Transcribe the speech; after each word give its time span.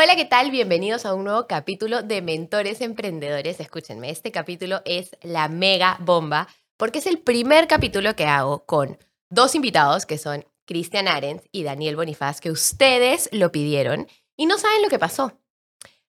Hola, 0.00 0.14
¿qué 0.14 0.26
tal? 0.26 0.52
Bienvenidos 0.52 1.04
a 1.04 1.12
un 1.12 1.24
nuevo 1.24 1.48
capítulo 1.48 2.04
de 2.04 2.22
Mentores 2.22 2.80
Emprendedores. 2.82 3.58
Escúchenme, 3.58 4.10
este 4.10 4.30
capítulo 4.30 4.80
es 4.84 5.16
la 5.22 5.48
mega 5.48 5.96
bomba 5.98 6.46
porque 6.76 7.00
es 7.00 7.06
el 7.06 7.18
primer 7.18 7.66
capítulo 7.66 8.14
que 8.14 8.24
hago 8.24 8.64
con 8.64 8.96
dos 9.28 9.56
invitados 9.56 10.06
que 10.06 10.16
son 10.16 10.46
Cristian 10.66 11.08
Arens 11.08 11.42
y 11.50 11.64
Daniel 11.64 11.96
Bonifaz, 11.96 12.40
que 12.40 12.52
ustedes 12.52 13.28
lo 13.32 13.50
pidieron 13.50 14.06
y 14.36 14.46
no 14.46 14.56
saben 14.56 14.82
lo 14.82 14.88
que 14.88 15.00
pasó. 15.00 15.32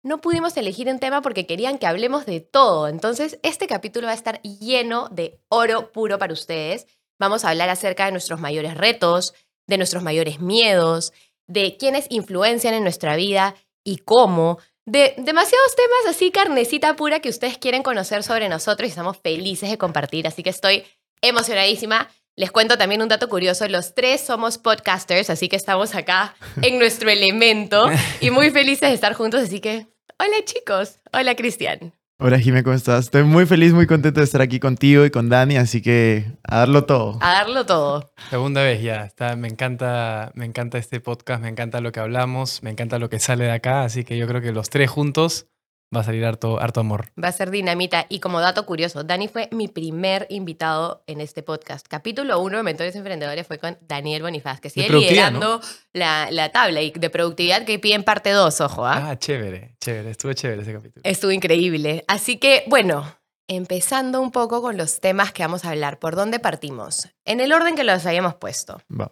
No 0.03 0.21
pudimos 0.21 0.55
elegir 0.55 0.87
un 0.87 0.99
tema 0.99 1.23
porque 1.23 1.47
querían 1.47 1.79
que 1.79 1.87
hablemos 1.87 2.27
de 2.27 2.41
todo. 2.41 2.89
Entonces, 2.89 3.39
este 3.41 3.65
capítulo 3.65 4.05
va 4.05 4.11
a 4.11 4.15
estar 4.15 4.39
lleno 4.43 5.09
de 5.09 5.41
oro 5.49 5.91
puro 5.91 6.19
para 6.19 6.33
ustedes. 6.33 6.85
Vamos 7.17 7.43
a 7.43 7.49
hablar 7.49 7.69
acerca 7.69 8.05
de 8.05 8.11
nuestros 8.11 8.39
mayores 8.39 8.77
retos, 8.77 9.33
de 9.65 9.77
nuestros 9.77 10.03
mayores 10.03 10.39
miedos, 10.39 11.11
de 11.47 11.75
quienes 11.77 12.05
influencian 12.11 12.75
en 12.75 12.83
nuestra 12.83 13.15
vida 13.15 13.55
y 13.83 13.97
cómo, 13.97 14.59
de 14.85 15.13
demasiados 15.17 15.75
temas 15.75 16.15
así 16.15 16.31
carnecita 16.31 16.95
pura 16.95 17.19
que 17.19 17.29
ustedes 17.29 17.57
quieren 17.57 17.83
conocer 17.83 18.23
sobre 18.23 18.49
nosotros 18.49 18.87
y 18.87 18.89
estamos 18.89 19.17
felices 19.17 19.69
de 19.69 19.77
compartir, 19.77 20.27
así 20.27 20.41
que 20.41 20.49
estoy 20.49 20.83
emocionadísima. 21.21 22.09
Les 22.35 22.51
cuento 22.51 22.77
también 22.77 23.01
un 23.01 23.09
dato 23.09 23.27
curioso, 23.27 23.67
los 23.67 23.93
tres 23.93 24.21
somos 24.21 24.57
podcasters, 24.57 25.29
así 25.29 25.49
que 25.49 25.57
estamos 25.57 25.93
acá 25.93 26.35
en 26.61 26.79
nuestro 26.79 27.09
elemento 27.09 27.87
y 28.21 28.31
muy 28.31 28.49
felices 28.49 28.89
de 28.89 28.95
estar 28.95 29.13
juntos, 29.13 29.41
así 29.43 29.59
que 29.59 29.87
hola 30.17 30.43
chicos, 30.45 30.99
hola 31.11 31.35
Cristian. 31.35 31.98
Hola 32.21 32.37
Jimé, 32.37 32.63
¿cómo 32.63 32.75
estás? 32.75 33.05
Estoy 33.05 33.23
muy 33.23 33.45
feliz, 33.45 33.71
muy 33.71 33.87
contento 33.87 34.19
de 34.19 34.25
estar 34.25 34.41
aquí 34.41 34.59
contigo 34.59 35.05
y 35.05 35.09
con 35.09 35.29
Dani, 35.29 35.55
así 35.55 35.81
que 35.81 36.25
a 36.43 36.57
darlo 36.57 36.83
todo. 36.83 37.17
A 37.21 37.31
darlo 37.31 37.65
todo. 37.65 38.11
Segunda 38.29 38.61
vez 38.61 38.81
ya, 38.81 39.05
está, 39.05 39.37
me, 39.37 39.47
encanta, 39.47 40.33
me 40.35 40.43
encanta 40.43 40.77
este 40.77 40.99
podcast, 40.99 41.41
me 41.41 41.47
encanta 41.47 41.79
lo 41.79 41.93
que 41.93 42.01
hablamos, 42.01 42.61
me 42.61 42.71
encanta 42.71 42.99
lo 42.99 43.09
que 43.09 43.19
sale 43.19 43.45
de 43.45 43.51
acá, 43.51 43.83
así 43.83 44.03
que 44.03 44.17
yo 44.17 44.27
creo 44.27 44.41
que 44.41 44.51
los 44.51 44.69
tres 44.69 44.89
juntos 44.89 45.47
va 45.95 46.01
a 46.01 46.03
salir 46.03 46.23
harto, 46.25 46.59
harto 46.59 46.79
amor. 46.79 47.11
Va 47.21 47.29
a 47.29 47.31
ser 47.31 47.49
dinamita. 47.49 48.05
Y 48.09 48.19
como 48.19 48.39
dato 48.39 48.65
curioso, 48.65 49.03
Dani 49.03 49.27
fue 49.27 49.49
mi 49.51 49.67
primer 49.67 50.27
invitado 50.29 51.03
en 51.07 51.21
este 51.21 51.43
podcast. 51.43 51.87
Capítulo 51.87 52.39
1 52.41 52.57
de 52.57 52.63
Mentores 52.63 52.95
Emprendedores 52.95 53.47
fue 53.47 53.57
con 53.57 53.77
Daniel 53.81 54.21
Bonifaz, 54.21 54.59
que 54.59 54.69
sigue 54.69 54.89
liderando 54.89 55.61
la, 55.93 56.29
la, 56.31 56.51
tabla 56.51 56.81
y 56.81 56.91
de 56.91 57.09
productividad 57.09 57.65
que 57.65 57.79
pide 57.79 57.95
en 57.95 58.03
parte 58.03 58.31
2, 58.31 58.61
ojo. 58.61 58.85
¿ah? 58.85 59.09
ah, 59.09 59.17
chévere, 59.17 59.75
chévere. 59.79 60.11
Estuvo 60.11 60.33
chévere 60.33 60.61
ese 60.61 60.73
capítulo. 60.73 61.01
Estuvo 61.03 61.31
increíble. 61.31 62.05
Así 62.07 62.37
que, 62.37 62.63
bueno, 62.67 63.05
empezando 63.47 64.21
un 64.21 64.31
poco 64.31 64.61
con 64.61 64.77
los 64.77 64.99
temas 64.99 65.33
que 65.33 65.43
vamos 65.43 65.65
a 65.65 65.71
hablar. 65.71 65.97
¿Por 65.97 66.15
dónde 66.15 66.39
partimos? 66.39 67.09
En 67.25 67.39
el 67.39 67.51
orden 67.51 67.75
que 67.75 67.83
los 67.83 68.05
habíamos 68.05 68.35
puesto. 68.35 68.79
Va. 68.89 69.11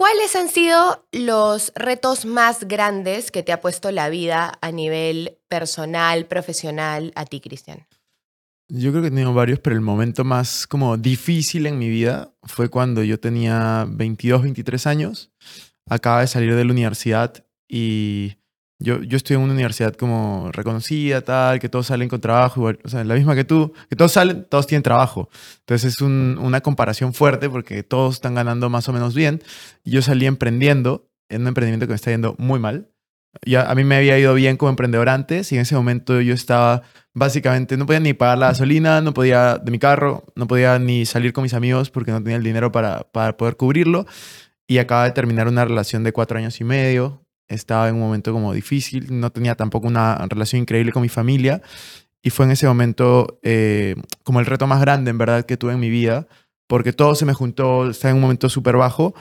¿Cuáles 0.00 0.34
han 0.34 0.48
sido 0.48 1.06
los 1.12 1.74
retos 1.74 2.24
más 2.24 2.66
grandes 2.66 3.30
que 3.30 3.42
te 3.42 3.52
ha 3.52 3.60
puesto 3.60 3.90
la 3.90 4.08
vida 4.08 4.58
a 4.62 4.72
nivel 4.72 5.36
personal, 5.46 6.24
profesional, 6.24 7.12
a 7.16 7.26
ti, 7.26 7.38
Cristian? 7.42 7.86
Yo 8.70 8.92
creo 8.92 9.02
que 9.02 9.08
he 9.08 9.10
tenido 9.10 9.34
varios, 9.34 9.58
pero 9.58 9.76
el 9.76 9.82
momento 9.82 10.24
más 10.24 10.66
como 10.66 10.96
difícil 10.96 11.66
en 11.66 11.78
mi 11.78 11.90
vida 11.90 12.32
fue 12.44 12.70
cuando 12.70 13.02
yo 13.02 13.20
tenía 13.20 13.84
22, 13.90 14.40
23 14.40 14.86
años. 14.86 15.32
Acaba 15.86 16.22
de 16.22 16.28
salir 16.28 16.54
de 16.54 16.64
la 16.64 16.72
universidad 16.72 17.44
y 17.68 18.38
yo, 18.82 19.02
yo 19.02 19.18
estoy 19.18 19.36
en 19.36 19.42
una 19.42 19.52
universidad 19.52 19.94
como 19.94 20.50
reconocida, 20.52 21.20
tal, 21.20 21.60
que 21.60 21.68
todos 21.68 21.86
salen 21.86 22.08
con 22.08 22.20
trabajo, 22.20 22.60
igual, 22.60 22.78
o 22.82 22.88
sea, 22.88 23.04
la 23.04 23.14
misma 23.14 23.34
que 23.34 23.44
tú, 23.44 23.74
que 23.90 23.94
todos 23.94 24.12
salen, 24.12 24.46
todos 24.48 24.66
tienen 24.66 24.82
trabajo. 24.82 25.28
Entonces 25.60 25.94
es 25.94 26.00
una 26.00 26.62
comparación 26.62 27.12
fuerte 27.12 27.50
porque 27.50 27.82
todos 27.82 28.14
están 28.14 28.34
ganando 28.34 28.70
más 28.70 28.88
o 28.88 28.92
menos 28.94 29.14
bien. 29.14 29.42
Yo 29.84 30.00
salí 30.00 30.24
emprendiendo 30.24 31.10
en 31.28 31.42
un 31.42 31.48
emprendimiento 31.48 31.86
que 31.86 31.90
me 31.90 31.96
está 31.96 32.10
yendo 32.10 32.34
muy 32.38 32.58
mal. 32.58 32.88
Ya, 33.44 33.70
a 33.70 33.74
mí 33.74 33.84
me 33.84 33.96
había 33.96 34.18
ido 34.18 34.34
bien 34.34 34.56
como 34.56 34.70
emprendedor 34.70 35.10
antes 35.10 35.52
y 35.52 35.56
en 35.56 35.60
ese 35.62 35.74
momento 35.76 36.20
yo 36.22 36.32
estaba 36.32 36.82
básicamente, 37.12 37.76
no 37.76 37.86
podía 37.86 38.00
ni 38.00 38.14
pagar 38.14 38.38
la 38.38 38.46
gasolina, 38.48 39.02
no 39.02 39.12
podía 39.12 39.58
de 39.58 39.70
mi 39.70 39.78
carro, 39.78 40.24
no 40.34 40.46
podía 40.46 40.78
ni 40.78 41.04
salir 41.04 41.32
con 41.34 41.42
mis 41.42 41.54
amigos 41.54 41.90
porque 41.90 42.12
no 42.12 42.22
tenía 42.22 42.38
el 42.38 42.42
dinero 42.42 42.72
para, 42.72 43.02
para 43.12 43.36
poder 43.36 43.56
cubrirlo. 43.56 44.06
Y 44.66 44.78
acaba 44.78 45.04
de 45.04 45.10
terminar 45.10 45.48
una 45.48 45.64
relación 45.64 46.02
de 46.02 46.12
cuatro 46.12 46.38
años 46.38 46.60
y 46.60 46.64
medio 46.64 47.26
estaba 47.50 47.88
en 47.88 47.96
un 47.96 48.00
momento 48.00 48.32
como 48.32 48.52
difícil, 48.52 49.20
no 49.20 49.30
tenía 49.30 49.54
tampoco 49.54 49.86
una 49.86 50.16
relación 50.28 50.62
increíble 50.62 50.92
con 50.92 51.02
mi 51.02 51.08
familia 51.08 51.60
y 52.22 52.30
fue 52.30 52.46
en 52.46 52.52
ese 52.52 52.66
momento 52.66 53.38
eh, 53.42 53.96
como 54.22 54.40
el 54.40 54.46
reto 54.46 54.66
más 54.66 54.80
grande 54.80 55.10
en 55.10 55.18
verdad 55.18 55.44
que 55.44 55.56
tuve 55.56 55.72
en 55.72 55.80
mi 55.80 55.90
vida, 55.90 56.26
porque 56.66 56.92
todo 56.92 57.14
se 57.14 57.24
me 57.24 57.34
juntó, 57.34 57.90
estaba 57.90 58.10
en 58.10 58.16
un 58.16 58.22
momento 58.22 58.48
súper 58.48 58.76
bajo, 58.76 59.14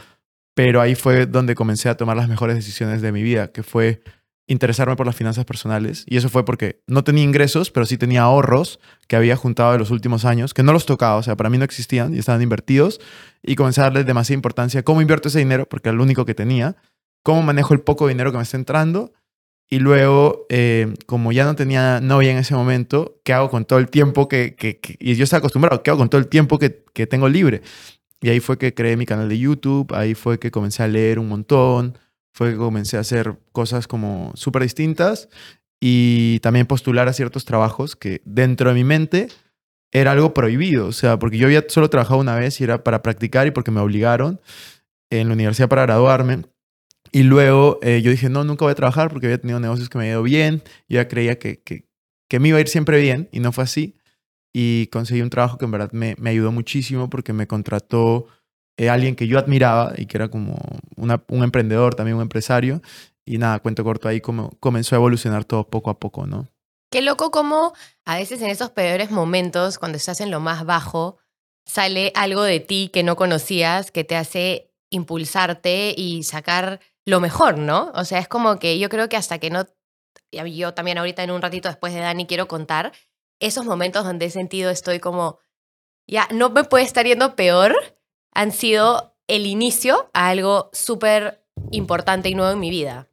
pero 0.54 0.82
ahí 0.82 0.96
fue 0.96 1.26
donde 1.26 1.56
comencé 1.56 1.90
a 1.90 1.96
tomar 1.96 2.18
las 2.18 2.28
mejores 2.28 2.56
decisiones 2.56 3.02
de 3.02 3.12
mi 3.12 3.24
vida, 3.24 3.52
que 3.52 3.64
fue 3.64 4.02
interesarme 4.48 4.96
por 4.96 5.06
las 5.06 5.16
finanzas 5.16 5.46
personales. 5.46 6.04
Y 6.08 6.18
eso 6.18 6.28
fue 6.28 6.44
porque 6.44 6.82
no 6.88 7.04
tenía 7.04 7.24
ingresos, 7.24 7.72
pero 7.72 7.86
sí 7.86 7.98
tenía 7.98 8.24
ahorros 8.24 8.80
que 9.08 9.16
había 9.16 9.36
juntado 9.36 9.72
de 9.74 9.80
los 9.80 9.92
últimos 9.92 10.26
años, 10.26 10.54
que 10.54 10.64
no 10.64 10.74
los 10.74 10.86
tocaba, 10.86 11.16
o 11.18 11.24
sea, 11.24 11.38
para 11.38 11.50
mí 11.50 11.58
no 11.58 11.64
existían 11.64 12.14
y 12.14 12.20
estaban 12.20 12.42
invertidos. 12.42 13.00
Y 13.44 13.56
comencé 13.56 13.82
a 13.82 13.86
darle 13.86 14.04
demasiada 14.04 14.36
importancia 14.36 14.82
a 14.82 14.84
cómo 14.84 15.02
invierto 15.02 15.30
ese 15.30 15.40
dinero, 15.40 15.68
porque 15.70 15.90
era 15.90 15.96
lo 15.96 16.04
único 16.04 16.26
que 16.26 16.34
tenía 16.34 16.76
cómo 17.24 17.44
manejo 17.44 17.74
el 17.74 17.82
poco 17.82 18.08
dinero 18.08 18.32
que 18.32 18.38
me 18.38 18.44
está 18.44 18.58
entrando. 18.58 19.14
Y 19.72 19.80
luego, 19.80 20.48
eh, 20.50 20.94
como 21.06 21.32
ya 21.32 21.46
no 21.46 21.56
tenía 21.56 22.02
novia 22.02 22.32
en 22.32 22.38
ese 22.40 22.56
momento, 22.56 23.20
¿qué 23.24 23.34
hago 23.34 23.50
con 23.52 23.66
todo 23.66 23.78
el 23.78 23.90
tiempo 23.90 24.28
que, 24.28 24.56
que, 24.56 24.80
Y 25.00 25.14
yo 25.14 25.24
estaba 25.24 25.40
acostumbrado, 25.40 25.84
¿qué 25.84 25.92
hago 25.92 26.00
con 26.00 26.10
todo 26.10 26.20
el 26.20 26.28
tiempo 26.28 26.58
que, 26.58 26.84
que, 26.94 27.06
tengo 27.06 27.30
libre? 27.30 27.62
Y 28.22 28.30
ahí 28.30 28.40
fue 28.40 28.58
que 28.58 28.74
creé 28.74 28.98
mi 28.98 29.06
canal 29.06 29.30
de 29.30 29.38
YouTube, 29.38 29.94
ahí 29.94 30.16
fue 30.16 30.40
que 30.40 30.50
comencé 30.50 30.82
a 30.82 30.88
leer 30.88 31.20
un 31.20 31.28
montón, 31.28 31.98
fue 32.34 32.52
que 32.52 32.58
comencé 32.58 32.98
a 32.98 33.02
hacer 33.02 33.38
cosas 33.52 33.88
como 33.88 34.32
súper 34.36 34.64
distintas 34.64 35.30
y 35.80 36.40
también 36.40 36.66
postular 36.66 37.08
a 37.08 37.14
ciertos 37.14 37.46
trabajos 37.46 37.96
que 37.96 38.22
dentro 38.26 38.70
de 38.70 38.76
mi 38.76 38.84
mente 38.84 39.28
era 39.92 40.12
algo 40.12 40.34
prohibido, 40.34 40.88
o 40.88 40.92
sea, 40.92 41.18
porque 41.18 41.38
yo 41.38 41.48
había 41.48 41.66
solo 41.68 41.90
trabajado 41.90 42.20
una 42.20 42.36
vez 42.36 42.60
y 42.60 42.64
era 42.64 42.84
para 42.84 43.02
practicar 43.02 43.48
y 43.48 43.52
porque 43.52 43.72
me 43.72 43.80
obligaron 43.80 44.40
en 45.10 45.28
la 45.28 45.34
universidad 45.34 45.70
para 45.70 45.84
graduarme. 45.84 46.44
Y 47.12 47.24
luego 47.24 47.80
eh, 47.82 48.02
yo 48.02 48.12
dije, 48.12 48.30
no, 48.30 48.44
nunca 48.44 48.66
voy 48.66 48.72
a 48.72 48.76
trabajar 48.76 49.10
porque 49.10 49.28
había 49.28 49.40
tenido 49.40 49.60
negocios 49.60 49.90
que 49.90 49.98
me 49.98 50.06
había 50.06 50.14
ido 50.14 50.24
bien. 50.24 50.64
Yo 50.88 50.96
ya 50.96 51.08
creía 51.08 51.40
que, 51.40 51.62
que, 51.62 51.86
que, 52.30 52.40
me 52.40 52.50
iba 52.50 52.58
a 52.58 52.62
ir 52.62 52.68
siempre 52.68 53.00
bien 53.00 53.30
y 53.32 53.40
no 53.40 53.52
fue 53.52 53.64
así. 53.64 53.96
Y 54.54 54.88
conseguí 54.88 55.22
un 55.22 55.30
trabajo 55.30 55.58
que 55.58 55.66
en 55.66 55.72
verdad 55.72 55.92
me, 55.92 56.16
me 56.20 56.32
ayudó 56.32 56.52
muchísimo 56.52 57.10
porque 57.10 57.34
me 57.34 57.48
contrató 57.48 58.28
eh, 58.78 58.90
alguien 58.90 59.16
que 59.16 59.28
yo 59.28 59.38
admiraba 59.38 59.94
y 59.98 60.06
que 60.06 60.18
era 60.18 60.30
como 60.30 60.58
una, 60.96 61.24
un 61.28 61.44
emprendedor, 61.44 61.96
también 61.96 62.16
un 62.16 62.24
empresario. 62.24 62.82
Y 63.26 63.38
nada, 63.38 63.60
cuento 63.60 63.84
corto 63.84 64.08
ahí 64.08 64.22
como 64.22 64.52
comenzó 64.60 64.96
a 64.96 64.98
evolucionar 64.98 65.46
todo 65.46 65.68
poco 65.68 65.90
a 65.90 66.00
poco, 66.00 66.26
¿no? 66.26 66.48
Qué 66.92 67.02
loco 67.02 67.30
como 67.30 67.74
a 68.06 68.16
veces 68.16 68.42
en 68.42 68.50
esos 68.50 68.72
peores 68.72 69.12
momentos, 69.12 69.78
cuando 69.78 69.98
estás 69.98 70.22
en 70.22 70.32
lo 70.32 70.40
más 70.40 70.66
bajo, 70.66 71.18
sale 71.66 72.12
algo 72.16 72.42
de 72.42 72.60
ti 72.60 72.90
que 72.92 73.04
no 73.04 73.16
conocías, 73.16 73.92
que 73.92 74.04
te 74.04 74.16
hace 74.16 74.72
impulsarte 74.90 75.94
y 75.96 76.24
sacar 76.24 76.80
lo 77.06 77.20
mejor, 77.20 77.58
¿no? 77.58 77.92
O 77.96 78.06
sea, 78.06 78.20
es 78.20 78.28
como 78.28 78.60
que 78.60 78.80
yo 78.80 78.90
creo 78.90 79.10
que 79.10 79.18
hasta 79.18 79.40
que 79.40 79.50
no, 79.50 79.66
yo 80.32 80.74
también 80.74 80.98
ahorita 80.98 81.24
en 81.24 81.32
un 81.32 81.42
ratito 81.42 81.70
después 81.70 81.94
de 81.94 82.00
Dani 82.00 82.26
quiero 82.26 82.48
contar 82.48 82.92
esos 83.40 83.66
momentos 83.66 84.04
donde 84.04 84.26
he 84.26 84.30
sentido 84.30 84.70
estoy 84.70 85.00
como, 85.00 85.40
ya, 86.08 86.28
no 86.32 86.50
me 86.50 86.64
puede 86.64 86.84
estar 86.84 87.06
yendo 87.06 87.36
peor, 87.36 87.76
han 88.34 88.52
sido 88.52 89.16
el 89.28 89.46
inicio 89.46 90.10
a 90.14 90.30
algo 90.30 90.70
súper 90.74 91.44
importante 91.72 92.30
y 92.30 92.36
nuevo 92.36 92.52
en 92.52 92.60
mi 92.60 92.70
vida. 92.70 93.08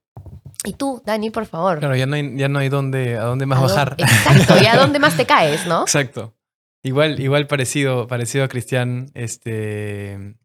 Y 0.65 0.73
tú, 0.73 1.00
Dani, 1.05 1.31
por 1.31 1.47
favor. 1.47 1.79
Claro, 1.79 1.94
ya 1.94 2.06
no 2.06 2.17
hay, 2.17 2.37
ya 2.37 2.49
no 2.49 2.59
hay 2.59 2.69
dónde, 2.69 3.17
a 3.17 3.25
dónde 3.25 3.47
más 3.47 3.61
bajar. 3.61 3.94
Exacto, 3.99 4.56
ya 4.61 4.73
a 4.73 4.77
dónde 4.81 4.99
más 4.99 5.17
te 5.17 5.25
caes, 5.27 5.67
¿no? 5.67 5.82
Exacto. 5.82 6.35
Igual, 6.82 7.21
igual 7.21 7.47
parecido, 7.47 8.06
parecido 8.06 8.44
a 8.44 8.49
Cristian, 8.49 9.11
este, 9.15 10.37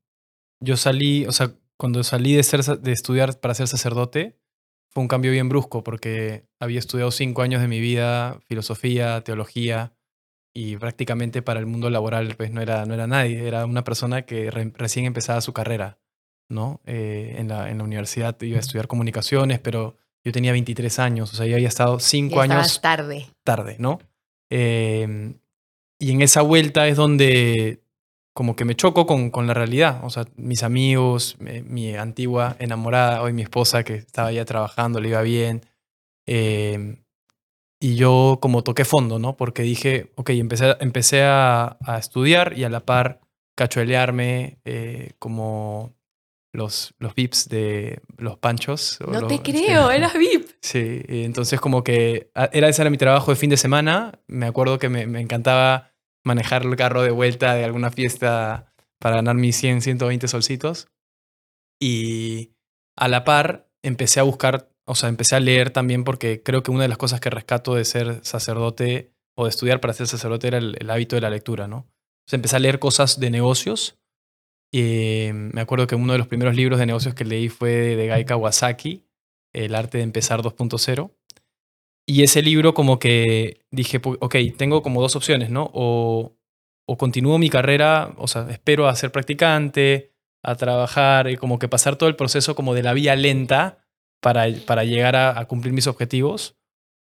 yo 0.59 0.77
salí, 0.77 1.25
o 1.25 1.31
sea, 1.31 1.51
cuando 1.81 2.03
salí 2.03 2.35
de, 2.35 2.43
ser, 2.43 2.63
de 2.63 2.91
estudiar 2.91 3.39
para 3.39 3.55
ser 3.55 3.67
sacerdote, 3.67 4.37
fue 4.91 5.01
un 5.01 5.07
cambio 5.07 5.31
bien 5.31 5.49
brusco 5.49 5.83
porque 5.83 6.45
había 6.59 6.77
estudiado 6.77 7.09
cinco 7.09 7.41
años 7.41 7.59
de 7.59 7.67
mi 7.67 7.79
vida 7.79 8.39
filosofía, 8.45 9.23
teología 9.23 9.91
y 10.53 10.77
prácticamente 10.77 11.41
para 11.41 11.59
el 11.59 11.65
mundo 11.65 11.89
laboral 11.89 12.35
pues 12.37 12.51
no 12.51 12.61
era, 12.61 12.85
no 12.85 12.93
era 12.93 13.07
nadie, 13.07 13.47
era 13.47 13.65
una 13.65 13.83
persona 13.83 14.27
que 14.27 14.51
recién 14.51 15.05
empezaba 15.05 15.41
su 15.41 15.53
carrera, 15.53 15.97
¿no? 16.49 16.81
Eh, 16.85 17.37
en, 17.39 17.47
la, 17.47 17.71
en 17.71 17.79
la 17.79 17.83
universidad 17.83 18.39
iba 18.43 18.57
a 18.57 18.59
estudiar 18.59 18.87
comunicaciones, 18.87 19.59
pero 19.59 19.97
yo 20.23 20.31
tenía 20.31 20.51
23 20.51 20.99
años, 20.99 21.33
o 21.33 21.35
sea, 21.35 21.47
yo 21.47 21.55
había 21.55 21.67
estado 21.67 21.99
cinco 21.99 22.41
años 22.41 22.79
tarde. 22.79 23.25
Tarde, 23.43 23.77
¿no? 23.79 23.97
Eh, 24.51 25.33
y 25.97 26.11
en 26.11 26.21
esa 26.21 26.43
vuelta 26.43 26.87
es 26.87 26.95
donde 26.95 27.80
como 28.33 28.55
que 28.55 28.65
me 28.65 28.75
choco 28.75 29.05
con, 29.05 29.29
con 29.29 29.45
la 29.47 29.53
realidad. 29.53 29.99
O 30.03 30.09
sea, 30.09 30.25
mis 30.35 30.63
amigos, 30.63 31.37
eh, 31.45 31.63
mi 31.67 31.95
antigua 31.95 32.55
enamorada, 32.59 33.21
hoy 33.21 33.33
mi 33.33 33.41
esposa 33.41 33.83
que 33.83 33.95
estaba 33.95 34.31
ya 34.31 34.45
trabajando, 34.45 34.99
le 35.01 35.09
iba 35.09 35.21
bien. 35.21 35.65
eh, 36.27 36.97
y 37.83 37.95
yo 37.95 38.37
como 38.41 38.63
toqué 38.63 38.85
fondo, 38.85 39.17
¿no? 39.17 39.35
Porque 39.35 39.63
dije, 39.63 40.11
ok, 40.15 40.29
empecé, 40.31 40.75
empecé 40.81 41.23
a, 41.23 41.77
a 41.81 41.97
estudiar 41.97 42.53
y 42.55 42.63
a 42.63 42.69
la 42.69 42.85
par 42.85 43.21
cachuelearme 43.57 44.59
eh, 44.65 45.13
como 45.17 45.95
los, 46.53 46.93
los 46.99 47.15
VIPs 47.15 47.49
de 47.49 48.01
los 48.17 48.37
panchos. 48.37 48.99
No 49.07 49.21
los- 49.21 49.27
te 49.27 49.35
este, 49.35 49.51
creo, 49.51 49.89
eras 49.91 50.13
VIP. 50.13 50.47
Sí, 50.61 51.01
entonces 51.07 51.59
como 51.59 51.83
que 51.83 52.29
ah, 52.35 52.49
era 52.53 52.69
ese 52.69 52.83
era 52.83 52.91
mi 52.91 52.97
trabajo 52.99 53.31
de 53.31 53.35
fin 53.37 53.49
de 53.49 53.57
semana. 53.57 54.19
Me 54.27 54.45
acuerdo 54.45 54.77
que 54.77 54.89
me, 54.89 55.07
me 55.07 55.19
encantaba 55.19 55.90
manejar 56.23 56.63
el 56.65 56.75
carro 56.75 57.01
de 57.01 57.11
vuelta 57.11 57.55
de 57.55 57.63
alguna 57.63 57.91
fiesta 57.91 58.73
para 58.99 59.17
ganar 59.17 59.35
mis 59.35 59.55
100, 59.57 59.81
120 59.81 60.27
solcitos. 60.27 60.87
Y 61.79 62.53
a 62.95 63.07
la 63.07 63.23
par 63.23 63.69
empecé 63.81 64.19
a 64.19 64.23
buscar, 64.23 64.71
o 64.85 64.95
sea, 64.95 65.09
empecé 65.09 65.35
a 65.35 65.39
leer 65.39 65.71
también 65.71 66.03
porque 66.03 66.43
creo 66.43 66.61
que 66.63 66.71
una 66.71 66.83
de 66.83 66.89
las 66.89 66.97
cosas 66.97 67.19
que 67.19 67.29
rescato 67.29 67.73
de 67.73 67.85
ser 67.85 68.23
sacerdote 68.23 69.13
o 69.35 69.45
de 69.45 69.49
estudiar 69.49 69.81
para 69.81 69.93
ser 69.93 70.07
sacerdote 70.07 70.47
era 70.47 70.59
el, 70.59 70.89
hábito 70.89 71.15
de 71.15 71.21
la 71.21 71.29
lectura, 71.29 71.67
¿no? 71.67 71.87
Entonces 72.21 72.33
empecé 72.33 72.55
a 72.57 72.59
leer 72.59 72.79
cosas 72.79 73.19
de 73.19 73.31
negocios. 73.31 73.97
Y 74.71 75.29
me 75.33 75.61
acuerdo 75.61 75.87
que 75.87 75.95
uno 75.95 76.13
de 76.13 76.19
los 76.19 76.27
primeros 76.27 76.55
libros 76.55 76.79
de 76.79 76.85
negocios 76.85 77.15
que 77.15 77.25
leí 77.25 77.49
fue 77.49 77.71
de 77.71 78.13
Guy 78.13 78.25
Kawasaki, 78.25 79.05
El 79.53 79.75
arte 79.75 79.97
de 79.97 80.03
empezar 80.03 80.41
2.0. 80.41 81.11
Y 82.11 82.23
ese 82.23 82.41
libro 82.41 82.73
como 82.73 82.99
que 82.99 83.61
dije, 83.71 84.01
ok, 84.03 84.35
tengo 84.57 84.81
como 84.83 85.01
dos 85.01 85.15
opciones, 85.15 85.49
¿no? 85.49 85.69
O, 85.73 86.35
o 86.85 86.97
continúo 86.97 87.37
mi 87.37 87.49
carrera, 87.49 88.13
o 88.17 88.27
sea, 88.27 88.47
espero 88.49 88.87
a 88.89 88.95
ser 88.95 89.13
practicante, 89.13 90.11
a 90.43 90.55
trabajar 90.55 91.29
y 91.29 91.37
como 91.37 91.57
que 91.57 91.69
pasar 91.69 91.95
todo 91.95 92.09
el 92.09 92.17
proceso 92.17 92.53
como 92.53 92.73
de 92.73 92.83
la 92.83 92.91
vía 92.93 93.15
lenta 93.15 93.77
para, 94.21 94.45
para 94.65 94.83
llegar 94.83 95.15
a, 95.15 95.39
a 95.39 95.45
cumplir 95.45 95.73
mis 95.73 95.87
objetivos, 95.87 96.57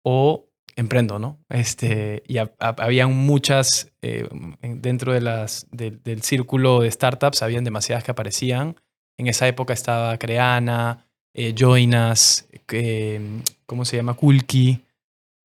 o 0.05 0.51
emprendo, 0.77 1.19
¿no? 1.19 1.39
Este, 1.49 2.23
y 2.29 2.37
ha- 2.39 2.53
habían 2.59 3.15
muchas, 3.17 3.91
eh, 4.03 4.29
en- 4.61 4.83
dentro 4.83 5.15
de 5.15 5.23
las, 5.23 5.67
del- 5.71 6.03
del 6.03 6.23
círculo 6.23 6.81
de 6.81 6.91
startups, 6.91 7.43
habían 7.43 7.65
demasiadas 7.65 8.05
que 8.05 8.11
aparecían. 8.11 8.77
En 9.17 9.27
esa 9.27 9.49
época 9.49 9.73
estaba 9.73 10.19
Creana, 10.19 11.07
eh, 11.35 11.55
Joinas, 11.57 12.47
eh, 12.73 13.21
¿cómo 13.67 13.85
se 13.87 13.97
llama? 13.97 14.13
Kulki. 14.15 14.85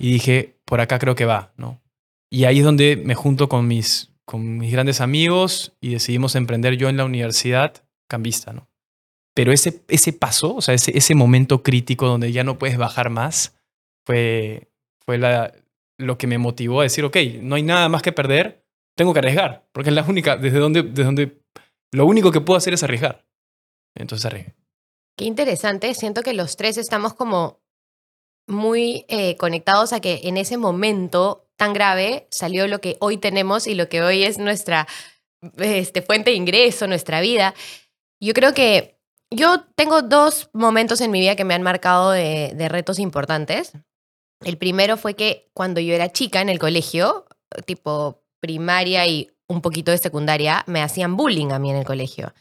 Y 0.03 0.11
dije, 0.11 0.59
por 0.65 0.81
acá 0.81 1.00
creo 1.00 1.15
que 1.15 1.23
va, 1.23 1.53
¿no? 1.55 1.81
Y 2.29 2.44
ahí 2.44 2.59
es 2.59 2.65
donde 2.65 2.97
me 2.97 3.15
junto 3.15 3.47
con 3.47 3.69
mis, 3.69 4.11
con 4.25 4.57
mis 4.57 4.69
grandes 4.69 5.00
amigos 5.00 5.77
y 5.79 5.94
decidimos 5.94 6.35
emprender 6.35 6.75
yo 6.75 6.89
en 6.89 6.97
la 6.97 7.05
universidad 7.05 7.85
cambista, 8.09 8.51
¿no? 8.51 8.67
Pero 9.33 9.53
ese, 9.53 9.81
ese 9.88 10.11
paso, 10.11 10.55
o 10.55 10.61
sea, 10.61 10.73
ese, 10.73 10.91
ese 10.97 11.15
momento 11.15 11.63
crítico 11.63 12.05
donde 12.05 12.33
ya 12.33 12.44
no 12.44 12.57
puedes 12.57 12.77
bajar 12.77 13.11
más, 13.11 13.55
fue, 14.05 14.69
fue 15.05 15.17
la, 15.17 15.53
lo 15.97 16.17
que 16.17 16.27
me 16.27 16.38
motivó 16.38 16.81
a 16.81 16.83
decir, 16.83 17.05
ok, 17.05 17.15
no 17.39 17.55
hay 17.55 17.63
nada 17.63 17.88
más 17.88 18.01
que 18.01 18.11
perder, 18.11 18.67
tengo 18.97 19.13
que 19.13 19.19
arriesgar, 19.19 19.69
porque 19.71 19.89
es 19.89 19.95
la 19.95 20.03
única, 20.03 20.35
desde 20.35 20.59
donde, 20.59 20.83
desde 20.83 21.05
donde, 21.05 21.41
lo 21.94 22.05
único 22.05 22.29
que 22.29 22.41
puedo 22.41 22.57
hacer 22.57 22.73
es 22.73 22.83
arriesgar. 22.83 23.25
Entonces 23.95 24.25
arriesgué. 24.25 24.53
Qué 25.15 25.23
interesante. 25.23 25.94
Siento 25.94 26.23
que 26.23 26.33
los 26.33 26.57
tres 26.57 26.77
estamos 26.77 27.13
como 27.13 27.62
muy 28.48 29.06
eh, 29.07 29.38
conectados 29.38 29.94
a 29.94 30.00
que 30.00 30.22
en 30.24 30.38
ese 30.38 30.57
momento 30.57 31.48
tan 31.56 31.74
grave 31.74 32.28
salió 32.31 32.68
lo 32.68 32.81
que 32.81 32.98
hoy 33.00 33.18
tenemos 33.18 33.68
y 33.68 33.75
lo 33.75 33.90
que 33.90 34.01
hoy 34.01 34.24
es 34.24 34.38
nuestra 34.38 34.88
este, 35.57 36.01
fuente 36.01 36.31
de 36.31 36.36
ingreso, 36.36 36.88
nuestra 36.88 37.22
vida. 37.22 37.54
Yo 38.19 38.34
creo 38.34 38.54
que 38.54 39.00
yo 39.31 39.66
tengo 39.75 40.01
dos 40.01 40.50
momentos 40.54 41.01
en 41.01 41.12
mi 41.12 41.19
vida 41.19 41.36
que 41.36 41.45
me 41.45 41.54
han 41.54 41.63
marcado 41.63 42.12
de, 42.12 42.54
de 42.56 42.69
retos 42.69 43.00
importantes. 43.00 43.74
El 44.42 44.57
primero 44.57 44.98
fue 44.98 45.16
que 45.16 45.50
cuando 45.54 45.80
yo 45.80 45.94
era 45.94 46.12
chica 46.12 46.42
en 46.42 46.50
el 46.50 46.60
colegio, 46.60 47.25
tipo 47.66 48.24
primaria 48.39 49.07
y 49.07 49.31
un 49.48 49.62
poquito 49.62 49.92
de 49.92 49.98
secundaria, 49.98 50.63
me 50.68 50.81
hacían 50.81 51.16
bullying 51.16 51.51
a 51.51 51.60
mí 51.60 51.69
en 51.69 51.78
el 51.78 51.86
colegio. 51.86 52.34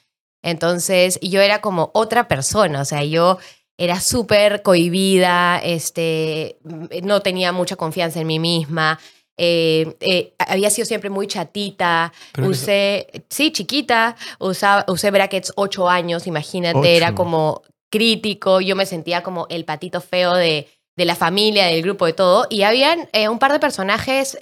Entonces 0.42 1.18
yo 1.22 1.40
era 1.40 1.60
como 1.60 1.90
otra 1.94 2.26
persona, 2.26 2.80
o 2.80 2.84
sea, 2.84 3.04
yo 3.04 3.38
era 3.82 3.98
súper 4.00 4.62
cohibida, 4.62 5.58
este, 5.58 6.56
no 7.02 7.20
tenía 7.20 7.50
mucha 7.50 7.74
confianza 7.74 8.20
en 8.20 8.28
mí 8.28 8.38
misma, 8.38 9.00
eh, 9.36 9.96
eh, 9.98 10.34
había 10.38 10.70
sido 10.70 10.86
siempre 10.86 11.10
muy 11.10 11.26
chatita, 11.26 12.12
Pero 12.32 12.50
eso- 12.52 12.62
usé, 12.62 13.08
sí, 13.28 13.50
chiquita, 13.50 14.14
usaba, 14.38 14.84
usé 14.86 15.10
brackets 15.10 15.52
ocho 15.56 15.88
años, 15.88 16.28
imagínate, 16.28 16.78
era 16.96 17.08
como 17.16 17.62
crítico, 17.90 18.60
yo 18.60 18.76
me 18.76 18.86
sentía 18.86 19.24
como 19.24 19.48
el 19.50 19.64
patito 19.64 20.00
feo 20.00 20.34
de, 20.34 20.68
de 20.96 21.04
la 21.04 21.16
familia, 21.16 21.66
del 21.66 21.82
grupo, 21.82 22.06
de 22.06 22.12
todo, 22.12 22.46
y 22.50 22.62
habían 22.62 23.08
eh, 23.12 23.28
un 23.28 23.40
par 23.40 23.50
de 23.52 23.58
personajes 23.58 24.38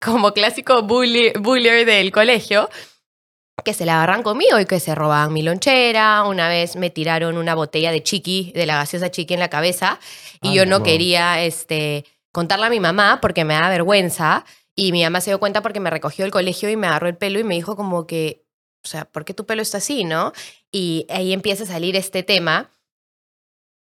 como 0.00 0.32
clásico 0.32 0.82
bully, 0.82 1.30
bullier 1.38 1.86
del 1.86 2.10
colegio 2.10 2.68
que 3.62 3.74
se 3.74 3.86
la 3.86 3.96
agarran 3.96 4.22
conmigo 4.22 4.58
y 4.58 4.66
que 4.66 4.80
se 4.80 4.94
robaban 4.94 5.32
mi 5.32 5.42
lonchera. 5.42 6.24
Una 6.24 6.48
vez 6.48 6.76
me 6.76 6.90
tiraron 6.90 7.36
una 7.36 7.54
botella 7.54 7.92
de 7.92 8.02
chiqui, 8.02 8.52
de 8.54 8.66
la 8.66 8.76
gaseosa 8.76 9.10
chiqui 9.10 9.34
en 9.34 9.40
la 9.40 9.50
cabeza 9.50 9.98
y 10.40 10.54
yo 10.54 10.66
no 10.66 10.78
wow. 10.78 10.84
quería 10.84 11.42
este, 11.42 12.04
contarle 12.32 12.66
a 12.66 12.70
mi 12.70 12.80
mamá 12.80 13.20
porque 13.20 13.44
me 13.44 13.54
da 13.54 13.68
vergüenza 13.68 14.44
y 14.74 14.92
mi 14.92 15.02
mamá 15.02 15.20
se 15.20 15.30
dio 15.30 15.38
cuenta 15.38 15.62
porque 15.62 15.80
me 15.80 15.90
recogió 15.90 16.24
del 16.24 16.32
colegio 16.32 16.68
y 16.70 16.76
me 16.76 16.86
agarró 16.86 17.08
el 17.08 17.16
pelo 17.16 17.38
y 17.38 17.44
me 17.44 17.54
dijo 17.54 17.76
como 17.76 18.06
que, 18.06 18.44
o 18.84 18.88
sea, 18.88 19.04
¿por 19.04 19.24
qué 19.24 19.34
tu 19.34 19.46
pelo 19.46 19.62
está 19.62 19.78
así, 19.78 20.04
no? 20.04 20.32
Y 20.70 21.06
ahí 21.10 21.32
empieza 21.32 21.64
a 21.64 21.66
salir 21.66 21.96
este 21.96 22.22
tema 22.22 22.70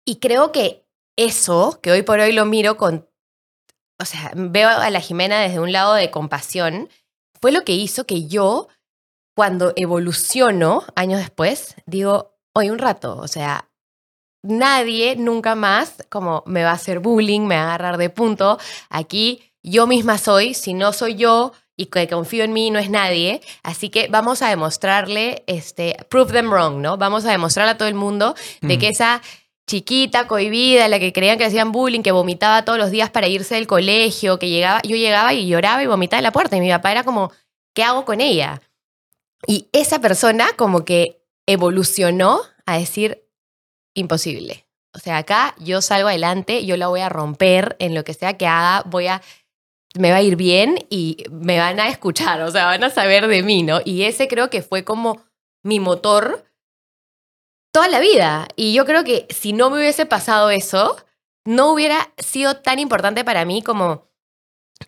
y 0.05 0.17
creo 0.17 0.53
que 0.53 0.87
eso, 1.17 1.81
que 1.83 1.91
hoy 1.91 2.03
por 2.03 2.21
hoy 2.21 2.33
lo 2.33 2.45
miro 2.45 2.77
con, 2.77 3.09
o 3.99 4.05
sea, 4.05 4.33
veo 4.37 4.69
a 4.69 4.91
la 4.91 5.01
Jimena 5.01 5.41
desde 5.41 5.59
un 5.59 5.73
lado 5.73 5.95
de 5.95 6.11
compasión, 6.11 6.89
fue 7.41 7.53
lo 7.53 7.65
que 7.65 7.73
hizo 7.73 8.07
que 8.07 8.27
yo 8.27 8.69
cuando 9.37 9.75
evoluciono 9.77 10.83
años 10.97 11.21
después, 11.21 11.75
digo, 11.85 12.39
hoy 12.55 12.71
un 12.71 12.79
rato, 12.79 13.19
o 13.19 13.29
sea, 13.29 13.69
nadie 14.43 15.15
nunca 15.17 15.55
más 15.55 15.95
como 16.09 16.43
me 16.47 16.65
va 16.65 16.71
a 16.71 16.75
hacer 16.75 17.01
bullying, 17.01 17.43
me 17.43 17.57
va 17.57 17.63
a 17.63 17.65
agarrar 17.67 17.99
de 17.99 18.09
punto. 18.09 18.59
Aquí 18.89 19.43
yo 19.63 19.87
misma 19.87 20.17
soy, 20.17 20.55
si 20.55 20.73
no 20.73 20.95
soy 20.95 21.17
yo 21.17 21.53
y 21.77 21.87
que 21.87 22.09
confío 22.09 22.45
en 22.45 22.55
mí 22.55 22.71
no 22.71 22.79
es 22.79 22.89
nadie, 22.89 23.43
así 23.63 23.91
que 23.91 24.09
vamos 24.09 24.41
a 24.41 24.49
demostrarle, 24.49 25.45
este, 25.47 25.97
prove 26.09 26.33
them 26.33 26.51
wrong, 26.51 26.81
¿no? 26.81 26.97
Vamos 26.97 27.27
a 27.27 27.31
demostrarle 27.31 27.73
a 27.73 27.77
todo 27.77 27.89
el 27.89 27.95
mundo 27.95 28.35
de 28.63 28.77
Mm. 28.77 28.81
que 28.81 28.89
esa 28.89 29.21
chiquita, 29.69 30.27
cohibida, 30.27 30.89
la 30.89 30.99
que 30.99 31.13
creían 31.13 31.37
que 31.37 31.45
hacían 31.45 31.73
bullying, 31.73 32.01
que 32.01 32.13
vomitaba 32.13 32.65
todos 32.65 32.79
los 32.79 32.91
días 32.91 33.11
para 33.11 33.29
irse 33.29 33.57
del 33.57 33.67
colegio, 33.67 34.39
que 34.39 34.49
llegaba, 34.49 34.81
yo 34.83 34.97
llegaba 34.97 35.35
y 35.35 35.47
lloraba 35.47 35.83
y 35.83 35.87
vomitaba 35.87 36.21
en 36.21 36.25
la 36.25 36.33
puerta 36.33 36.57
y 36.57 36.61
mi 36.63 36.71
papá 36.71 36.93
era 36.93 37.05
como, 37.05 37.33
¿qué 37.75 37.83
hago 37.83 38.07
con 38.07 38.23
ella? 38.23 38.63
Y 39.47 39.69
esa 39.73 40.01
persona 40.01 40.49
como 40.57 40.85
que 40.85 41.23
evolucionó 41.47 42.41
a 42.67 42.79
decir, 42.79 43.25
imposible. 43.95 44.67
O 44.93 44.99
sea, 44.99 45.19
acá 45.19 45.55
yo 45.59 45.83
salgo 45.83 46.09
adelante, 46.09 46.65
yo 46.65 46.77
la 46.77 46.89
voy 46.89 47.01
a 47.01 47.09
romper 47.09 47.77
en 47.79 47.95
lo 47.95 48.03
que 48.03 48.15
sea 48.15 48.37
que 48.37 48.47
haga, 48.47 48.83
voy 48.87 49.07
a, 49.09 49.23
me 49.99 50.11
va 50.11 50.17
a 50.17 50.23
ir 50.23 50.37
bien 50.37 50.87
y 50.91 51.25
me 51.31 51.59
van 51.59 51.79
a 51.81 51.89
escuchar, 51.89 52.41
o 52.43 52.51
sea, 52.51 52.67
van 52.67 52.83
a 52.83 52.91
saber 52.91 53.29
de 53.29 53.43
mí, 53.43 53.63
¿no? 53.63 53.81
Y 53.85 54.03
ese 54.05 54.27
creo 54.27 54.51
que 54.51 54.63
fue 54.63 54.85
como 54.85 55.23
mi 55.63 55.81
motor 55.81 56.45
toda 57.73 57.89
la 57.89 58.01
vida. 58.01 58.49
Y 58.57 58.73
yo 58.73 58.87
creo 58.87 59.05
que 59.05 59.27
si 59.29 59.53
no 59.53 59.69
me 59.69 59.77
hubiese 59.77 60.07
pasado 60.07 60.49
eso, 60.51 60.97
no 61.45 61.73
hubiera 61.73 62.11
sido 62.17 62.57
tan 62.57 62.79
importante 62.79 63.23
para 63.23 63.45
mí 63.45 63.63
como 63.63 64.09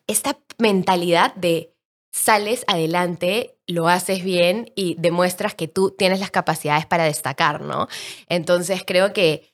esta 0.07 0.38
mentalidad 0.59 1.35
de 1.35 1.75
sales 2.12 2.65
adelante, 2.67 3.57
lo 3.67 3.88
haces 3.88 4.25
bien 4.25 4.73
y 4.75 4.97
demuestras 4.99 5.55
que 5.55 5.69
tú 5.69 5.95
tienes 5.97 6.21
las 6.21 6.31
capacidades 6.31 6.87
para 6.87 7.05
destacar, 7.05 7.61
¿no? 7.61 7.88
Entonces 8.29 8.83
creo 8.87 9.12
que 9.12 9.53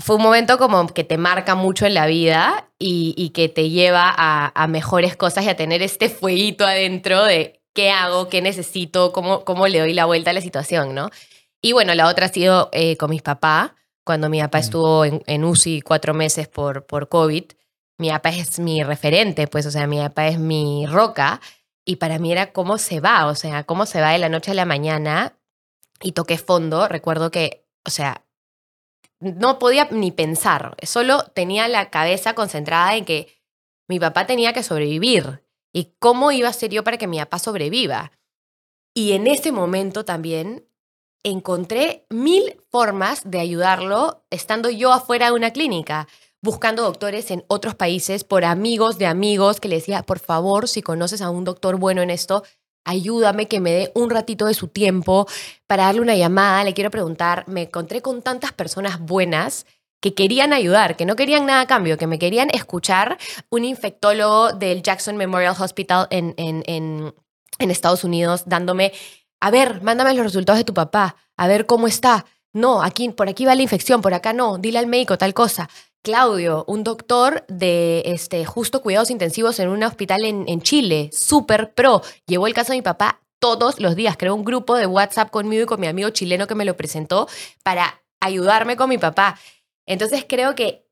fue 0.00 0.16
un 0.16 0.22
momento 0.22 0.58
como 0.58 0.86
que 0.88 1.02
te 1.04 1.18
marca 1.18 1.54
mucho 1.56 1.84
en 1.86 1.94
la 1.94 2.06
vida 2.06 2.70
y, 2.78 3.14
y 3.16 3.30
que 3.30 3.48
te 3.48 3.68
lleva 3.70 4.14
a, 4.16 4.52
a 4.54 4.66
mejores 4.68 5.16
cosas 5.16 5.44
y 5.44 5.48
a 5.48 5.56
tener 5.56 5.82
este 5.82 6.08
fueguito 6.08 6.64
adentro 6.64 7.24
de 7.24 7.60
qué 7.74 7.90
hago, 7.90 8.28
qué 8.28 8.40
necesito, 8.40 9.12
cómo, 9.12 9.44
cómo 9.44 9.66
le 9.66 9.80
doy 9.80 9.94
la 9.94 10.04
vuelta 10.04 10.30
a 10.30 10.34
la 10.34 10.40
situación, 10.40 10.94
¿no? 10.94 11.10
Y 11.60 11.72
bueno, 11.72 11.94
la 11.94 12.06
otra 12.06 12.26
ha 12.26 12.28
sido 12.28 12.68
eh, 12.72 12.96
con 12.96 13.10
mis 13.10 13.22
papás, 13.22 13.72
cuando 14.04 14.28
mi 14.28 14.40
papá 14.40 14.58
Mm. 14.58 14.60
estuvo 14.60 15.04
en, 15.04 15.22
en 15.26 15.44
UCI 15.44 15.80
cuatro 15.82 16.14
meses 16.14 16.46
por, 16.48 16.86
por 16.86 17.08
COVID. 17.08 17.44
Mi 17.98 18.10
papá 18.10 18.30
es 18.30 18.58
mi 18.60 18.82
referente, 18.84 19.48
pues, 19.48 19.66
o 19.66 19.70
sea, 19.70 19.86
mi 19.86 19.98
papá 19.98 20.28
es 20.28 20.38
mi 20.38 20.86
roca. 20.86 21.40
Y 21.84 21.96
para 21.96 22.18
mí 22.18 22.30
era 22.32 22.52
cómo 22.52 22.78
se 22.78 23.00
va, 23.00 23.26
o 23.26 23.34
sea, 23.34 23.64
cómo 23.64 23.86
se 23.86 24.00
va 24.00 24.10
de 24.10 24.18
la 24.18 24.28
noche 24.28 24.52
a 24.52 24.54
la 24.54 24.64
mañana. 24.66 25.38
Y 26.00 26.12
toqué 26.12 26.38
fondo. 26.38 26.86
Recuerdo 26.88 27.30
que, 27.30 27.66
o 27.86 27.90
sea, 27.90 28.24
no 29.20 29.58
podía 29.58 29.88
ni 29.90 30.12
pensar. 30.12 30.76
Solo 30.82 31.24
tenía 31.34 31.66
la 31.68 31.90
cabeza 31.90 32.34
concentrada 32.34 32.94
en 32.96 33.04
que 33.04 33.34
mi 33.88 33.98
papá 33.98 34.26
tenía 34.26 34.52
que 34.52 34.62
sobrevivir. 34.62 35.42
y 35.72 35.94
cómo 35.98 36.32
iba 36.32 36.48
a 36.48 36.52
ser 36.52 36.70
yo 36.70 36.82
para 36.82 36.96
que 36.96 37.06
mi 37.06 37.18
papá 37.18 37.38
sobreviva. 37.38 38.12
Y 38.94 39.12
en 39.12 39.26
ese 39.26 39.52
momento 39.52 40.04
también 40.04 40.66
encontré 41.22 42.06
mil 42.10 42.60
formas 42.70 43.30
de 43.30 43.40
ayudarlo 43.40 44.24
estando 44.30 44.70
yo 44.70 44.92
afuera 44.92 45.26
de 45.26 45.32
una 45.32 45.52
clínica, 45.52 46.08
buscando 46.42 46.82
doctores 46.82 47.30
en 47.30 47.44
otros 47.48 47.74
países 47.74 48.24
por 48.24 48.44
amigos 48.44 48.98
de 48.98 49.06
amigos 49.06 49.60
que 49.60 49.68
le 49.68 49.76
decía, 49.76 50.02
por 50.02 50.18
favor, 50.18 50.68
si 50.68 50.82
conoces 50.82 51.22
a 51.22 51.30
un 51.30 51.44
doctor 51.44 51.76
bueno 51.76 52.02
en 52.02 52.10
esto, 52.10 52.42
ayúdame 52.84 53.48
que 53.48 53.60
me 53.60 53.72
dé 53.72 53.92
un 53.94 54.10
ratito 54.10 54.46
de 54.46 54.54
su 54.54 54.68
tiempo 54.68 55.26
para 55.66 55.84
darle 55.84 56.00
una 56.00 56.16
llamada, 56.16 56.64
le 56.64 56.74
quiero 56.74 56.90
preguntar, 56.90 57.44
me 57.46 57.62
encontré 57.62 58.00
con 58.00 58.22
tantas 58.22 58.52
personas 58.52 58.98
buenas 59.00 59.66
que 60.00 60.14
querían 60.14 60.52
ayudar, 60.52 60.96
que 60.96 61.04
no 61.04 61.16
querían 61.16 61.46
nada 61.46 61.62
a 61.62 61.66
cambio, 61.66 61.98
que 61.98 62.06
me 62.06 62.18
querían 62.18 62.50
escuchar, 62.50 63.18
un 63.50 63.64
infectólogo 63.64 64.52
del 64.52 64.82
Jackson 64.82 65.16
Memorial 65.16 65.56
Hospital 65.58 66.06
en, 66.10 66.34
en, 66.36 66.62
en, 66.66 67.70
Estados 67.70 68.04
Unidos 68.04 68.44
dándome, 68.46 68.92
a 69.40 69.50
ver, 69.50 69.82
mándame 69.82 70.14
los 70.14 70.24
resultados 70.24 70.58
de 70.58 70.64
tu 70.64 70.74
papá, 70.74 71.16
a 71.36 71.48
ver 71.48 71.66
cómo 71.66 71.88
está. 71.88 72.24
No, 72.52 72.82
aquí, 72.82 73.08
por 73.10 73.28
aquí 73.28 73.44
va 73.44 73.54
la 73.54 73.62
infección, 73.62 74.00
por 74.00 74.14
acá 74.14 74.32
no, 74.32 74.58
dile 74.58 74.78
al 74.78 74.86
médico 74.86 75.18
tal 75.18 75.34
cosa. 75.34 75.68
Claudio, 76.02 76.64
un 76.66 76.84
doctor 76.84 77.44
de 77.48 78.02
este, 78.06 78.44
justo 78.44 78.82
cuidados 78.82 79.10
intensivos 79.10 79.58
en 79.58 79.68
un 79.68 79.82
hospital 79.82 80.24
en, 80.24 80.44
en 80.48 80.62
Chile, 80.62 81.10
súper 81.12 81.74
pro, 81.74 82.02
llevó 82.26 82.46
el 82.46 82.54
caso 82.54 82.72
de 82.72 82.78
mi 82.78 82.82
papá 82.82 83.20
todos 83.38 83.80
los 83.80 83.94
días, 83.94 84.16
creó 84.16 84.34
un 84.34 84.44
grupo 84.44 84.76
de 84.76 84.86
WhatsApp 84.86 85.30
conmigo 85.30 85.62
y 85.62 85.66
con 85.66 85.80
mi 85.80 85.86
amigo 85.86 86.10
chileno 86.10 86.46
que 86.46 86.54
me 86.54 86.64
lo 86.64 86.76
presentó 86.76 87.28
para 87.62 88.02
ayudarme 88.20 88.76
con 88.76 88.88
mi 88.88 88.98
papá. 88.98 89.38
Entonces 89.86 90.24
creo 90.28 90.54
que 90.54 90.86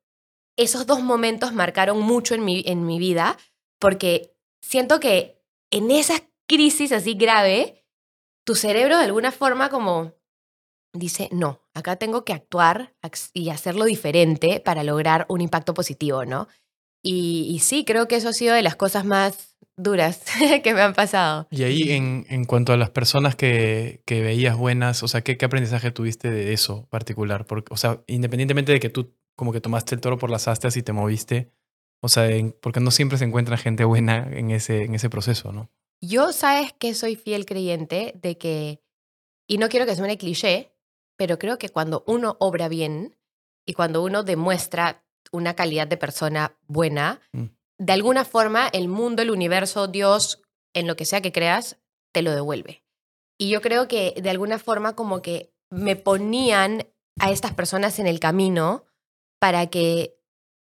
esos 0.57 0.87
dos 0.87 1.03
momentos 1.03 1.53
marcaron 1.53 2.01
mucho 2.01 2.35
en 2.35 2.45
mi, 2.45 2.63
en 2.67 2.87
mi 2.87 2.99
vida 2.99 3.37
porque 3.79 4.35
siento 4.61 5.01
que 5.01 5.43
en 5.71 5.91
esa 5.91 6.15
crisis 6.47 6.93
así 6.93 7.15
grave, 7.15 7.85
tu 8.45 8.55
cerebro 8.55 8.99
de 8.99 9.05
alguna 9.05 9.33
forma 9.33 9.69
como 9.69 10.15
dice, 10.99 11.29
no, 11.33 11.61
acá 11.75 11.97
tengo 11.97 12.25
que 12.25 12.33
actuar 12.33 12.95
y 13.33 13.51
hacerlo 13.51 13.85
diferente 13.85 14.61
para 14.61 14.85
lograr 14.85 15.27
un 15.29 15.41
impacto 15.41 15.75
positivo, 15.75 16.25
¿no? 16.25 16.49
Y, 17.03 17.47
y 17.51 17.61
sí, 17.61 17.85
creo 17.85 18.09
que 18.09 18.17
eso 18.17 18.31
ha 18.31 18.33
sido 18.33 18.55
de 18.55 18.63
las 18.63 18.77
cosas 18.77 19.05
más 19.05 19.57
duras 19.77 20.23
que 20.65 20.75
me 20.75 20.81
han 20.81 20.95
pasado. 20.95 21.47
Y 21.51 21.63
ahí, 21.63 21.93
en, 21.93 22.27
en 22.29 22.45
cuanto 22.45 22.73
a 22.73 22.77
las 22.77 22.91
personas 22.91 23.37
que, 23.37 24.03
que 24.07 24.23
veías 24.23 24.57
buenas, 24.57 25.03
o 25.03 25.09
sea, 25.09 25.23
¿qué, 25.23 25.37
¿qué, 25.37 25.45
aprendizaje 25.45 25.91
tuviste 25.91 26.31
de 26.31 26.53
eso 26.53 26.87
particular? 26.91 27.47
Porque, 27.47 27.73
o 27.73 27.77
sea, 27.77 28.03
independientemente 28.07 28.73
de 28.73 28.81
que 28.81 28.89
tú 28.89 29.15
como 29.37 29.53
que 29.53 29.61
tomaste 29.61 29.95
el 29.95 30.01
toro 30.01 30.19
por 30.19 30.31
las 30.31 30.49
astas 30.49 30.77
y 30.77 30.83
te 30.83 30.93
moviste, 30.93 31.53
o 32.01 32.09
sea, 32.09 32.29
en, 32.29 32.53
porque 32.53 32.81
no 32.81 32.91
siempre 32.91 33.19
se 33.19 33.25
encuentra 33.25 33.57
gente 33.57 33.85
buena 33.85 34.29
en 34.33 34.51
ese, 34.51 34.85
en 34.85 34.95
ese 34.95 35.11
proceso, 35.11 35.53
¿no? 35.53 35.71
Yo 36.01 36.33
sabes 36.33 36.73
que 36.73 36.95
soy 36.95 37.17
fiel 37.17 37.47
creyente 37.47 38.13
de 38.21 38.39
que, 38.39 38.81
y 39.47 39.59
no 39.59 39.69
quiero 39.69 39.87
que 39.87 39.97
suene 39.97 40.19
cliché, 40.19 40.73
pero 41.17 41.39
creo 41.39 41.59
que 41.59 41.69
cuando 41.69 42.05
uno 42.07 42.37
obra 42.41 42.69
bien 42.69 43.17
y 43.67 43.73
cuando 43.73 44.03
uno 44.03 44.23
demuestra 44.23 45.05
una 45.33 45.55
calidad 45.55 45.87
de 45.87 45.97
persona 45.97 46.57
buena, 46.67 47.21
mm. 47.33 47.45
de 47.79 47.93
alguna 47.93 48.25
forma 48.25 48.69
el 48.69 48.89
mundo, 48.89 49.23
el 49.23 49.31
universo, 49.31 49.89
Dios, 49.89 50.43
en 50.75 50.87
lo 50.87 50.97
que 50.97 51.05
sea 51.05 51.21
que 51.21 51.33
creas, 51.33 51.79
te 52.13 52.23
lo 52.23 52.33
devuelve. 52.33 52.85
Y 53.39 53.51
yo 53.51 53.61
creo 53.61 53.89
que 53.89 54.15
de 54.21 54.31
alguna 54.31 54.59
forma 54.59 54.95
como 54.95 55.21
que 55.21 55.53
me 55.71 55.97
ponían 55.97 56.87
a 57.19 57.31
estas 57.31 57.55
personas 57.55 57.99
en 57.99 58.07
el 58.07 58.21
camino 58.21 58.85
para 59.39 59.67
que 59.67 60.17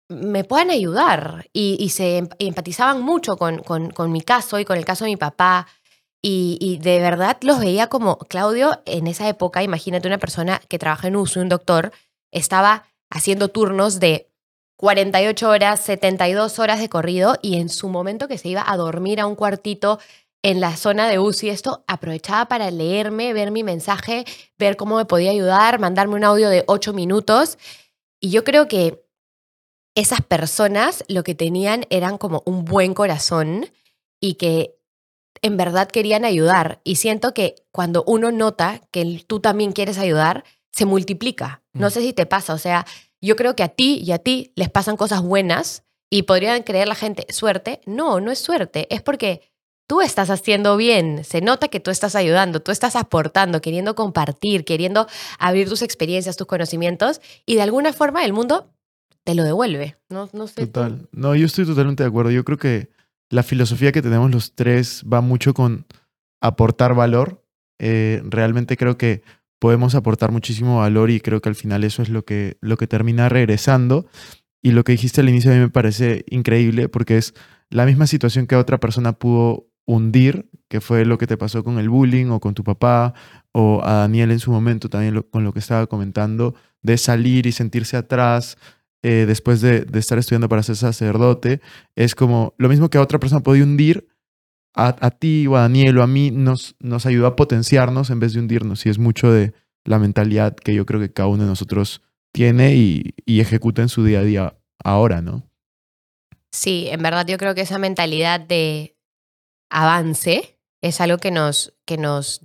me 0.09 0.43
puedan 0.43 0.69
ayudar 0.69 1.49
y, 1.53 1.77
y 1.79 1.89
se 1.89 2.27
empatizaban 2.39 3.01
mucho 3.01 3.37
con, 3.37 3.59
con, 3.59 3.91
con 3.91 4.11
mi 4.11 4.21
caso 4.21 4.59
y 4.59 4.65
con 4.65 4.77
el 4.77 4.85
caso 4.85 5.05
de 5.05 5.11
mi 5.11 5.17
papá 5.17 5.67
y, 6.25 6.79
de 6.81 6.99
verdad 6.99 7.37
los 7.41 7.59
veía 7.59 7.87
como 7.87 8.17
Claudio 8.17 8.81
en 8.85 9.07
esa 9.07 9.27
época, 9.27 9.61
imagínate 9.61 10.07
una 10.07 10.19
persona 10.19 10.61
que 10.69 10.79
trabaja 10.79 11.09
en 11.09 11.17
uso, 11.17 11.41
un 11.41 11.49
doctor, 11.49 11.91
estaba 12.31 12.85
haciendo 13.09 13.49
turnos 13.49 13.99
de 13.99 14.29
48 14.77 15.49
horas, 15.49 15.81
72 15.81 16.59
horas 16.59 16.79
de 16.79 16.87
corrido 16.87 17.37
y 17.41 17.57
en 17.57 17.67
su 17.67 17.89
momento 17.89 18.29
que 18.29 18.37
se 18.37 18.47
iba 18.47 18.63
a 18.65 18.77
dormir 18.77 19.19
a 19.19 19.27
un 19.27 19.35
cuartito 19.35 19.99
en 20.43 20.61
la 20.61 20.77
zona 20.77 21.09
de 21.09 21.19
UCI, 21.19 21.49
esto 21.49 21.83
aprovechaba 21.87 22.45
para 22.45 22.71
leerme, 22.71 23.33
ver 23.33 23.51
mi 23.51 23.63
mensaje, 23.63 24.25
ver 24.57 24.77
cómo 24.77 24.97
me 24.97 25.05
podía 25.05 25.31
ayudar, 25.31 25.79
mandarme 25.79 26.15
un 26.15 26.23
audio 26.23 26.49
de 26.49 26.63
8 26.67 26.93
minutos. 26.93 27.57
Y 28.21 28.29
yo 28.29 28.43
creo 28.43 28.67
que 28.67 29.03
esas 29.95 30.21
personas 30.21 31.03
lo 31.07 31.23
que 31.23 31.35
tenían 31.35 31.85
eran 31.89 32.17
como 32.17 32.43
un 32.45 32.65
buen 32.65 32.93
corazón 32.93 33.69
y 34.19 34.35
que 34.35 34.75
en 35.43 35.57
verdad 35.57 35.87
querían 35.87 36.25
ayudar. 36.25 36.81
Y 36.83 36.95
siento 36.95 37.35
que 37.35 37.55
cuando 37.71 38.03
uno 38.07 38.31
nota 38.31 38.81
que 38.89 39.23
tú 39.27 39.39
también 39.39 39.73
quieres 39.73 39.99
ayudar, 39.99 40.43
se 40.71 40.85
multiplica. 40.85 41.61
No 41.73 41.87
mm. 41.87 41.91
sé 41.91 42.01
si 42.01 42.13
te 42.13 42.25
pasa, 42.25 42.55
o 42.55 42.57
sea, 42.57 42.85
yo 43.21 43.35
creo 43.35 43.55
que 43.55 43.63
a 43.63 43.69
ti 43.69 44.01
y 44.03 44.11
a 44.11 44.17
ti 44.17 44.51
les 44.55 44.69
pasan 44.69 44.97
cosas 44.97 45.21
buenas 45.21 45.83
y 46.09 46.23
podrían 46.23 46.63
creer 46.63 46.87
la 46.87 46.95
gente, 46.95 47.25
suerte. 47.29 47.81
No, 47.85 48.19
no 48.19 48.31
es 48.31 48.39
suerte, 48.39 48.87
es 48.89 49.01
porque 49.01 49.41
tú 49.87 50.01
estás 50.01 50.29
haciendo 50.29 50.77
bien, 50.77 51.23
se 51.23 51.41
nota 51.41 51.67
que 51.67 51.79
tú 51.79 51.91
estás 51.91 52.15
ayudando, 52.15 52.61
tú 52.61 52.71
estás 52.71 52.95
aportando, 52.95 53.61
queriendo 53.61 53.95
compartir, 53.95 54.65
queriendo 54.65 55.07
abrir 55.39 55.69
tus 55.69 55.81
experiencias, 55.81 56.37
tus 56.37 56.47
conocimientos 56.47 57.21
y 57.45 57.55
de 57.55 57.61
alguna 57.61 57.93
forma 57.93 58.23
el 58.23 58.33
mundo 58.33 58.69
te 59.23 59.35
lo 59.35 59.43
devuelve. 59.43 59.97
No, 60.09 60.29
no 60.33 60.47
sé. 60.47 60.67
Total. 60.67 61.07
No, 61.11 61.35
yo 61.35 61.45
estoy 61.45 61.65
totalmente 61.65 62.03
de 62.03 62.09
acuerdo. 62.09 62.31
Yo 62.31 62.43
creo 62.43 62.57
que 62.57 62.89
la 63.33 63.41
filosofía 63.41 63.91
que 63.91 64.03
tenemos 64.03 64.29
los 64.29 64.53
tres 64.53 65.03
va 65.11 65.19
mucho 65.21 65.55
con 65.55 65.87
aportar 66.39 66.93
valor. 66.93 67.43
Eh, 67.79 68.21
realmente 68.25 68.77
creo 68.77 68.95
que 68.95 69.23
podemos 69.57 69.95
aportar 69.95 70.31
muchísimo 70.31 70.77
valor 70.77 71.09
y 71.09 71.19
creo 71.19 71.41
que 71.41 71.49
al 71.49 71.55
final 71.55 71.83
eso 71.83 72.03
es 72.03 72.09
lo 72.09 72.25
que, 72.25 72.57
lo 72.61 72.77
que 72.77 72.85
termina 72.85 73.29
regresando. 73.29 74.05
Y 74.61 74.71
lo 74.71 74.83
que 74.83 74.91
dijiste 74.91 75.21
al 75.21 75.29
inicio 75.29 75.51
a 75.51 75.55
mí 75.55 75.59
me 75.61 75.69
parece 75.69 76.25
increíble 76.29 76.89
porque 76.89 77.17
es 77.17 77.33
la 77.71 77.87
misma 77.87 78.05
situación 78.05 78.45
que 78.45 78.55
otra 78.55 78.79
persona 78.79 79.13
pudo 79.13 79.67
hundir, 79.85 80.47
que 80.69 80.79
fue 80.79 81.03
lo 81.03 81.17
que 81.17 81.25
te 81.25 81.35
pasó 81.35 81.63
con 81.63 81.79
el 81.79 81.89
bullying 81.89 82.27
o 82.27 82.39
con 82.39 82.53
tu 82.53 82.63
papá 82.63 83.15
o 83.51 83.81
a 83.83 83.93
Daniel 83.93 84.29
en 84.29 84.39
su 84.39 84.51
momento 84.51 84.89
también 84.89 85.25
con 85.31 85.43
lo 85.43 85.53
que 85.53 85.59
estaba 85.59 85.87
comentando, 85.87 86.53
de 86.83 86.99
salir 86.99 87.47
y 87.47 87.51
sentirse 87.51 87.97
atrás, 87.97 88.57
eh, 89.03 89.25
después 89.27 89.61
de, 89.61 89.85
estar 89.93 90.17
estudiando 90.17 90.49
para 90.49 90.63
ser 90.63 90.75
sacerdote, 90.75 91.61
es 91.95 92.15
como 92.15 92.53
lo 92.57 92.69
mismo 92.69 92.89
que 92.89 92.97
a 92.97 93.01
otra 93.01 93.19
persona 93.19 93.43
puede 93.43 93.61
hundir, 93.61 94.07
a, 94.75 95.11
ti 95.11 95.45
o 95.45 95.55
a 95.55 95.61
Daniel 95.61 95.99
o 95.99 96.03
a 96.03 96.07
mí 96.07 96.31
nos, 96.31 96.75
nos 96.79 97.05
ayuda 97.05 97.27
a 97.27 97.35
potenciarnos 97.35 98.09
en 98.09 98.19
vez 98.19 98.33
de 98.33 98.39
hundirnos. 98.39 98.87
Y 98.87 98.89
es 98.89 98.97
mucho 98.97 99.31
de 99.31 99.53
la 99.85 99.99
mentalidad 99.99 100.55
que 100.55 100.73
yo 100.73 100.87
creo 100.87 100.99
que 100.99 101.13
cada 101.13 101.27
uno 101.27 101.43
de 101.43 101.49
nosotros 101.49 102.01
tiene 102.31 102.75
y, 102.75 103.13
y 103.23 103.39
ejecuta 103.39 103.83
en 103.83 103.89
su 103.89 104.03
día 104.03 104.21
a 104.21 104.23
día 104.23 104.57
ahora, 104.83 105.21
¿no? 105.21 105.43
Sí, 106.51 106.87
en 106.89 107.03
verdad 107.03 107.27
yo 107.27 107.37
creo 107.37 107.53
que 107.53 107.61
esa 107.61 107.77
mentalidad 107.77 108.39
de 108.39 108.95
avance 109.69 110.59
es 110.81 111.01
algo 111.01 111.17
que 111.17 111.31
nos, 111.31 111.73
que 111.85 111.97
nos 111.97 112.41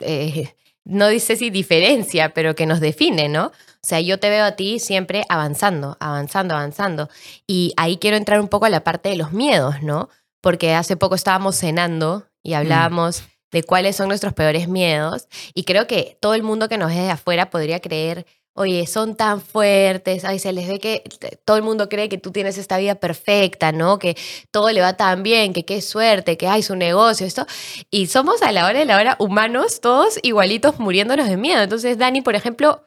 eh, 0.00 0.54
no 0.84 1.08
dice 1.08 1.36
si 1.36 1.50
diferencia, 1.50 2.34
pero 2.34 2.54
que 2.54 2.66
nos 2.66 2.80
define, 2.80 3.28
¿no? 3.28 3.52
O 3.84 3.86
sea, 3.86 4.00
yo 4.00 4.18
te 4.18 4.30
veo 4.30 4.46
a 4.46 4.52
ti 4.52 4.78
siempre 4.78 5.26
avanzando, 5.28 5.98
avanzando, 6.00 6.54
avanzando. 6.54 7.10
Y 7.46 7.74
ahí 7.76 7.98
quiero 7.98 8.16
entrar 8.16 8.40
un 8.40 8.48
poco 8.48 8.64
a 8.64 8.70
la 8.70 8.82
parte 8.82 9.10
de 9.10 9.16
los 9.16 9.32
miedos, 9.32 9.82
¿no? 9.82 10.08
Porque 10.40 10.72
hace 10.72 10.96
poco 10.96 11.14
estábamos 11.14 11.56
cenando 11.56 12.26
y 12.42 12.52
mm. 12.52 12.54
hablábamos 12.54 13.24
de 13.52 13.62
cuáles 13.62 13.96
son 13.96 14.08
nuestros 14.08 14.32
peores 14.32 14.68
miedos. 14.68 15.28
Y 15.52 15.64
creo 15.64 15.86
que 15.86 16.16
todo 16.18 16.32
el 16.32 16.42
mundo 16.42 16.66
que 16.70 16.78
nos 16.78 16.88
ve 16.88 17.02
de 17.02 17.10
afuera 17.10 17.50
podría 17.50 17.78
creer, 17.80 18.24
oye, 18.54 18.86
son 18.86 19.16
tan 19.16 19.42
fuertes, 19.42 20.24
ay, 20.24 20.38
se 20.38 20.54
les 20.54 20.66
ve 20.66 20.78
que 20.78 21.04
todo 21.44 21.58
el 21.58 21.62
mundo 21.62 21.90
cree 21.90 22.08
que 22.08 22.16
tú 22.16 22.32
tienes 22.32 22.56
esta 22.56 22.78
vida 22.78 22.94
perfecta, 22.94 23.70
¿no? 23.70 23.98
Que 23.98 24.16
todo 24.50 24.70
le 24.70 24.80
va 24.80 24.96
tan 24.96 25.22
bien, 25.22 25.52
que 25.52 25.66
qué 25.66 25.82
suerte, 25.82 26.38
que 26.38 26.48
hay 26.48 26.62
su 26.62 26.74
negocio, 26.74 27.26
esto. 27.26 27.44
Y 27.90 28.06
somos 28.06 28.40
a 28.40 28.50
la 28.50 28.64
hora 28.64 28.78
de 28.78 28.86
la 28.86 28.96
hora 28.96 29.16
humanos, 29.18 29.82
todos 29.82 30.18
igualitos 30.22 30.78
muriéndonos 30.78 31.28
de 31.28 31.36
miedo. 31.36 31.60
Entonces, 31.60 31.98
Dani, 31.98 32.22
por 32.22 32.34
ejemplo, 32.34 32.80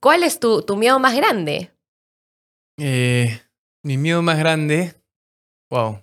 ¿cuál 0.00 0.22
es 0.22 0.40
tu, 0.40 0.62
tu 0.62 0.76
miedo 0.76 0.98
más 0.98 1.14
grande? 1.14 1.72
Eh, 2.78 3.40
mi 3.82 3.96
miedo 3.96 4.22
más 4.22 4.38
grande, 4.38 4.94
wow. 5.70 6.02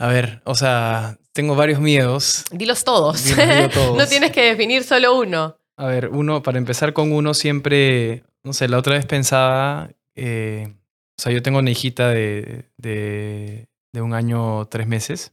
A 0.00 0.08
ver, 0.08 0.42
o 0.44 0.54
sea, 0.54 1.18
tengo 1.32 1.54
varios 1.56 1.80
miedos. 1.80 2.44
Dilos 2.50 2.84
todos. 2.84 3.24
todos. 3.74 3.96
no 3.96 4.06
tienes 4.06 4.32
que 4.32 4.42
definir 4.42 4.84
solo 4.84 5.18
uno. 5.18 5.56
A 5.76 5.86
ver, 5.86 6.08
uno, 6.08 6.42
para 6.42 6.58
empezar 6.58 6.92
con 6.92 7.12
uno, 7.12 7.34
siempre, 7.34 8.24
no 8.44 8.52
sé, 8.52 8.68
la 8.68 8.78
otra 8.78 8.94
vez 8.94 9.06
pensaba, 9.06 9.90
eh, 10.14 10.72
o 11.18 11.22
sea, 11.22 11.32
yo 11.32 11.42
tengo 11.42 11.58
una 11.58 11.70
hijita 11.70 12.10
de, 12.10 12.70
de, 12.76 13.68
de 13.92 14.02
un 14.02 14.14
año, 14.14 14.66
tres 14.66 14.86
meses. 14.86 15.32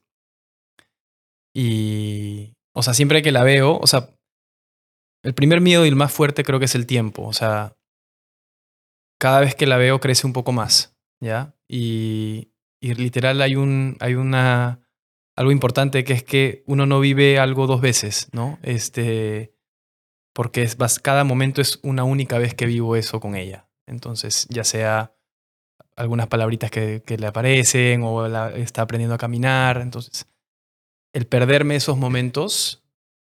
Y, 1.54 2.54
o 2.74 2.82
sea, 2.82 2.94
siempre 2.94 3.22
que 3.22 3.32
la 3.32 3.44
veo, 3.44 3.78
o 3.78 3.88
sea, 3.88 4.10
el 5.24 5.34
primer 5.34 5.62
miedo 5.62 5.86
y 5.86 5.90
el 5.90 5.96
más 5.96 6.12
fuerte 6.12 6.44
creo 6.44 6.60
que 6.60 6.66
es 6.66 6.76
el 6.76 6.86
tiempo. 6.86 7.24
O 7.24 7.34
sea, 7.34 7.78
cada 9.20 9.40
vez 9.40 9.56
que 9.56 9.68
la 9.68 9.78
veo 9.78 10.00
crece 10.00 10.26
un 10.26 10.34
poco 10.34 10.52
más, 10.52 10.98
¿ya? 11.20 11.56
Y, 11.68 12.50
literal 12.82 13.42
hay, 13.42 13.56
un, 13.56 13.98
hay 14.00 14.16
una, 14.16 14.80
algo 15.36 15.52
importante 15.52 16.04
que 16.04 16.14
es 16.14 16.24
que 16.24 16.64
uno 16.66 16.86
no 16.86 17.00
vive 17.00 17.38
algo 17.38 17.68
dos 17.68 17.82
veces, 17.82 18.30
¿no? 18.32 18.58
Este, 18.64 19.54
porque 20.34 20.64
es, 20.64 20.76
cada 21.02 21.24
momento 21.24 21.62
es 21.62 21.80
una 21.84 22.04
única 22.04 22.40
vez 22.40 22.56
que 22.56 22.66
vivo 22.66 22.96
eso 22.96 23.20
con 23.20 23.36
ella. 23.36 23.70
Entonces, 23.86 24.48
ya 24.50 24.64
sea 24.64 25.14
algunas 25.96 26.28
palabritas 26.28 26.72
que, 26.72 27.04
le 27.06 27.28
aparecen 27.28 28.02
o 28.04 28.26
está 28.56 28.82
aprendiendo 28.82 29.16
a 29.16 29.20
caminar. 29.20 29.78
Entonces, 29.82 30.26
el 31.14 31.28
perderme 31.28 31.76
esos 31.76 31.98
momentos 31.98 32.81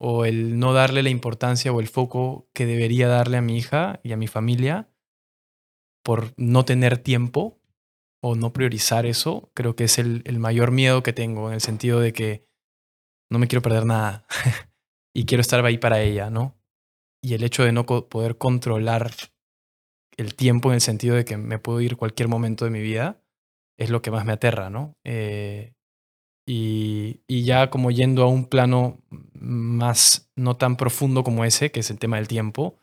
o 0.03 0.25
el 0.25 0.59
no 0.59 0.73
darle 0.73 1.03
la 1.03 1.11
importancia 1.11 1.73
o 1.73 1.81
el 1.81 1.89
foco 1.89 2.49
que 2.55 2.65
debería 2.65 3.07
darle 3.07 3.37
a 3.37 3.43
mi 3.43 3.59
hija 3.59 4.01
y 4.03 4.13
a 4.13 4.17
mi 4.17 4.29
familia 4.29 4.89
por 6.03 6.33
no 6.39 6.65
tener 6.65 6.97
tiempo 6.97 7.61
o 8.23 8.35
no 8.35 8.53
priorizar 8.53 9.05
eso, 9.05 9.51
creo 9.55 9.77
que 9.77 9.85
es 9.85 9.99
el, 9.99 10.23
mayor 10.39 10.71
miedo 10.71 11.03
que 11.03 11.13
tengo 11.13 11.49
en 11.49 11.55
el 11.55 11.61
sentido 11.61 12.01
de 12.01 12.15
que 12.15 12.47
no 13.31 13.39
me 13.39 13.47
quiero 13.47 13.61
perder 13.61 13.85
nada 13.85 14.27
y 15.15 15.27
quiero 15.27 15.43
estar 15.43 15.65
ahí 15.65 15.77
para 15.77 16.01
ella, 16.01 16.31
¿no? 16.31 16.59
Y 17.23 17.35
el 17.35 17.45
hecho 17.45 17.65
de 17.65 17.73
no 17.73 17.85
poder 17.85 18.39
controlar 18.39 19.11
el 20.17 20.35
tiempo 20.35 20.71
en 20.71 20.77
el 20.77 20.81
sentido 20.81 21.15
de 21.15 21.27
que 21.27 21.37
me 21.37 21.59
puedo 21.59 21.83
ir 21.83 21.99
cualquier 21.99 22.29
momento 22.29 22.65
de 22.65 22.71
mi 22.71 22.81
vida 22.81 23.23
es 23.79 23.91
lo 23.91 24.01
que 24.01 24.11
más 24.11 24.25
me 24.25 24.33
aterra, 24.33 24.71
¿no? 24.71 24.97
Eh, 25.05 25.75
y, 26.53 27.45
ya 27.45 27.71
como 27.71 27.93
yendo 27.93 28.25
a 28.25 28.27
un 28.27 28.47
plano 28.47 28.99
más 29.35 30.31
no 30.35 30.57
tan 30.57 30.77
profundo 30.77 31.23
como 31.23 31.45
ese, 31.45 31.71
que 31.71 31.81
es 31.81 31.91
el 31.91 31.99
tema 31.99 32.17
del 32.17 32.27
tiempo, 32.27 32.77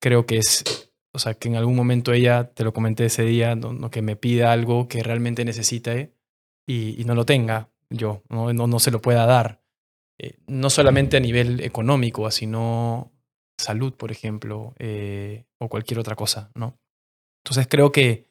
creo 0.00 0.24
que 0.24 0.38
es, 0.38 0.90
o 1.12 1.18
sea, 1.18 1.34
que 1.34 1.48
en 1.48 1.56
algún 1.56 1.76
momento 1.76 2.12
ella, 2.12 2.52
te 2.54 2.64
lo 2.64 2.72
comenté 2.72 3.04
ese 3.06 3.24
día, 3.24 3.54
no, 3.54 3.90
que 3.90 4.00
me 4.00 4.16
pida 4.16 4.52
algo 4.52 4.88
que 4.88 5.02
realmente 5.02 5.44
necesite 5.44 6.14
y, 6.66 7.00
y 7.00 7.04
no 7.04 7.14
lo 7.14 7.26
tenga 7.26 7.68
yo, 7.90 8.22
no, 8.30 8.52
no, 8.52 8.66
no 8.66 8.78
se 8.78 8.90
lo 8.90 9.02
pueda 9.02 9.26
dar. 9.26 9.62
Eh, 10.18 10.38
no 10.46 10.70
solamente 10.70 11.16
a 11.16 11.20
nivel 11.20 11.60
económico, 11.60 12.30
sino 12.30 13.12
salud, 13.58 13.94
por 13.94 14.10
ejemplo, 14.10 14.74
eh, 14.78 15.44
o 15.58 15.68
cualquier 15.68 15.98
otra 15.98 16.16
cosa, 16.16 16.50
¿no? 16.54 16.78
Entonces 17.42 17.66
creo 17.68 17.92
que 17.92 18.29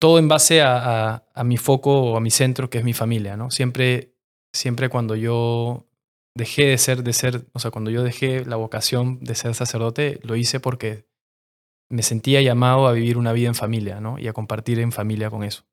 todo 0.00 0.18
en 0.18 0.28
base 0.28 0.62
a, 0.62 1.24
a, 1.34 1.44
mi 1.44 1.58
foco 1.58 2.02
o 2.02 2.16
a 2.16 2.20
mi 2.20 2.30
centro, 2.30 2.70
que 2.70 2.78
es 2.78 2.84
mi 2.84 2.94
familia, 2.94 3.36
¿no? 3.36 3.50
Siempre, 3.50 4.14
siempre 4.52 4.88
cuando 4.88 5.14
yo 5.14 5.86
dejé 6.34 6.64
de 6.64 6.78
ser, 6.78 7.04
de 7.04 7.12
ser, 7.12 7.44
o 7.52 7.58
sea, 7.58 7.70
cuando 7.70 7.90
yo 7.90 8.02
dejé 8.02 8.46
la 8.46 8.56
vocación 8.56 9.20
de 9.20 9.34
ser 9.34 9.54
sacerdote, 9.54 10.18
lo 10.22 10.36
hice 10.36 10.58
porque 10.58 11.06
me 11.90 12.02
sentía 12.02 12.40
llamado 12.40 12.88
a 12.88 12.92
vivir 12.92 13.18
una 13.18 13.34
vida 13.34 13.48
en 13.48 13.54
familia, 13.54 14.00
¿no? 14.00 14.18
Y 14.18 14.26
a 14.26 14.32
compartir 14.32 14.80
en 14.80 14.90
familia 14.90 15.28
con 15.28 15.44
eso. 15.44 15.64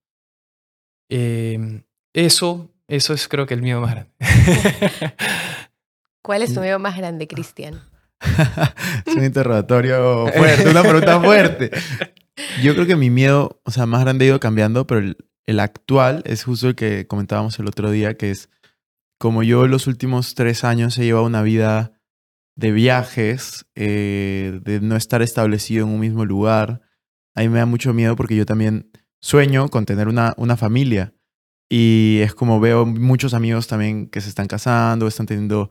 Eh, 1.10 1.84
eso, 2.14 2.70
eso 2.90 3.14
es 3.14 3.30
creo 3.30 3.46
que 3.46 3.54
el 3.54 3.62
miedo 3.62 3.80
más 3.80 3.92
grande. 3.92 4.12
¿Cuál 6.22 6.42
es 6.42 6.54
tu 6.54 6.60
miedo 6.60 6.80
más 6.80 6.98
grande, 6.98 7.30
Cristian? 7.30 7.80
es 9.06 9.16
un 9.16 9.24
interrogatorio 9.24 10.28
fuerte, 10.28 10.70
una 10.70 10.82
pregunta 10.82 11.22
fuerte. 11.22 11.72
Yo 12.62 12.74
creo 12.74 12.86
que 12.86 12.96
mi 12.96 13.10
miedo, 13.10 13.62
o 13.64 13.72
sea, 13.72 13.86
más 13.86 14.02
grande 14.02 14.26
ha 14.26 14.28
ido 14.30 14.40
cambiando, 14.40 14.88
pero 14.88 15.02
el, 15.02 15.18
el, 15.46 15.60
actual 15.60 16.22
es 16.26 16.44
justo 16.44 16.70
el 16.70 16.76
que 16.76 17.08
comentábamos 17.08 17.58
el 17.60 17.68
otro 17.68 17.92
día, 17.92 18.16
que 18.16 18.32
es 18.32 18.50
como 19.20 19.44
yo 19.44 19.68
los 19.68 19.88
últimos 19.88 20.36
tres 20.36 20.64
años 20.64 20.98
he 20.98 21.06
llevado 21.06 21.26
una 21.26 21.42
vida 21.42 21.94
de 22.56 22.72
viajes, 22.72 23.66
eh, 23.76 24.60
de 24.64 24.82
no 24.82 24.96
estar 24.96 25.22
establecido 25.22 25.86
en 25.86 25.94
un 25.94 26.00
mismo 26.00 26.26
lugar, 26.26 26.82
a 27.36 27.42
mí 27.42 27.50
me 27.50 27.60
da 27.60 27.66
mucho 27.68 27.94
miedo 27.94 28.16
porque 28.16 28.36
yo 28.36 28.46
también 28.46 28.90
sueño 29.22 29.70
con 29.70 29.86
tener 29.86 30.08
una, 30.08 30.34
una 30.38 30.58
familia. 30.58 31.14
Y 31.70 32.20
es 32.22 32.34
como 32.34 32.60
veo 32.60 32.86
muchos 32.86 33.34
amigos 33.34 33.68
también 33.68 34.08
que 34.08 34.22
se 34.22 34.30
están 34.30 34.48
casando, 34.48 35.08
están 35.08 35.28
teniendo 35.28 35.70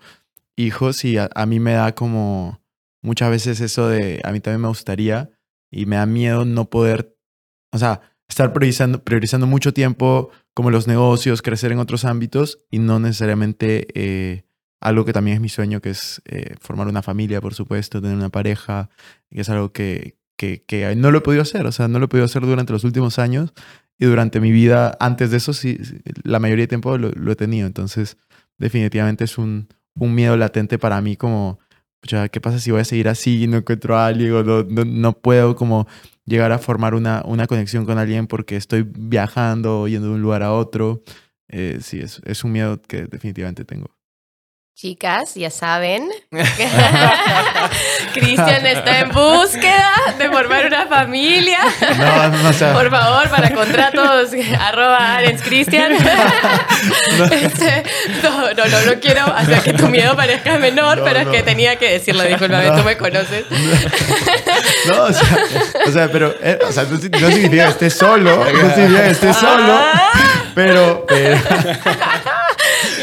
hijos 0.54 1.04
y 1.04 1.16
a, 1.18 1.28
mí 1.46 1.58
me 1.58 1.72
da 1.72 1.92
como 1.94 2.60
muchas 3.02 3.30
veces 3.30 3.60
eso 3.60 3.88
de, 3.88 4.20
a 4.22 4.30
mí 4.30 4.40
también 4.40 4.60
me 4.60 4.68
gustaría 4.68 5.30
y 5.76 5.86
me 5.86 5.96
da 5.96 6.06
miedo 6.06 6.44
no 6.44 6.70
poder, 6.70 7.14
o 7.70 7.78
sea, 7.78 8.00
estar 8.28 8.52
priorizando, 8.52 9.04
priorizando 9.04 9.46
mucho 9.46 9.74
tiempo 9.74 10.30
como 10.54 10.70
los 10.70 10.86
negocios, 10.86 11.42
crecer 11.42 11.70
en 11.70 11.78
otros 11.78 12.04
ámbitos 12.06 12.60
y 12.70 12.78
no 12.78 12.98
necesariamente 12.98 13.86
eh, 13.94 14.44
algo 14.80 15.04
que 15.04 15.12
también 15.12 15.36
es 15.36 15.40
mi 15.40 15.50
sueño, 15.50 15.82
que 15.82 15.90
es 15.90 16.22
eh, 16.24 16.54
formar 16.60 16.88
una 16.88 17.02
familia, 17.02 17.42
por 17.42 17.52
supuesto, 17.52 18.00
tener 18.00 18.16
una 18.16 18.30
pareja, 18.30 18.88
que 19.30 19.42
es 19.42 19.50
algo 19.50 19.72
que, 19.72 20.16
que, 20.36 20.94
no 20.96 21.10
lo 21.10 21.18
he 21.18 21.20
podido 21.20 21.42
hacer, 21.42 21.66
o 21.66 21.72
sea, 21.72 21.88
no 21.88 21.98
lo 21.98 22.06
he 22.06 22.08
podido 22.08 22.24
hacer 22.24 22.42
durante 22.42 22.72
los 22.72 22.84
últimos 22.84 23.18
años 23.18 23.52
y 23.98 24.06
durante 24.06 24.40
mi 24.40 24.52
vida, 24.52 24.96
antes 24.98 25.30
de 25.30 25.36
eso, 25.36 25.52
sí, 25.52 25.78
la 26.22 26.38
mayoría 26.40 26.62
de 26.64 26.68
tiempo 26.68 26.96
lo, 26.96 27.10
lo 27.10 27.32
he 27.32 27.36
tenido, 27.36 27.66
entonces 27.66 28.16
definitivamente 28.56 29.24
es 29.24 29.36
un, 29.36 29.68
un 29.94 30.14
miedo 30.14 30.38
latente 30.38 30.78
para 30.78 31.00
mí 31.02 31.16
como, 31.16 31.58
¿qué 32.06 32.40
pasa 32.40 32.58
si 32.58 32.70
voy 32.70 32.80
a 32.80 32.84
seguir 32.84 33.08
así 33.08 33.44
y 33.44 33.46
no 33.46 33.58
encuentro 33.58 33.96
a 33.96 34.06
alguien 34.06 34.32
o 34.32 34.42
no, 34.42 34.62
no, 34.64 35.12
puedo 35.18 35.56
como 35.56 35.86
llegar 36.24 36.52
a 36.52 36.58
formar 36.58 36.94
una, 36.94 37.22
una, 37.24 37.46
conexión 37.46 37.84
con 37.84 37.98
alguien 37.98 38.26
porque 38.26 38.56
estoy 38.56 38.82
viajando 38.82 39.88
yendo 39.88 40.08
de 40.08 40.14
un 40.14 40.22
lugar 40.22 40.42
a 40.42 40.52
otro? 40.52 41.02
Eh, 41.48 41.78
sí, 41.80 42.00
es, 42.00 42.20
es 42.24 42.44
un 42.44 42.52
miedo 42.52 42.80
que 42.82 43.04
definitivamente 43.06 43.64
tengo. 43.64 43.95
Chicas, 44.76 45.36
ya 45.36 45.48
saben, 45.48 46.10
Cristian 48.12 48.66
está 48.66 49.00
en 49.00 49.08
búsqueda 49.08 49.90
de 50.18 50.28
formar 50.28 50.66
una 50.66 50.84
familia. 50.84 51.60
No, 51.80 52.28
no, 52.28 52.74
Por 52.74 52.90
favor, 52.90 53.30
para 53.30 53.54
contratos, 53.54 54.32
arroba 54.60 55.16
Cristian. 55.42 55.92
Este, 57.32 57.84
no. 58.22 58.52
no, 58.52 58.66
no, 58.66 58.80
no, 58.82 59.00
quiero 59.00 59.22
hacer 59.34 59.62
que 59.62 59.72
tu 59.72 59.88
miedo 59.88 60.14
parezca 60.14 60.58
menor, 60.58 61.02
pero 61.02 61.20
es 61.20 61.28
que 61.28 61.42
tenía 61.42 61.76
que 61.76 61.92
decirlo, 61.92 62.24
discúlpame, 62.24 62.70
tú 62.72 62.84
me 62.84 62.98
conoces. 62.98 63.46
No, 64.88 65.04
o 65.04 65.12
sea, 65.12 65.38
o 65.86 65.90
sea 65.90 66.08
pero 66.12 66.34
eh, 66.42 66.58
o 66.68 66.70
sea, 66.70 66.84
no, 66.84 66.98
significa 66.98 67.64
que 67.64 67.70
estés 67.70 67.94
solo, 67.94 68.44
no 68.44 68.74
significa 68.74 69.04
que 69.04 69.10
estés 69.10 69.36
solo, 69.36 69.72
ah. 69.72 70.12
pero... 70.54 71.06
pero 71.08 71.38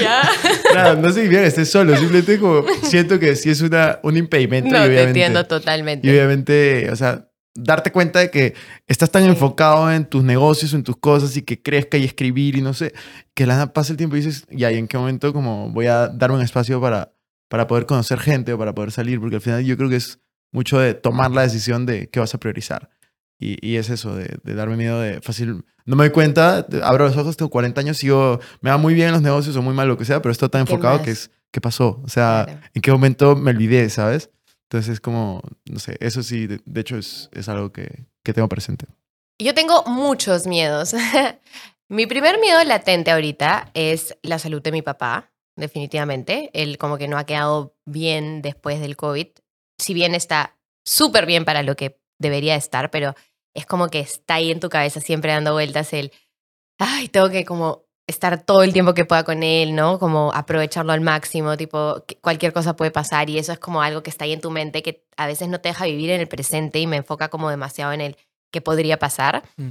¿Ya? 0.03 0.95
no 0.95 1.11
significa 1.11 1.41
que 1.41 1.47
estés 1.47 1.69
solo, 1.69 1.95
simplemente 1.97 2.39
como 2.39 2.63
siento 2.83 3.19
que 3.19 3.35
sí 3.35 3.49
es 3.49 3.61
una, 3.61 3.99
un 4.03 4.17
impedimento. 4.17 4.69
No, 4.69 4.85
te 4.85 5.03
entiendo 5.03 5.45
totalmente. 5.45 6.07
Y 6.07 6.11
obviamente, 6.11 6.89
o 6.91 6.95
sea, 6.95 7.27
darte 7.55 7.91
cuenta 7.91 8.19
de 8.19 8.31
que 8.31 8.55
estás 8.87 9.11
tan 9.11 9.23
enfocado 9.23 9.91
en 9.91 10.05
tus 10.05 10.23
negocios, 10.23 10.73
en 10.73 10.83
tus 10.83 10.97
cosas 10.97 11.37
y 11.37 11.43
que 11.43 11.61
crezca 11.61 11.97
y 11.97 12.03
escribir 12.03 12.57
y 12.57 12.61
no 12.61 12.73
sé, 12.73 12.93
que 13.33 13.45
la 13.45 13.73
pasa 13.73 13.93
el 13.93 13.97
tiempo 13.97 14.15
y 14.15 14.21
dices, 14.21 14.45
ya, 14.49 14.71
¿y 14.71 14.77
en 14.77 14.87
qué 14.87 14.97
momento 14.97 15.33
como 15.33 15.69
voy 15.69 15.87
a 15.87 16.07
darme 16.07 16.37
un 16.37 16.41
espacio 16.41 16.81
para, 16.81 17.13
para 17.49 17.67
poder 17.67 17.85
conocer 17.85 18.19
gente 18.19 18.53
o 18.53 18.57
para 18.57 18.73
poder 18.73 18.91
salir? 18.91 19.19
Porque 19.19 19.35
al 19.35 19.41
final 19.41 19.63
yo 19.63 19.77
creo 19.77 19.89
que 19.89 19.97
es 19.97 20.19
mucho 20.51 20.79
de 20.79 20.93
tomar 20.93 21.31
la 21.31 21.41
decisión 21.41 21.85
de 21.85 22.09
qué 22.09 22.19
vas 22.19 22.33
a 22.33 22.39
priorizar. 22.39 22.89
Y, 23.39 23.57
y 23.67 23.77
es 23.77 23.89
eso, 23.89 24.15
de, 24.15 24.37
de, 24.43 24.53
darme 24.53 24.77
miedo 24.77 25.01
de 25.01 25.21
fácil 25.21 25.65
no 25.85 25.95
me 25.95 26.05
doy 26.05 26.13
cuenta, 26.13 26.65
abro 26.83 27.05
los 27.05 27.17
ojos, 27.17 27.35
tengo 27.35 27.49
40 27.49 27.81
años, 27.81 27.97
sigo, 27.97 28.39
me 28.61 28.69
va 28.69 28.77
muy 28.77 28.93
bien 28.93 29.07
en 29.07 29.13
los 29.13 29.21
negocios 29.21 29.55
o 29.55 29.61
muy 29.61 29.73
mal 29.73 29.87
lo 29.87 29.97
que 29.97 30.05
sea, 30.05 30.21
pero 30.21 30.31
estoy 30.31 30.49
tan 30.49 30.61
enfocado 30.61 31.01
que 31.01 31.11
es, 31.11 31.29
¿qué 31.51 31.59
pasó? 31.59 32.01
O 32.03 32.07
sea, 32.07 32.61
¿en 32.73 32.81
qué 32.81 32.91
momento 32.91 33.35
me 33.35 33.51
olvidé, 33.51 33.89
sabes? 33.89 34.29
Entonces 34.63 34.93
es 34.93 34.99
como, 35.01 35.41
no 35.65 35.79
sé, 35.79 35.97
eso 35.99 36.23
sí, 36.23 36.47
de, 36.47 36.61
hecho 36.79 36.97
es, 36.97 37.29
es 37.33 37.49
algo 37.49 37.71
que, 37.71 38.05
que 38.23 38.33
tengo 38.33 38.47
presente. 38.47 38.87
Yo 39.39 39.53
tengo 39.53 39.83
muchos 39.85 40.47
miedos. 40.47 40.95
mi 41.89 42.07
primer 42.07 42.39
miedo 42.39 42.63
latente 42.63 43.11
ahorita 43.11 43.71
es 43.73 44.17
la 44.23 44.39
salud 44.39 44.61
de 44.61 44.71
mi 44.71 44.81
papá, 44.81 45.31
definitivamente. 45.57 46.49
Él 46.53 46.77
como 46.77 46.97
que 46.97 47.07
no 47.07 47.17
ha 47.17 47.25
quedado 47.25 47.75
bien 47.85 48.41
después 48.41 48.79
del 48.79 48.95
COVID. 48.95 49.27
Si 49.77 49.93
bien 49.93 50.15
está 50.15 50.55
súper 50.85 51.25
bien 51.25 51.45
para 51.45 51.61
lo 51.61 51.75
que 51.75 51.99
debería 52.19 52.55
estar, 52.55 52.91
pero 52.91 53.15
es 53.53 53.65
como 53.65 53.89
que 53.89 53.99
está 53.99 54.35
ahí 54.35 54.51
en 54.51 54.59
tu 54.59 54.69
cabeza 54.69 54.99
siempre 54.99 55.31
dando 55.31 55.53
vueltas 55.53 55.93
el, 55.93 56.11
ay, 56.79 57.07
tengo 57.07 57.29
que 57.29 57.45
como 57.45 57.85
estar 58.07 58.43
todo 58.43 58.63
el 58.63 58.73
tiempo 58.73 58.93
que 58.93 59.05
pueda 59.05 59.23
con 59.23 59.43
él, 59.43 59.75
¿no? 59.75 59.97
Como 59.97 60.33
aprovecharlo 60.33 60.91
al 60.91 61.01
máximo, 61.01 61.55
tipo, 61.55 62.03
cualquier 62.21 62.51
cosa 62.51 62.75
puede 62.75 62.91
pasar 62.91 63.29
y 63.29 63.37
eso 63.37 63.53
es 63.53 63.59
como 63.59 63.81
algo 63.81 64.03
que 64.03 64.09
está 64.09 64.25
ahí 64.25 64.33
en 64.33 64.41
tu 64.41 64.51
mente 64.51 64.83
que 64.83 65.05
a 65.15 65.27
veces 65.27 65.47
no 65.47 65.61
te 65.61 65.69
deja 65.69 65.85
vivir 65.85 66.09
en 66.09 66.19
el 66.19 66.27
presente 66.27 66.79
y 66.79 66.87
me 66.87 66.97
enfoca 66.97 67.29
como 67.29 67.49
demasiado 67.49 67.93
en 67.93 68.01
el 68.01 68.17
qué 68.51 68.61
podría 68.61 68.99
pasar. 68.99 69.43
Mm. 69.57 69.69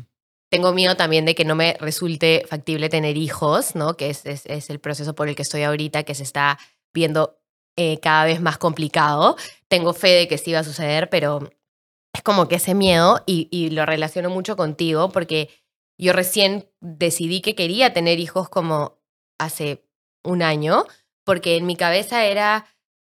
Tengo 0.50 0.72
miedo 0.72 0.96
también 0.96 1.24
de 1.24 1.34
que 1.34 1.44
no 1.44 1.54
me 1.54 1.76
resulte 1.80 2.44
factible 2.48 2.88
tener 2.88 3.16
hijos, 3.16 3.74
¿no? 3.74 3.96
Que 3.96 4.10
es, 4.10 4.26
es, 4.26 4.70
el 4.70 4.80
proceso 4.80 5.14
por 5.14 5.28
el 5.28 5.34
que 5.34 5.42
estoy 5.42 5.62
ahorita, 5.62 6.02
que 6.02 6.14
se 6.14 6.22
está 6.22 6.58
viendo 6.92 7.38
eh, 7.76 7.98
cada 8.00 8.26
vez 8.26 8.40
más 8.40 8.58
complicado. 8.58 9.36
Tengo 9.68 9.94
fe 9.94 10.08
de 10.08 10.28
que 10.28 10.36
sí 10.36 10.52
va 10.52 10.58
a 10.58 10.64
suceder, 10.64 11.08
pero 11.08 11.50
es 12.12 12.22
como 12.22 12.48
que 12.48 12.56
ese 12.56 12.74
miedo, 12.74 13.22
y, 13.26 13.70
lo 13.70 13.86
relaciono 13.86 14.30
mucho 14.30 14.56
contigo, 14.56 15.10
porque 15.10 15.48
yo 15.98 16.12
recién 16.12 16.68
decidí 16.80 17.40
que 17.40 17.54
quería 17.54 17.92
tener 17.92 18.18
hijos 18.18 18.48
como 18.48 18.98
hace 19.38 19.84
un 20.22 20.42
año, 20.42 20.84
porque 21.24 21.56
en 21.56 21.66
mi 21.66 21.76
cabeza 21.76 22.24
era, 22.26 22.66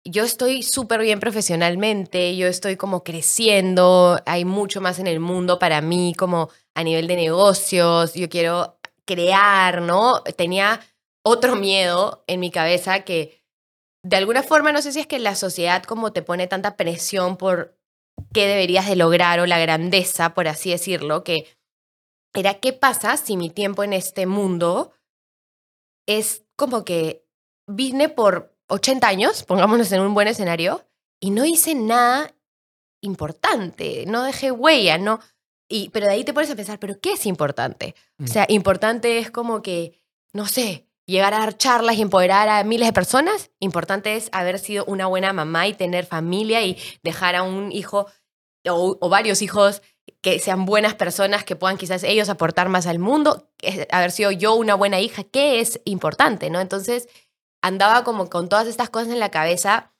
yo 0.05 0.25
estoy 0.25 0.63
súper 0.63 1.01
bien 1.01 1.21
profesionalmente, 1.21 2.37
yo 2.37 2.49
estoy 2.49 2.77
como 2.77 3.03
creciendo, 3.03 4.21
hay 4.27 4.45
mucho 4.45 4.81
más 4.81 4.99
en 4.99 5.07
el 5.07 5.21
mundo 5.21 5.59
para 5.59 5.81
mí, 5.81 6.15
como 6.17 6.51
a 6.75 6.85
nivel 6.85 7.07
de 7.07 7.17
negocios, 7.17 8.15
yo 8.15 8.29
quiero 8.29 8.79
crear, 9.07 9.83
¿no? 9.83 10.23
Tenía 10.37 10.81
otro 11.25 11.57
miedo 11.57 12.25
en 12.27 12.41
mi 12.41 12.51
cabeza 12.51 13.05
que 13.05 13.43
de 14.05 14.17
alguna 14.17 14.43
forma 14.43 14.73
no 14.73 14.83
sé 14.83 14.93
si 14.93 15.01
es 15.01 15.07
que 15.07 15.19
la 15.19 15.37
sociedad 15.37 15.85
como 15.85 16.13
te 16.13 16.23
pone 16.23 16.49
tanta 16.49 16.77
presión 16.77 17.37
por 17.37 17.79
qué 18.33 18.47
deberías 18.47 18.87
de 18.89 18.97
lograr 18.97 19.41
o 19.41 19.47
la 19.47 19.59
grandeza, 19.59 20.35
por 20.35 20.49
así 20.49 20.71
decirlo, 20.71 21.23
que 21.25 21.47
era 22.35 22.55
qué 22.55 22.73
pasa 22.73 23.17
si 23.17 23.37
mi 23.37 23.51
tiempo 23.51 23.85
en 23.85 23.93
este 23.93 24.27
mundo 24.27 24.93
es 26.07 26.45
como 26.57 26.85
que 26.85 27.25
vine 27.67 28.09
por 28.09 28.57
80 28.69 29.07
años, 29.07 29.43
pongámonos 29.45 29.91
en 29.93 30.01
un 30.01 30.15
buen 30.15 30.29
escenario, 30.29 30.87
y 31.21 31.31
no 31.31 31.45
hice 31.45 31.75
nada 31.75 32.35
importante, 33.03 34.05
no 34.07 34.23
dejé 34.23 34.51
huella, 34.51 34.99
no. 34.99 35.21
Y, 35.69 35.89
pero 35.91 36.07
de 36.07 36.13
ahí 36.13 36.25
te 36.25 36.33
pones 36.35 36.51
a 36.51 36.57
pensar, 36.57 36.79
¿pero 36.79 37.01
qué 37.01 37.13
es 37.13 37.27
importante? 37.27 37.95
O 38.19 38.25
Mm. 38.25 38.27
sea, 38.29 38.47
importante 38.49 39.19
es 39.19 39.31
como 39.31 39.63
que, 39.63 39.99
no 40.33 40.47
sé, 40.47 40.87
llegar 41.07 41.35
a 41.35 41.39
dar 41.39 41.57
charlas 41.57 41.97
y 41.97 42.03
empoderar 42.03 42.49
a 42.49 42.63
miles 42.65 42.89
de 42.89 42.93
personas. 42.93 43.51
Importante 43.59 44.17
es 44.17 44.29
haber 44.33 44.59
sido 44.59 44.85
una 44.87 45.07
buena 45.07 45.33
mamá 45.33 45.67
y 45.67 45.75
tener 45.75 46.07
familia 46.07 46.63
y 46.65 46.77
dejar 47.03 47.35
a 47.37 47.43
un 47.43 47.73
hijo 47.73 48.07
o, 48.69 49.09
varios 49.09 49.43
hijos 49.43 49.83
que 50.21 50.39
sean 50.39 50.65
buenas 50.65 50.95
personas, 50.95 51.45
que 51.45 51.57
puedan 51.57 51.79
quizás 51.79 52.03
ellos 52.05 52.29
aportar 52.29 52.69
más 52.69 52.87
al 52.87 52.99
mundo. 52.99 53.51
Haber 53.91 54.11
sido 54.11 54.31
yo 54.31 54.55
una 54.55 54.75
buena 54.75 55.01
hija, 55.01 55.25
¿qué 55.25 55.61
es 55.61 55.81
importante? 55.85 56.51
¿no? 56.51 56.61
Entonces 56.61 57.09
andaba 57.63 58.05
como 58.05 58.29
con 58.29 58.49
todas 58.49 58.67
estas 58.67 58.91
cosas 58.91 59.13
en 59.13 59.21
la 59.21 59.31
cabeza 59.31 59.93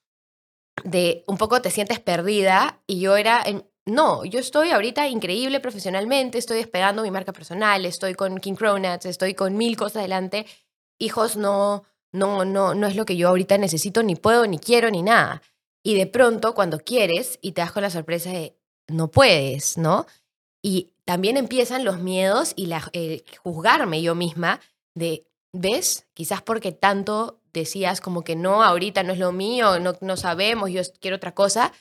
de 0.85 1.25
un 1.27 1.39
poco 1.39 1.61
te 1.63 1.71
sientes 1.71 2.01
perdida 2.01 2.83
y 2.87 3.01
yo 3.01 3.17
era, 3.17 3.43
en, 3.45 3.65
no, 3.85 4.25
yo 4.25 4.39
estoy 4.41 4.71
ahorita 4.71 5.09
increíble 5.09 5.61
profesionalmente, 5.61 6.39
estoy 6.39 6.59
despegando 6.59 7.03
mi 7.03 7.11
marca 7.11 7.33
personal, 7.33 7.85
estoy 7.85 8.15
con 8.15 8.39
King 8.39 8.55
Cronuts, 8.55 9.07
estoy 9.07 9.35
con 9.35 9.57
mil 9.57 9.77
cosas 9.77 9.99
adelante. 9.99 10.47
Hijos 10.99 11.37
no, 11.37 11.85
no, 12.13 12.45
no, 12.45 12.75
no 12.75 12.87
es 12.87 12.95
lo 12.95 13.05
que 13.05 13.17
yo 13.17 13.29
ahorita 13.29 13.59
necesito, 13.59 14.03
ni 14.03 14.15
puedo, 14.15 14.47
ni 14.47 14.59
quiero, 14.59 14.91
ni 14.91 15.03
nada. 15.03 15.43
Y 15.83 15.97
de 15.97 16.07
pronto 16.07 16.55
cuando 16.55 16.79
quieres 16.79 17.39
y 17.43 17.53
te 17.53 17.61
das 17.61 17.73
con 17.73 17.83
la 17.83 17.91
sorpresa 17.91 18.31
de 18.31 18.57
no 18.89 19.11
puedes, 19.11 19.79
¿no? 19.79 20.07
Y 20.63 20.93
también 21.05 21.37
empiezan 21.37 21.85
los 21.85 21.99
miedos 21.99 22.53
y 22.57 22.67
la, 22.67 22.89
el 22.93 23.25
juzgarme 23.43 24.03
yo 24.03 24.15
misma 24.15 24.61
de, 24.95 25.27
¿ves? 25.53 26.07
Quizás 26.15 26.43
porque 26.43 26.73
tanto 26.73 27.41
decías 27.53 28.01
como 28.01 28.23
que 28.23 28.37
no, 28.37 28.63
ahorita 28.63 29.03
no 29.03 29.13
es 29.13 29.19
lo 29.19 29.33
mío, 29.33 29.81
no, 29.81 29.97
no 30.01 30.17
sabemos, 30.17 30.71
yo 30.71 30.83
quiero 31.01 31.17
otra 31.17 31.35
cosa. 31.35 31.73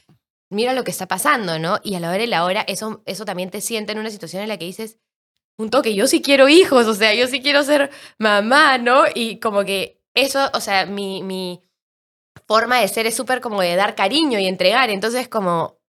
Mira 0.49 0.73
lo 0.73 0.83
que 0.83 0.91
está 0.91 1.07
pasando, 1.07 1.59
¿no? 1.59 1.79
Y 1.83 1.95
a 1.95 1.99
la 1.99 2.09
hora 2.09 2.17
de 2.17 2.27
la 2.27 2.43
hora, 2.43 2.61
eso, 2.61 3.01
eso 3.05 3.23
también 3.23 3.51
te 3.51 3.61
siente 3.61 3.93
en 3.93 3.99
una 3.99 4.09
situación 4.09 4.41
en 4.41 4.49
la 4.49 4.57
que 4.57 4.65
dices, 4.65 4.97
un 5.57 5.69
toque, 5.69 5.95
yo 5.95 6.07
sí 6.07 6.21
quiero 6.21 6.49
hijos, 6.49 6.87
o 6.87 6.95
sea, 6.95 7.13
yo 7.13 7.27
sí 7.27 7.41
quiero 7.41 7.63
ser 7.63 7.91
mamá, 8.17 8.77
¿no? 8.77 9.03
Y 9.13 9.39
como 9.39 9.63
que 9.63 10.01
eso, 10.13 10.49
o 10.53 10.59
sea, 10.59 10.85
mi, 10.85 11.23
mi 11.23 11.61
forma 12.51 12.81
de 12.81 12.87
ser 12.89 13.07
es 13.07 13.15
súper 13.15 13.39
como 13.39 13.61
de 13.61 13.77
dar 13.77 13.95
cariño 13.95 14.37
y 14.37 14.45
entregar, 14.45 14.89
entonces 14.89 15.29
como, 15.29 15.79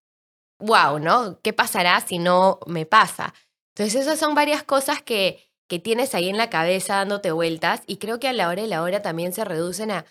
wow, 0.61 1.01
¿no? 1.01 1.41
¿Qué 1.43 1.53
pasará 1.53 2.01
si 2.01 2.21
no 2.21 2.61
me 2.67 2.87
pasa? 2.87 3.35
Entonces 3.75 4.03
esas 4.03 4.21
son 4.21 4.37
varias 4.37 4.63
cosas 4.63 5.03
que, 5.03 5.51
que 5.69 5.81
tienes 5.81 6.15
ahí 6.15 6.29
en 6.29 6.37
la 6.37 6.51
cabeza 6.51 6.95
dándote 6.95 7.33
vueltas 7.33 7.83
y 7.89 7.97
creo 7.97 8.21
que 8.21 8.29
a 8.29 8.33
la 8.33 8.49
hora 8.49 8.63
de 8.63 8.69
la 8.69 8.83
hora 8.83 9.03
también 9.03 9.33
se 9.33 9.45
reducen 9.45 9.91
a... 9.91 10.05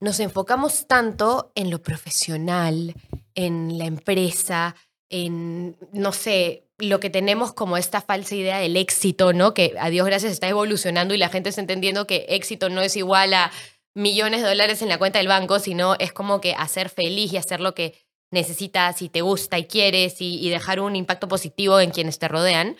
Nos 0.00 0.18
enfocamos 0.20 0.86
tanto 0.86 1.52
en 1.54 1.70
lo 1.70 1.82
profesional, 1.82 2.94
en 3.34 3.76
la 3.76 3.84
empresa, 3.84 4.76
en, 5.10 5.76
no 5.92 6.12
sé, 6.12 6.70
lo 6.78 7.00
que 7.00 7.10
tenemos 7.10 7.52
como 7.52 7.76
esta 7.76 8.00
falsa 8.00 8.34
idea 8.34 8.60
del 8.60 8.78
éxito, 8.78 9.34
¿no? 9.34 9.52
Que 9.52 9.74
a 9.78 9.90
Dios 9.90 10.06
gracias 10.06 10.32
está 10.32 10.48
evolucionando 10.48 11.12
y 11.12 11.18
la 11.18 11.28
gente 11.28 11.50
está 11.50 11.60
entendiendo 11.60 12.06
que 12.06 12.24
éxito 12.30 12.70
no 12.70 12.80
es 12.80 12.96
igual 12.96 13.34
a 13.34 13.52
millones 13.94 14.42
de 14.42 14.48
dólares 14.48 14.82
en 14.82 14.88
la 14.88 14.98
cuenta 14.98 15.18
del 15.18 15.28
banco, 15.28 15.58
sino 15.58 15.94
es 15.98 16.12
como 16.12 16.40
que 16.40 16.54
hacer 16.54 16.88
feliz 16.88 17.32
y 17.32 17.36
hacer 17.36 17.60
lo 17.60 17.74
que 17.74 17.94
necesitas 18.30 19.02
y 19.02 19.08
te 19.08 19.22
gusta 19.22 19.58
y 19.58 19.66
quieres 19.66 20.20
y, 20.20 20.38
y 20.40 20.50
dejar 20.50 20.80
un 20.80 20.94
impacto 20.96 21.28
positivo 21.28 21.80
en 21.80 21.90
quienes 21.90 22.18
te 22.18 22.28
rodean. 22.28 22.76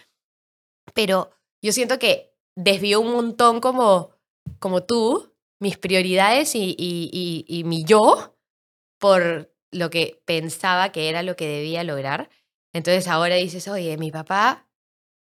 Pero 0.94 1.30
yo 1.62 1.72
siento 1.72 1.98
que 1.98 2.32
desvió 2.56 3.00
un 3.00 3.12
montón 3.12 3.60
como, 3.60 4.10
como 4.58 4.82
tú 4.84 5.34
mis 5.60 5.76
prioridades 5.76 6.54
y, 6.54 6.74
y, 6.78 7.44
y, 7.46 7.64
mi 7.64 7.84
yo 7.84 8.34
por 8.98 9.52
lo 9.70 9.90
que 9.90 10.22
pensaba 10.24 10.90
que 10.90 11.08
era 11.08 11.22
lo 11.22 11.36
que 11.36 11.46
debía 11.46 11.84
lograr. 11.84 12.30
Entonces 12.72 13.08
ahora 13.08 13.34
dices, 13.36 13.68
oye, 13.68 13.96
mi 13.98 14.10
papá, 14.10 14.66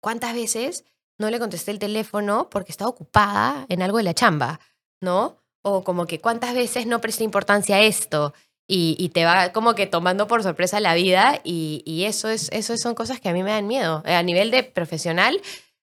¿cuántas 0.02 0.34
veces 0.34 0.86
no 1.18 1.30
le 1.30 1.40
contesté 1.40 1.72
el 1.72 1.80
teléfono 1.80 2.50
porque 2.50 2.72
estaba 2.72 2.90
ocupada 2.90 3.66
en 3.70 3.82
algo 3.82 3.98
de 3.98 4.04
la 4.04 4.14
chamba? 4.14 4.60
¿No? 5.02 5.38
O 5.62 5.84
como 5.84 6.06
que 6.06 6.20
cuántas 6.20 6.54
veces 6.54 6.86
no 6.86 7.02
presté 7.02 7.24
importancia 7.24 7.78
a 7.78 7.82
esto 7.82 8.34
y, 8.70 8.96
y 9.00 9.10
te 9.10 9.26
va 9.26 9.52
como 9.52 9.74
que 9.74 9.88
tomando 9.88 10.28
por 10.28 10.44
sorpresa 10.44 10.80
la 10.80 10.94
vida 10.94 11.42
y, 11.44 11.82
y 11.86 12.06
eso, 12.06 12.30
es, 12.30 12.50
eso 12.52 12.78
son 12.78 12.94
cosas 12.94 13.20
que 13.20 13.28
a 13.28 13.34
mí 13.34 13.44
me 13.44 13.52
dan 13.52 13.68
miedo. 13.68 14.04
A 14.06 14.22
nivel 14.22 14.52
de 14.52 14.64
profesional, 14.64 15.42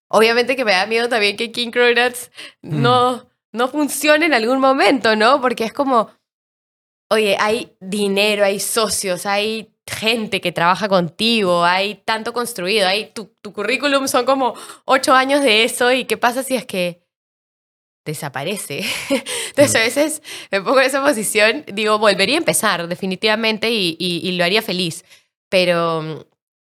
obviamente 0.08 0.54
que 0.54 0.64
me 0.64 0.72
da 0.72 0.86
miedo 0.86 1.08
también 1.08 1.36
que 1.36 1.50
King 1.50 1.70
Cronuts 1.70 2.30
no, 2.62 3.28
no 3.52 3.68
funcione 3.68 4.26
en 4.26 4.34
algún 4.34 4.60
momento, 4.60 5.16
¿no? 5.16 5.40
Porque 5.40 5.64
es 5.64 5.72
como, 5.72 6.10
oye, 7.10 7.36
hay 7.40 7.76
dinero, 7.80 8.44
hay 8.44 8.60
socios, 8.60 9.26
hay 9.26 9.72
gente 9.86 10.40
que 10.40 10.52
trabaja 10.52 10.88
contigo, 10.88 11.64
hay 11.64 11.96
tanto 12.04 12.32
construido, 12.32 12.86
hay 12.86 13.10
tu, 13.12 13.32
tu 13.40 13.52
currículum 13.52 14.08
son 14.08 14.24
como 14.24 14.54
ocho 14.84 15.12
años 15.12 15.42
de 15.42 15.64
eso 15.64 15.92
y 15.92 16.04
qué 16.04 16.16
pasa 16.16 16.42
si 16.42 16.54
es 16.54 16.66
que 16.66 17.05
desaparece. 18.06 18.84
Entonces 19.48 19.74
a 19.74 19.80
veces 19.80 20.22
me 20.50 20.62
pongo 20.62 20.80
en 20.80 20.86
esa 20.86 21.04
posición, 21.04 21.64
digo, 21.72 21.98
volvería 21.98 22.36
a 22.36 22.38
empezar 22.38 22.88
definitivamente 22.88 23.70
y, 23.70 23.96
y, 23.98 24.26
y 24.26 24.32
lo 24.32 24.44
haría 24.44 24.62
feliz, 24.62 25.04
pero 25.50 26.02
mm, 26.02 26.20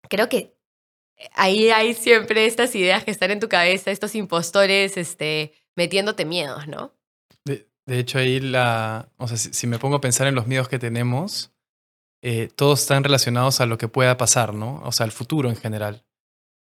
creo 0.09 0.27
que 0.27 0.55
ahí 1.33 1.69
hay 1.69 1.93
siempre 1.93 2.45
estas 2.45 2.75
ideas 2.75 3.03
que 3.03 3.11
están 3.11 3.31
en 3.31 3.39
tu 3.39 3.49
cabeza, 3.49 3.91
estos 3.91 4.15
impostores 4.15 4.97
este, 4.97 5.53
metiéndote 5.75 6.25
miedos, 6.25 6.67
¿no? 6.67 6.93
De, 7.45 7.69
de 7.85 7.99
hecho, 7.99 8.19
ahí 8.19 8.39
la. 8.39 9.09
O 9.17 9.27
sea, 9.27 9.37
si, 9.37 9.53
si, 9.53 9.67
me 9.67 9.79
pongo 9.79 9.97
a 9.97 10.01
pensar 10.01 10.27
en 10.27 10.35
los 10.35 10.47
miedos 10.47 10.67
que 10.67 10.79
tenemos, 10.79 11.51
eh, 12.21 12.49
todos 12.55 12.81
están 12.81 13.03
relacionados 13.03 13.61
a 13.61 13.65
lo 13.65 13.77
que 13.77 13.87
pueda 13.87 14.17
pasar, 14.17 14.53
¿no? 14.53 14.81
O 14.83 14.91
sea, 14.91 15.05
al 15.05 15.11
futuro 15.11 15.49
en 15.49 15.55
general. 15.55 16.03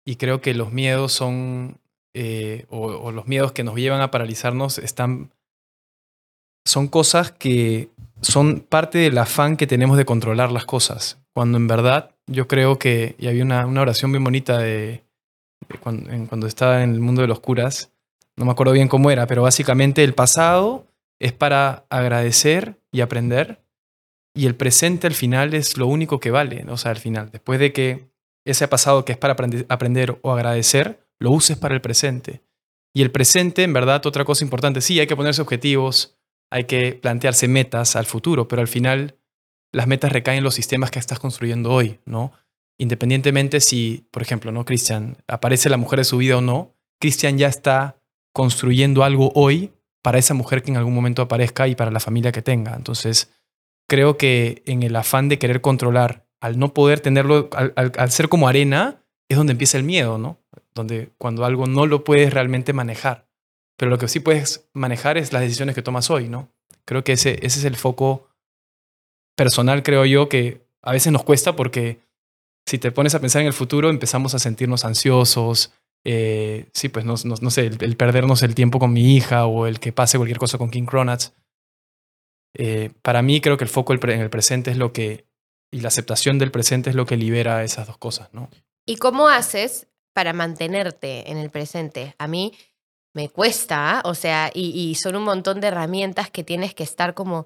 Y 0.06 0.16
creo 0.16 0.42
que 0.42 0.54
los 0.54 0.72
miedos 0.72 1.12
son. 1.12 1.81
Eh, 2.14 2.66
o, 2.70 3.12
los 3.12 3.28
miedos 3.28 3.52
que 3.52 3.64
nos 3.64 3.76
llevan 3.76 4.02
a 4.02 4.12
paralizarnos 4.12 4.78
están. 4.78 5.32
Son 6.66 6.88
cosas 6.88 7.32
que 7.32 7.90
son 8.22 8.60
parte 8.60 9.00
del 9.00 9.18
afán 9.18 9.58
que 9.58 9.68
tenemos 9.68 9.98
de 9.98 10.06
controlar 10.06 10.52
las 10.52 10.66
cosas. 10.66 11.20
Cuando 11.34 11.58
en 11.58 11.68
verdad 11.68 12.12
yo 12.28 12.48
creo 12.48 12.78
que. 12.78 13.16
Y 13.18 13.28
había 13.28 13.44
una, 13.44 13.66
una 13.66 13.82
oración 13.82 14.12
bien 14.12 14.24
bonita 14.24 14.58
de. 14.58 15.04
cuando, 15.82 16.10
en, 16.12 16.28
cuando 16.28 16.48
estaba 16.48 16.84
en 16.84 16.94
el 16.94 17.00
mundo 17.00 17.22
de 17.22 17.28
los 17.28 17.40
curas. 17.40 17.92
No 18.38 18.46
me 18.46 18.52
acuerdo 18.52 18.74
bien 18.74 18.88
cómo 18.88 19.12
era, 19.12 19.28
pero 19.28 19.44
básicamente 19.44 20.04
el 20.04 20.14
pasado 20.14 20.88
es 21.20 21.34
para 21.34 21.86
agradecer 21.90 22.80
y 22.92 23.02
aprender. 23.02 23.62
Y 24.34 24.46
el 24.46 24.56
presente 24.56 25.08
al 25.08 25.14
final 25.14 25.54
es 25.54 25.78
lo 25.78 25.88
único 25.88 26.20
que 26.20 26.32
vale. 26.32 26.66
O 26.70 26.78
sea, 26.78 26.92
al 26.92 26.98
final, 26.98 27.32
después 27.32 27.60
de 27.60 27.74
que 27.74 28.10
ese 28.46 28.68
pasado 28.68 29.06
que 29.06 29.12
es 29.12 29.18
para 29.18 29.36
aprender 29.70 30.18
o 30.22 30.32
agradecer, 30.32 31.01
lo 31.22 31.32
uses 31.32 31.56
para 31.56 31.76
el 31.76 31.82
presente. 31.82 32.42
Y 32.94 33.04
el 33.04 33.12
presente, 33.12 33.64
en 33.64 33.74
verdad, 33.74 34.06
otra 34.06 34.26
cosa 34.26 34.44
importante, 34.44 34.82
sí, 34.82 35.00
hay 35.00 35.08
que 35.08 35.16
ponerse 35.16 35.42
objetivos, 35.42 36.18
hay 36.50 36.66
que 36.66 36.94
plantearse 36.94 37.48
metas 37.48 37.96
al 37.96 38.06
futuro, 38.06 38.48
pero 38.48 38.62
al 38.62 38.68
final 38.68 39.20
las 39.72 39.88
metas 39.88 40.12
recaen 40.12 40.40
en 40.40 40.44
los 40.44 40.56
sistemas 40.56 40.92
que 40.92 41.00
estás 41.00 41.20
construyendo 41.20 41.72
hoy, 41.72 42.00
¿no? 42.06 42.34
Independientemente 42.78 43.62
si, 43.62 44.08
por 44.12 44.24
ejemplo, 44.24 44.52
¿no? 44.52 44.66
Cristian, 44.66 45.18
aparece 45.28 45.70
la 45.70 45.78
mujer 45.78 46.00
de 46.00 46.06
su 46.06 46.18
vida 46.18 46.40
o 46.40 46.42
no, 46.42 46.76
Cristian 47.00 47.38
ya 47.38 47.48
está 47.48 48.02
construyendo 48.34 49.04
algo 49.04 49.32
hoy 49.36 49.72
para 50.02 50.18
esa 50.18 50.34
mujer 50.34 50.64
que 50.64 50.72
en 50.72 50.78
algún 50.78 50.96
momento 50.96 51.22
aparezca 51.22 51.68
y 51.68 51.76
para 51.76 51.92
la 51.92 52.00
familia 52.00 52.32
que 52.32 52.42
tenga. 52.42 52.74
Entonces, 52.76 53.32
creo 53.88 54.18
que 54.18 54.64
en 54.66 54.82
el 54.82 54.96
afán 54.96 55.30
de 55.30 55.38
querer 55.38 55.62
controlar, 55.62 56.28
al 56.42 56.58
no 56.58 56.74
poder 56.74 57.00
tenerlo, 57.00 57.50
al, 57.54 57.74
al, 57.76 57.92
al, 57.96 58.12
ser 58.12 58.28
como 58.28 58.48
arena, 58.48 59.04
es 59.30 59.38
donde 59.38 59.52
empieza 59.52 59.78
el 59.78 59.84
miedo, 59.84 60.18
¿no? 60.18 60.40
Donde 60.74 61.12
cuando 61.18 61.46
algo 61.46 61.68
no 61.68 61.86
lo 61.86 62.04
puedes 62.04 62.34
realmente 62.34 62.74
manejar. 62.74 63.28
Pero 63.78 63.90
lo 63.90 63.98
que 63.98 64.08
sí 64.08 64.20
puedes 64.20 64.70
manejar 64.74 65.18
es 65.18 65.34
las 65.34 65.42
decisiones 65.42 65.76
que 65.76 65.82
tomas 65.82 66.10
hoy, 66.10 66.30
¿no? 66.30 66.50
Creo 66.86 67.04
que 67.04 67.14
ese, 67.14 67.46
ese 67.46 67.60
es 67.60 67.66
el 67.66 67.76
foco 67.76 68.30
personal, 69.36 69.84
creo 69.84 70.06
yo, 70.06 70.30
que 70.30 70.66
a 70.82 70.92
veces 70.92 71.12
nos 71.12 71.24
cuesta 71.24 71.56
porque 71.56 72.02
si 72.66 72.78
te 72.78 72.92
pones 72.92 73.16
a 73.16 73.22
pensar 73.22 73.42
en 73.42 73.48
el 73.48 73.54
futuro, 73.54 73.90
empezamos 73.90 74.36
a 74.36 74.40
sentirnos 74.40 74.86
ansiosos, 74.86 75.74
eh, 76.04 76.70
sí, 76.74 76.90
pues 76.90 77.06
no, 77.06 77.18
sé, 77.18 77.68
el, 77.68 77.78
el, 77.82 77.98
perdernos 77.98 78.44
el 78.44 78.56
tiempo 78.56 78.80
con 78.80 78.94
mi 78.94 79.16
hija 79.16 79.46
o 79.46 79.68
el 79.68 79.80
que 79.80 79.92
pase 79.92 80.18
cualquier 80.18 80.40
cosa 80.40 80.58
con 80.58 80.72
King 80.72 80.86
Cronuts. 80.86 81.34
Eh, 82.54 82.92
para 83.02 83.22
mí 83.22 83.40
creo 83.40 83.58
que 83.58 83.64
el 83.64 83.70
foco 83.70 83.94
en 83.94 84.10
el 84.10 84.30
presente 84.30 84.72
es 84.72 84.78
lo 84.78 84.94
que, 84.94 85.26
y 85.72 85.82
la 85.82 85.90
aceptación 85.90 86.40
del 86.40 86.52
presente 86.52 86.90
es 86.90 86.96
lo 86.96 87.06
que 87.06 87.18
libera 87.18 87.64
esas 87.64 87.88
dos 87.88 87.98
cosas, 87.98 88.34
¿no? 88.34 88.50
¿Y 88.86 88.98
cómo 88.98 89.30
haces 89.30 89.88
para 90.14 90.34
mantenerte 90.34 91.30
en 91.32 91.38
el 91.38 91.50
presente? 91.50 92.16
A 92.18 92.28
mí 92.28 92.54
me 93.14 93.30
cuesta, 93.30 94.02
o 94.06 94.16
sea, 94.16 94.52
y, 94.54 94.96
son 94.96 95.16
un 95.16 95.24
montón 95.24 95.60
de 95.60 95.68
herramientas 95.68 96.30
que 96.30 96.44
tienes 96.44 96.74
que 96.74 96.84
estar 96.84 97.14
como, 97.14 97.46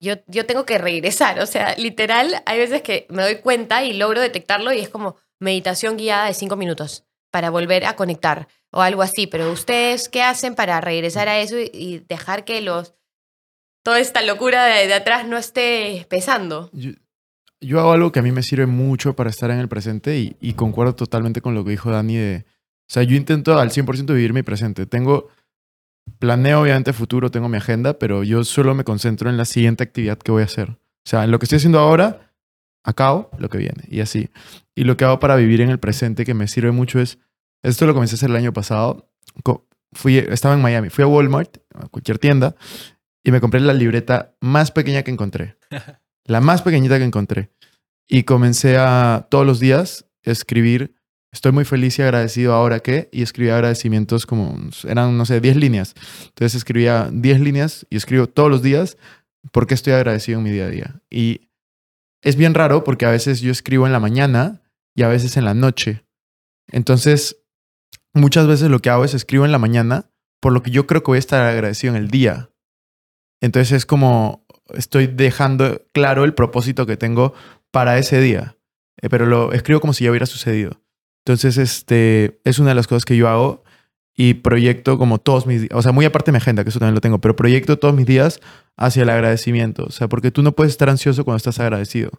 yo, 0.00 0.14
yo 0.26 0.46
tengo 0.46 0.66
que 0.66 0.78
regresar, 0.78 1.40
o 1.40 1.46
sea, 1.46 1.74
literal, 1.76 2.42
hay 2.46 2.58
veces 2.58 2.82
que 2.82 3.06
me 3.08 3.22
doy 3.22 3.36
cuenta 3.36 3.84
y 3.84 3.94
logro 3.94 4.20
detectarlo 4.20 4.72
y 4.72 4.80
es 4.80 4.88
como 4.88 5.16
meditación 5.40 5.96
guiada 5.96 6.26
de 6.26 6.34
cinco 6.34 6.56
minutos 6.56 7.04
para 7.30 7.50
volver 7.50 7.86
a 7.86 7.96
conectar 7.96 8.48
o 8.70 8.82
algo 8.82 9.02
así, 9.02 9.26
pero 9.26 9.50
ustedes, 9.50 10.08
¿qué 10.08 10.22
hacen 10.22 10.54
para 10.54 10.80
regresar 10.80 11.28
a 11.28 11.38
eso 11.38 11.56
y, 11.58 12.04
dejar 12.08 12.44
que 12.44 12.60
los... 12.60 12.94
Toda 13.84 14.00
esta 14.00 14.20
locura 14.20 14.66
de, 14.66 14.86
de 14.86 14.94
atrás 14.94 15.26
no 15.26 15.38
esté 15.38 16.04
pesando. 16.10 16.68
Yo, 16.72 16.90
yo 17.60 17.80
hago 17.80 17.92
algo 17.92 18.12
que 18.12 18.20
a 18.20 18.22
mí 18.22 18.32
me 18.32 18.42
sirve 18.42 18.66
mucho 18.66 19.16
para 19.16 19.30
estar 19.30 19.50
en 19.50 19.58
el 19.58 19.68
presente 19.68 20.36
y, 20.40 20.52
concuerdo 20.54 20.94
totalmente 20.94 21.40
con 21.40 21.54
lo 21.54 21.64
que 21.64 21.72
dijo 21.72 21.90
Dani 21.90 22.16
de... 22.16 22.44
O 22.46 22.90
sea, 22.90 23.02
yo 23.02 23.16
intento 23.16 23.58
al 23.58 23.70
100% 23.70 24.06
vivir 24.14 24.32
mi 24.32 24.42
presente. 24.42 24.86
Tengo... 24.86 25.28
Planeo 26.18 26.62
obviamente 26.62 26.94
futuro, 26.94 27.30
tengo 27.30 27.50
mi 27.50 27.58
agenda, 27.58 27.98
pero 27.98 28.24
yo 28.24 28.42
solo 28.42 28.74
me 28.74 28.82
concentro 28.82 29.28
en 29.28 29.36
la 29.36 29.44
siguiente 29.44 29.84
actividad 29.84 30.16
que 30.16 30.32
voy 30.32 30.40
a 30.40 30.46
hacer. 30.46 30.70
O 30.70 30.78
sea, 31.04 31.24
en 31.24 31.30
lo 31.30 31.38
que 31.38 31.44
estoy 31.44 31.56
haciendo 31.56 31.78
ahora, 31.78 32.32
acabo 32.82 33.30
lo 33.38 33.50
que 33.50 33.58
viene 33.58 33.84
y 33.88 34.00
así. 34.00 34.30
Y 34.74 34.84
lo 34.84 34.96
que 34.96 35.04
hago 35.04 35.18
para 35.18 35.36
vivir 35.36 35.60
en 35.60 35.68
el 35.68 35.78
presente 35.78 36.24
que 36.24 36.32
me 36.32 36.48
sirve 36.48 36.70
mucho 36.70 36.98
es... 36.98 37.18
Esto 37.62 37.86
lo 37.86 37.92
comencé 37.92 38.14
a 38.14 38.16
hacer 38.16 38.30
el 38.30 38.36
año 38.36 38.52
pasado. 38.52 39.10
Fui, 39.92 40.16
estaba 40.16 40.54
en 40.54 40.62
Miami. 40.62 40.88
Fui 40.88 41.04
a 41.04 41.08
Walmart, 41.08 41.58
a 41.74 41.88
cualquier 41.88 42.18
tienda, 42.18 42.54
y 43.22 43.32
me 43.32 43.40
compré 43.40 43.60
la 43.60 43.74
libreta 43.74 44.34
más 44.40 44.70
pequeña 44.70 45.02
que 45.02 45.10
encontré. 45.10 45.56
la 46.28 46.40
más 46.40 46.62
pequeñita 46.62 46.98
que 46.98 47.04
encontré. 47.04 47.50
Y 48.06 48.22
comencé 48.22 48.76
a 48.76 49.26
todos 49.30 49.44
los 49.44 49.58
días 49.58 50.06
escribir, 50.22 50.94
estoy 51.32 51.52
muy 51.52 51.64
feliz 51.64 51.98
y 51.98 52.02
agradecido 52.02 52.54
ahora 52.54 52.80
que, 52.80 53.08
y 53.12 53.22
escribía 53.22 53.56
agradecimientos 53.56 54.26
como, 54.26 54.56
eran, 54.86 55.16
no 55.18 55.26
sé, 55.26 55.40
10 55.40 55.56
líneas. 55.56 55.94
Entonces 56.26 56.54
escribía 56.54 57.10
10 57.12 57.40
líneas 57.40 57.86
y 57.90 57.96
escribo 57.96 58.28
todos 58.28 58.50
los 58.50 58.62
días 58.62 58.96
por 59.52 59.66
qué 59.66 59.74
estoy 59.74 59.94
agradecido 59.94 60.38
en 60.38 60.44
mi 60.44 60.50
día 60.50 60.66
a 60.66 60.70
día. 60.70 61.02
Y 61.10 61.48
es 62.22 62.36
bien 62.36 62.54
raro 62.54 62.84
porque 62.84 63.06
a 63.06 63.10
veces 63.10 63.40
yo 63.40 63.50
escribo 63.50 63.86
en 63.86 63.92
la 63.92 64.00
mañana 64.00 64.62
y 64.94 65.02
a 65.02 65.08
veces 65.08 65.36
en 65.36 65.44
la 65.44 65.54
noche. 65.54 66.04
Entonces, 66.70 67.38
muchas 68.12 68.46
veces 68.46 68.68
lo 68.70 68.80
que 68.80 68.90
hago 68.90 69.04
es 69.04 69.14
escribo 69.14 69.44
en 69.44 69.52
la 69.52 69.58
mañana 69.58 70.10
por 70.40 70.52
lo 70.52 70.62
que 70.62 70.70
yo 70.70 70.86
creo 70.86 71.02
que 71.02 71.10
voy 71.10 71.16
a 71.16 71.20
estar 71.20 71.46
agradecido 71.46 71.94
en 71.94 72.02
el 72.02 72.08
día. 72.08 72.50
Entonces 73.40 73.72
es 73.72 73.86
como 73.86 74.44
estoy 74.74 75.06
dejando 75.06 75.82
claro 75.92 76.24
el 76.24 76.34
propósito 76.34 76.86
que 76.86 76.96
tengo 76.96 77.34
para 77.70 77.98
ese 77.98 78.20
día, 78.20 78.56
Eh, 79.00 79.08
pero 79.08 79.26
lo 79.26 79.52
escribo 79.52 79.80
como 79.80 79.92
si 79.92 80.04
ya 80.04 80.10
hubiera 80.10 80.26
sucedido. 80.26 80.80
Entonces, 81.24 81.56
este 81.56 82.40
es 82.44 82.58
una 82.58 82.70
de 82.70 82.74
las 82.74 82.88
cosas 82.88 83.04
que 83.04 83.16
yo 83.16 83.28
hago 83.28 83.62
y 84.16 84.34
proyecto 84.34 84.98
como 84.98 85.18
todos 85.18 85.46
mis 85.46 85.60
días, 85.60 85.70
o 85.74 85.82
sea, 85.82 85.92
muy 85.92 86.04
aparte 86.04 86.30
de 86.30 86.32
mi 86.32 86.38
agenda, 86.38 86.64
que 86.64 86.70
eso 86.70 86.80
también 86.80 86.96
lo 86.96 87.00
tengo, 87.00 87.20
pero 87.20 87.36
proyecto 87.36 87.78
todos 87.78 87.94
mis 87.94 88.06
días 88.06 88.40
hacia 88.76 89.04
el 89.04 89.10
agradecimiento, 89.10 89.84
o 89.84 89.90
sea, 89.92 90.08
porque 90.08 90.32
tú 90.32 90.42
no 90.42 90.52
puedes 90.52 90.72
estar 90.72 90.88
ansioso 90.90 91.24
cuando 91.24 91.36
estás 91.36 91.60
agradecido. 91.60 92.10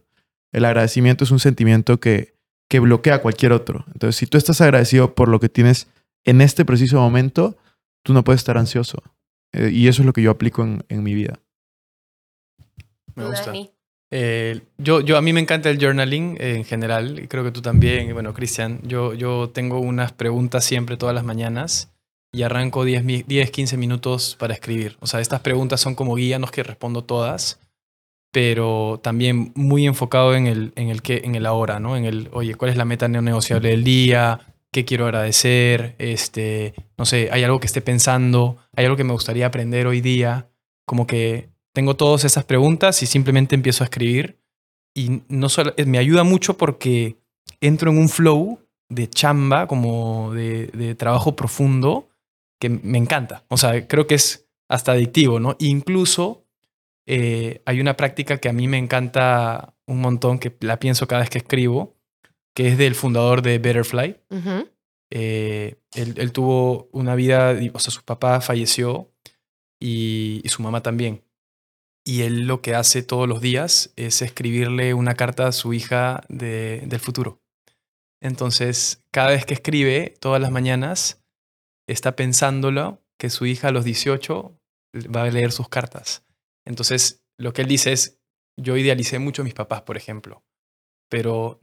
El 0.53 0.63
agradecimiento 0.63 1.25
es 1.25 1.31
un 1.31 1.39
sentimiento 1.39 1.99
que, 1.99 2.35
que 2.69 2.79
bloquea 2.79 3.21
cualquier 3.21 3.51
otro. 3.51 3.83
Entonces, 3.93 4.15
si 4.15 4.27
tú 4.27 4.37
estás 4.37 4.61
agradecido 4.61 5.13
por 5.13 5.27
lo 5.27 5.39
que 5.39 5.49
tienes 5.49 5.87
en 6.23 6.39
este 6.39 6.63
preciso 6.63 7.01
momento, 7.01 7.57
tú 8.03 8.13
no 8.13 8.23
puedes 8.23 8.39
estar 8.39 8.57
ansioso. 8.57 9.03
Eh, 9.51 9.69
y 9.73 9.87
eso 9.89 10.01
es 10.01 10.05
lo 10.05 10.13
que 10.13 10.21
yo 10.21 10.31
aplico 10.31 10.63
en, 10.63 10.85
en 10.87 11.03
mi 11.03 11.13
vida. 11.13 11.39
Me 13.19 13.29
gusta. 13.29 13.45
Dani. 13.47 13.71
Eh, 14.11 14.61
yo, 14.79 15.01
yo, 15.01 15.17
a 15.17 15.21
mí 15.21 15.33
me 15.33 15.39
encanta 15.39 15.69
el 15.69 15.77
journaling 15.79 16.37
eh, 16.39 16.55
en 16.55 16.65
general, 16.65 17.19
y 17.19 17.27
creo 17.27 17.43
que 17.43 17.51
tú 17.51 17.61
también, 17.61 18.11
bueno, 18.13 18.33
Cristian, 18.33 18.79
yo, 18.83 19.13
yo 19.13 19.49
tengo 19.53 19.79
unas 19.79 20.11
preguntas 20.13 20.65
siempre 20.65 20.97
todas 20.97 21.13
las 21.13 21.23
mañanas 21.23 21.91
y 22.31 22.41
arranco 22.41 22.83
10, 22.85 23.03
mi- 23.03 23.21
10, 23.23 23.51
15 23.51 23.77
minutos 23.77 24.35
para 24.39 24.53
escribir. 24.55 24.97
O 24.99 25.05
sea, 25.07 25.19
estas 25.19 25.41
preguntas 25.41 25.79
son 25.81 25.93
como 25.93 26.15
guía, 26.15 26.39
no 26.39 26.45
es 26.45 26.51
que 26.51 26.63
respondo 26.63 27.03
todas, 27.03 27.59
pero 28.31 28.99
también 29.03 29.51
muy 29.55 29.85
enfocado 29.87 30.35
en 30.35 30.47
el, 30.47 30.71
en 30.75 30.89
el, 30.89 31.01
que, 31.01 31.21
en 31.23 31.35
el 31.35 31.45
ahora, 31.45 31.79
¿no? 31.79 31.97
En 31.97 32.05
el, 32.05 32.29
oye, 32.31 32.55
¿cuál 32.55 32.71
es 32.71 32.77
la 32.77 32.85
meta 32.85 33.07
no 33.07 33.21
negociable 33.21 33.69
del 33.69 33.83
día? 33.83 34.39
¿Qué 34.71 34.85
quiero 34.85 35.05
agradecer? 35.05 35.95
Este, 35.97 36.73
no 36.97 37.05
sé, 37.05 37.29
¿hay 37.31 37.43
algo 37.43 37.59
que 37.59 37.65
esté 37.67 37.81
pensando? 37.81 38.57
¿Hay 38.75 38.85
algo 38.85 38.97
que 38.97 39.03
me 39.03 39.13
gustaría 39.13 39.47
aprender 39.47 39.87
hoy 39.87 40.01
día? 40.01 40.47
Como 40.85 41.07
que 41.07 41.49
tengo 41.79 41.95
todas 41.95 42.25
esas 42.25 42.43
preguntas 42.43 43.01
y 43.03 43.05
simplemente 43.05 43.55
empiezo 43.55 43.85
a 43.85 43.87
escribir. 43.87 44.37
Y 44.93 45.21
no 45.29 45.47
solo, 45.47 45.73
eh, 45.77 45.85
me 45.85 45.97
ayuda 45.97 46.25
mucho 46.25 46.57
porque 46.57 47.15
entro 47.61 47.89
en 47.89 47.97
un 47.97 48.09
flow 48.09 48.59
de 48.89 49.09
chamba, 49.09 49.65
como 49.65 50.33
de, 50.33 50.67
de 50.67 50.93
trabajo 50.95 51.37
profundo, 51.37 52.09
que 52.59 52.67
me 52.67 52.97
encanta. 52.97 53.45
O 53.47 53.55
sea, 53.55 53.87
creo 53.87 54.07
que 54.07 54.15
es 54.15 54.49
hasta 54.67 54.91
adictivo, 54.91 55.39
¿no? 55.39 55.55
Incluso 55.59 56.43
eh, 57.07 57.61
hay 57.65 57.79
una 57.79 57.95
práctica 57.95 58.39
que 58.39 58.49
a 58.49 58.53
mí 58.53 58.67
me 58.67 58.77
encanta 58.77 59.73
un 59.87 60.01
montón, 60.01 60.37
que 60.37 60.53
la 60.59 60.79
pienso 60.79 61.07
cada 61.07 61.21
vez 61.21 61.29
que 61.29 61.37
escribo, 61.37 61.95
que 62.53 62.67
es 62.67 62.77
del 62.77 62.93
fundador 62.93 63.41
de 63.41 63.57
Betterfly. 63.57 64.19
Eh, 65.11 65.75
él, 65.93 66.13
él 66.17 66.31
tuvo 66.33 66.89
una 66.91 67.15
vida, 67.15 67.57
o 67.71 67.79
sea, 67.79 67.91
su 67.91 68.03
papá 68.03 68.41
falleció 68.41 69.13
y, 69.79 70.41
y 70.43 70.49
su 70.49 70.61
mamá 70.61 70.83
también. 70.83 71.23
Y 72.09 72.23
él 72.23 72.47
lo 72.47 72.63
que 72.63 72.73
hace 72.73 73.03
todos 73.03 73.29
los 73.29 73.39
días 73.39 73.93
es 73.95 74.23
escribirle 74.23 74.95
una 74.95 75.13
carta 75.13 75.45
a 75.45 75.51
su 75.51 75.73
hija 75.73 76.23
de- 76.27 76.81
del 76.87 76.99
futuro. 76.99 77.39
Entonces, 78.19 79.05
cada 79.11 79.29
vez 79.29 79.45
que 79.45 79.53
escribe, 79.53 80.15
todas 80.19 80.41
las 80.41 80.49
mañanas, 80.49 81.23
está 81.87 82.15
pensándolo 82.15 83.03
que 83.19 83.29
su 83.29 83.45
hija 83.45 83.67
a 83.67 83.71
los 83.71 83.85
18 83.85 84.57
va 85.15 85.21
a 85.21 85.29
leer 85.29 85.51
sus 85.51 85.69
cartas. 85.69 86.25
Entonces, 86.65 87.21
lo 87.37 87.53
que 87.53 87.61
él 87.61 87.67
dice 87.67 87.91
es, 87.91 88.19
yo 88.59 88.75
idealicé 88.75 89.19
mucho 89.19 89.43
a 89.43 89.45
mis 89.45 89.53
papás, 89.53 89.83
por 89.83 89.95
ejemplo, 89.95 90.43
pero 91.11 91.61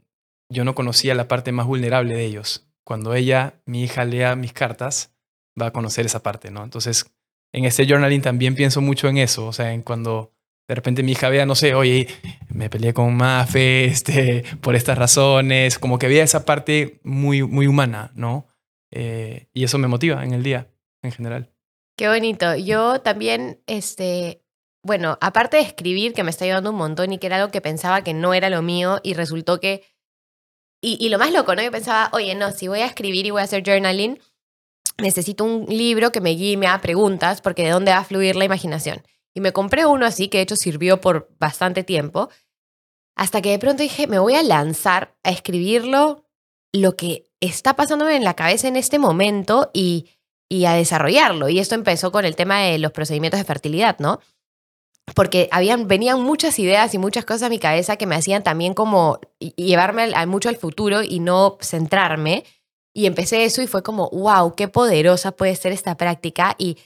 yo 0.49 0.63
no 0.63 0.75
conocía 0.75 1.13
la 1.13 1.27
parte 1.27 1.51
más 1.51 1.67
vulnerable 1.67 2.13
de 2.15 2.23
ellos. 2.23 2.69
Cuando 2.85 3.15
ella, 3.15 3.61
mi 3.65 3.83
hija, 3.83 4.05
lea 4.05 4.37
mis 4.37 4.53
cartas, 4.53 5.13
va 5.61 5.67
a 5.67 5.73
conocer 5.73 6.05
esa 6.05 6.23
parte, 6.23 6.51
¿no? 6.51 6.63
Entonces, 6.63 7.13
en 7.53 7.65
este 7.65 7.85
journaling 7.85 8.21
también 8.21 8.55
pienso 8.55 8.79
mucho 8.79 9.09
en 9.09 9.17
eso, 9.17 9.45
o 9.47 9.51
sea, 9.51 9.73
en 9.73 9.81
cuando 9.81 10.36
de 10.67 10.75
repente 10.75 11.01
mi 11.01 11.13
hija 11.13 11.29
vea, 11.29 11.45
no 11.45 11.55
sé, 11.55 11.73
oye, 11.73 12.07
me 12.49 12.69
peleé 12.69 12.93
con 12.93 13.15
Mafe 13.15 13.85
este, 13.85 14.43
por 14.61 14.75
estas 14.75 14.97
razones, 14.97 15.79
como 15.79 15.97
que 15.97 16.07
vea 16.07 16.23
esa 16.23 16.45
parte 16.45 16.99
muy, 17.03 17.43
muy 17.43 17.67
humana, 17.67 18.11
¿no? 18.15 18.47
Eh, 18.91 19.47
y 19.53 19.63
eso 19.63 19.77
me 19.77 19.87
motiva 19.87 20.23
en 20.23 20.33
el 20.33 20.43
día, 20.43 20.67
en 21.01 21.11
general. 21.11 21.53
Qué 21.97 22.09
bonito. 22.09 22.55
Yo 22.55 22.99
también, 23.01 23.61
este, 23.65 24.43
bueno, 24.83 25.17
aparte 25.21 25.57
de 25.57 25.63
escribir, 25.63 26.13
que 26.13 26.23
me 26.23 26.29
está 26.29 26.45
ayudando 26.45 26.71
un 26.71 26.77
montón 26.77 27.13
y 27.13 27.17
que 27.17 27.27
era 27.27 27.37
algo 27.37 27.51
que 27.51 27.61
pensaba 27.61 28.03
que 28.03 28.13
no 28.13 28.33
era 28.33 28.49
lo 28.49 28.61
mío 28.61 28.99
y 29.03 29.13
resultó 29.13 29.59
que... 29.59 29.83
Y, 30.79 31.03
y 31.03 31.09
lo 31.09 31.17
más 31.17 31.31
loco, 31.31 31.55
¿no? 31.55 31.63
Yo 31.63 31.71
pensaba, 31.71 32.09
oye, 32.13 32.35
no, 32.35 32.51
si 32.51 32.67
voy 32.67 32.81
a 32.81 32.85
escribir 32.85 33.25
y 33.25 33.31
voy 33.31 33.41
a 33.41 33.45
hacer 33.45 33.63
journaling, 33.65 34.19
necesito 35.01 35.43
un 35.43 35.65
libro 35.65 36.11
que 36.11 36.21
me 36.21 36.31
guíe 36.31 36.57
me 36.57 36.67
haga 36.67 36.81
preguntas, 36.81 37.41
porque 37.41 37.63
de 37.63 37.71
dónde 37.71 37.91
va 37.91 37.99
a 37.99 38.03
fluir 38.03 38.35
la 38.35 38.45
imaginación. 38.45 39.01
Y 39.37 39.39
me 39.39 39.53
compré 39.53 39.85
uno 39.85 40.03
así, 40.07 40.29
que 40.29 40.39
de 40.39 40.45
hecho 40.45 40.55
sirvió 40.55 40.99
por 40.99 41.29
bastante 41.37 41.83
tiempo, 41.83 42.29
hasta 43.15 43.39
que 43.39 43.51
de 43.51 43.59
pronto 43.59 43.83
dije, 43.83 44.07
me 44.07 44.17
voy 44.17 44.33
a 44.33 44.41
lanzar 44.41 45.15
a 45.23 45.29
escribirlo 45.29 46.25
lo 46.73 46.95
que 46.95 47.29
está 47.39 47.75
pasándome 47.75 48.15
en 48.15 48.23
la 48.23 48.33
cabeza 48.33 48.67
en 48.67 48.75
este 48.75 48.97
momento 48.97 49.69
y, 49.75 50.09
y 50.49 50.65
a 50.65 50.73
desarrollarlo. 50.73 51.49
Y 51.49 51.59
esto 51.59 51.75
empezó 51.75 52.11
con 52.11 52.25
el 52.25 52.35
tema 52.35 52.61
de 52.61 52.79
los 52.79 52.91
procedimientos 52.91 53.39
de 53.39 53.43
fertilidad, 53.45 53.99
¿no? 53.99 54.21
Porque 55.13 55.49
habían, 55.51 55.87
venían 55.87 56.19
muchas 56.19 56.57
ideas 56.57 56.95
y 56.95 56.97
muchas 56.97 57.23
cosas 57.23 57.43
a 57.43 57.49
mi 57.49 57.59
cabeza 57.59 57.95
que 57.95 58.07
me 58.07 58.15
hacían 58.15 58.41
también 58.43 58.73
como 58.73 59.19
llevarme 59.55 60.01
al- 60.15 60.25
mucho 60.25 60.49
al 60.49 60.57
futuro 60.57 61.03
y 61.03 61.19
no 61.19 61.59
centrarme. 61.61 62.43
Y 62.91 63.05
empecé 63.05 63.43
eso 63.43 63.61
y 63.61 63.67
fue 63.67 63.83
como, 63.83 64.09
wow, 64.09 64.55
qué 64.55 64.67
poderosa 64.67 65.31
puede 65.31 65.55
ser 65.55 65.73
esta 65.73 65.95
práctica. 65.95 66.55
Y 66.57 66.79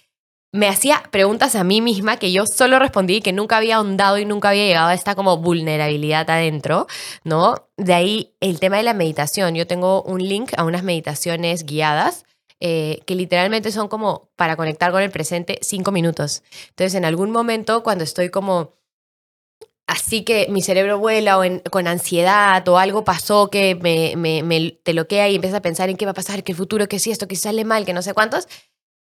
me 0.54 0.68
hacía 0.68 1.04
preguntas 1.12 1.56
a 1.56 1.64
mí 1.64 1.80
misma 1.80 2.18
que 2.18 2.32
yo 2.32 2.46
solo 2.46 2.78
respondí 2.78 3.22
que 3.22 3.32
nunca 3.32 3.58
había 3.58 3.78
ahondado 3.78 4.18
y 4.18 4.26
nunca 4.26 4.50
había 4.50 4.66
llegado 4.66 4.90
a 4.90 4.94
esta 4.94 5.16
como 5.16 5.38
vulnerabilidad 5.38 6.30
adentro, 6.30 6.88
¿no? 7.24 7.68
De 7.78 7.94
ahí 7.94 8.34
el 8.42 8.60
tema 8.60 8.78
de 8.78 8.84
la 8.84 8.94
meditación. 8.94 9.56
Yo 9.56 9.66
tengo 9.66 10.04
un 10.04 10.28
link 10.28 10.52
a 10.58 10.66
unas 10.66 10.84
meditaciones 10.84 11.66
guiadas 11.66 12.26
eh, 12.60 13.00
que 13.06 13.16
literalmente 13.16 13.72
son 13.72 13.88
como 13.88 14.30
para 14.36 14.56
conectar 14.58 14.92
con 14.92 15.02
el 15.02 15.10
presente 15.10 15.58
cinco 15.62 15.92
minutos. 15.92 16.44
Entonces, 16.70 16.96
en 16.96 17.06
algún 17.06 17.32
momento, 17.32 17.82
cuando 17.82 18.04
estoy 18.04 18.30
como 18.30 18.76
así 19.88 20.24
que 20.24 20.48
mi 20.50 20.62
cerebro 20.62 21.00
vuela 21.00 21.40
o 21.40 21.44
con 21.70 21.88
ansiedad 21.88 22.66
o 22.68 22.78
algo 22.78 23.04
pasó 23.04 23.50
que 23.50 23.76
me, 23.76 24.16
me, 24.16 24.44
me 24.44 24.72
te 24.84 24.94
loquea 24.94 25.28
y 25.30 25.36
empiezas 25.36 25.58
a 25.58 25.62
pensar 25.62 25.90
en 25.90 25.98
qué 25.98 26.06
va 26.06 26.12
a 26.12 26.14
pasar, 26.14 26.44
el 26.46 26.56
futuro, 26.56 26.88
que 26.88 27.00
si 27.00 27.12
esto, 27.12 27.28
que 27.28 27.36
si 27.36 27.44
sale 27.44 27.66
mal, 27.66 27.86
que 27.86 27.94
no 27.94 28.02
sé 28.02 28.14
cuántos, 28.14 28.48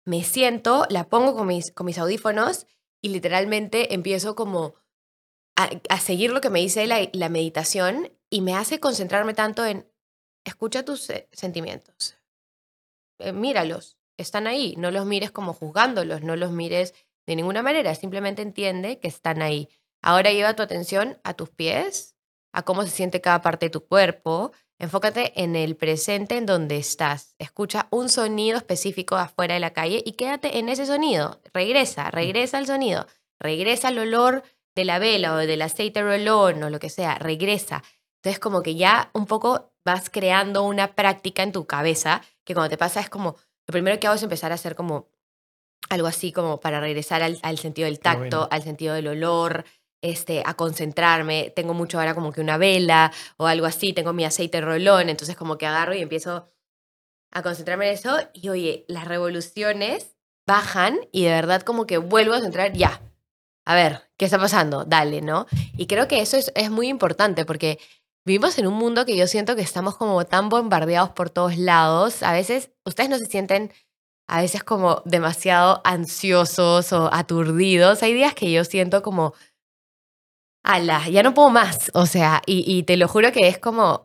me 0.04 0.24
siento, 0.24 0.86
la 0.88 1.08
pongo 1.08 1.34
con 1.34 1.46
mis, 1.46 1.98
audífonos 1.98 2.66
y 3.02 3.10
literalmente 3.10 3.94
empiezo 3.94 4.34
como 4.34 4.74
a, 5.56 6.00
seguir 6.00 6.32
lo 6.32 6.40
que 6.40 6.50
me 6.50 6.60
dice 6.60 6.86
la, 6.86 7.08
la 7.12 7.28
meditación 7.28 8.10
y 8.30 8.40
me 8.40 8.54
hace 8.54 8.80
concentrarme 8.80 9.34
tanto 9.34 9.66
en 9.66 9.86
escucha 10.44 10.84
tus 10.84 11.10
eh, 11.10 11.28
sentimientos, 11.32 12.16
eh, 13.18 13.32
míralos, 13.32 13.98
están 14.16 14.46
ahí. 14.46 14.74
No 14.76 14.90
los 14.90 15.06
mires 15.06 15.30
como 15.30 15.52
juzgándolos, 15.52 16.22
no 16.22 16.36
los 16.36 16.52
mires 16.52 16.94
de 17.26 17.36
ninguna 17.36 17.62
manera. 17.62 17.94
Simplemente 17.94 18.42
entiende 18.42 18.98
que 18.98 19.08
están 19.08 19.42
ahí. 19.42 19.68
Ahora 20.02 20.32
lleva 20.32 20.54
tu 20.54 20.62
atención 20.62 21.18
a 21.24 21.34
tus 21.34 21.50
pies, 21.50 22.16
a 22.52 22.62
cómo 22.62 22.82
se 22.82 22.90
siente 22.90 23.20
cada 23.20 23.42
parte 23.42 23.66
de 23.66 23.70
tu 23.70 23.86
cuerpo. 23.86 24.52
Enfócate 24.80 25.34
en 25.42 25.56
el 25.56 25.76
presente 25.76 26.38
en 26.38 26.46
donde 26.46 26.78
estás. 26.78 27.34
Escucha 27.38 27.86
un 27.90 28.08
sonido 28.08 28.56
específico 28.56 29.14
afuera 29.16 29.52
de 29.52 29.60
la 29.60 29.74
calle 29.74 30.02
y 30.06 30.12
quédate 30.12 30.58
en 30.58 30.70
ese 30.70 30.86
sonido. 30.86 31.42
Regresa, 31.52 32.10
regresa 32.10 32.56
al 32.56 32.66
sonido. 32.66 33.06
Regresa 33.38 33.88
al 33.88 33.98
olor 33.98 34.42
de 34.74 34.86
la 34.86 34.98
vela 34.98 35.34
o 35.34 35.36
del 35.36 35.60
aceite 35.60 36.00
rolón 36.00 36.62
o 36.62 36.70
lo 36.70 36.78
que 36.78 36.88
sea. 36.88 37.16
Regresa. 37.16 37.82
Entonces 38.16 38.40
como 38.40 38.62
que 38.62 38.74
ya 38.74 39.10
un 39.12 39.26
poco 39.26 39.70
vas 39.84 40.08
creando 40.08 40.62
una 40.62 40.94
práctica 40.94 41.42
en 41.42 41.52
tu 41.52 41.66
cabeza 41.66 42.22
que 42.44 42.54
cuando 42.54 42.70
te 42.70 42.78
pasa 42.78 43.00
es 43.00 43.10
como, 43.10 43.36
lo 43.66 43.72
primero 43.72 44.00
que 44.00 44.06
hago 44.06 44.16
es 44.16 44.22
empezar 44.22 44.50
a 44.50 44.54
hacer 44.54 44.76
como 44.76 45.08
algo 45.90 46.08
así 46.08 46.32
como 46.32 46.58
para 46.58 46.80
regresar 46.80 47.22
al, 47.22 47.38
al 47.42 47.58
sentido 47.58 47.84
del 47.84 48.00
tacto, 48.00 48.38
bueno. 48.38 48.48
al 48.50 48.62
sentido 48.62 48.94
del 48.94 49.08
olor, 49.08 49.66
este, 50.02 50.42
a 50.44 50.54
concentrarme. 50.54 51.52
Tengo 51.54 51.74
mucho 51.74 51.98
ahora 51.98 52.14
como 52.14 52.32
que 52.32 52.40
una 52.40 52.58
vela 52.58 53.12
o 53.36 53.46
algo 53.46 53.66
así, 53.66 53.92
tengo 53.92 54.12
mi 54.12 54.24
aceite 54.24 54.60
rolón, 54.60 55.08
entonces 55.08 55.36
como 55.36 55.58
que 55.58 55.66
agarro 55.66 55.94
y 55.94 56.00
empiezo 56.00 56.46
a 57.32 57.42
concentrarme 57.42 57.88
en 57.88 57.94
eso 57.94 58.18
y 58.32 58.48
oye, 58.48 58.84
las 58.88 59.06
revoluciones 59.06 60.16
bajan 60.46 60.98
y 61.12 61.24
de 61.24 61.30
verdad 61.30 61.62
como 61.62 61.86
que 61.86 61.98
vuelvo 61.98 62.34
a 62.34 62.40
centrar 62.40 62.72
ya. 62.72 63.00
A 63.64 63.74
ver, 63.74 64.10
¿qué 64.16 64.24
está 64.24 64.38
pasando? 64.38 64.84
Dale, 64.84 65.20
¿no? 65.20 65.46
Y 65.76 65.86
creo 65.86 66.08
que 66.08 66.20
eso 66.20 66.36
es, 66.36 66.50
es 66.56 66.70
muy 66.70 66.88
importante 66.88 67.44
porque 67.44 67.78
vivimos 68.24 68.58
en 68.58 68.66
un 68.66 68.74
mundo 68.74 69.04
que 69.04 69.16
yo 69.16 69.26
siento 69.26 69.54
que 69.54 69.62
estamos 69.62 69.96
como 69.96 70.24
tan 70.24 70.48
bombardeados 70.48 71.10
por 71.10 71.30
todos 71.30 71.56
lados. 71.56 72.22
A 72.22 72.32
veces 72.32 72.70
ustedes 72.84 73.10
no 73.10 73.18
se 73.18 73.26
sienten 73.26 73.72
a 74.26 74.40
veces 74.40 74.62
como 74.62 75.02
demasiado 75.04 75.80
ansiosos 75.84 76.92
o 76.92 77.12
aturdidos. 77.12 78.02
Hay 78.02 78.14
días 78.14 78.32
que 78.34 78.50
yo 78.50 78.64
siento 78.64 79.02
como, 79.02 79.34
ala, 80.62 81.08
ya 81.08 81.22
no 81.22 81.34
puedo 81.34 81.50
más. 81.50 81.90
O 81.94 82.06
sea, 82.06 82.42
y, 82.46 82.82
te 82.84 82.96
lo 82.96 83.08
juro 83.08 83.32
que 83.32 83.48
es 83.48 83.58
como 83.58 84.02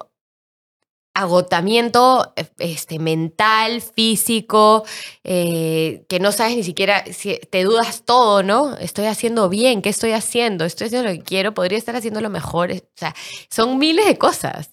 agotamiento 1.14 2.34
eh, 2.36 2.50
este, 2.60 3.00
mental, 3.00 3.82
físico, 3.82 4.84
eh, 5.24 6.06
que 6.10 6.20
no 6.20 6.32
sabes 6.32 6.58
ni 6.58 6.64
siquiera, 6.64 7.06
si 7.06 7.38
te 7.38 7.64
dudas 7.64 8.04
todo, 8.06 8.44
¿no? 8.44 8.78
Estoy 8.78 9.06
haciendo 9.06 9.48
bien, 9.50 9.82
¿qué 9.82 9.90
estoy 9.90 10.12
haciendo? 10.12 10.66
Estoy 10.66 10.88
haciendo 10.88 11.10
lo 11.10 11.16
que 11.16 11.24
quiero, 11.24 11.54
podría 11.54 11.78
estar 11.78 11.96
haciendo 11.96 12.22
lo 12.22 12.30
mejor. 12.30 12.72
O 12.72 12.76
sea, 12.96 13.16
son 13.50 13.78
miles 13.78 14.06
de 14.06 14.18
cosas. 14.18 14.72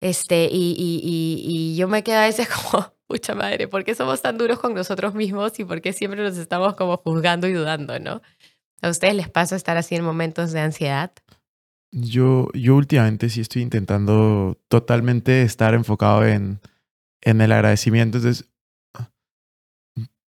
Este, 0.00 0.48
y, 0.50 0.74
y, 0.78 1.00
y, 1.02 1.72
y 1.72 1.76
yo 1.76 1.88
me 1.88 2.04
quedo 2.04 2.18
a 2.18 2.26
veces 2.26 2.48
como, 2.70 2.94
pucha 3.06 3.34
madre, 3.34 3.68
¿por 3.68 3.84
qué 3.84 3.94
somos 3.94 4.22
tan 4.22 4.38
duros 4.38 4.58
con 4.60 4.74
nosotros 4.74 5.14
mismos 5.14 5.58
y 5.58 5.64
por 5.64 5.80
qué 5.80 5.92
siempre 5.92 6.22
nos 6.22 6.36
estamos 6.36 6.74
como 6.74 6.96
juzgando 6.98 7.46
y 7.48 7.52
dudando, 7.52 7.98
¿no? 7.98 8.22
¿A 8.84 8.90
ustedes 8.90 9.14
les 9.14 9.30
pasa 9.30 9.56
estar 9.56 9.78
así 9.78 9.94
en 9.94 10.04
momentos 10.04 10.52
de 10.52 10.60
ansiedad? 10.60 11.10
Yo, 11.90 12.48
yo 12.52 12.76
últimamente 12.76 13.30
sí 13.30 13.40
estoy 13.40 13.62
intentando 13.62 14.58
totalmente 14.68 15.40
estar 15.40 15.72
enfocado 15.72 16.26
en, 16.26 16.60
en 17.22 17.40
el 17.40 17.50
agradecimiento. 17.52 18.18
Entonces, 18.18 18.50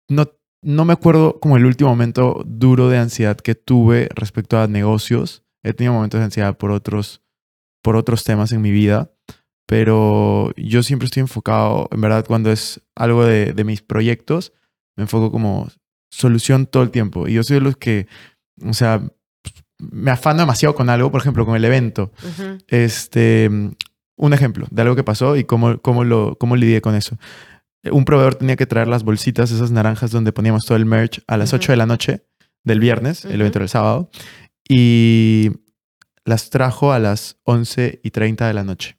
no, 0.07 0.29
no 0.61 0.85
me 0.85 0.93
acuerdo 0.93 1.41
como 1.41 1.57
el 1.57 1.65
último 1.65 1.89
momento 1.89 2.43
duro 2.45 2.91
de 2.91 2.99
ansiedad 2.99 3.39
que 3.39 3.55
tuve 3.55 4.11
respecto 4.15 4.59
a 4.59 4.67
negocios. 4.67 5.43
He 5.63 5.73
tenido 5.73 5.95
momentos 5.95 6.21
de 6.21 6.25
ansiedad 6.25 6.59
por 6.59 6.73
otros, 6.73 7.23
por 7.83 7.97
otros 7.97 8.23
temas 8.23 8.53
en 8.53 8.61
mi 8.61 8.71
vida, 8.71 9.11
pero 9.67 10.53
yo 10.59 10.83
siempre 10.83 11.07
estoy 11.07 11.23
enfocado, 11.23 11.89
en 11.91 12.03
verdad, 12.03 12.27
cuando 12.27 12.53
es 12.53 12.83
algo 12.97 13.25
de, 13.25 13.55
de 13.55 13.65
mis 13.65 13.81
proyectos, 13.81 14.53
me 14.95 15.05
enfoco 15.05 15.33
como 15.33 15.69
solución 16.11 16.67
todo 16.67 16.83
el 16.83 16.91
tiempo. 16.91 17.27
Y 17.27 17.33
yo 17.33 17.43
soy 17.43 17.55
de 17.55 17.63
los 17.63 17.79
que, 17.79 18.07
o 18.65 18.73
sea, 18.73 19.03
me 19.79 20.11
afano 20.11 20.41
demasiado 20.41 20.75
con 20.75 20.91
algo, 20.91 21.11
por 21.11 21.21
ejemplo, 21.21 21.45
con 21.47 21.57
el 21.57 21.65
evento. 21.65 22.13
Este, 22.69 23.51
un 24.17 24.33
ejemplo 24.33 24.67
de 24.71 24.83
algo 24.83 24.95
que 24.97 25.05
pasó 25.05 25.37
y 25.37 25.45
cómo, 25.45 25.81
cómo, 25.81 26.05
lo, 26.05 26.37
cómo 26.39 26.57
lidié 26.57 26.81
con 26.81 26.95
eso. 26.95 27.17
Un 27.91 28.05
proveedor 28.05 28.37
tenía 28.37 28.55
que 28.57 28.67
traer 28.67 28.87
las 28.87 29.03
bolsitas, 29.03 29.51
esas 29.51 29.73
naranjas 29.73 30.13
donde 30.13 30.33
poníamos 30.33 30.65
todo 30.65 30.77
el 30.77 30.85
merch 30.87 31.21
a 31.27 31.37
las 31.37 31.51
Ujú. 31.53 31.57
8 31.57 31.73
de 31.73 31.77
la 31.77 31.87
noche 31.87 32.27
del 32.63 32.79
viernes, 32.79 33.25
el 33.25 33.41
evento 33.41 33.59
era 33.59 33.65
el 33.65 33.69
sábado, 33.69 34.11
y 34.69 35.51
las 36.25 36.51
trajo 36.51 36.93
a 36.93 37.01
las 37.01 37.39
11 37.43 38.01
y 38.05 38.11
30 38.13 38.47
de 38.47 38.55
la 38.55 38.63
noche. 38.63 38.97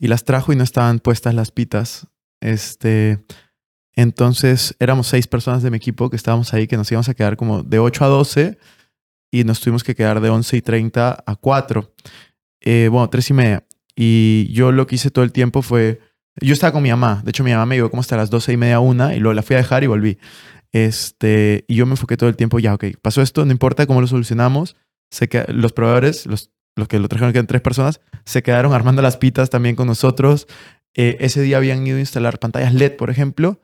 Y 0.00 0.08
las 0.08 0.24
trajo 0.24 0.52
y 0.52 0.56
no 0.56 0.64
estaban 0.64 0.98
puestas 0.98 1.34
las 1.34 1.52
pitas. 1.52 2.08
Este, 2.40 3.24
entonces 3.94 4.74
éramos 4.78 5.06
seis 5.06 5.26
personas 5.26 5.62
de 5.62 5.70
mi 5.70 5.76
equipo 5.76 6.08
que 6.08 6.16
estábamos 6.16 6.52
ahí, 6.54 6.66
que 6.66 6.76
nos 6.76 6.90
íbamos 6.90 7.08
a 7.08 7.14
quedar 7.14 7.36
como 7.36 7.62
de 7.62 7.78
8 7.78 8.04
a 8.04 8.08
12 8.08 8.58
y 9.30 9.44
nos 9.44 9.60
tuvimos 9.60 9.84
que 9.84 9.94
quedar 9.94 10.20
de 10.20 10.30
11 10.30 10.56
y 10.56 10.62
30 10.62 11.24
a 11.26 11.36
4. 11.36 11.92
Eh, 12.60 12.88
bueno, 12.90 13.08
3 13.10 13.30
y 13.30 13.34
media. 13.34 13.66
Y 13.94 14.52
yo 14.52 14.72
lo 14.72 14.86
que 14.86 14.94
hice 14.94 15.10
todo 15.10 15.24
el 15.24 15.32
tiempo 15.32 15.62
fue, 15.62 16.00
yo 16.40 16.54
estaba 16.54 16.72
con 16.72 16.82
mi 16.82 16.90
mamá, 16.90 17.20
de 17.24 17.30
hecho 17.30 17.44
mi 17.44 17.52
mamá 17.52 17.66
me 17.66 17.76
llevó 17.76 17.90
como 17.90 18.00
hasta 18.00 18.16
las 18.16 18.30
12 18.30 18.52
y 18.52 18.56
media, 18.56 18.80
una, 18.80 19.14
y 19.14 19.20
luego 19.20 19.34
la 19.34 19.42
fui 19.42 19.54
a 19.54 19.58
dejar 19.58 19.84
y 19.84 19.86
volví. 19.86 20.18
Este, 20.72 21.66
y 21.68 21.74
yo 21.74 21.84
me 21.84 21.92
enfoqué 21.92 22.16
todo 22.16 22.30
el 22.30 22.36
tiempo, 22.36 22.58
ya, 22.58 22.74
ok, 22.74 22.84
pasó 23.02 23.20
esto, 23.20 23.44
no 23.44 23.52
importa 23.52 23.86
cómo 23.86 24.00
lo 24.00 24.06
solucionamos. 24.06 24.76
Se 25.10 25.28
que, 25.28 25.44
los 25.48 25.74
proveedores, 25.74 26.24
los, 26.24 26.50
los 26.74 26.88
que 26.88 26.98
lo 26.98 27.08
trajeron, 27.08 27.32
que 27.32 27.38
eran 27.38 27.46
tres 27.46 27.60
personas, 27.60 28.00
se 28.24 28.42
quedaron 28.42 28.72
armando 28.72 29.02
las 29.02 29.18
pitas 29.18 29.50
también 29.50 29.76
con 29.76 29.86
nosotros. 29.86 30.46
Eh, 30.94 31.18
ese 31.20 31.42
día 31.42 31.58
habían 31.58 31.86
ido 31.86 31.98
a 31.98 32.00
instalar 32.00 32.38
pantallas 32.38 32.72
LED, 32.72 32.96
por 32.96 33.10
ejemplo. 33.10 33.60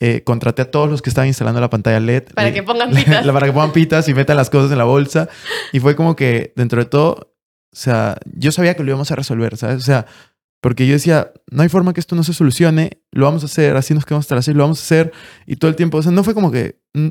Eh, 0.00 0.22
contraté 0.22 0.62
a 0.62 0.70
todos 0.70 0.88
los 0.88 1.02
que 1.02 1.10
estaban 1.10 1.26
instalando 1.26 1.60
la 1.60 1.70
pantalla 1.70 1.98
LED. 1.98 2.24
Para 2.34 2.52
que 2.52 2.62
pongan 2.62 2.90
pitas. 2.94 3.26
la- 3.26 3.32
para 3.32 3.46
que 3.46 3.52
pongan 3.52 3.72
pitas 3.72 4.08
y 4.08 4.14
metan 4.14 4.36
las 4.36 4.48
cosas 4.50 4.70
en 4.70 4.78
la 4.78 4.84
bolsa. 4.84 5.28
Y 5.72 5.80
fue 5.80 5.96
como 5.96 6.14
que, 6.14 6.52
dentro 6.56 6.80
de 6.80 6.88
todo, 6.88 7.34
o 7.72 7.76
sea, 7.76 8.16
yo 8.32 8.52
sabía 8.52 8.74
que 8.74 8.82
lo 8.84 8.90
íbamos 8.90 9.10
a 9.10 9.16
resolver, 9.16 9.56
¿sabes? 9.56 9.76
O 9.78 9.80
sea, 9.84 10.06
porque 10.60 10.86
yo 10.86 10.92
decía, 10.92 11.32
no 11.50 11.62
hay 11.62 11.68
forma 11.68 11.92
que 11.94 12.00
esto 12.00 12.14
no 12.16 12.22
se 12.22 12.32
solucione, 12.32 13.00
lo 13.12 13.26
vamos 13.26 13.42
a 13.42 13.46
hacer, 13.46 13.76
así 13.76 13.92
nos 13.94 14.04
quedamos 14.04 14.24
hasta 14.24 14.34
las 14.36 14.44
seis, 14.44 14.56
lo 14.56 14.62
vamos 14.64 14.80
a 14.80 14.82
hacer. 14.82 15.12
Y 15.46 15.56
todo 15.56 15.68
el 15.68 15.76
tiempo, 15.76 15.98
o 15.98 16.02
sea, 16.02 16.12
no 16.12 16.22
fue 16.24 16.34
como 16.34 16.50
que, 16.52 16.80
o 16.94 17.10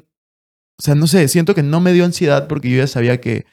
sea, 0.81 0.95
no 0.95 1.07
sé, 1.07 1.27
siento 1.27 1.55
que 1.55 1.63
no 1.63 1.81
me 1.81 1.91
dio 1.93 2.05
ansiedad 2.05 2.47
porque 2.47 2.69
yo 2.69 2.77
ya 2.77 2.87
sabía 2.87 3.19
que 3.19 3.45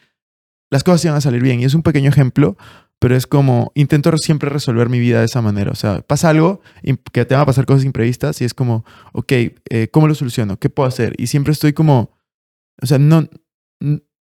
las 0.71 0.85
cosas 0.85 1.05
iban 1.05 1.17
a 1.17 1.21
salir 1.21 1.43
bien. 1.43 1.61
Y 1.61 1.65
es 1.65 1.75
un 1.75 1.83
pequeño 1.83 2.09
ejemplo, 2.11 2.57
pero 2.99 3.17
es 3.17 3.27
como, 3.27 3.71
intento 3.75 4.11
re- 4.11 4.19
siempre 4.19 4.49
resolver 4.51 4.89
mi 4.89 4.99
vida 4.99 5.19
de 5.21 5.27
esa 5.27 5.43
manera. 5.43 5.71
O 5.71 5.75
sea, 5.75 6.01
pasa 6.03 6.31
algo, 6.31 6.61
que 7.13 7.25
te 7.25 7.35
van 7.35 7.43
a 7.43 7.47
pasar 7.47 7.67
cosas 7.67 7.85
imprevistas 7.85 8.41
y 8.41 8.45
es 8.45 8.55
como, 8.55 8.85
ok, 9.13 9.33
eh, 9.33 9.89
¿cómo 9.93 10.09
lo 10.09 10.15
soluciono? 10.15 10.59
¿Qué 10.59 10.71
puedo 10.71 10.89
hacer? 10.89 11.15
Y 11.19 11.27
siempre 11.27 11.53
estoy 11.53 11.73
como, 11.73 12.19
o 12.83 12.87
sea, 12.87 12.99
no, 12.99 13.29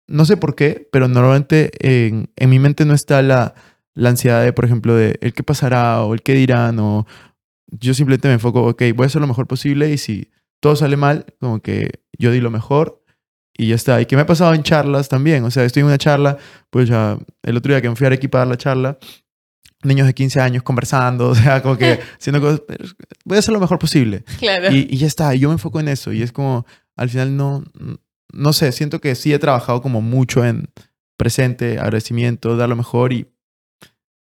no 0.07 0.25
sé 0.25 0.37
por 0.37 0.55
qué, 0.55 0.87
pero 0.91 1.07
normalmente 1.07 1.71
en, 1.81 2.31
mi 2.49 2.59
mente 2.59 2.85
no 2.85 2.93
está 2.93 3.21
la, 3.21 3.53
la 3.93 4.09
ansiedad 4.09 4.43
de, 4.43 4.53
por 4.53 4.65
ejemplo, 4.65 4.95
de 4.95 5.17
el 5.21 5.33
qué 5.33 5.43
pasará 5.43 6.01
o 6.03 6.13
el 6.13 6.21
qué 6.21 6.33
dirán 6.33 6.79
o 6.79 7.05
yo 7.71 7.93
simplemente 7.93 8.27
me 8.27 8.35
enfoco, 8.35 8.63
ok, 8.63 8.81
voy 8.95 9.03
a 9.03 9.07
hacer 9.07 9.21
lo 9.21 9.27
mejor 9.27 9.45
posible 9.45 9.91
y 9.91 9.97
si 9.97 10.31
todo 10.59 10.75
sale 10.75 10.97
mal, 10.97 11.25
como 11.39 11.61
que 11.61 12.01
yo 12.17 12.31
di 12.31 12.39
lo 12.41 12.49
mejor 12.49 13.03
y 13.59 13.67
ya 13.67 13.75
está. 13.75 13.99
Y 14.01 14.05
que 14.05 14.15
me 14.15 14.21
ha 14.23 14.25
pasado 14.25 14.53
en 14.53 14.63
charlas 14.63 15.09
también, 15.09 15.43
o 15.43 15.51
sea, 15.51 15.63
estoy 15.65 15.81
en 15.81 15.87
una 15.87 15.97
charla, 15.97 16.37
pues 16.69 16.87
ya 16.89 17.17
el 17.43 17.57
otro 17.57 17.71
día 17.73 17.81
que 17.81 17.89
me 17.89 17.95
fui 17.95 18.05
a 18.05 18.07
Arequipa 18.07 18.37
a 18.37 18.41
dar 18.41 18.47
la 18.47 18.57
charla, 18.57 18.97
niños 19.83 20.07
de 20.07 20.13
15 20.13 20.39
años 20.41 20.63
conversando, 20.63 21.29
o 21.31 21.35
sea, 21.35 21.61
como 21.61 21.77
que 21.77 21.99
haciendo 22.19 22.41
cosas, 22.41 22.61
voy 23.25 23.35
a 23.35 23.39
hacer 23.39 23.53
lo 23.53 23.59
mejor 23.59 23.77
posible. 23.79 24.23
Claro. 24.39 24.71
Y, 24.71 24.87
y 24.89 24.97
ya 24.97 25.07
está, 25.07 25.35
y 25.35 25.39
yo 25.39 25.49
me 25.49 25.53
enfoco 25.53 25.79
en 25.79 25.87
eso. 25.89 26.11
Y 26.13 26.21
es 26.21 26.31
como, 26.31 26.65
al 26.95 27.09
final 27.09 27.35
no, 27.37 27.63
no 28.31 28.53
sé, 28.53 28.71
siento 28.71 29.01
que 29.01 29.15
sí 29.15 29.33
he 29.33 29.39
trabajado 29.39 29.81
como 29.81 30.01
mucho 30.01 30.45
en 30.45 30.69
presente, 31.17 31.79
agradecimiento, 31.79 32.55
dar 32.55 32.69
lo 32.69 32.75
mejor 32.77 33.11
y, 33.13 33.27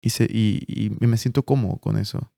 y, 0.01 0.11
se- 0.11 0.29
y, 0.29 0.63
y 0.67 1.07
me 1.07 1.17
siento 1.17 1.43
cómodo 1.43 1.77
con 1.77 1.97
eso. 1.97 2.31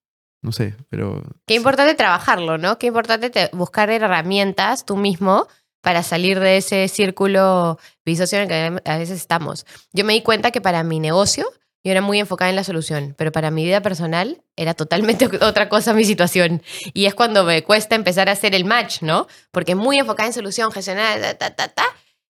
No 0.43 0.51
sé, 0.51 0.75
pero... 0.89 1.23
Qué 1.47 1.55
importante 1.55 1.93
trabajarlo, 1.95 2.57
¿no? 2.57 2.77
Qué 2.79 2.87
importante 2.87 3.29
te- 3.29 3.49
buscar 3.53 3.89
herramientas 3.89 4.85
tú 4.85 4.95
mismo 4.95 5.47
para 5.87 6.03
salir 6.03 6.41
de 6.41 6.57
ese 6.57 6.85
círculo 6.89 7.79
vicioso 8.03 8.35
en 8.35 8.41
el 8.41 8.47
que 8.49 8.89
a 8.91 8.97
veces 8.97 9.21
estamos. 9.21 9.65
Yo 9.93 10.03
me 10.03 10.11
di 10.11 10.21
cuenta 10.21 10.51
que 10.51 10.59
para 10.59 10.83
mi 10.83 10.99
negocio 10.99 11.49
yo 11.81 11.91
era 11.91 12.01
muy 12.01 12.19
enfocada 12.19 12.49
en 12.49 12.57
la 12.57 12.65
solución, 12.65 13.15
pero 13.17 13.31
para 13.31 13.51
mi 13.51 13.63
vida 13.63 13.81
personal 13.81 14.43
era 14.57 14.73
totalmente 14.73 15.27
otra 15.41 15.69
cosa 15.69 15.93
mi 15.93 16.03
situación. 16.03 16.61
Y 16.93 17.05
es 17.05 17.15
cuando 17.15 17.45
me 17.45 17.63
cuesta 17.63 17.95
empezar 17.95 18.27
a 18.27 18.33
hacer 18.33 18.53
el 18.53 18.65
match, 18.65 19.01
¿no? 19.01 19.27
Porque 19.51 19.75
muy 19.75 19.97
enfocada 19.97 20.27
en 20.27 20.33
solución, 20.33 20.73
gestionar, 20.73 21.21
ta, 21.21 21.37
ta, 21.37 21.55
ta, 21.55 21.69
ta, 21.69 21.85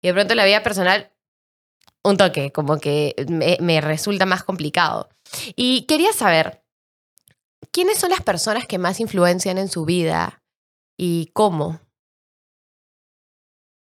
y 0.02 0.08
de 0.08 0.16
pronto 0.16 0.34
la 0.34 0.46
vida 0.46 0.64
personal, 0.64 1.12
un 2.04 2.18
toque, 2.18 2.52
como 2.52 2.80
que 2.80 3.14
me, 3.30 3.60
me 3.62 3.82
resulta 3.82 4.26
más 4.26 4.44
complicado. 4.44 5.10
Y 5.56 5.84
quería 5.84 6.12
saber, 6.12 6.64
¿quiénes 7.70 8.00
son 8.00 8.10
las 8.10 8.24
personas 8.24 8.66
que 8.66 8.80
más 8.80 9.00
influencian 9.00 9.60
en 9.60 9.70
su 9.70 9.86
vida 9.86 10.42
y 10.98 11.30
cómo? 11.34 11.83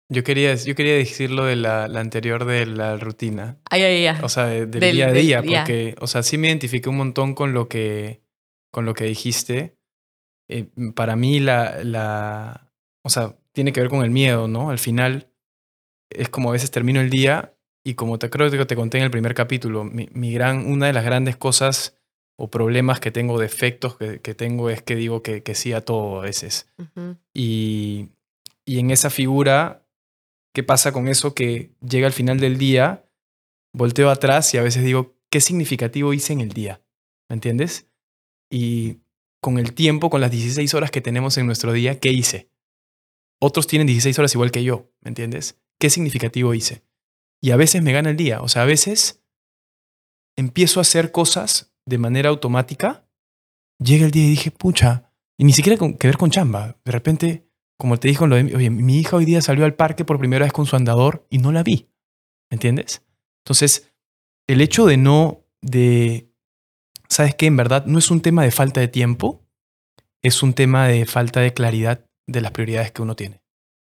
Yo 0.09 0.23
quería, 0.23 0.55
yo 0.55 0.75
quería 0.75 0.95
decir 0.95 1.31
lo 1.33 1.45
de 1.45 1.57
la, 1.57 1.89
la 1.89 2.01
anterior 2.01 2.45
de 2.45 2.65
la 2.67 2.97
rutina. 2.97 3.59
Ay, 3.71 3.83
ay, 3.83 4.07
ay. 4.07 4.17
O 4.23 4.29
sea, 4.29 4.47
de- 4.47 4.67
del, 4.67 4.81
Del- 4.81 4.95
día 4.95 5.07
a 5.09 5.13
del 5.13 5.23
día. 5.27 5.43
día. 5.43 5.59
Porque, 5.61 5.95
o 6.01 6.07
sea, 6.07 6.23
sí 6.23 6.39
me 6.39 6.47
identifiqué 6.49 6.89
un 6.89 6.97
montón 6.99 7.35
con 7.35 7.53
lo 7.53 7.69
que, 7.69 8.21
con 8.71 8.85
lo 8.85 8.95
que 8.95 9.05
dijiste. 9.05 9.77
eh, 10.49 10.69
para 10.95 11.17
mí 11.17 11.41
la, 11.41 11.83
la, 11.83 12.71
o 13.03 13.09
sea, 13.11 13.35
tiene 13.53 13.73
que 13.73 13.81
ver 13.81 13.91
con 13.91 14.05
el 14.05 14.11
miedo, 14.11 14.47
¿no? 14.47 14.71
Al 14.71 14.79
final 14.79 15.29
es 16.09 16.29
como 16.29 16.51
a 16.51 16.53
veces 16.53 16.71
termino 16.71 17.01
el 17.01 17.11
día 17.11 17.55
y 17.85 17.95
como 17.95 18.19
te 18.21 18.31
creo 18.31 18.49
que 18.49 18.65
te 18.65 18.77
conté 18.77 18.99
en 18.99 19.05
el 19.05 19.11
primer 19.11 19.35
capítulo, 19.35 19.83
mi, 19.83 20.09
mi 20.13 20.33
gran, 20.33 20.67
una 20.71 20.87
de 20.87 20.93
las 20.93 21.05
grandes 21.05 21.37
cosas 21.37 21.97
o 22.39 22.49
problemas 22.49 23.01
que 23.01 23.11
tengo, 23.11 23.41
defectos 23.41 23.97
que, 23.97 24.21
que 24.21 24.35
tengo 24.37 24.71
es 24.71 24.83
que 24.83 24.95
digo 24.95 25.21
que, 25.23 25.43
que 25.43 25.57
sí 25.57 25.73
a 25.73 25.81
todo 25.81 26.21
a 26.21 26.23
veces. 26.23 26.69
Ujú. 26.79 27.17
Y, 27.35 28.11
y 28.65 28.79
en 28.79 28.91
esa 28.93 29.11
figura, 29.11 29.83
¿qué 30.57 30.63
pasa 30.63 30.91
con 30.91 31.07
eso? 31.07 31.35
Que 31.35 31.71
llega 31.87 32.07
al 32.07 32.15
final 32.15 32.41
del 32.41 32.57
día, 32.57 33.05
volteo 33.75 34.09
atrás 34.09 34.55
y 34.55 34.57
a 34.57 34.63
veces 34.63 34.83
digo, 34.83 35.15
¿qué 35.29 35.43
significativo 35.43 36.15
hice 36.15 36.33
en 36.33 36.41
el 36.41 36.55
día? 36.55 36.81
¿Me 37.29 37.35
entiendes? 37.35 37.91
Y 38.51 39.01
con 39.43 39.59
el 39.59 39.75
tiempo, 39.75 40.09
con 40.09 40.23
las 40.23 40.31
16 40.31 40.73
horas 40.73 40.91
que 40.91 41.03
tenemos 41.03 41.37
en 41.37 41.45
nuestro 41.45 41.75
día, 41.75 42.01
¿qué 42.01 42.11
hice? 42.11 42.49
Otros 43.39 43.67
tienen 43.67 43.87
16 43.87 44.19
horas 44.19 44.35
igual 44.35 44.51
que 44.51 44.65
yo, 44.65 44.91
¿me 45.03 45.11
entiendes? 45.11 45.61
¿Qué 45.79 45.91
significativo 45.91 46.55
hice? 46.55 46.83
Y 47.43 47.51
a 47.51 47.57
veces 47.57 47.83
me 47.83 47.93
gana 47.93 48.09
el 48.09 48.17
día, 48.17 48.41
o 48.41 48.49
sea, 48.49 48.63
a 48.63 48.65
veces 48.65 49.23
empiezo 50.37 50.81
a 50.81 50.89
hacer 50.89 51.13
cosas 51.13 51.75
de 51.85 51.99
manera 51.99 52.31
automática, 52.31 53.07
llega 53.79 54.07
el 54.07 54.11
día 54.11 54.25
y 54.25 54.31
dije, 54.31 54.51
pucha, 54.53 55.13
y 55.37 55.45
ni 55.45 55.53
siquiera 55.53 55.77
con, 55.77 55.99
que 55.99 56.09
ver 56.09 56.17
con 56.17 56.31
chamba. 56.31 56.79
De 56.83 56.93
repente, 56.93 57.46
como 57.79 57.99
te 57.99 58.09
dijo, 58.09 58.27
lo 58.27 58.37
de, 58.37 58.55
oye, 58.55 58.71
mi 58.71 58.99
hija 58.99 59.17
hoy 59.17 59.25
día 59.25 59.41
salió 59.43 59.65
al 59.65 59.75
parque 59.75 60.05
por 60.05 60.19
primera 60.19 60.45
vez 60.45 60.53
con 60.53 60.67
su 60.67 60.77
andador 60.77 61.27
y 61.31 61.39
no 61.39 61.53
la 61.53 61.63
vi. 61.63 61.89
¿Me 62.51 62.57
entiendes? 62.57 63.03
Entonces, 63.45 63.93
el 64.49 64.61
hecho 64.61 64.87
de 64.87 64.97
no, 64.97 65.45
de, 65.63 66.31
¿sabes 67.09 67.35
qué? 67.35 67.47
En 67.47 67.57
verdad, 67.57 67.87
no 67.87 67.99
es 67.99 68.11
un 68.11 68.21
tema 68.21 68.43
de 68.45 68.51
falta 68.51 68.81
de 68.81 68.89
tiempo, 68.89 69.43
es 70.23 70.43
un 70.43 70.55
tema 70.55 70.89
de 70.89 71.05
falta 71.07 71.41
de 71.41 71.53
claridad 71.53 72.05
de 72.27 72.41
las 72.41 72.53
prioridades 72.53 72.93
que 72.93 73.03
uno 73.03 73.15
tiene. 73.17 73.43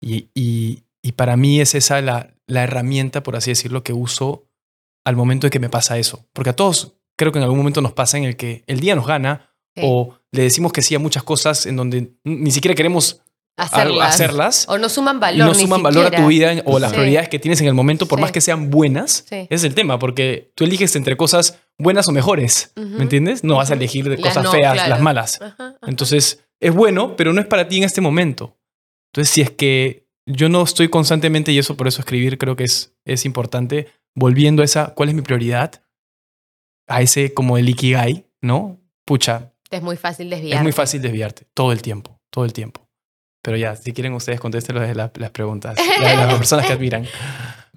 Y, 0.02 0.28
y, 0.34 0.84
y 1.02 1.12
para 1.12 1.36
mí 1.36 1.60
es 1.60 1.74
esa 1.74 2.00
la, 2.00 2.34
la 2.46 2.64
herramienta, 2.64 3.22
por 3.22 3.36
así 3.36 3.50
decirlo, 3.50 3.82
que 3.84 3.92
uso 3.92 4.46
al 5.04 5.16
momento 5.16 5.46
de 5.46 5.50
que 5.50 5.60
me 5.60 5.70
pasa 5.70 5.98
eso. 5.98 6.26
Porque 6.32 6.50
a 6.50 6.56
todos 6.56 6.96
creo 7.16 7.32
que 7.32 7.38
en 7.38 7.44
algún 7.44 7.58
momento 7.58 7.80
nos 7.80 7.92
pasa 7.92 8.18
en 8.18 8.24
el 8.24 8.36
que 8.36 8.64
el 8.66 8.80
día 8.80 8.94
nos 8.94 9.06
gana 9.06 9.44
Sí. 9.76 9.82
o 9.84 10.18
le 10.32 10.42
decimos 10.42 10.72
que 10.72 10.82
sí 10.82 10.94
a 10.96 10.98
muchas 10.98 11.22
cosas 11.22 11.66
en 11.66 11.76
donde 11.76 12.12
ni 12.24 12.50
siquiera 12.50 12.74
queremos 12.74 13.20
hacerlas. 13.58 14.14
hacerlas 14.14 14.66
O 14.68 14.78
no 14.78 14.88
suman 14.88 15.20
valor. 15.20 15.46
no 15.48 15.52
ni 15.52 15.60
suman 15.60 15.82
valor 15.82 16.06
a 16.06 16.10
tu 16.10 16.26
vida 16.26 16.52
o 16.64 16.78
las 16.78 16.90
Sí. 16.90 16.96
prioridades 16.96 17.28
que 17.28 17.38
tienes 17.38 17.60
en 17.60 17.66
el 17.66 17.74
momento, 17.74 18.06
por 18.06 18.18
Sí. 18.18 18.22
más 18.22 18.32
que 18.32 18.40
sean 18.40 18.70
buenas. 18.70 19.24
Sí. 19.28 19.36
Ese 19.36 19.54
es 19.54 19.64
el 19.64 19.74
tema, 19.74 19.98
porque 19.98 20.52
tú 20.54 20.64
eliges 20.64 20.94
entre 20.96 21.16
cosas 21.16 21.58
buenas 21.78 22.08
o 22.08 22.12
mejores. 22.12 22.72
¿Me 22.76 23.02
entiendes? 23.02 23.44
No 23.44 23.56
vas 23.56 23.70
a 23.70 23.74
elegir 23.74 24.08
de 24.08 24.16
Las 24.16 24.28
cosas 24.30 24.44
no, 24.44 24.52
feas, 24.52 24.72
claro. 24.74 24.88
las 24.90 25.00
malas. 25.00 25.40
Ajá, 25.42 25.54
ajá. 25.58 25.78
Entonces, 25.86 26.44
es 26.60 26.74
bueno, 26.74 27.16
pero 27.16 27.32
no 27.32 27.40
es 27.40 27.46
para 27.46 27.68
ti 27.68 27.78
en 27.78 27.84
este 27.84 28.00
momento. 28.00 28.56
Entonces, 29.12 29.32
si 29.32 29.40
es 29.42 29.50
que 29.50 30.06
yo 30.26 30.48
no 30.48 30.62
estoy 30.62 30.88
constantemente, 30.88 31.52
y 31.52 31.58
eso 31.58 31.76
por 31.76 31.88
eso 31.88 32.00
escribir 32.00 32.36
creo 32.38 32.54
que 32.56 32.64
es, 32.64 32.94
es 33.04 33.24
importante, 33.24 33.88
volviendo 34.14 34.62
a 34.62 34.64
esa, 34.64 34.94
¿cuál 34.94 35.08
es 35.08 35.14
mi 35.14 35.22
prioridad? 35.22 35.82
A 36.86 37.02
ese 37.02 37.32
como 37.34 37.58
el 37.58 37.68
ikigai, 37.68 38.26
¿no? 38.42 38.80
Pucha, 39.04 39.52
es 39.70 39.82
muy 39.82 39.96
fácil 39.96 40.30
desviar. 40.30 40.56
es 40.58 40.62
muy 40.62 40.72
fácil 40.72 41.00
desviarte 41.02 41.46
todo 41.54 41.72
el 41.72 41.82
tiempo, 41.82 42.20
todo 42.30 42.44
el 42.44 42.52
tiempo. 42.52 42.87
Pero 43.48 43.56
ya, 43.56 43.74
si 43.76 43.94
quieren 43.94 44.12
ustedes 44.12 44.40
contesten 44.40 44.76
las, 44.76 44.94
las, 44.94 45.10
las 45.16 45.30
preguntas, 45.30 45.74
las, 46.02 46.16
las 46.18 46.34
personas 46.34 46.66
que 46.66 46.74
admiran. 46.74 47.06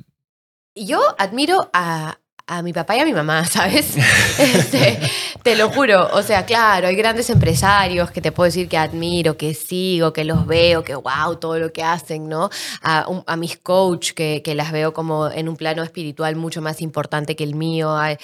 Yo 0.75 0.99
admiro 1.17 1.69
a, 1.71 2.17
a 2.45 2.61
mi 2.61 2.73
papá 2.73 2.97
y 2.97 2.99
a 2.99 3.05
mi 3.05 3.13
mamá, 3.13 3.45
¿sabes? 3.45 3.95
Este, 4.37 4.99
te 5.43 5.55
lo 5.55 5.69
juro. 5.69 6.09
O 6.11 6.23
sea, 6.23 6.45
claro, 6.45 6.89
hay 6.89 6.95
grandes 6.97 7.29
empresarios 7.29 8.11
que 8.11 8.19
te 8.19 8.33
puedo 8.33 8.47
decir 8.47 8.67
que 8.67 8.77
admiro, 8.77 9.37
que 9.37 9.53
sigo, 9.53 10.11
que 10.11 10.25
los 10.25 10.45
veo, 10.45 10.83
que 10.83 10.93
wow, 10.93 11.37
todo 11.39 11.57
lo 11.57 11.71
que 11.71 11.83
hacen, 11.83 12.27
¿no? 12.27 12.49
A, 12.81 13.37
mis 13.37 13.55
coach, 13.55 14.11
que, 14.11 14.41
que 14.43 14.55
las 14.55 14.73
veo 14.73 14.91
como 14.91 15.31
en 15.31 15.47
un 15.47 15.55
plano 15.55 15.83
espiritual 15.83 16.35
mucho 16.35 16.61
más 16.61 16.81
importante 16.81 17.37
que 17.37 17.45
el 17.45 17.55
mío. 17.55 17.95
Hay 17.95 18.17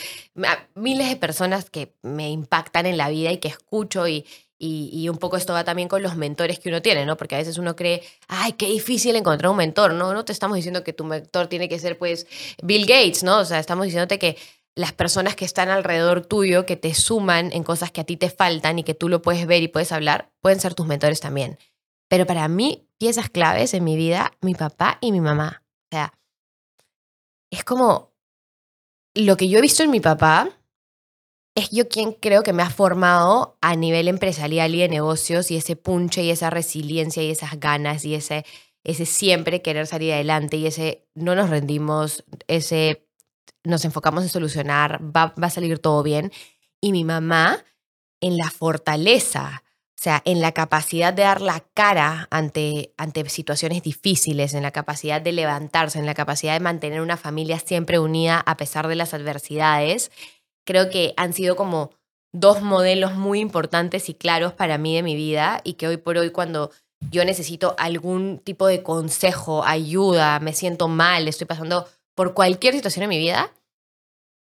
a 0.43 0.57
miles 0.75 1.07
de 1.07 1.15
personas 1.15 1.69
que 1.69 1.93
me 2.01 2.29
impactan 2.29 2.87
en 2.87 2.97
la 2.97 3.07
vida 3.07 3.31
y 3.31 3.37
que 3.37 3.47
escucho 3.47 4.05
y, 4.05 4.25
y, 4.59 5.07
un 5.09 5.17
poco 5.17 5.37
esto 5.37 5.53
va 5.53 5.63
también 5.63 5.87
con 5.87 6.01
los 6.01 6.15
mentores 6.15 6.59
que 6.59 6.69
uno 6.69 6.81
tiene, 6.81 7.05
¿no? 7.05 7.15
Porque 7.15 7.35
a 7.35 7.37
veces 7.37 7.57
uno 7.57 7.75
cree, 7.75 8.01
ay, 8.27 8.53
qué 8.53 8.67
difícil 8.67 9.15
encontrar 9.15 9.51
un 9.51 9.57
mentor, 9.57 9.93
¿no? 9.93 10.13
No 10.13 10.25
te 10.25 10.31
estamos 10.31 10.55
diciendo 10.55 10.83
que 10.83 10.93
tu 10.93 11.03
mentor 11.03 11.47
tiene 11.47 11.69
que 11.69 11.77
ser, 11.77 11.97
pues, 11.97 12.25
Bill 12.63 12.87
Gates, 12.87 13.23
¿no? 13.23 13.39
O 13.39 13.45
sea, 13.45 13.59
estamos 13.59 13.85
diciéndote 13.85 14.17
que 14.17 14.37
las 14.75 14.93
personas 14.93 15.35
que 15.35 15.45
están 15.45 15.69
alrededor 15.69 16.25
tuyo, 16.25 16.65
que 16.65 16.75
te 16.75 16.93
suman 16.93 17.51
en 17.51 17.63
cosas 17.63 17.91
que 17.91 18.01
a 18.01 18.03
ti 18.03 18.17
te 18.17 18.29
faltan 18.29 18.79
y 18.79 18.83
que 18.83 18.93
tú 18.93 19.09
lo 19.09 19.21
puedes 19.21 19.45
ver 19.45 19.61
y 19.61 19.67
puedes 19.67 19.91
hablar, 19.91 20.31
pueden 20.41 20.59
ser 20.59 20.73
tus 20.73 20.87
mentores 20.87 21.19
también. 21.19 21.57
Pero 22.07 22.25
para 22.25 22.47
mí, 22.47 22.87
piezas 22.97 23.29
claves 23.29 23.73
en 23.73 23.83
mi 23.83 23.95
vida, 23.95 24.31
mi 24.41 24.55
papá 24.55 24.97
y 25.01 25.11
mi 25.11 25.21
mamá. 25.21 25.63
O 25.85 25.87
sea, 25.91 26.13
es 27.51 27.63
como 27.63 28.13
lo 29.13 29.37
que 29.37 29.49
yo 29.49 29.59
he 29.59 29.61
visto 29.61 29.83
en 29.83 29.91
mi 29.91 29.99
papá 29.99 30.49
es 31.57 31.71
yo 31.71 31.89
quien 31.89 32.13
creo 32.13 32.43
que 32.43 32.53
me 32.53 32.61
ha 32.61 32.69
formado 32.69 33.57
a 33.61 33.75
nivel 33.75 34.07
empresarial 34.07 34.75
y 34.75 34.79
de 34.79 34.89
negocios 34.89 35.49
y 35.49 35.57
ese 35.57 35.75
punche 35.75 36.23
y 36.23 36.29
esa 36.29 36.51
resiliencia 36.51 37.23
y 37.23 37.31
esas 37.31 37.59
ganas 37.59 38.05
y 38.05 38.13
ese, 38.13 38.45
ese 38.83 39.07
siempre 39.07 39.63
querer 39.63 39.87
salir 39.87 40.13
adelante 40.13 40.57
y 40.57 40.67
ese 40.67 41.07
no 41.15 41.33
nos 41.33 41.49
rendimos, 41.49 42.23
ese 42.47 43.07
nos 43.63 43.83
enfocamos 43.85 44.21
en 44.21 44.29
solucionar, 44.29 45.01
va, 45.03 45.33
va 45.41 45.47
a 45.47 45.49
salir 45.49 45.79
todo 45.79 46.03
bien. 46.03 46.31
Y 46.79 46.91
mi 46.91 47.03
mamá 47.03 47.65
en 48.21 48.37
la 48.37 48.51
fortaleza, 48.51 49.63
o 49.99 50.03
sea, 50.03 50.21
en 50.25 50.41
la 50.41 50.51
capacidad 50.51 51.11
de 51.11 51.23
dar 51.23 51.41
la 51.41 51.61
cara 51.73 52.27
ante, 52.29 52.93
ante 52.97 53.27
situaciones 53.29 53.81
difíciles, 53.81 54.53
en 54.53 54.61
la 54.61 54.69
capacidad 54.69 55.21
de 55.21 55.31
levantarse, 55.31 55.97
en 55.97 56.05
la 56.05 56.13
capacidad 56.13 56.53
de 56.53 56.59
mantener 56.59 57.01
una 57.01 57.17
familia 57.17 57.57
siempre 57.57 57.97
unida 57.97 58.43
a 58.45 58.57
pesar 58.57 58.87
de 58.87 58.95
las 58.95 59.15
adversidades, 59.15 60.11
creo 60.67 60.89
que 60.89 61.13
han 61.17 61.33
sido 61.33 61.55
como 61.55 61.91
dos 62.33 62.61
modelos 62.61 63.15
muy 63.15 63.39
importantes 63.39 64.09
y 64.09 64.13
claros 64.13 64.53
para 64.53 64.77
mí 64.77 64.95
de 64.95 65.01
mi 65.01 65.15
vida 65.15 65.61
y 65.63 65.73
que 65.73 65.87
hoy 65.87 65.97
por 65.97 66.17
hoy 66.17 66.29
cuando 66.29 66.69
yo 67.09 67.23
necesito 67.25 67.73
algún 67.79 68.39
tipo 68.39 68.67
de 68.67 68.83
consejo, 68.83 69.63
ayuda, 69.63 70.39
me 70.39 70.53
siento 70.53 70.87
mal, 70.87 71.27
estoy 71.27 71.47
pasando 71.47 71.87
por 72.15 72.33
cualquier 72.33 72.73
situación 72.73 73.03
en 73.03 73.09
mi 73.09 73.17
vida, 73.17 73.51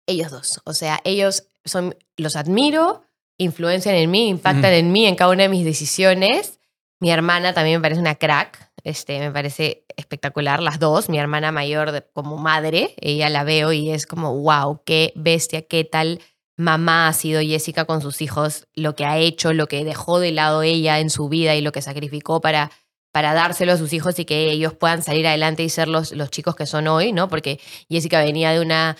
ellos 0.08 0.32
dos. 0.32 0.62
O 0.66 0.74
sea, 0.74 1.00
ellos 1.04 1.48
son, 1.66 1.96
los 2.18 2.36
admiro, 2.36 3.04
influencian 3.38 3.96
en 3.96 4.12
mí, 4.12 4.30
impactan 4.30 4.74
en 4.74 4.92
mí 4.92 5.06
en 5.06 5.16
cada 5.16 5.32
una 5.32 5.44
de 5.44 5.50
mis 5.50 5.66
decisiones. 5.66 6.60
Mi 7.02 7.10
hermana 7.10 7.54
también 7.54 7.80
me 7.80 7.82
parece 7.82 8.00
una 8.00 8.14
crack, 8.14 8.72
este, 8.84 9.20
me 9.20 9.32
parece 9.32 9.86
espectacular, 9.98 10.62
las 10.62 10.80
dos. 10.80 11.10
Mi 11.10 11.18
hermana 11.18 11.52
mayor 11.52 12.08
como 12.14 12.38
madre, 12.38 12.94
ella 13.02 13.28
la 13.30 13.44
veo 13.44 13.74
y 13.74 13.90
es 13.90 14.06
como, 14.06 14.40
wow, 14.40 14.84
qué 14.86 15.12
bestia, 15.16 15.64
qué 15.64 15.84
tal 15.84 16.22
mamá 16.58 17.08
ha 17.08 17.14
sido 17.14 17.42
Jessica 17.42 17.86
con 17.86 18.02
sus 18.02 18.22
hijos, 18.22 18.68
lo 18.76 18.96
que 18.96 19.06
ha 19.06 19.18
hecho, 19.18 19.52
lo 19.52 19.68
que 19.68 19.84
dejó 19.84 20.20
de 20.20 20.32
lado 20.32 20.62
ella 20.62 21.00
en 21.00 21.10
su 21.10 21.28
vida 21.28 21.56
y 21.56 21.62
lo 21.62 21.72
que 21.72 21.82
sacrificó 21.82 22.40
para, 22.40 22.70
para 23.12 23.34
dárselo 23.34 23.74
a 23.74 23.78
sus 23.78 23.94
hijos 23.94 24.20
y 24.20 24.26
que 24.26 24.52
ellos 24.52 24.74
puedan 24.76 25.02
salir 25.02 25.26
adelante 25.26 25.64
y 25.64 25.70
ser 25.70 25.88
los, 25.88 26.12
los 26.12 26.30
chicos 26.30 26.56
que 26.56 26.68
son 26.68 26.88
hoy, 26.88 27.14
¿no? 27.14 27.30
Porque 27.30 27.60
Jessica 27.90 28.22
venía 28.22 28.52
de 28.52 28.62
una 28.62 28.96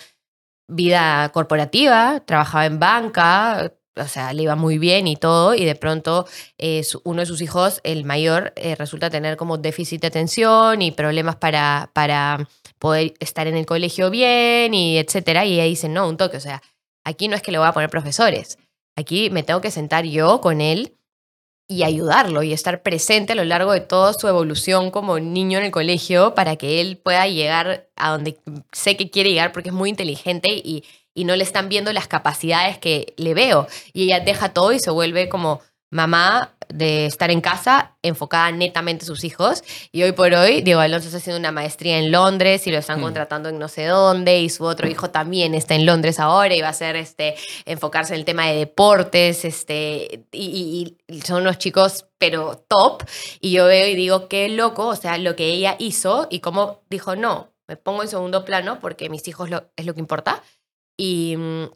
vida 0.66 1.30
corporativa, 1.32 2.20
trabajaba 2.26 2.66
en 2.66 2.80
banca, 2.80 3.72
o 3.96 4.06
sea, 4.06 4.32
le 4.32 4.44
iba 4.44 4.56
muy 4.56 4.78
bien 4.78 5.06
y 5.06 5.16
todo, 5.16 5.54
y 5.54 5.64
de 5.64 5.74
pronto 5.74 6.26
eh, 6.58 6.82
uno 7.04 7.20
de 7.20 7.26
sus 7.26 7.42
hijos, 7.42 7.80
el 7.84 8.04
mayor, 8.04 8.52
eh, 8.56 8.74
resulta 8.74 9.10
tener 9.10 9.36
como 9.36 9.58
déficit 9.58 10.00
de 10.00 10.06
atención 10.08 10.82
y 10.82 10.92
problemas 10.92 11.36
para, 11.36 11.90
para 11.92 12.48
poder 12.78 13.14
estar 13.20 13.46
en 13.46 13.56
el 13.56 13.66
colegio 13.66 14.10
bien 14.10 14.74
y 14.74 14.98
etcétera, 14.98 15.44
y 15.44 15.54
ella 15.54 15.64
dice, 15.64 15.88
no, 15.88 16.08
un 16.08 16.16
toque, 16.16 16.36
o 16.36 16.40
sea, 16.40 16.62
aquí 17.04 17.28
no 17.28 17.36
es 17.36 17.42
que 17.42 17.52
le 17.52 17.58
voy 17.58 17.68
a 17.68 17.72
poner 17.72 17.90
profesores, 17.90 18.58
aquí 18.96 19.30
me 19.30 19.42
tengo 19.42 19.60
que 19.60 19.70
sentar 19.70 20.04
yo 20.04 20.40
con 20.40 20.60
él 20.60 20.96
y 21.68 21.84
ayudarlo 21.84 22.42
y 22.42 22.52
estar 22.52 22.82
presente 22.82 23.32
a 23.32 23.36
lo 23.36 23.44
largo 23.44 23.72
de 23.72 23.80
toda 23.80 24.12
su 24.12 24.28
evolución 24.28 24.90
como 24.90 25.18
niño 25.18 25.58
en 25.58 25.64
el 25.64 25.70
colegio 25.70 26.34
para 26.34 26.56
que 26.56 26.80
él 26.80 26.98
pueda 26.98 27.26
llegar 27.28 27.88
a 27.96 28.10
donde 28.10 28.38
sé 28.72 28.96
que 28.96 29.10
quiere 29.10 29.30
llegar 29.30 29.52
porque 29.52 29.70
es 29.70 29.74
muy 29.74 29.88
inteligente 29.90 30.48
y, 30.50 30.84
y 31.14 31.24
no 31.24 31.36
le 31.36 31.44
están 31.44 31.68
viendo 31.68 31.92
las 31.92 32.08
capacidades 32.08 32.78
que 32.78 33.14
le 33.16 33.34
veo. 33.34 33.66
Y 33.92 34.04
ella 34.04 34.20
deja 34.20 34.50
todo 34.52 34.72
y 34.72 34.78
se 34.80 34.90
vuelve 34.90 35.28
como 35.28 35.60
mamá 35.90 36.54
de 36.72 37.04
estar 37.04 37.30
en 37.30 37.42
casa 37.42 37.98
enfocada 38.00 38.50
netamente 38.50 39.04
a 39.04 39.06
sus 39.06 39.24
hijos. 39.24 39.62
Y 39.92 40.02
hoy 40.04 40.12
por 40.12 40.32
hoy, 40.32 40.62
Diego 40.62 40.80
Alonso 40.80 41.08
está 41.08 41.18
haciendo 41.18 41.38
una 41.38 41.52
maestría 41.52 41.98
en 41.98 42.10
Londres 42.10 42.66
y 42.66 42.70
lo 42.70 42.78
están 42.78 42.98
Mm. 43.00 43.02
contratando 43.02 43.50
en 43.50 43.58
no 43.58 43.68
sé 43.68 43.84
dónde. 43.84 44.40
Y 44.40 44.48
su 44.48 44.64
otro 44.64 44.88
hijo 44.88 45.10
también 45.10 45.54
está 45.54 45.74
en 45.74 45.84
Londres 45.84 46.18
ahora 46.18 46.54
y 46.54 46.62
va 46.62 46.68
a 46.68 46.70
hacer 46.70 46.96
este, 46.96 47.34
enfocarse 47.66 48.14
en 48.14 48.20
el 48.20 48.24
tema 48.24 48.46
de 48.48 48.56
deportes. 48.56 49.44
Este, 49.44 50.24
y, 50.32 50.96
y- 51.08 51.14
y 51.14 51.20
son 51.20 51.42
unos 51.42 51.58
chicos, 51.58 52.06
pero 52.16 52.64
top. 52.68 53.02
Y 53.42 53.50
yo 53.52 53.66
veo 53.66 53.86
y 53.86 53.94
digo, 53.94 54.28
qué 54.28 54.48
loco, 54.48 54.86
o 54.88 54.96
sea, 54.96 55.18
lo 55.18 55.36
que 55.36 55.44
ella 55.52 55.76
hizo 55.78 56.26
y 56.30 56.40
cómo 56.40 56.80
dijo, 56.88 57.16
no, 57.16 57.52
me 57.68 57.76
pongo 57.76 58.02
en 58.02 58.08
segundo 58.08 58.46
plano 58.46 58.78
porque 58.80 59.10
mis 59.10 59.28
hijos 59.28 59.50
lo- 59.50 59.70
es 59.76 59.84
lo 59.84 59.92
que 59.92 60.00
importa. 60.00 60.42
Y 60.96 61.36
mm, 61.36 61.70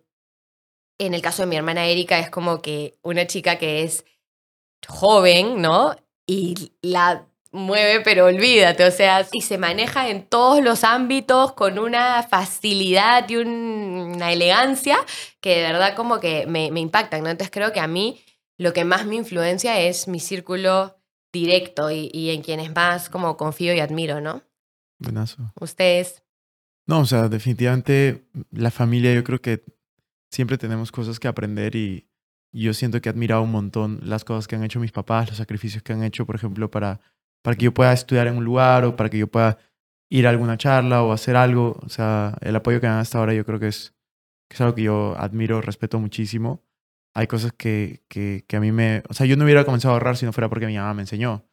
en 0.98 1.14
el 1.14 1.22
caso 1.22 1.42
de 1.42 1.48
mi 1.48 1.56
hermana 1.56 1.86
Erika 1.86 2.18
es 2.18 2.30
como 2.30 2.62
que 2.62 2.98
una 3.02 3.26
chica 3.26 3.58
que 3.58 3.82
es 3.82 4.04
joven, 4.86 5.60
¿no? 5.60 5.96
Y 6.26 6.72
la 6.82 7.26
mueve, 7.52 8.00
pero 8.00 8.26
olvídate, 8.26 8.84
o 8.84 8.90
sea, 8.90 9.26
y 9.32 9.40
se 9.40 9.58
maneja 9.58 10.08
en 10.08 10.26
todos 10.26 10.62
los 10.62 10.84
ámbitos 10.84 11.52
con 11.52 11.78
una 11.78 12.22
facilidad 12.22 13.28
y 13.28 13.36
una 13.36 14.32
elegancia 14.32 14.98
que 15.40 15.56
de 15.56 15.62
verdad 15.62 15.94
como 15.94 16.20
que 16.20 16.46
me, 16.46 16.70
me 16.70 16.80
impactan, 16.80 17.22
¿no? 17.22 17.30
Entonces 17.30 17.50
creo 17.52 17.72
que 17.72 17.80
a 17.80 17.86
mí 17.86 18.20
lo 18.58 18.72
que 18.72 18.84
más 18.84 19.06
me 19.06 19.16
influencia 19.16 19.80
es 19.80 20.08
mi 20.08 20.20
círculo 20.20 20.98
directo 21.32 21.90
y, 21.90 22.10
y 22.12 22.30
en 22.30 22.42
quienes 22.42 22.74
más 22.74 23.08
como 23.08 23.36
confío 23.36 23.74
y 23.74 23.80
admiro, 23.80 24.20
¿no? 24.20 24.42
Buenazo. 24.98 25.52
Ustedes. 25.60 26.22
No, 26.86 27.00
o 27.00 27.04
sea, 27.04 27.28
definitivamente 27.28 28.28
la 28.52 28.70
familia, 28.70 29.12
yo 29.14 29.24
creo 29.24 29.40
que 29.40 29.64
siempre 30.30 30.58
tenemos 30.58 30.92
cosas 30.92 31.18
que 31.18 31.28
aprender 31.28 31.74
y, 31.76 32.08
yo 32.52 32.72
siento 32.72 33.02
que 33.02 33.08
he 33.10 33.12
admirado 33.12 33.42
un 33.42 33.50
montón 33.50 34.00
las 34.02 34.24
cosas 34.24 34.48
que 34.48 34.56
han 34.56 34.64
hecho 34.64 34.80
mis 34.80 34.92
papás, 34.92 35.28
los 35.28 35.36
sacrificios 35.36 35.82
que 35.82 35.92
han 35.92 36.02
hecho, 36.02 36.24
por 36.24 36.36
ejemplo, 36.36 36.70
para, 36.70 37.00
para 37.42 37.54
que 37.56 37.66
yo 37.66 37.74
pueda 37.74 37.92
estudiar 37.92 38.28
en 38.28 38.36
un 38.36 38.44
lugar 38.44 38.84
o 38.84 38.96
para 38.96 39.10
que 39.10 39.18
yo 39.18 39.26
pueda 39.26 39.58
ir 40.08 40.26
a 40.26 40.30
alguna 40.30 40.56
charla 40.56 41.02
o 41.02 41.12
hacer 41.12 41.36
algo. 41.36 41.78
O 41.82 41.88
sea, 41.90 42.36
el 42.40 42.56
apoyo 42.56 42.80
que 42.80 42.86
me 42.86 42.92
dan 42.92 43.00
hasta 43.00 43.18
ahora 43.18 43.34
yo 43.34 43.44
creo 43.44 43.60
que 43.60 43.68
es, 43.68 43.94
es 44.48 44.60
algo 44.62 44.74
que 44.74 44.84
yo 44.84 45.14
admiro, 45.18 45.60
respeto 45.60 45.98
muchísimo. 46.00 46.64
Hay 47.14 47.26
cosas 47.26 47.52
que, 47.52 48.04
que, 48.08 48.44
que 48.48 48.56
a 48.56 48.60
mí 48.60 48.72
me... 48.72 49.02
O 49.10 49.14
sea, 49.14 49.26
yo 49.26 49.36
no 49.36 49.44
hubiera 49.44 49.64
comenzado 49.64 49.92
a 49.92 49.96
ahorrar 49.96 50.16
si 50.16 50.24
no 50.24 50.32
fuera 50.32 50.48
porque 50.48 50.66
mi 50.66 50.76
mamá 50.76 50.94
me 50.94 51.02
enseñó. 51.02 51.44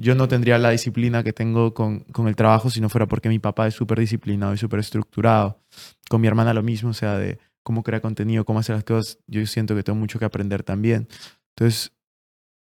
Yo 0.00 0.14
no 0.14 0.28
tendría 0.28 0.58
la 0.58 0.70
disciplina 0.70 1.24
que 1.24 1.32
tengo 1.32 1.74
con, 1.74 2.00
con 2.12 2.28
el 2.28 2.36
trabajo 2.36 2.70
si 2.70 2.80
no 2.80 2.88
fuera 2.88 3.06
porque 3.06 3.28
mi 3.28 3.40
papá 3.40 3.66
es 3.66 3.74
súper 3.74 3.98
disciplinado 3.98 4.54
y 4.54 4.56
súper 4.56 4.78
estructurado. 4.78 5.60
Con 6.08 6.20
mi 6.20 6.28
hermana 6.28 6.54
lo 6.54 6.62
mismo, 6.62 6.90
o 6.90 6.94
sea, 6.94 7.18
de 7.18 7.38
cómo 7.64 7.82
crear 7.82 8.00
contenido, 8.00 8.44
cómo 8.44 8.60
hacer 8.60 8.76
las 8.76 8.84
cosas. 8.84 9.18
Yo 9.26 9.44
siento 9.46 9.74
que 9.74 9.82
tengo 9.82 9.98
mucho 9.98 10.20
que 10.20 10.24
aprender 10.24 10.62
también. 10.62 11.08
Entonces, 11.56 11.92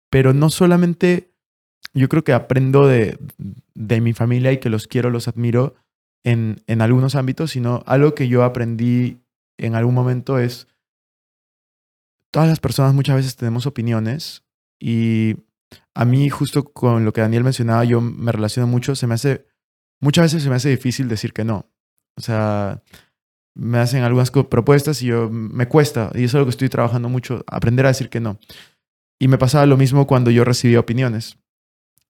pero 0.10 0.34
no 0.34 0.50
solamente, 0.50 1.32
yo 1.94 2.10
creo 2.10 2.24
que 2.24 2.34
aprendo 2.34 2.88
de, 2.88 3.20
de 3.76 4.02
mi 4.02 4.14
familia 4.14 4.52
y 4.52 4.58
que 4.58 4.70
los 4.70 4.88
quiero, 4.88 5.12
los 5.12 5.28
admiro 5.28 5.76
en, 6.26 6.64
en 6.66 6.82
algunos 6.82 7.14
ámbitos, 7.14 7.52
sino 7.52 7.84
algo 7.86 8.16
que 8.16 8.28
yo 8.28 8.44
aprendí 8.44 9.22
en 9.60 9.76
algún 9.76 9.94
momento 9.94 10.40
es, 10.40 10.68
todas 12.32 12.50
las 12.50 12.60
personas 12.60 12.94
muchas 12.94 13.18
veces 13.18 13.36
tenemos 13.36 13.66
opiniones 13.66 14.44
y 14.80 15.36
a 15.96 16.06
mí 16.06 16.30
justo 16.30 16.64
con 16.64 17.06
lo 17.06 17.14
que 17.14 17.22
Daniel 17.22 17.44
mencionaba, 17.44 17.84
yo 17.84 18.02
me 18.02 18.32
relaciono 18.32 18.68
mucho, 18.68 18.96
se 18.96 19.08
me 19.08 19.16
hace, 19.16 19.46
muchas 20.00 20.26
veces 20.26 20.44
se 20.44 20.50
me 20.50 20.56
hace 20.56 20.70
difícil 20.70 21.08
decir 21.08 21.34
que 21.34 21.44
no. 21.44 21.70
O 22.18 22.22
sea, 22.22 22.84
me 23.56 23.80
hacen 23.80 24.04
algunas 24.04 24.32
propuestas 24.32 25.02
y 25.02 25.08
yo 25.08 25.30
me 25.30 25.68
cuesta, 25.68 26.12
y 26.14 26.24
eso 26.24 26.38
es 26.38 26.42
lo 26.42 26.46
que 26.46 26.52
estoy 26.52 26.70
trabajando 26.70 27.10
mucho, 27.10 27.44
aprender 27.48 27.86
a 27.86 27.90
decir 27.90 28.10
que 28.10 28.20
no. 28.20 28.40
Y 29.20 29.28
me 29.28 29.38
pasaba 29.38 29.66
lo 29.66 29.78
mismo 29.78 30.08
cuando 30.08 30.32
yo 30.32 30.46
recibía 30.46 30.80
opiniones. 30.80 31.38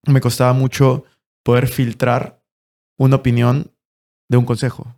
Me 0.06 0.22
costaba 0.22 0.54
mucho 0.54 1.06
poder 1.44 1.68
filtrar 1.68 2.44
una 2.98 3.16
opinión 3.18 3.72
de 4.30 4.38
un 4.38 4.46
consejo. 4.46 4.96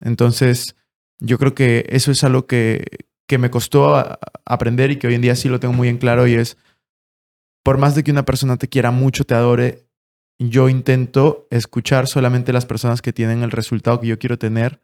Entonces, 0.00 0.76
yo 1.18 1.38
creo 1.38 1.54
que 1.54 1.84
eso 1.90 2.10
es 2.10 2.24
algo 2.24 2.46
que, 2.46 2.86
que 3.28 3.38
me 3.38 3.50
costó 3.50 4.18
aprender 4.46 4.90
y 4.90 4.96
que 4.96 5.06
hoy 5.06 5.14
en 5.14 5.20
día 5.20 5.36
sí 5.36 5.48
lo 5.48 5.60
tengo 5.60 5.74
muy 5.74 5.88
en 5.88 5.98
claro 5.98 6.26
y 6.26 6.34
es, 6.34 6.56
por 7.62 7.78
más 7.78 7.94
de 7.94 8.02
que 8.04 8.10
una 8.10 8.24
persona 8.24 8.56
te 8.56 8.68
quiera 8.68 8.90
mucho, 8.90 9.24
te 9.24 9.34
adore, 9.34 9.86
yo 10.38 10.68
intento 10.68 11.46
escuchar 11.50 12.06
solamente 12.06 12.52
las 12.52 12.66
personas 12.66 13.02
que 13.02 13.12
tienen 13.12 13.42
el 13.42 13.50
resultado 13.50 14.00
que 14.00 14.06
yo 14.06 14.18
quiero 14.18 14.38
tener 14.38 14.80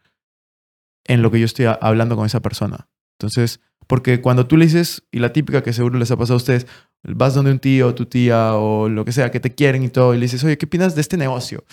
en 1.04 1.22
lo 1.22 1.30
que 1.30 1.40
yo 1.40 1.46
estoy 1.46 1.66
hablando 1.80 2.16
con 2.16 2.26
esa 2.26 2.40
persona. 2.40 2.88
Entonces, 3.18 3.60
porque 3.86 4.20
cuando 4.20 4.46
tú 4.46 4.56
le 4.56 4.66
dices, 4.66 5.04
y 5.10 5.20
la 5.20 5.32
típica 5.32 5.62
que 5.62 5.72
seguro 5.72 5.98
les 5.98 6.10
ha 6.10 6.16
pasado 6.16 6.34
a 6.34 6.38
ustedes, 6.38 6.66
vas 7.02 7.34
donde 7.34 7.52
un 7.52 7.58
tío 7.58 7.94
tu 7.94 8.06
tía 8.06 8.54
o 8.54 8.88
lo 8.88 9.04
que 9.04 9.12
sea, 9.12 9.30
que 9.30 9.40
te 9.40 9.54
quieren 9.54 9.82
y 9.82 9.88
todo, 9.88 10.14
y 10.14 10.18
le 10.18 10.24
dices, 10.24 10.42
oye, 10.44 10.58
¿qué 10.58 10.66
opinas 10.66 10.94
de 10.94 11.00
este 11.00 11.16
negocio? 11.16 11.64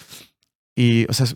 Y, 0.76 1.06
o 1.10 1.14
sea, 1.14 1.28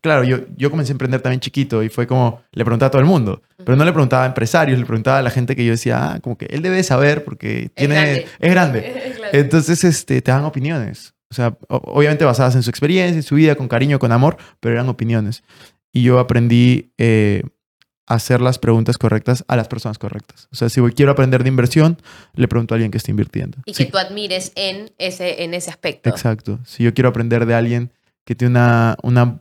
claro, 0.00 0.24
yo, 0.24 0.38
yo 0.56 0.70
comencé 0.70 0.92
a 0.92 0.94
emprender 0.94 1.20
también 1.20 1.40
chiquito 1.40 1.82
y 1.82 1.88
fue 1.88 2.06
como, 2.06 2.42
le 2.52 2.64
preguntaba 2.64 2.88
a 2.88 2.90
todo 2.90 3.00
el 3.00 3.06
mundo, 3.06 3.42
pero 3.58 3.76
no 3.76 3.84
le 3.84 3.92
preguntaba 3.92 4.24
a 4.24 4.26
empresarios, 4.26 4.78
le 4.78 4.86
preguntaba 4.86 5.18
a 5.18 5.22
la 5.22 5.30
gente 5.30 5.54
que 5.54 5.64
yo 5.64 5.72
decía, 5.72 6.12
ah, 6.12 6.20
como 6.20 6.36
que 6.36 6.46
él 6.46 6.62
debe 6.62 6.82
saber 6.82 7.24
porque 7.24 7.70
tiene, 7.74 8.26
es 8.40 8.50
grande. 8.50 8.86
Es 8.98 9.18
grande. 9.18 9.30
Entonces, 9.32 9.84
este, 9.84 10.20
te 10.20 10.32
dan 10.32 10.44
opiniones. 10.44 11.14
O 11.30 11.34
sea, 11.34 11.56
obviamente 11.68 12.26
basadas 12.26 12.54
en 12.56 12.62
su 12.62 12.68
experiencia, 12.68 13.16
en 13.16 13.22
su 13.22 13.36
vida, 13.36 13.54
con 13.54 13.66
cariño, 13.66 13.98
con 13.98 14.12
amor, 14.12 14.36
pero 14.60 14.74
eran 14.74 14.90
opiniones. 14.90 15.42
Y 15.90 16.02
yo 16.02 16.18
aprendí 16.18 16.92
eh, 16.98 17.42
a 18.06 18.16
hacer 18.16 18.42
las 18.42 18.58
preguntas 18.58 18.98
correctas 18.98 19.42
a 19.48 19.56
las 19.56 19.66
personas 19.66 19.98
correctas. 19.98 20.48
O 20.52 20.56
sea, 20.56 20.68
si 20.68 20.80
voy, 20.80 20.92
quiero 20.92 21.12
aprender 21.12 21.42
de 21.42 21.48
inversión, 21.48 21.96
le 22.34 22.48
pregunto 22.48 22.74
a 22.74 22.76
alguien 22.76 22.90
que 22.90 22.98
está 22.98 23.10
invirtiendo. 23.10 23.58
Y 23.64 23.72
sí. 23.72 23.86
que 23.86 23.92
tú 23.92 23.96
admires 23.98 24.52
en 24.56 24.90
ese, 24.98 25.44
en 25.44 25.54
ese 25.54 25.70
aspecto. 25.70 26.10
Exacto. 26.10 26.58
Si 26.66 26.82
yo 26.82 26.92
quiero 26.92 27.08
aprender 27.08 27.46
de 27.46 27.54
alguien 27.54 27.92
que 28.26 28.34
tiene 28.34 28.50
una, 28.50 28.96
una 29.02 29.40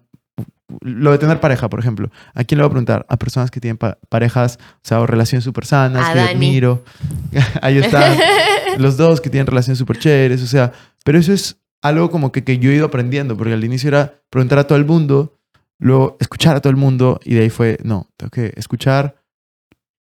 lo 0.81 1.11
de 1.11 1.17
tener 1.17 1.39
pareja, 1.39 1.69
por 1.69 1.79
ejemplo. 1.79 2.09
¿A 2.33 2.43
quién 2.43 2.57
le 2.57 2.63
voy 2.63 2.69
a 2.69 2.71
preguntar? 2.71 3.05
A 3.09 3.17
personas 3.17 3.51
que 3.51 3.59
tienen 3.59 3.77
pa 3.77 3.97
parejas, 4.09 4.57
o 4.75 4.79
sea, 4.83 4.99
o 5.01 5.07
relaciones 5.07 5.43
súper 5.43 5.65
sanas, 5.65 6.09
A 6.09 6.13
que 6.13 6.19
Dani. 6.19 6.31
admiro. 6.31 6.83
Ahí 7.61 7.77
están. 7.77 8.17
Los 8.77 8.97
dos 8.97 9.19
que 9.21 9.29
tienen 9.29 9.47
relaciones 9.47 9.77
súper 9.77 9.99
chéveres, 9.99 10.41
o 10.41 10.47
sea, 10.47 10.71
pero 11.03 11.19
eso 11.19 11.33
es 11.33 11.57
algo 11.81 12.09
como 12.11 12.31
que, 12.31 12.43
que 12.43 12.57
yo 12.59 12.71
he 12.71 12.75
ido 12.75 12.85
aprendiendo, 12.85 13.35
porque 13.35 13.53
al 13.53 13.63
inicio 13.63 13.87
era 13.89 14.21
preguntar 14.29 14.59
a 14.59 14.65
todo 14.67 14.77
el 14.77 14.85
mundo, 14.85 15.37
luego 15.79 16.15
escuchar 16.19 16.55
a 16.55 16.61
todo 16.61 16.69
el 16.71 16.77
mundo, 16.77 17.19
y 17.25 17.33
de 17.33 17.41
ahí 17.41 17.49
fue, 17.49 17.77
no, 17.83 18.07
tengo 18.17 18.29
que 18.29 18.53
escuchar, 18.55 19.15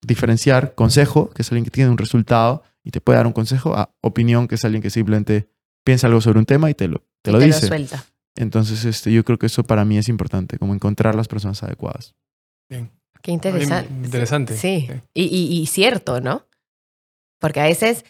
diferenciar, 0.03 0.75
consejo, 0.75 1.31
que 1.31 1.43
es 1.43 1.51
alguien 1.51 1.65
que 1.65 1.71
tiene 1.71 1.91
un 1.91 1.99
resultado 1.99 2.63
y 2.83 2.91
te 2.91 3.01
puede 3.01 3.17
dar 3.19 3.27
un 3.27 3.33
consejo, 3.33 3.75
a 3.77 3.91
opinión, 4.01 4.49
que 4.49 4.55
es 4.55 4.65
alguien 4.65 4.83
que 4.83 4.91
simplemente 4.91 5.49
piensa 5.85 6.07
algo 6.07 6.21
sobre 6.21 6.39
un 6.39 6.47
tema 6.47 6.71
y 6.71 6.75
te 6.75 6.89
lo, 6.89 7.03
te 7.23 7.31
Y 7.31 7.33
lo 7.35 7.39
te 7.41 7.47
dice. 7.47 7.63
lo 7.63 7.69
suelta. 7.69 8.05
Entonces, 8.37 8.85
este, 8.85 9.13
yo 9.13 9.25
creo 9.25 9.39
que 9.39 9.47
eso 9.47 9.65
para 9.65 9.85
mí 9.85 9.99
es 9.99 10.09
importante, 10.09 10.59
como 10.59 10.75
encontrar 10.75 11.15
las 11.15 11.29
personas 11.29 11.63
adecuadas. 11.63 12.15
Bien. 12.69 12.91
Qué 13.23 13.33
interesante. 13.33 13.93
Interesante. 13.93 14.57
Sí. 14.57 14.89
Y, 15.15 15.25
y, 15.25 15.61
y 15.61 15.67
cierto, 15.67 16.21
¿no? 16.21 16.47
Porque 17.41 17.61
a 17.61 17.65
veces 17.65 18.05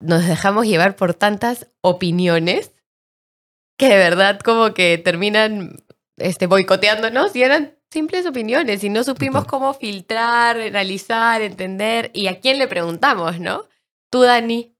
nos 0.00 0.26
dejamos 0.26 0.66
llevar 0.66 0.96
por 0.96 1.12
tantas 1.14 1.68
opiniones 1.82 2.72
que 3.78 3.88
de 3.88 3.96
verdad 3.96 4.40
como 4.40 4.74
que 4.74 4.98
terminan 4.98 5.76
este, 6.16 6.46
boicoteándonos 6.46 7.34
y 7.36 7.42
eran 7.42 7.76
simples 7.90 8.26
opiniones 8.26 8.82
y 8.84 8.90
no 8.90 9.04
supimos 9.04 9.44
Total. 9.44 9.50
cómo 9.50 9.74
filtrar, 9.74 10.60
analizar, 10.60 11.42
entender 11.42 12.10
y 12.14 12.26
a 12.26 12.40
quién 12.40 12.58
le 12.58 12.68
preguntamos, 12.68 13.40
¿no? 13.40 13.64
Tú, 14.10 14.22
Dani. 14.22 14.74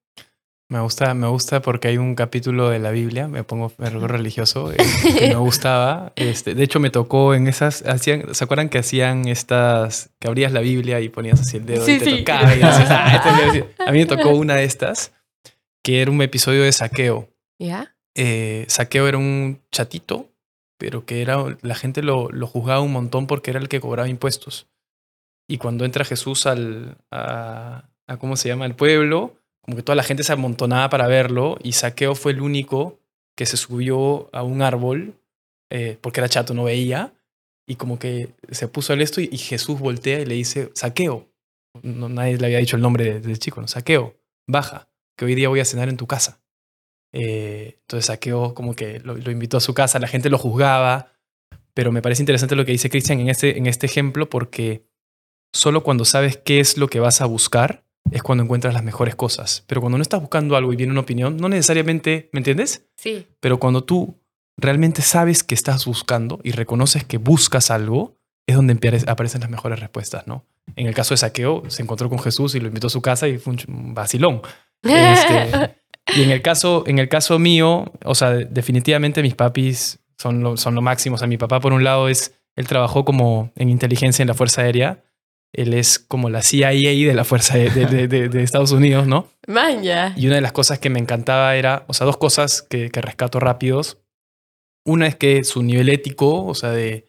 Me 0.71 0.81
gusta, 0.81 1.14
me 1.14 1.27
gusta 1.29 1.62
porque 1.62 1.89
hay 1.89 1.97
un 1.97 2.14
capítulo 2.14 2.69
de 2.69 2.79
la 2.79 2.91
Biblia, 2.91 3.27
me 3.27 3.43
pongo 3.43 3.73
me 3.79 3.89
religioso, 3.89 4.71
eh, 4.73 4.77
que 5.19 5.29
me 5.29 5.37
gustaba. 5.37 6.12
Este, 6.14 6.55
de 6.55 6.62
hecho, 6.62 6.79
me 6.79 6.91
tocó 6.91 7.33
en 7.33 7.49
esas, 7.49 7.83
hacían, 7.87 8.35
¿se 8.35 8.45
acuerdan 8.45 8.69
que 8.69 8.77
hacían 8.79 9.27
estas, 9.29 10.11
que 10.19 10.29
abrías 10.29 10.53
la 10.53 10.61
Biblia 10.61 11.01
y 11.01 11.09
ponías 11.09 11.41
así 11.41 11.57
el 11.57 11.64
dedo 11.64 11.87
Sí, 11.87 11.93
y 11.93 11.99
te 11.99 12.05
sí. 12.05 12.19
tocaba? 12.19 12.55
y 12.55 12.59
decías, 12.59 12.87
"Ah, 12.91 13.12
este 13.16 13.33
le 13.37 13.45
decía". 13.47 13.75
A 13.87 13.93
mí 13.93 13.99
me 14.01 14.07
tocó 14.07 14.29
una 14.31 14.57
de 14.57 14.64
estas, 14.64 15.14
que 15.83 16.03
era 16.03 16.11
un 16.11 16.21
episodio 16.21 16.62
de 16.62 16.73
saqueo. 16.73 17.31
¿Ya? 17.59 17.97
Eh, 18.14 18.66
saqueo 18.69 19.09
era 19.09 19.16
un 19.16 19.62
chatito, 19.73 20.29
pero 20.77 21.07
que 21.07 21.23
era, 21.23 21.39
la 21.62 21.77
gente 21.77 22.03
lo, 22.03 22.29
lo 22.31 22.47
juzgaba 22.47 22.81
un 22.83 22.93
montón 22.93 23.27
porque 23.27 23.53
era 23.53 23.59
el 23.61 23.69
que 23.71 23.81
cobraba 23.81 24.09
impuestos. 24.09 24.66
Y 25.49 25.57
cuando 25.57 25.87
entra 25.87 26.05
Jesús 26.05 26.45
al, 26.47 26.99
a, 27.11 27.89
a 28.07 28.16
¿cómo 28.19 28.37
se 28.37 28.49
llama? 28.51 28.66
Al 28.66 28.77
pueblo, 28.77 29.38
como 29.69 29.77
que 29.77 29.83
toda 29.83 29.97
la 29.97 30.03
gente 30.03 30.25
se 30.25 30.33
amontonaba 30.33 30.89
para 30.89 31.07
verlo 31.09 31.59
y 31.62 31.73
Saqueo 31.73 32.14
fue 32.14 32.33
el 32.33 32.41
único 32.41 33.01
que 33.37 33.45
se 33.45 33.59
subió 33.59 34.31
a 34.33 34.43
un 34.43 34.62
árbol 34.62 35.12
eh, 35.69 35.99
porque 36.01 36.21
era 36.21 36.29
chato, 36.31 36.55
no 36.55 36.64
veía. 36.64 37.12
Y 37.66 37.77
como 37.77 37.99
que 37.99 38.31
se 38.51 38.66
puso 38.66 38.95
al 38.95 39.03
esto 39.03 39.21
y, 39.21 39.37
Jesús 39.37 39.79
voltea 39.79 40.21
y 40.21 40.25
le 40.25 40.37
dice, 40.37 40.71
Saqueo. 40.75 41.29
No, 41.83 42.09
nadie 42.09 42.39
le 42.39 42.47
había 42.47 42.61
dicho 42.61 42.77
el 42.77 42.83
nombre 42.83 43.05
de- 43.05 43.21
del 43.21 43.39
chico, 43.39 43.61
¿no? 43.61 43.69
Saqueo, 43.69 44.16
baja, 44.49 44.89
que 45.19 45.27
hoy 45.27 45.35
día 45.35 45.51
voy 45.51 45.61
a 45.61 45.66
cenar 45.66 45.91
en 45.91 45.99
tu 45.99 46.07
casa. 46.07 46.41
Eh, 47.12 47.77
entonces 47.83 48.07
Saqueo 48.07 48.55
como 48.55 48.73
que 48.75 49.01
lo, 49.01 49.16
lo 49.19 49.31
invitó 49.31 49.59
a 49.59 49.61
su 49.61 49.75
casa, 49.75 49.99
la 49.99 50.09
gente 50.09 50.31
lo 50.31 50.39
juzgaba, 50.39 51.12
pero 51.75 51.93
me 51.93 52.01
parece 52.01 52.23
interesante 52.23 52.57
lo 52.57 52.64
que 52.64 52.73
dice 52.73 52.89
Cristian 52.89 53.21
en 53.21 53.29
este, 53.29 53.59
en 53.59 53.66
este 53.66 53.85
ejemplo 53.85 54.31
porque 54.31 54.89
solo 55.53 55.83
cuando 55.83 56.07
sabes 56.07 56.39
qué 56.39 56.59
es 56.59 56.79
lo 56.79 56.89
que 56.89 57.01
vas 57.01 57.21
a 57.21 57.27
buscar 57.27 57.85
es 58.11 58.22
cuando 58.22 58.44
encuentras 58.44 58.74
las 58.74 58.84
mejores 58.84 59.14
cosas. 59.14 59.64
Pero 59.66 59.80
cuando 59.80 59.99
no 59.99 60.03
estás 60.03 60.20
buscando 60.20 60.57
algo 60.57 60.72
y 60.72 60.76
viene 60.76 60.92
una 60.92 61.01
opinión, 61.01 61.36
no 61.36 61.49
necesariamente, 61.49 62.30
¿me 62.32 62.40
entiendes? 62.40 62.86
Sí. 62.96 63.26
Pero 63.40 63.59
cuando 63.59 63.84
tú 63.84 64.18
realmente 64.57 65.03
sabes 65.03 65.44
que 65.44 65.55
estás 65.55 65.86
buscando 65.86 66.40
y 66.42 66.53
reconoces 66.53 67.05
que 67.05 67.18
buscas 67.18 67.70
algo, 67.70 68.16
es 68.46 68.57
donde 68.57 69.05
aparecen 69.07 69.42
las 69.42 69.51
mejores 69.51 69.78
respuestas, 69.78 70.26
¿no? 70.26 70.44
En 70.76 70.86
el 70.86 70.94
caso 70.94 71.14
de 71.14 71.18
Saqueo, 71.18 71.64
se 71.68 71.82
encontró 71.82 72.09
con 72.09 72.18
Jesús 72.18 72.55
y 72.55 72.61
lo 72.61 72.68
invitó 72.68 72.88
a 72.88 72.90
su 72.90 73.03
casa 73.03 73.28
y 73.28 73.38
fue 73.38 73.55
un 73.68 73.94
vacilón. 73.94 74.42
Este, 74.82 75.76
y 76.16 76.22
en 76.22 76.30
el 76.30 76.42
caso, 76.42 76.84
en 76.86 76.99
el 76.99 77.09
caso 77.09 77.38
mío, 77.38 77.92
o 78.05 78.14
sea, 78.14 78.30
definitivamente 78.30 79.22
mis 79.22 79.34
papis 79.34 80.01
son 80.16 80.42
lo, 80.42 80.57
son 80.57 80.74
lo 80.74 80.82
máximo. 80.82 81.16
O 81.16 81.18
sea, 81.18 81.28
mi 81.28 81.36
papá, 81.36 81.61
por 81.61 81.72
un 81.72 81.84
lado, 81.84 82.09
es, 82.09 82.34
él 82.57 82.66
trabajó 82.66 83.05
como 83.05 83.53
en 83.57 83.68
inteligencia 83.68 84.22
en 84.22 84.28
la 84.28 84.34
Fuerza 84.34 84.62
Aérea 84.62 85.05
él 85.53 85.74
es 85.74 85.99
como 85.99 86.30
la 86.30 86.42
CIA 86.42 86.70
de 86.70 87.14
la 87.14 87.24
Fuerza 87.24 87.57
de, 87.57 87.70
de- 87.70 88.09
de- 88.09 88.28
de 88.28 88.42
Estados 88.42 88.72
Unidos, 88.72 89.07
¿no? 89.07 89.28
Maña. 89.46 90.14
Y 90.16 90.26
una 90.26 90.36
de 90.36 90.40
las 90.42 90.53
cosas 90.53 90.78
que 90.78 90.90
me 90.90 90.99
encantaba 90.99 91.57
era, 91.57 91.84
o 91.88 91.94
sea, 91.94 92.07
dos 92.07 92.16
cosas 92.18 92.62
que, 92.62 92.90
que 92.90 93.01
rescato 93.01 93.40
rápidos. 93.40 93.99
Una 94.84 95.07
es 95.07 95.16
que 95.16 95.44
su 95.44 95.62
nivel 95.62 95.88
ético, 95.88 96.44
o 96.44 96.55
sea, 96.55 96.70
de, 96.70 97.07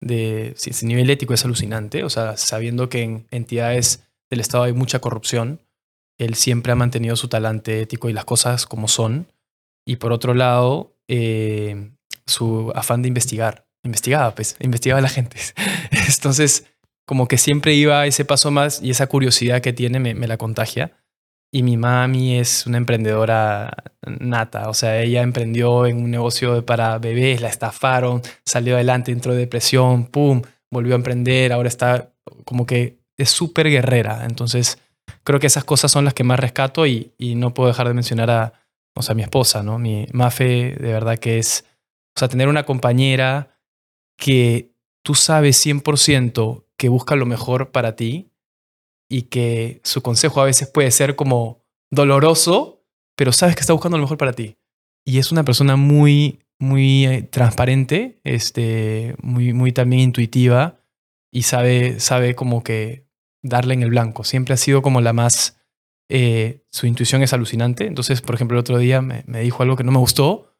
de 0.00 0.52
sí, 0.56 0.72
su 0.72 0.86
nivel 0.86 1.10
ético 1.10 1.34
es 1.34 1.44
alucinante, 1.44 2.04
o 2.04 2.10
sea, 2.10 2.36
sabiendo 2.36 2.88
que 2.88 3.02
en 3.02 3.26
entidades 3.30 4.04
del 4.30 4.40
Estado 4.40 4.64
hay 4.64 4.72
mucha 4.72 5.00
corrupción, 5.00 5.60
él 6.18 6.34
siempre 6.34 6.72
ha 6.72 6.76
mantenido 6.76 7.16
su 7.16 7.28
talante 7.28 7.80
ético 7.80 8.08
y 8.08 8.12
las 8.12 8.24
cosas 8.24 8.66
como 8.66 8.88
son. 8.88 9.26
Y 9.86 9.96
por 9.96 10.12
otro 10.12 10.34
lado, 10.34 10.92
eh, 11.08 11.90
su 12.26 12.70
afán 12.74 13.02
de 13.02 13.08
investigar. 13.08 13.66
Investigaba, 13.82 14.34
pues, 14.34 14.56
investigaba 14.60 14.98
a 14.98 15.02
la 15.02 15.08
gente. 15.08 15.38
Entonces, 16.08 16.66
como 17.10 17.26
que 17.26 17.38
siempre 17.38 17.74
iba 17.74 18.06
ese 18.06 18.24
paso 18.24 18.52
más 18.52 18.80
y 18.80 18.90
esa 18.90 19.08
curiosidad 19.08 19.60
que 19.60 19.72
tiene 19.72 19.98
me, 19.98 20.14
me 20.14 20.28
la 20.28 20.36
contagia. 20.36 20.92
Y 21.52 21.64
mi 21.64 21.76
mami 21.76 22.38
es 22.38 22.68
una 22.68 22.78
emprendedora 22.78 23.68
nata, 24.06 24.68
o 24.68 24.74
sea, 24.74 25.02
ella 25.02 25.22
emprendió 25.22 25.86
en 25.86 25.96
un 25.96 26.12
negocio 26.12 26.64
para 26.64 26.98
bebés, 26.98 27.40
la 27.40 27.48
estafaron, 27.48 28.22
salió 28.46 28.76
adelante, 28.76 29.10
entró 29.10 29.32
de 29.32 29.40
depresión, 29.40 30.06
pum, 30.06 30.42
volvió 30.70 30.94
a 30.94 30.98
emprender, 30.98 31.52
ahora 31.52 31.66
está 31.66 32.12
como 32.44 32.64
que 32.64 33.00
es 33.18 33.30
súper 33.30 33.68
guerrera. 33.68 34.24
Entonces, 34.24 34.78
creo 35.24 35.40
que 35.40 35.48
esas 35.48 35.64
cosas 35.64 35.90
son 35.90 36.04
las 36.04 36.14
que 36.14 36.22
más 36.22 36.38
rescato 36.38 36.86
y, 36.86 37.12
y 37.18 37.34
no 37.34 37.54
puedo 37.54 37.70
dejar 37.70 37.88
de 37.88 37.94
mencionar 37.94 38.30
a, 38.30 38.52
o 38.94 39.02
sea, 39.02 39.16
mi 39.16 39.22
esposa, 39.22 39.64
¿no? 39.64 39.80
Mi 39.80 40.06
Mafe, 40.12 40.76
de 40.78 40.92
verdad 40.92 41.18
que 41.18 41.38
es, 41.38 41.64
o 42.16 42.20
sea, 42.20 42.28
tener 42.28 42.46
una 42.46 42.62
compañera 42.62 43.58
que 44.16 44.70
tú 45.02 45.16
sabes 45.16 45.66
100% 45.66 46.66
que 46.80 46.88
busca 46.88 47.14
lo 47.14 47.26
mejor 47.26 47.72
para 47.72 47.94
ti 47.94 48.32
y 49.06 49.24
que 49.24 49.82
su 49.84 50.00
consejo 50.00 50.40
a 50.40 50.46
veces 50.46 50.66
puede 50.66 50.90
ser 50.90 51.14
como 51.14 51.62
doloroso, 51.90 52.86
pero 53.16 53.32
sabes 53.32 53.54
que 53.54 53.60
está 53.60 53.74
buscando 53.74 53.98
lo 53.98 54.04
mejor 54.04 54.16
para 54.16 54.32
ti. 54.32 54.56
Y 55.04 55.18
es 55.18 55.30
una 55.30 55.44
persona 55.44 55.76
muy, 55.76 56.40
muy 56.58 57.04
eh, 57.04 57.22
transparente, 57.22 58.18
este, 58.24 59.14
muy, 59.20 59.52
muy 59.52 59.72
también 59.72 60.00
intuitiva 60.00 60.80
y 61.30 61.42
sabe, 61.42 62.00
sabe 62.00 62.34
como 62.34 62.62
que 62.62 63.06
darle 63.42 63.74
en 63.74 63.82
el 63.82 63.90
blanco. 63.90 64.24
Siempre 64.24 64.54
ha 64.54 64.56
sido 64.56 64.80
como 64.80 65.02
la 65.02 65.12
más... 65.12 65.60
eh, 66.08 66.64
su 66.70 66.86
intuición 66.86 67.22
es 67.22 67.34
alucinante. 67.34 67.86
Entonces, 67.86 68.22
por 68.22 68.36
ejemplo, 68.36 68.56
el 68.56 68.60
otro 68.60 68.78
día 68.78 69.02
me, 69.02 69.22
dijo 69.42 69.62
algo 69.62 69.76
que 69.76 69.84
no 69.84 69.92
me 69.92 69.98
gustó, 69.98 70.56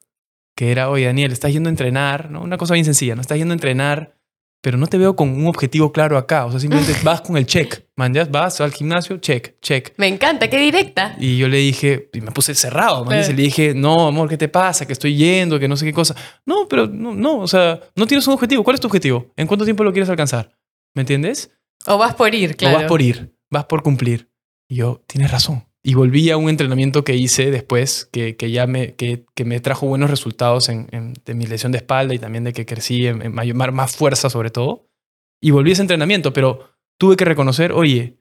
que 0.55 0.71
era, 0.71 0.91
oye, 0.91 1.07
Daniel, 1.07 1.33
estás 1.33 1.51
yendo 1.51 1.71
a 1.71 1.73
entrenar, 1.73 2.31
¿no? 2.31 2.43
Una 2.43 2.59
cosa 2.59 2.75
bien 2.75 2.85
sencilla, 2.85 3.15
¿no? 3.15 3.23
Estás 3.23 3.39
yendo 3.39 3.53
a 3.53 3.57
entrenar, 3.57 4.20
pero 4.63 4.77
no 4.77 4.87
te 4.87 4.99
veo 4.99 5.17
con 5.17 5.31
un 5.31 5.47
objetivo 5.47 5.91
claro 5.93 6.19
acá. 6.19 6.45
O 6.47 6.51
sea, 6.51 6.61
simplemente 6.61 6.95
vas 7.05 7.21
con 7.23 7.37
el 7.37 7.47
check, 7.47 7.85
man, 7.97 8.13
ya 8.13 8.25
vas 8.25 8.61
al 8.61 8.73
gimnasio, 8.73 9.19
check, 9.19 9.59
check. 9.61 9.93
Me 9.97 10.07
encanta, 10.07 10.49
qué 10.51 10.59
directa. 10.59 11.17
Y 11.19 11.39
yo 11.39 11.49
le 11.49 11.59
dije, 11.59 12.11
y 12.13 12.21
me 12.21 12.31
puse 12.31 12.55
cerrado, 12.55 13.05
man, 13.05 13.19
Eh. 13.19 13.27
y 13.31 13.33
le 13.33 13.43
dije, 13.43 13.75
no, 13.75 14.07
amor, 14.09 14.29
¿qué 14.29 14.37
te 14.37 14.49
pasa? 14.49 14.87
Que 14.87 14.93
estoy 14.93 15.17
yendo, 15.17 15.59
que 15.59 15.69
no 15.69 15.77
sé 15.77 15.85
qué 15.87 15.93
cosa. 15.93 16.15
No, 16.45 16.67
pero 16.69 16.87
no, 16.87 17.15
no, 17.15 17.39
o 17.39 17.47
sea, 17.49 17.81
no 17.97 18.07
tienes 18.07 18.27
un 18.27 18.35
objetivo. 18.35 18.63
¿Cuál 18.65 18.75
es 18.75 18.81
tu 18.81 18.87
objetivo? 18.89 19.33
¿En 19.37 19.47
cuánto 19.47 19.65
tiempo 19.65 19.83
lo 19.85 19.93
quieres 19.93 20.11
alcanzar? 20.11 20.53
¿Me 20.95 21.03
entiendes? 21.03 21.51
O 21.87 21.97
vas 21.99 22.15
por 22.15 22.35
ir, 22.35 22.57
claro. 22.57 22.77
O 22.77 22.81
vas 22.81 22.89
por 22.89 23.01
ir, 23.01 23.35
vas 23.51 23.65
por 23.65 23.83
cumplir. 23.83 24.29
Y 24.69 24.77
yo, 24.77 25.03
tienes 25.07 25.31
razón. 25.31 25.65
Y 25.83 25.95
volví 25.95 26.29
a 26.31 26.37
un 26.37 26.51
entrenamiento 26.51 27.05
que 27.05 27.15
hice 27.17 27.51
después, 27.51 28.09
que, 28.13 28.37
que 28.37 28.51
ya 28.51 28.67
me, 28.67 28.95
que, 28.97 29.25
que 29.35 29.45
me 29.47 29.61
trajo 29.61 29.87
buenos 29.87 30.11
resultados 30.11 30.69
en, 30.69 31.15
de 31.25 31.35
mi 31.35 31.47
lesión 31.47 31.73
de 31.73 31.79
espalda 31.79 32.13
y 32.15 32.19
también 32.19 32.45
de 32.45 32.53
que 32.53 32.67
crecí 32.67 33.07
en, 33.07 33.23
en 33.23 33.33
mayor- 33.33 33.73
más 33.73 33.97
fuerza 33.97 34.29
sobre 34.29 34.51
todo. 34.51 34.89
Y 35.41 35.53
volví 35.53 35.71
a 35.71 35.73
ese 35.73 35.83
entrenamiento, 35.83 36.35
pero 36.35 36.69
tuve 36.99 37.17
que 37.17 37.25
reconocer, 37.25 37.73
oye, 37.73 38.19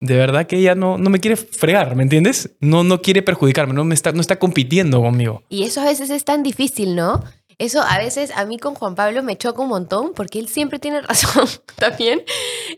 de 0.00 0.16
verdad 0.16 0.46
que 0.46 0.56
ella 0.58 0.76
no, 0.76 0.96
no 0.96 1.10
me 1.10 1.18
quiere 1.18 1.36
fregar, 1.36 1.96
¿me 1.96 2.04
entiendes? 2.04 2.54
No, 2.60 2.84
no 2.84 3.02
quiere 3.02 3.22
perjudicarme, 3.22 3.74
no, 3.74 3.84
me 3.84 3.94
está, 3.96 4.12
no 4.12 4.20
está 4.20 4.38
compitiendo 4.38 5.00
conmigo. 5.00 5.42
Y 5.48 5.64
eso 5.64 5.80
a 5.80 5.84
veces 5.86 6.08
es 6.10 6.24
tan 6.24 6.44
difícil, 6.44 6.94
¿no? 6.94 7.24
Eso 7.58 7.80
a 7.82 7.98
veces 7.98 8.30
a 8.36 8.44
mí 8.44 8.58
con 8.58 8.74
Juan 8.76 8.94
Pablo 8.94 9.24
me 9.24 9.36
choca 9.36 9.60
un 9.62 9.68
montón 9.68 10.12
porque 10.14 10.38
él 10.38 10.48
siempre 10.48 10.78
tiene 10.78 11.00
razón 11.02 11.48
también 11.76 12.22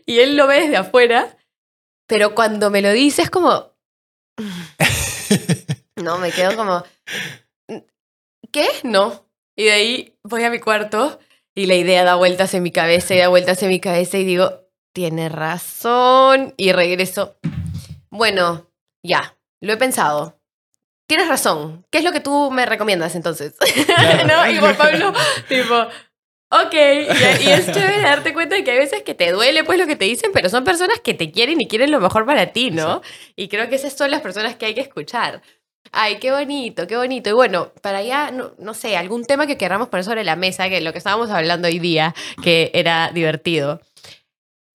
y 0.07 0.17
él 0.19 0.35
lo 0.35 0.47
ve 0.47 0.61
desde 0.61 0.77
afuera, 0.77 1.37
pero 2.07 2.33
cuando 2.33 2.71
me 2.71 2.81
lo 2.81 2.91
dice 2.91 3.21
es 3.21 3.29
como... 3.29 3.74
No, 5.95 6.17
me 6.17 6.31
quedo 6.31 6.55
como... 6.57 6.83
¿Qué? 8.51 8.67
No. 8.83 9.25
Y 9.55 9.63
de 9.65 9.71
ahí 9.71 10.17
voy 10.23 10.43
a 10.43 10.49
mi 10.49 10.59
cuarto 10.59 11.19
y 11.55 11.67
la 11.67 11.75
idea 11.75 12.03
da 12.03 12.15
vueltas 12.15 12.53
en 12.53 12.63
mi 12.63 12.71
cabeza 12.71 13.15
y 13.15 13.19
da 13.19 13.29
vueltas 13.29 13.63
en 13.63 13.69
mi 13.69 13.79
cabeza 13.79 14.17
y 14.17 14.25
digo, 14.25 14.65
tiene 14.93 15.29
razón 15.29 16.53
y 16.57 16.73
regreso. 16.73 17.37
Bueno, 18.09 18.69
ya, 19.03 19.37
lo 19.61 19.73
he 19.73 19.77
pensado. 19.77 20.39
Tienes 21.07 21.27
razón. 21.27 21.85
¿Qué 21.91 21.99
es 21.99 22.03
lo 22.03 22.11
que 22.11 22.19
tú 22.19 22.51
me 22.51 22.65
recomiendas 22.65 23.15
entonces? 23.15 23.55
Claro. 23.85 24.27
¿No? 24.27 24.51
Y 24.51 24.57
Juan 24.57 24.75
Pablo, 24.75 25.13
tipo, 25.47 25.87
ok. 26.49 26.73
Y, 26.73 27.47
y 27.47 27.51
es 27.51 27.71
chévere 27.71 28.01
darte 28.01 28.33
cuenta 28.33 28.55
de 28.55 28.63
que 28.63 28.71
hay 28.71 28.77
veces 28.77 29.03
que 29.03 29.13
te 29.13 29.31
duele 29.31 29.63
pues 29.63 29.79
lo 29.79 29.87
que 29.87 29.95
te 29.95 30.05
dicen, 30.05 30.31
pero 30.33 30.49
son 30.49 30.63
personas 30.63 30.99
que 30.99 31.13
te 31.13 31.31
quieren 31.31 31.61
y 31.61 31.67
quieren 31.67 31.91
lo 31.91 31.99
mejor 31.99 32.25
para 32.25 32.47
ti, 32.47 32.71
¿no? 32.71 33.01
Y 33.35 33.47
creo 33.47 33.69
que 33.69 33.75
esas 33.75 33.93
son 33.93 34.11
las 34.11 34.21
personas 34.21 34.55
que 34.55 34.65
hay 34.65 34.73
que 34.73 34.81
escuchar. 34.81 35.41
Ay, 35.91 36.17
qué 36.17 36.31
bonito, 36.31 36.87
qué 36.87 36.97
bonito. 36.97 37.29
Y 37.29 37.33
bueno, 37.33 37.71
para 37.81 37.99
allá, 37.99 38.31
no, 38.31 38.53
no 38.57 38.73
sé, 38.73 38.97
algún 38.97 39.23
tema 39.23 39.47
que 39.47 39.57
queramos 39.57 39.87
poner 39.89 40.03
sobre 40.03 40.23
la 40.23 40.35
mesa, 40.35 40.67
que 40.69 40.81
lo 40.81 40.91
que 40.91 40.97
estábamos 40.97 41.29
hablando 41.29 41.67
hoy 41.67 41.79
día, 41.79 42.13
que 42.41 42.71
era 42.73 43.11
divertido. 43.13 43.81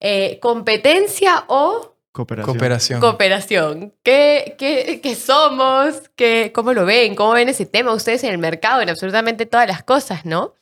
Eh, 0.00 0.38
¿Competencia 0.40 1.44
o 1.48 1.96
Cooperación. 2.12 2.52
Cooperación. 2.52 3.00
cooperación? 3.00 3.94
¿Qué, 4.02 4.56
qué, 4.58 5.00
qué 5.00 5.14
somos? 5.14 6.10
¿Qué, 6.16 6.50
¿Cómo 6.52 6.72
lo 6.72 6.84
ven? 6.84 7.14
¿Cómo 7.14 7.32
ven 7.32 7.48
ese 7.48 7.66
tema 7.66 7.92
ustedes 7.92 8.24
en 8.24 8.30
el 8.30 8.38
mercado, 8.38 8.80
en 8.80 8.88
absolutamente 8.88 9.46
todas 9.46 9.68
las 9.68 9.84
cosas, 9.84 10.24
no? 10.24 10.54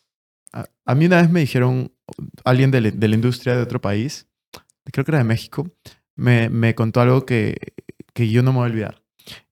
A, 0.52 0.66
a 0.84 0.94
mí 0.94 1.06
una 1.06 1.20
vez 1.20 1.30
me 1.30 1.40
dijeron, 1.40 1.92
alguien 2.44 2.70
de, 2.70 2.80
la- 2.80 2.90
de 2.90 3.08
la 3.08 3.14
industria 3.14 3.54
de 3.56 3.62
otro 3.62 3.80
país, 3.80 4.26
creo 4.92 5.04
que 5.04 5.10
era 5.10 5.18
de 5.18 5.24
México, 5.24 5.70
me, 6.16 6.48
me 6.48 6.74
contó 6.74 7.00
algo 7.00 7.24
que, 7.26 7.74
que 8.14 8.28
yo 8.30 8.42
no 8.42 8.52
me 8.52 8.58
voy 8.58 8.66
a 8.68 8.70
olvidar. 8.72 9.02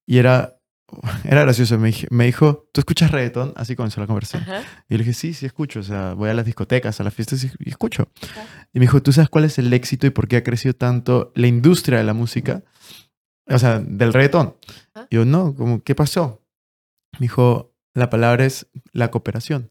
Y 0.06 0.18
era, 0.18 0.58
era 1.24 1.42
gracioso. 1.42 1.78
Me, 1.78 1.92
me 2.10 2.24
dijo, 2.26 2.68
¿tú 2.72 2.80
escuchas 2.80 3.10
reggaetón? 3.10 3.52
Así 3.56 3.76
comenzó 3.76 4.00
la 4.00 4.06
conversación. 4.06 4.42
Ajá. 4.42 4.62
Y 4.88 4.94
le 4.94 4.98
dije, 5.04 5.12
sí, 5.14 5.34
sí 5.34 5.46
escucho. 5.46 5.80
O 5.80 5.82
sea, 5.82 6.14
voy 6.14 6.30
a 6.30 6.34
las 6.34 6.46
discotecas, 6.46 6.98
a 7.00 7.04
las 7.04 7.12
fiestas 7.14 7.44
y, 7.44 7.50
y 7.58 7.68
escucho. 7.70 8.08
Y 8.72 8.78
me 8.78 8.84
dijo, 8.86 9.02
¿tú 9.02 9.12
sabes 9.12 9.28
cuál 9.28 9.44
es 9.44 9.58
el 9.58 9.72
éxito 9.72 10.06
y 10.06 10.10
por 10.10 10.26
qué 10.28 10.36
ha 10.36 10.42
crecido 10.44 10.74
tanto 10.74 11.32
la 11.34 11.46
industria 11.46 11.98
de 11.98 12.04
la 12.04 12.14
música? 12.14 12.62
O 13.48 13.58
sea, 13.58 13.78
del 13.80 14.12
reggaetón. 14.12 14.56
Ah. 14.94 15.06
Y 15.10 15.16
yo, 15.16 15.24
no, 15.24 15.54
como, 15.54 15.82
¿qué 15.82 15.94
pasó? 15.94 16.42
Me 17.12 17.24
dijo, 17.26 17.74
la 17.94 18.10
palabra 18.10 18.44
es 18.44 18.66
la 18.92 19.10
cooperación. 19.10 19.70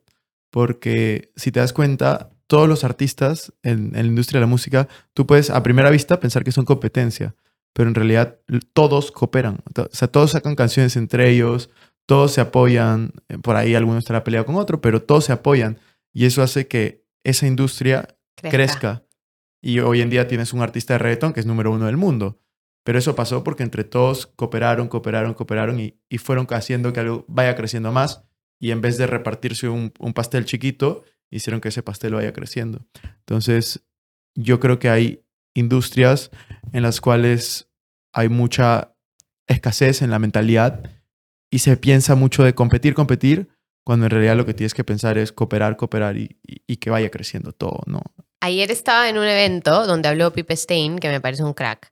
Porque 0.55 1.33
si 1.35 1.51
te 1.51 1.59
das 1.59 1.73
cuenta, 1.73 2.29
todos 2.47 2.69
los 2.69 2.85
artistas 2.85 3.51
en, 3.61 3.87
en 3.87 4.03
la 4.03 4.07
industria 4.07 4.39
de 4.39 4.45
la 4.45 4.49
música, 4.49 4.87
tú 5.13 5.27
puedes 5.27 5.49
a 5.49 5.61
primera 5.63 5.89
vista 5.89 6.21
pensar 6.21 6.45
que 6.45 6.53
son 6.53 6.63
competencia, 6.63 7.35
pero 7.73 7.89
en 7.89 7.95
realidad 7.95 8.39
todos 8.71 9.11
cooperan. 9.11 9.57
O 9.77 9.89
sea, 9.91 10.07
todos 10.07 10.31
sacan 10.31 10.55
canciones 10.55 10.95
entre 10.95 11.29
ellos, 11.29 11.71
todos 12.05 12.31
se 12.31 12.39
apoyan, 12.39 13.11
eh, 13.27 13.37
por 13.37 13.57
ahí 13.57 13.75
alguno 13.75 13.99
estará 13.99 14.23
peleado 14.23 14.45
con 14.45 14.55
otro, 14.55 14.79
pero 14.79 15.01
todos 15.03 15.25
se 15.25 15.33
apoyan 15.33 15.77
y 16.13 16.23
eso 16.23 16.41
hace 16.41 16.69
que 16.69 17.05
esa 17.25 17.47
industria 17.47 18.15
crezca. 18.37 19.03
Y 19.61 19.79
hoy 19.79 19.99
en 19.99 20.09
día 20.09 20.29
tienes 20.29 20.53
un 20.53 20.61
artista 20.61 20.93
de 20.93 20.99
reggaetón 20.99 21.33
que 21.33 21.41
es 21.41 21.45
número 21.45 21.73
uno 21.73 21.87
del 21.87 21.97
mundo. 21.97 22.39
Pero 22.85 22.97
eso 22.97 23.13
pasó 23.13 23.43
porque 23.43 23.63
entre 23.63 23.83
todos 23.83 24.25
cooperaron, 24.25 24.87
cooperaron, 24.87 25.33
cooperaron 25.33 25.81
y, 25.81 25.99
y 26.07 26.17
fueron 26.17 26.47
haciendo 26.51 26.93
que 26.93 27.01
algo 27.01 27.25
vaya 27.27 27.57
creciendo 27.57 27.91
más. 27.91 28.23
Y 28.59 28.71
en 28.71 28.81
vez 28.81 28.97
de 28.97 29.07
repartirse 29.07 29.67
un, 29.69 29.91
pastel 30.13 30.45
chiquito, 30.45 31.03
hicieron 31.29 31.61
que 31.61 31.69
ese 31.69 31.83
pastel 31.83 32.15
vaya 32.15 32.33
creciendo. 32.33 32.85
Entonces, 33.19 33.85
yo 34.35 34.59
creo 34.59 34.79
que 34.79 34.89
hay 34.89 35.23
industrias 35.53 36.31
en 36.73 36.83
las 36.83 37.01
cuales 37.01 37.69
hay 38.13 38.29
mucha 38.29 38.95
escasez 39.47 40.01
en 40.01 40.11
la 40.11 40.19
mentalidad 40.19 40.83
y 41.51 41.59
se 41.59 41.77
piensa 41.77 42.15
mucho 42.15 42.43
de 42.43 42.55
competir, 42.55 42.93
competir, 42.93 43.49
cuando 43.85 44.05
en 44.07 44.09
realidad 44.11 44.35
lo 44.35 44.45
que 44.45 44.53
tienes 44.53 44.73
que 44.73 44.83
pensar 44.83 45.17
es 45.17 45.31
cooperar, 45.31 45.77
cooperar 45.77 46.17
y, 46.17 46.39
y- 46.45 46.61
y 46.65 46.77
que 46.77 46.89
vaya 46.89 47.11
creciendo 47.11 47.51
todo, 47.51 47.81
¿no? 47.85 48.01
Ayer 48.41 48.71
estaba 48.71 49.09
en 49.09 49.17
un 49.17 49.25
evento 49.25 49.85
donde 49.85 50.09
habló 50.09 50.33
Pipe 50.33 50.55
Stein, 50.55 50.97
que 50.97 51.09
me 51.09 51.21
parece 51.21 51.43
un 51.43 51.53
crack, 51.53 51.91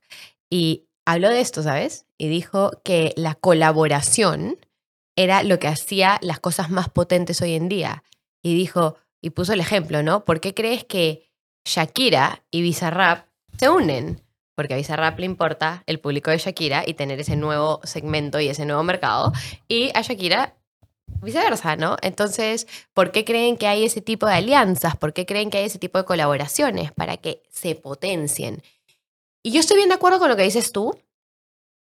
y 0.50 0.88
habló 1.06 1.28
de 1.30 1.40
esto, 1.40 1.62
¿sabes? 1.62 2.06
Y 2.18 2.28
dijo 2.28 2.72
que 2.84 3.12
la 3.16 3.34
colaboración 3.34 4.56
era 5.16 5.42
lo 5.42 5.58
que 5.58 5.68
hacía 5.68 6.18
las 6.22 6.40
cosas 6.40 6.70
más 6.70 6.88
potentes 6.88 7.40
hoy 7.42 7.54
en 7.54 7.68
día. 7.68 8.02
Y 8.42 8.54
dijo, 8.54 8.96
y 9.20 9.30
puso 9.30 9.52
el 9.52 9.60
ejemplo, 9.60 10.02
¿no? 10.02 10.24
¿Por 10.24 10.40
qué 10.40 10.54
crees 10.54 10.84
que 10.84 11.30
Shakira 11.64 12.42
y 12.50 12.62
Bizarrap 12.62 13.26
se 13.58 13.68
unen? 13.68 14.20
Porque 14.54 14.74
a 14.74 14.76
Bizarrap 14.76 15.18
le 15.18 15.26
importa 15.26 15.82
el 15.86 15.98
público 15.98 16.30
de 16.30 16.38
Shakira 16.38 16.84
y 16.86 16.94
tener 16.94 17.20
ese 17.20 17.36
nuevo 17.36 17.80
segmento 17.84 18.38
y 18.38 18.48
ese 18.48 18.66
nuevo 18.66 18.82
mercado. 18.82 19.32
Y 19.66 19.90
a 19.94 20.02
Shakira 20.02 20.56
viceversa, 21.22 21.76
¿no? 21.76 21.96
Entonces, 22.02 22.66
¿por 22.92 23.10
qué 23.10 23.24
creen 23.24 23.56
que 23.56 23.66
hay 23.66 23.84
ese 23.84 24.00
tipo 24.00 24.26
de 24.26 24.34
alianzas? 24.34 24.96
¿Por 24.96 25.12
qué 25.12 25.26
creen 25.26 25.50
que 25.50 25.58
hay 25.58 25.64
ese 25.64 25.78
tipo 25.78 25.98
de 25.98 26.04
colaboraciones? 26.04 26.92
Para 26.92 27.16
que 27.16 27.42
se 27.50 27.74
potencien. 27.74 28.62
Y 29.42 29.52
yo 29.52 29.60
estoy 29.60 29.76
bien 29.76 29.88
de 29.88 29.96
acuerdo 29.96 30.18
con 30.18 30.28
lo 30.28 30.36
que 30.36 30.42
dices 30.42 30.72
tú, 30.72 30.98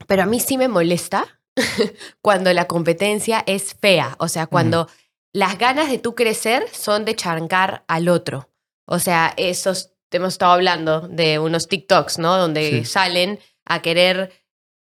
pero 0.08 0.24
a 0.24 0.26
mí 0.26 0.40
sí 0.40 0.58
me 0.58 0.68
molesta 0.68 1.41
cuando 2.22 2.52
la 2.54 2.66
competencia 2.68 3.44
es 3.46 3.74
fea, 3.80 4.16
o 4.20 4.28
sea, 4.28 4.48
cuando 4.48 4.88
las 5.34 5.58
ganas 5.58 5.90
de 5.90 5.98
tú 5.98 6.16
crecer 6.16 6.66
son 6.72 7.06
de 7.06 7.16
chancar 7.16 7.84
al 7.88 8.10
otro. 8.10 8.50
O 8.86 9.00
sea, 9.00 9.34
esos, 9.38 9.92
hemos 10.12 10.34
estado 10.34 10.52
hablando 10.54 11.08
de 11.08 11.40
unos 11.40 11.68
TikToks, 11.68 12.20
¿no? 12.20 12.38
Donde 12.38 12.70
Sí. 12.70 12.86
salen 12.86 13.40
a 13.66 13.82
querer 13.82 14.32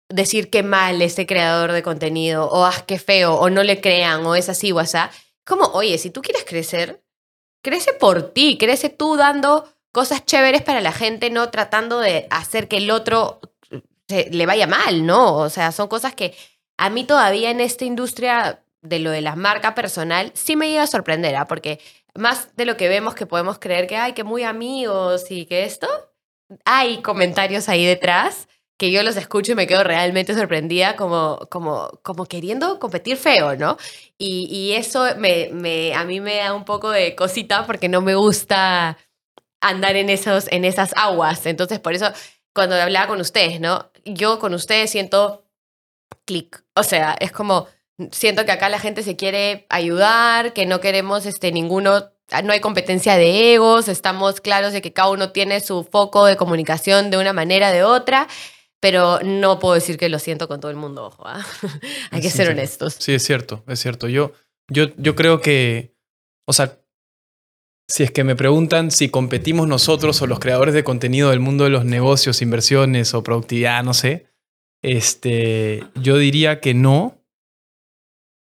decir 0.08 0.50
qué 0.50 0.62
mal 0.62 1.02
este 1.02 1.26
creador 1.26 1.72
de 1.72 1.82
contenido, 1.82 2.48
o 2.48 2.64
ah, 2.64 2.84
qué 2.86 2.98
feo, 2.98 3.34
o 3.34 3.50
no 3.50 3.62
le 3.62 3.80
crean, 3.80 4.24
o 4.24 4.34
es 4.34 4.48
así 4.48 4.72
o 4.72 4.78
así. 4.78 4.98
Como, 5.44 5.64
oye, 5.66 5.98
si 5.98 6.10
tú 6.10 6.22
quieres 6.22 6.44
crecer, 6.44 7.02
crece 7.62 7.92
por 7.92 8.30
ti, 8.32 8.56
crece 8.58 8.88
tú 8.90 9.16
dando 9.16 9.68
cosas 9.92 10.24
chéveres 10.24 10.62
para 10.62 10.80
la 10.80 10.92
gente, 10.92 11.30
no 11.30 11.50
tratando 11.50 11.98
de 11.98 12.26
hacer 12.30 12.68
que 12.68 12.76
el 12.76 12.90
otro 12.90 13.40
le 14.08 14.46
vaya 14.46 14.66
mal, 14.66 15.06
¿no? 15.06 15.34
O 15.36 15.50
sea, 15.50 15.72
son 15.72 15.88
cosas 15.88 16.14
que 16.14 16.34
a 16.76 16.90
mí 16.90 17.04
todavía 17.04 17.50
en 17.50 17.60
esta 17.60 17.84
industria 17.84 18.62
de 18.82 18.98
lo 19.00 19.10
de 19.10 19.20
la 19.20 19.36
marca 19.36 19.74
personal 19.74 20.30
sí 20.34 20.56
me 20.56 20.68
llega 20.68 20.84
a 20.84 20.86
sorprender, 20.86 21.36
¿ah? 21.36 21.46
Porque 21.46 21.80
más 22.14 22.54
de 22.56 22.64
lo 22.64 22.76
que 22.76 22.88
vemos 22.88 23.14
que 23.14 23.26
podemos 23.26 23.58
creer 23.58 23.86
que 23.86 23.96
hay 23.96 24.12
que 24.12 24.24
muy 24.24 24.44
amigos 24.44 25.30
y 25.30 25.46
que 25.46 25.64
esto, 25.64 25.88
hay 26.64 27.02
comentarios 27.02 27.68
ahí 27.68 27.84
detrás 27.84 28.48
que 28.78 28.92
yo 28.92 29.02
los 29.02 29.16
escucho 29.16 29.52
y 29.52 29.54
me 29.56 29.66
quedo 29.66 29.82
realmente 29.82 30.34
sorprendida 30.34 30.94
como, 30.96 31.40
como, 31.50 31.90
como 32.02 32.26
queriendo 32.26 32.78
competir 32.78 33.16
feo, 33.16 33.56
¿no? 33.56 33.76
Y, 34.18 34.46
y 34.50 34.72
eso 34.74 35.04
me, 35.18 35.50
me, 35.52 35.94
a 35.94 36.04
mí 36.04 36.20
me 36.20 36.36
da 36.36 36.54
un 36.54 36.64
poco 36.64 36.90
de 36.90 37.16
cosita 37.16 37.66
porque 37.66 37.88
no 37.88 38.00
me 38.02 38.14
gusta 38.14 38.96
andar 39.60 39.96
en, 39.96 40.10
esos, 40.10 40.46
en 40.52 40.64
esas 40.64 40.92
aguas. 40.96 41.46
Entonces, 41.46 41.80
por 41.80 41.94
eso, 41.94 42.06
cuando 42.58 42.74
hablaba 42.74 43.06
con 43.06 43.20
ustedes, 43.20 43.60
¿no? 43.60 43.88
Yo 44.04 44.40
con 44.40 44.52
ustedes 44.52 44.90
siento 44.90 45.44
clic. 46.24 46.64
O 46.74 46.82
sea, 46.82 47.16
es 47.20 47.30
como, 47.30 47.68
siento 48.10 48.44
que 48.44 48.50
acá 48.50 48.68
la 48.68 48.80
gente 48.80 49.04
se 49.04 49.14
quiere 49.14 49.64
ayudar, 49.68 50.52
que 50.54 50.66
no 50.66 50.80
queremos 50.80 51.24
este, 51.24 51.52
ninguno, 51.52 52.10
no 52.42 52.52
hay 52.52 52.58
competencia 52.58 53.16
de 53.16 53.54
egos, 53.54 53.86
estamos 53.86 54.40
claros 54.40 54.72
de 54.72 54.82
que 54.82 54.92
cada 54.92 55.10
uno 55.10 55.30
tiene 55.30 55.60
su 55.60 55.84
foco 55.84 56.26
de 56.26 56.36
comunicación 56.36 57.12
de 57.12 57.18
una 57.18 57.32
manera 57.32 57.70
o 57.70 57.72
de 57.72 57.84
otra. 57.84 58.26
Pero 58.80 59.20
no 59.22 59.60
puedo 59.60 59.74
decir 59.74 59.96
que 59.96 60.08
lo 60.08 60.18
siento 60.18 60.48
con 60.48 60.58
todo 60.58 60.72
el 60.72 60.76
mundo, 60.76 61.04
ojo. 61.04 61.22
¿ah? 61.28 61.46
Hay 62.10 62.20
que 62.20 62.30
Sí, 62.30 62.38
ser 62.38 62.48
honestos. 62.50 62.96
Sí, 62.98 63.14
es 63.14 63.22
cierto, 63.24 63.62
es 63.68 63.78
cierto. 63.78 64.08
Yo, 64.08 64.32
yo, 64.68 64.86
yo 64.96 65.14
creo 65.14 65.40
que, 65.40 65.94
o 66.44 66.52
sea, 66.52 66.76
si 67.88 68.02
es 68.02 68.10
que 68.10 68.22
me 68.24 68.36
preguntan 68.36 68.90
si 68.90 69.08
competimos 69.08 69.66
nosotros 69.66 70.20
o 70.22 70.26
los 70.26 70.40
creadores 70.40 70.74
de 70.74 70.84
contenido 70.84 71.30
del 71.30 71.40
mundo 71.40 71.64
de 71.64 71.70
los 71.70 71.84
negocios, 71.84 72.42
inversiones 72.42 73.14
o 73.14 73.22
productividad, 73.22 73.82
no 73.82 73.94
sé, 73.94 74.26
este, 74.82 75.84
yo 75.94 76.18
diría 76.18 76.60
que 76.60 76.74
no, 76.74 77.18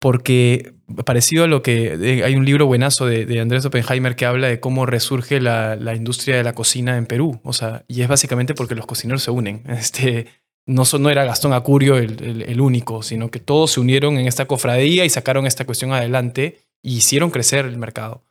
porque 0.01 0.74
parecido 1.05 1.45
a 1.45 1.47
lo 1.47 1.62
que 1.62 2.22
hay 2.24 2.34
un 2.36 2.45
libro 2.45 2.66
buenazo 2.66 3.07
de, 3.07 3.24
de 3.26 3.40
Andrés 3.40 3.64
Oppenheimer 3.64 4.16
que 4.16 4.26
habla 4.26 4.49
de 4.49 4.61
cómo 4.61 4.84
resurge 4.86 5.40
la, 5.40 5.76
la 5.76 5.95
industria 5.95 6.36
de 6.36 6.42
la 6.45 6.53
cocina 6.53 6.97
en 6.99 7.07
Perú, 7.07 7.40
o 7.42 7.53
sea, 7.53 7.84
y 7.88 8.03
es 8.03 8.09
básicamente 8.09 8.55
porque 8.55 8.74
los 8.74 8.86
cocineros 8.86 9.22
se 9.22 9.30
unen. 9.30 9.62
Este, 9.68 10.26
no, 10.66 10.84
no 10.99 11.11
era 11.11 11.24
Gastón 11.24 11.53
Acurio 11.53 11.97
el- 11.99 12.42
el 12.42 12.61
único, 12.61 13.03
sino 13.03 13.30
que 13.30 13.38
todos 13.40 13.72
se 13.72 13.80
unieron 13.80 14.16
en 14.18 14.26
esta 14.26 14.47
cofradía 14.47 15.05
y 15.05 15.11
sacaron 15.11 15.47
esta 15.47 15.66
cuestión 15.66 15.92
adelante 15.92 16.61
y 16.82 16.97
hicieron 16.97 17.30
crecer 17.30 17.66
el 17.66 17.76
mercado. 17.76 18.22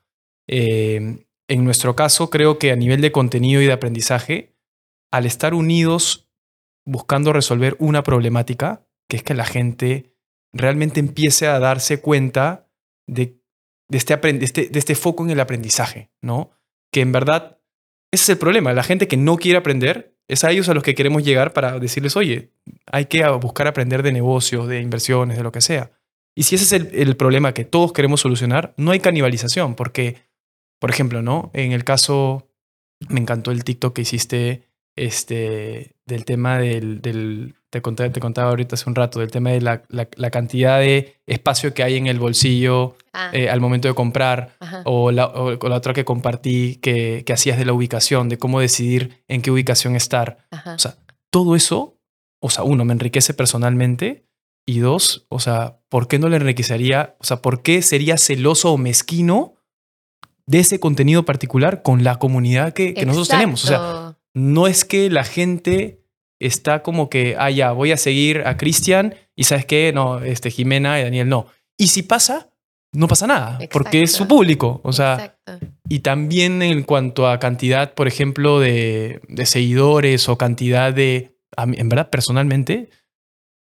Eh, 0.47 1.25
en 1.47 1.63
nuestro 1.63 1.95
caso, 1.95 2.29
creo 2.29 2.57
que 2.57 2.71
a 2.71 2.75
nivel 2.75 3.01
de 3.01 3.11
contenido 3.11 3.61
y 3.61 3.65
de 3.65 3.73
aprendizaje, 3.73 4.55
al 5.11 5.25
estar 5.25 5.53
unidos 5.53 6.29
buscando 6.85 7.33
resolver 7.33 7.75
una 7.79 8.03
problemática, 8.03 8.85
que 9.07 9.17
es 9.17 9.23
que 9.23 9.33
la 9.33 9.45
gente 9.45 10.13
realmente 10.53 10.99
empiece 10.99 11.47
a 11.47 11.59
darse 11.59 12.01
cuenta 12.01 12.69
este, 13.07 14.19
este, 14.43 14.67
de 14.69 14.79
este 14.79 14.95
foco 14.95 15.23
en 15.23 15.31
el 15.31 15.39
aprendizaje, 15.39 16.11
¿no? 16.21 16.51
Que 16.91 17.01
en 17.01 17.11
verdad 17.11 17.59
ese 18.11 18.23
es 18.23 18.29
el 18.29 18.37
problema. 18.37 18.73
La 18.73 18.83
gente 18.83 19.07
que 19.07 19.17
no 19.17 19.37
quiere 19.37 19.57
aprender, 19.57 20.13
es 20.27 20.43
a 20.43 20.51
ellos 20.51 20.69
a 20.69 20.73
los 20.73 20.83
que 20.83 20.95
queremos 20.95 21.23
llegar 21.23 21.51
para 21.53 21.79
decirles, 21.79 22.15
oye, 22.15 22.51
hay 22.85 23.05
que 23.05 23.27
buscar 23.29 23.67
aprender 23.67 24.03
de 24.03 24.11
negocios, 24.11 24.67
de 24.67 24.81
inversiones, 24.81 25.37
de 25.37 25.43
lo 25.43 25.51
que 25.51 25.61
sea. 25.61 25.91
Y 26.35 26.43
si 26.43 26.55
ese 26.55 26.77
es 26.77 26.93
el 26.93 27.15
problema 27.17 27.53
que 27.53 27.65
todos 27.65 27.91
queremos 27.91 28.21
solucionar, 28.21 28.73
no 28.77 28.91
hay 28.91 28.99
canibalización, 28.99 29.75
porque, 29.75 30.17
por 30.83 30.89
ejemplo, 30.91 31.21
¿no? 31.21 31.49
En 31.53 31.71
el 31.71 31.85
caso, 31.85 32.49
me 33.07 33.21
encantó 33.21 33.51
el 33.51 33.63
TikTok 33.63 33.93
que 33.95 34.01
hiciste 34.01 34.67
este, 34.97 35.95
del 36.05 36.25
tema 36.25 36.57
del, 36.59 37.01
del 37.01 37.55
te, 37.69 37.81
conté- 37.81 38.09
te 38.11 38.19
contaba 38.19 38.49
ahorita 38.49 38.75
hace 38.75 38.89
un 38.89 38.95
rato, 38.95 39.19
del 39.21 39.31
tema 39.31 39.51
de 39.51 39.61
la, 39.61 39.83
la- 39.87 40.09
la 40.15 40.29
cantidad 40.29 40.79
de 40.79 41.15
espacio 41.25 41.73
que 41.73 41.83
hay 41.83 41.95
en 41.95 42.07
el 42.07 42.19
bolsillo 42.19 42.95
Ah, 43.15 43.29
eh, 43.31 43.47
al 43.49 43.61
momento 43.61 43.87
de 43.87 43.93
comprar, 43.93 44.57
o 44.85 45.11
la, 45.11 45.27
o 45.27 45.69
la 45.69 45.75
otra 45.75 45.93
que 45.93 46.03
compartí 46.03 46.77
que, 46.77 47.23
que 47.25 47.31
hacías 47.33 47.59
de 47.59 47.65
la 47.65 47.71
ubicación, 47.73 48.27
de 48.27 48.39
cómo 48.39 48.59
decidir 48.59 49.23
en 49.27 49.43
qué 49.43 49.51
ubicación 49.51 49.95
estar. 49.95 50.47
ajá. 50.49 50.73
O 50.73 50.79
sea, 50.79 50.95
todo 51.31 51.55
eso, 51.55 51.99
o 52.41 52.49
sea, 52.49 52.63
uno, 52.63 52.83
me 52.85 52.93
enriquece 52.93 53.33
personalmente. 53.35 54.25
Y 54.65 54.79
dos, 54.79 55.27
o 55.29 55.39
sea, 55.39 55.77
¿por 55.89 56.07
qué 56.07 56.17
no 56.19 56.27
le 56.29 56.37
enriquecería? 56.37 57.15
O 57.19 57.23
sea, 57.23 57.37
¿por 57.41 57.61
qué 57.61 57.81
sería 57.83 58.17
celoso 58.17 58.71
o 58.73 58.77
mezquino 58.77 59.53
de 60.47 60.59
ese 60.59 60.79
contenido 60.79 61.23
particular 61.23 61.81
con 61.83 62.03
la 62.03 62.19
comunidad 62.19 62.73
que, 62.73 62.93
que 62.93 63.05
nosotros 63.05 63.29
tenemos? 63.29 63.63
O 63.63 63.67
sea, 63.67 64.17
no 64.33 64.67
es 64.67 64.85
que 64.85 65.09
la 65.09 65.23
gente 65.23 66.03
está 66.39 66.83
como 66.83 67.09
que, 67.09 67.35
ah, 67.37 67.49
ya, 67.49 67.71
voy 67.71 67.91
a 67.91 67.97
seguir 67.97 68.43
a 68.45 68.57
Cristian 68.57 69.15
y 69.35 69.45
sabes 69.45 69.65
qué, 69.65 69.91
no, 69.93 70.21
este, 70.23 70.51
Jimena 70.51 70.99
y 70.99 71.03
Daniel 71.03 71.29
no. 71.29 71.47
Y 71.77 71.87
si 71.87 72.03
pasa, 72.03 72.49
no 72.91 73.07
pasa 73.07 73.27
nada, 73.27 73.59
porque 73.71 74.03
es 74.03 74.11
su 74.11 74.27
público. 74.27 74.81
O 74.83 74.91
sea, 74.91 75.13
Exacto. 75.13 75.67
y 75.89 75.99
también 75.99 76.61
en 76.61 76.83
cuanto 76.83 77.27
a 77.27 77.39
cantidad, 77.39 77.93
por 77.93 78.07
ejemplo, 78.07 78.59
de, 78.59 79.21
de 79.29 79.45
seguidores 79.45 80.27
o 80.29 80.37
cantidad 80.37 80.93
de... 80.93 81.35
mí, 81.65 81.75
en 81.77 81.89
verdad, 81.89 82.09
personalmente, 82.09 82.89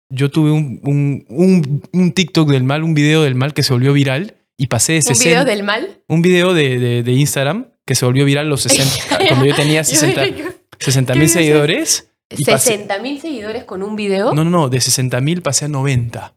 yo 0.10 0.32
tuve 0.32 0.52
un, 0.52 0.80
un, 0.84 1.26
un, 1.30 1.84
un 1.92 2.12
TikTok 2.14 2.50
del 2.50 2.64
mal, 2.64 2.84
un 2.84 2.94
video 2.94 3.24
del 3.24 3.36
mal 3.36 3.54
que 3.54 3.64
se 3.64 3.74
volvió 3.74 3.94
viral 3.94 4.36
y 4.58 4.68
pasé 4.68 4.94
de 4.94 4.98
¿Un 5.00 5.04
60... 5.04 5.30
video 5.30 5.46
del 5.46 5.64
mal? 5.64 6.02
un 6.08 6.22
video 6.22 6.54
de, 6.54 6.80
de- 6.80 7.04
de 7.04 7.12
Instagram 7.14 7.72
que 7.86 7.96
se 7.96 8.06
volvió 8.06 8.26
viral 8.26 8.50
los 8.50 8.62
60, 8.64 9.18
cuando 9.28 9.46
yo 9.46 9.56
tenía 9.56 9.84
60 9.84 10.26
Yo 10.26 10.32
dije, 10.36 10.50
60 10.80 11.14
¿qué 11.14 11.20
mil 11.20 11.30
seguidores. 11.30 12.12
y 12.30 12.44
pasé- 12.46 12.72
60 12.72 13.00
mil 13.00 13.20
seguidores 13.22 13.64
con 13.66 13.84
un 13.84 13.96
video. 13.96 14.34
No, 14.34 14.44
no, 14.44 14.50
no, 14.50 14.70
de 14.70 14.80
60 14.82 15.20
mil 15.22 15.42
pasé 15.42 15.66
a 15.66 15.68
90 15.68 16.36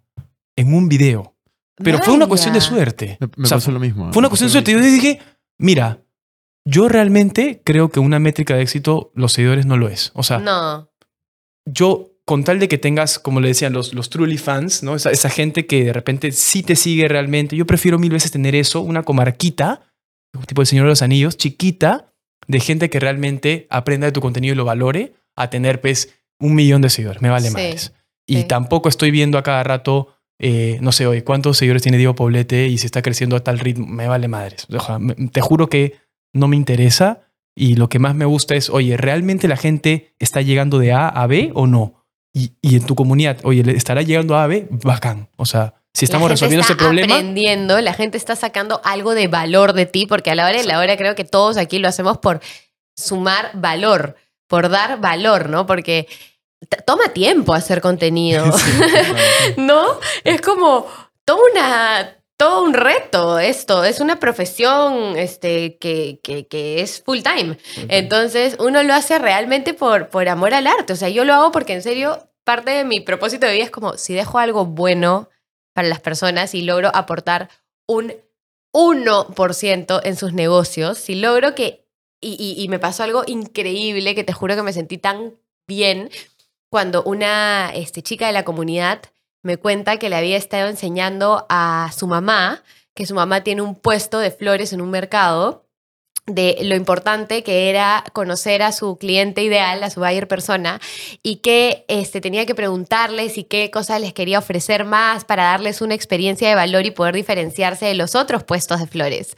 en 0.57 0.75
un 0.75 0.89
video. 0.89 1.35
Pero 1.77 1.99
fue 1.99 2.15
una 2.15 2.27
cuestión 2.27 2.55
de 2.55 2.61
suerte. 2.63 3.19
Me, 3.21 3.29
me 3.37 3.45
O 3.45 3.47
sea, 3.47 3.59
pasó 3.59 3.71
lo 3.71 3.79
mismo. 3.79 4.11
Fue 4.13 4.21
una 4.21 4.29
cuestión 4.29 4.49
de 4.49 4.53
suerte. 4.53 4.73
Yo 4.73 4.81
dije, 4.81 5.21
mira, 5.59 6.01
yo 6.65 6.89
realmente 6.89 7.61
creo 7.65 7.91
que 7.91 8.01
una 8.01 8.19
métrica 8.19 8.57
de 8.57 8.63
éxito, 8.63 9.13
los 9.15 9.33
seguidores 9.35 9.67
no 9.67 9.77
lo 9.77 9.89
es. 9.89 10.11
O 10.15 10.23
sea, 10.23 10.39
No. 10.39 10.91
yo, 11.67 12.13
con 12.27 12.43
tal 12.45 12.59
de 12.59 12.69
que 12.69 12.77
tengas, 12.77 13.19
como 13.19 13.41
le 13.41 13.49
decían, 13.49 13.73
los, 13.73 13.95
los 13.95 14.11
truly 14.11 14.37
fans, 14.37 14.83
¿no? 14.83 14.97
Esa, 14.97 15.11
esa 15.13 15.31
gente 15.31 15.67
que 15.67 15.85
de 15.85 15.93
repente 15.93 16.33
sí 16.33 16.63
te 16.63 16.75
sigue 16.77 17.07
realmente, 17.09 17.57
yo 17.57 17.67
prefiero 17.67 17.99
mil 17.99 18.11
veces 18.11 18.31
tener 18.33 18.55
eso, 18.57 18.81
una 18.81 19.05
comarquita, 19.05 19.83
tipo 20.47 20.61
el 20.61 20.67
Señor 20.67 20.87
de 20.87 20.91
los 20.91 21.03
Anillos, 21.03 21.37
chiquita, 21.37 22.13
de 22.49 22.61
gente 22.61 22.91
que 22.91 23.01
realmente 23.01 23.67
aprenda 23.71 24.07
de 24.07 24.13
tu 24.13 24.21
contenido 24.21 24.53
y 24.55 24.57
lo 24.57 24.65
valore, 24.65 25.15
a 25.37 25.51
tener, 25.51 25.81
pues, 25.81 26.15
un 26.41 26.55
millón 26.55 26.83
de 26.83 26.91
seguidores. 26.91 27.23
Me 27.23 27.31
vale 27.31 27.49
Sí, 27.49 27.55
madres. 27.55 27.93
Y 28.27 28.39
sí. 28.39 28.45
tampoco 28.45 28.89
estoy 28.89 29.11
viendo 29.13 29.39
a 29.39 29.43
cada 29.43 29.63
rato, 29.63 30.09
eh, 30.41 30.79
no 30.81 30.91
sé, 30.93 31.07
hoy, 31.07 31.23
cuántos 31.23 31.59
seguidores 31.59 31.83
tiene 31.83 31.97
Diego 31.99 32.15
Poblete 32.17 32.67
y 32.67 32.77
si 32.79 32.87
está 32.87 33.03
creciendo 33.03 33.37
a 33.37 33.41
tal 33.45 33.59
ritmo. 33.61 33.87
Me 33.87 34.09
vale 34.09 34.27
madres. 34.29 34.67
O 34.71 34.81
sea, 34.81 34.99
me- 34.99 35.15
te 35.15 35.41
juro 35.41 35.69
que 35.69 35.95
no 36.35 36.49
me 36.49 36.57
interesa. 36.57 37.21
Y 37.55 37.77
lo 37.77 37.89
que 37.89 37.99
más 37.99 38.15
me 38.15 38.25
gusta 38.27 38.55
es, 38.57 38.69
oye, 38.69 38.97
¿realmente 38.97 39.49
la 39.49 39.57
gente 39.57 40.15
está 40.19 40.43
llegando 40.43 40.79
de 40.79 40.93
A 40.93 41.09
a 41.09 41.27
B 41.27 41.53
o 41.55 41.67
no? 41.67 42.05
Y, 42.37 42.53
y 42.61 42.77
en 42.77 42.85
tu 42.85 42.95
comunidad, 42.95 43.39
oye, 43.45 43.65
¿le 43.65 43.73
estará 43.73 44.03
llegando 44.03 44.37
a 44.37 44.45
A, 44.45 44.47
B? 44.47 44.69
Bacán. 44.71 45.31
O 45.37 45.47
sea, 45.47 45.73
si 45.95 46.05
estamos 46.05 46.29
resolviendo 46.31 46.61
está 46.61 46.75
ese 46.75 46.79
problema, 46.79 47.15
aprendiendo, 47.15 47.81
la 47.81 47.95
gente 47.95 48.19
está 48.19 48.37
sacando 48.37 48.83
algo 48.85 49.15
de 49.15 49.27
valor 49.27 49.73
de 49.73 49.87
ti, 49.87 50.05
porque 50.05 50.31
a 50.31 50.35
la 50.35 50.45
hora 50.47 50.59
de 50.59 50.65
la 50.65 50.79
hora 50.79 50.99
creo 50.99 51.15
que 51.15 51.25
todos 51.25 51.57
aquí 51.57 51.79
lo 51.79 51.89
hacemos 51.89 52.19
por 52.19 52.43
sumar 52.95 53.53
valor, 53.55 54.17
por 54.49 54.69
dar 54.69 55.01
valor, 55.01 55.49
¿no? 55.49 55.65
Porque 55.65 56.09
toma 56.85 57.09
tiempo 57.15 57.55
hacer 57.55 57.81
contenido, 57.81 58.53
Sí. 58.59 58.71
¿no? 59.57 59.99
Es 60.23 60.43
como 60.43 60.87
toda 61.25 61.41
una 61.51 62.16
todo 62.39 62.63
un 62.65 62.75
reto 62.75 63.39
esto, 63.39 63.85
es 63.85 64.01
una 64.01 64.19
profesión 64.21 65.17
este, 65.17 65.79
que, 65.79 66.21
que, 66.23 66.47
que 66.47 66.81
es 66.83 67.03
full 67.03 67.21
time. 67.23 67.57
Entonces 67.89 68.57
uno 68.59 68.83
lo 68.83 68.93
hace 68.95 69.19
realmente 69.19 69.73
por, 69.75 70.09
por 70.09 70.29
amor 70.29 70.53
al 70.55 70.67
arte. 70.67 70.93
O 70.93 70.97
sea, 70.97 71.09
yo 71.09 71.25
lo 71.25 71.33
hago 71.35 71.51
porque 71.53 71.73
en 71.73 71.83
serio, 71.83 72.29
parte 72.45 72.71
de 72.73 72.85
mi 72.85 73.01
propósito 73.01 73.47
de 73.47 73.55
vida 73.55 73.65
es 73.65 73.71
como 73.71 73.97
si 73.97 74.15
dejo 74.15 74.39
algo 74.39 74.67
bueno 74.67 75.31
para 75.75 75.89
las 75.89 76.01
personas 76.01 76.55
y 76.55 76.63
logro 76.63 76.91
aportar 76.95 77.49
un 77.87 78.13
1% 78.75 80.01
en 80.05 80.17
sus 80.17 80.33
negocios, 80.33 80.99
si 80.99 81.15
logro 81.15 81.55
que... 81.55 81.85
Y, 82.21 82.33
y- 82.43 82.63
y 82.63 82.69
me 82.69 82.79
pasó 82.79 83.03
algo 83.05 83.25
increíble 83.27 84.15
que 84.15 84.25
te 84.25 84.33
juro 84.33 84.57
que 84.57 84.63
me 84.63 84.73
sentí 84.73 84.97
tan 84.97 85.35
bien 85.69 86.11
cuando 86.71 87.03
una 87.05 87.71
este, 87.75 88.03
chica 88.03 88.27
de 88.27 88.33
la 88.33 88.45
comunidad 88.45 89.03
me 89.47 89.57
cuenta 89.57 89.97
que 89.97 90.11
le 90.11 90.17
había 90.17 90.37
estado 90.37 90.69
enseñando 90.69 91.47
a 91.49 91.91
su 91.97 92.07
mamá, 92.07 92.63
que 92.95 93.07
su 93.07 93.15
mamá 93.15 93.43
tiene 93.43 93.63
un 93.63 93.77
puesto 93.77 94.19
de 94.19 94.33
flores 94.33 94.73
en 94.73 94.81
un 94.81 94.91
mercado 94.91 95.66
de 96.27 96.59
lo 96.63 96.75
importante 96.75 97.45
que 97.45 97.71
era 97.71 98.03
conocer 98.13 98.61
a 98.63 98.73
su 98.73 98.97
cliente 98.97 99.45
ideal, 99.45 99.83
a 99.85 99.91
su 99.91 100.01
buyer 100.01 100.27
persona, 100.27 100.81
y 101.23 101.37
que 101.37 101.85
este, 101.87 102.21
tenía 102.21 102.47
que 102.47 102.55
preguntarles 102.55 103.39
y 103.39 103.45
qué 103.45 103.71
cosas 103.71 104.01
les 104.01 104.13
quería 104.13 104.41
ofrecer 104.41 104.85
más 104.85 105.25
para 105.25 105.45
darles 105.45 105.81
una 105.81 105.95
experiencia 105.95 106.49
de 106.49 106.57
valor 106.57 106.85
y 106.85 106.91
poder 106.91 107.15
diferenciarse 107.15 107.87
de 107.87 107.95
los 107.95 108.17
otros 108.17 108.43
puestos 108.43 108.81
de 108.81 108.89
flores. 108.89 109.37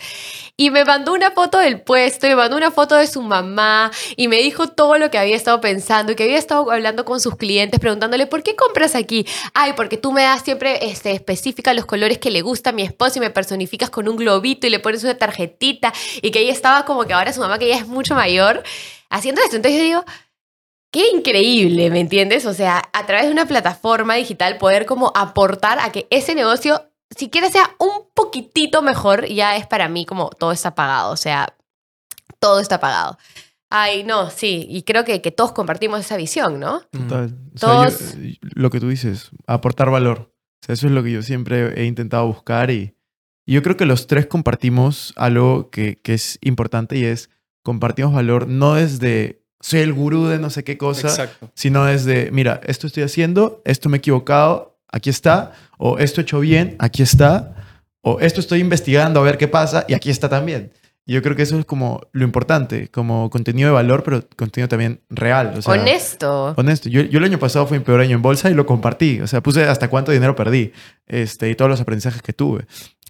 Y 0.56 0.70
me 0.70 0.86
mandó 0.86 1.12
una 1.12 1.30
foto 1.30 1.58
del 1.58 1.82
puesto, 1.82 2.26
y 2.26 2.30
me 2.30 2.36
mandó 2.36 2.56
una 2.56 2.70
foto 2.70 2.94
de 2.94 3.06
su 3.06 3.20
mamá, 3.20 3.90
y 4.16 4.28
me 4.28 4.36
dijo 4.36 4.68
todo 4.68 4.96
lo 4.96 5.10
que 5.10 5.18
había 5.18 5.36
estado 5.36 5.60
pensando, 5.60 6.12
y 6.12 6.14
que 6.14 6.24
había 6.24 6.38
estado 6.38 6.70
hablando 6.70 7.04
con 7.04 7.20
sus 7.20 7.36
clientes, 7.36 7.80
preguntándole, 7.80 8.26
¿por 8.26 8.42
qué 8.42 8.56
compras 8.56 8.94
aquí? 8.94 9.26
Ay, 9.52 9.74
porque 9.76 9.98
tú 9.98 10.10
me 10.10 10.22
das 10.22 10.42
siempre 10.42 10.88
este, 10.88 11.12
específica 11.12 11.74
los 11.74 11.84
colores 11.84 12.16
que 12.16 12.30
le 12.30 12.40
gusta 12.40 12.70
a 12.70 12.72
mi 12.72 12.82
esposo 12.82 13.18
y 13.18 13.20
me 13.20 13.30
personificas 13.30 13.90
con 13.90 14.08
un 14.08 14.16
globito 14.16 14.66
y 14.66 14.70
le 14.70 14.78
pones 14.78 15.04
una 15.04 15.18
tarjetita, 15.18 15.92
y 16.22 16.30
que 16.30 16.40
ella 16.40 16.52
estaba 16.52 16.77
como 16.84 17.04
que 17.04 17.12
ahora 17.14 17.32
su 17.32 17.40
mamá, 17.40 17.58
que 17.58 17.68
ya 17.68 17.76
es 17.76 17.86
mucho 17.86 18.14
mayor, 18.14 18.62
haciendo 19.10 19.40
esto. 19.42 19.56
Entonces 19.56 19.78
yo 19.80 19.84
digo, 19.84 20.04
qué 20.90 21.08
increíble, 21.10 21.90
¿me 21.90 22.00
entiendes? 22.00 22.46
O 22.46 22.54
sea, 22.54 22.82
a 22.92 23.06
través 23.06 23.26
de 23.26 23.32
una 23.32 23.46
plataforma 23.46 24.14
digital 24.14 24.58
poder 24.58 24.86
como 24.86 25.12
aportar 25.14 25.78
a 25.80 25.90
que 25.92 26.06
ese 26.10 26.34
negocio, 26.34 26.82
siquiera 27.16 27.50
sea 27.50 27.70
un 27.78 28.08
poquitito 28.14 28.82
mejor, 28.82 29.26
ya 29.26 29.56
es 29.56 29.66
para 29.66 29.88
mí 29.88 30.04
como 30.06 30.30
todo 30.30 30.52
está 30.52 30.74
pagado. 30.74 31.10
O 31.12 31.16
sea, 31.16 31.54
todo 32.38 32.60
está 32.60 32.80
pagado. 32.80 33.18
Ay, 33.70 34.02
no, 34.04 34.30
sí, 34.30 34.66
y 34.70 34.82
creo 34.84 35.04
que, 35.04 35.20
que 35.20 35.30
todos 35.30 35.52
compartimos 35.52 36.00
esa 36.00 36.16
visión, 36.16 36.58
¿no? 36.58 36.80
Total. 36.90 37.36
O 37.54 37.58
sea, 37.58 37.68
Todos- 37.68 38.14
yo- 38.16 38.30
lo 38.54 38.70
que 38.70 38.80
tú 38.80 38.88
dices, 38.88 39.28
aportar 39.46 39.90
valor. 39.90 40.32
O 40.62 40.66
sea, 40.66 40.72
eso 40.72 40.86
es 40.86 40.92
lo 40.92 41.02
que 41.02 41.12
yo 41.12 41.22
siempre 41.22 41.78
he 41.80 41.84
intentado 41.84 42.26
buscar 42.26 42.70
y, 42.70 42.94
y 43.48 43.54
yo 43.54 43.62
creo 43.62 43.78
que 43.78 43.86
los 43.86 44.06
tres 44.06 44.26
compartimos 44.26 45.14
algo 45.16 45.70
que, 45.70 46.02
que 46.02 46.12
es 46.12 46.38
importante 46.42 46.98
y 46.98 47.04
es 47.04 47.30
compartimos 47.62 48.12
valor 48.12 48.46
no 48.46 48.74
desde 48.74 49.40
soy 49.60 49.80
el 49.80 49.94
gurú 49.94 50.26
de 50.26 50.38
no 50.38 50.50
sé 50.50 50.64
qué 50.64 50.76
cosa, 50.76 51.08
Exacto. 51.08 51.50
sino 51.54 51.86
desde, 51.86 52.30
mira, 52.30 52.60
esto 52.66 52.86
estoy 52.86 53.04
haciendo, 53.04 53.62
esto 53.64 53.88
me 53.88 53.96
he 53.96 54.00
equivocado, 54.00 54.78
aquí 54.92 55.08
está, 55.08 55.52
o 55.78 55.96
esto 55.98 56.20
he 56.20 56.24
hecho 56.24 56.40
bien, 56.40 56.76
aquí 56.78 57.02
está, 57.02 57.56
o 58.02 58.20
esto 58.20 58.40
estoy 58.40 58.60
investigando 58.60 59.18
a 59.18 59.22
ver 59.22 59.38
qué 59.38 59.48
pasa 59.48 59.86
y 59.88 59.94
aquí 59.94 60.10
está 60.10 60.28
también. 60.28 60.70
Yo 61.08 61.22
creo 61.22 61.34
que 61.34 61.42
eso 61.42 61.58
es 61.58 61.64
como 61.64 62.02
lo 62.12 62.22
importante, 62.22 62.88
como 62.88 63.30
contenido 63.30 63.70
de 63.70 63.72
valor, 63.72 64.02
pero 64.02 64.22
contenido 64.36 64.68
también 64.68 65.00
real. 65.08 65.54
O 65.56 65.62
sea, 65.62 65.72
Honesto. 65.72 66.52
Honesto, 66.54 66.90
yo, 66.90 67.00
yo 67.00 67.18
el 67.18 67.24
año 67.24 67.38
pasado 67.38 67.66
fue 67.66 67.78
mi 67.78 67.84
peor 67.84 68.02
año 68.02 68.14
en 68.14 68.20
bolsa 68.20 68.50
y 68.50 68.54
lo 68.54 68.66
compartí. 68.66 69.18
O 69.22 69.26
sea, 69.26 69.42
puse 69.42 69.64
hasta 69.64 69.88
cuánto 69.88 70.12
dinero 70.12 70.36
perdí 70.36 70.70
este, 71.06 71.48
y 71.48 71.54
todos 71.54 71.70
los 71.70 71.80
aprendizajes 71.80 72.20
que 72.20 72.34
tuve. 72.34 72.66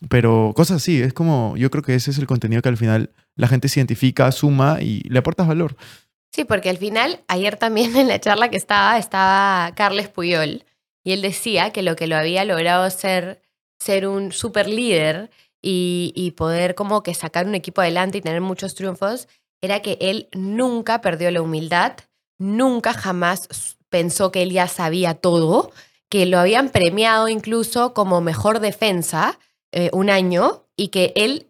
Pero 0.08 0.52
cosas 0.54 0.78
así, 0.78 1.00
es 1.02 1.12
como, 1.12 1.56
yo 1.56 1.70
creo 1.70 1.82
que 1.82 1.94
ese 1.94 2.10
es 2.10 2.18
el 2.18 2.26
contenido 2.26 2.62
que 2.62 2.68
al 2.68 2.76
final 2.76 3.10
la 3.34 3.48
gente 3.48 3.68
se 3.68 3.80
identifica, 3.80 4.30
suma 4.30 4.78
y 4.80 5.00
le 5.08 5.18
aportas 5.18 5.48
valor. 5.48 5.76
Sí, 6.32 6.44
porque 6.44 6.70
al 6.70 6.78
final, 6.78 7.20
ayer 7.28 7.56
también 7.56 7.96
en 7.96 8.08
la 8.08 8.20
charla 8.20 8.50
que 8.50 8.56
estaba, 8.56 8.98
estaba 8.98 9.74
Carles 9.74 10.08
Puyol 10.08 10.64
y 11.04 11.12
él 11.12 11.22
decía 11.22 11.70
que 11.70 11.82
lo 11.82 11.96
que 11.96 12.06
lo 12.06 12.16
había 12.16 12.44
logrado 12.44 12.88
ser, 12.90 13.42
ser 13.80 14.06
un 14.06 14.32
super 14.32 14.68
líder 14.68 15.30
y, 15.60 16.32
poder 16.36 16.74
como 16.74 17.02
que 17.02 17.14
sacar 17.14 17.46
un 17.46 17.54
equipo 17.54 17.80
adelante 17.80 18.18
y 18.18 18.20
tener 18.20 18.40
muchos 18.40 18.74
triunfos 18.74 19.26
era 19.60 19.80
que 19.80 19.98
él 20.00 20.28
nunca 20.32 21.00
perdió 21.00 21.30
la 21.30 21.42
humildad, 21.42 21.94
nunca 22.38 22.92
jamás 22.92 23.76
pensó 23.88 24.30
que 24.30 24.42
él 24.42 24.52
ya 24.52 24.68
sabía 24.68 25.14
todo, 25.14 25.72
que 26.08 26.26
lo 26.26 26.38
habían 26.38 26.68
premiado 26.68 27.28
incluso 27.28 27.92
como 27.92 28.20
mejor 28.20 28.60
defensa 28.60 29.38
eh, 29.72 29.90
un 29.92 30.10
año 30.10 30.64
y 30.76 30.88
que 30.88 31.12
él 31.16 31.48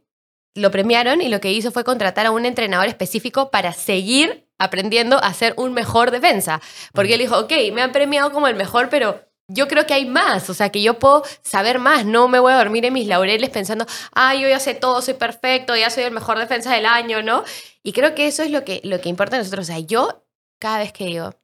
lo 0.55 0.71
premiaron 0.71 1.21
y 1.21 1.29
lo 1.29 1.41
que 1.41 1.53
hizo 1.53 1.71
fue 1.71 1.85
contratar 1.85 2.27
a 2.27 2.31
un 2.31 2.45
entrenador 2.45 2.89
específico 2.89 3.51
para 3.51 3.73
seguir 3.73 4.49
aprendiendo 4.59 5.23
a 5.23 5.33
ser 5.33 5.55
un 5.57 5.73
mejor 5.73 6.11
defensa. 6.11 6.61
Porque 6.93 7.15
él 7.15 7.21
dijo, 7.21 7.39
ok, 7.39 7.53
me 7.73 7.83
han 7.83 7.93
premiado 7.93 8.33
como 8.33 8.49
el 8.49 8.57
mejor, 8.57 8.89
pero 8.89 9.21
yo 9.49 9.67
creo 9.67 9.87
que 9.87 9.95
hay 9.95 10.05
más, 10.05 10.51
o 10.51 10.55
sea, 10.55 10.71
que 10.71 10.83
yo 10.83 10.99
puedo 10.99 11.23
saber 11.43 11.79
más, 11.79 12.05
no 12.05 12.29
me 12.29 12.39
voy 12.39 12.53
a 12.53 12.59
dormir 12.59 12.85
en 12.85 12.93
mis 12.93 13.07
laureles 13.07 13.49
pensando, 13.49 13.87
ah, 14.13 14.35
yo 14.35 14.47
ya 14.47 14.61
sé 14.61 14.75
todo, 14.75 15.01
soy 15.01 15.15
perfecto, 15.15 15.75
ya 15.75 15.89
soy 15.89 16.05
el 16.05 16.13
mejor 16.13 16.39
defensa 16.39 16.75
del 16.75 16.85
año, 16.85 17.23
¿no? 17.23 17.45
Y 17.83 17.93
creo 17.93 18.15
que 18.15 18.27
eso 18.27 18.43
es 18.43 18.51
lo 18.51 18.65
que, 18.65 18.83
lo 18.85 19.01
que 19.01 19.09
importa 19.09 19.37
a 19.37 19.39
nosotros. 19.39 19.65
O 19.65 19.73
sea, 19.73 19.79
yo 19.79 20.25
cada 20.59 20.79
vez 20.79 20.93
que 20.93 21.07
digo, 21.07 21.35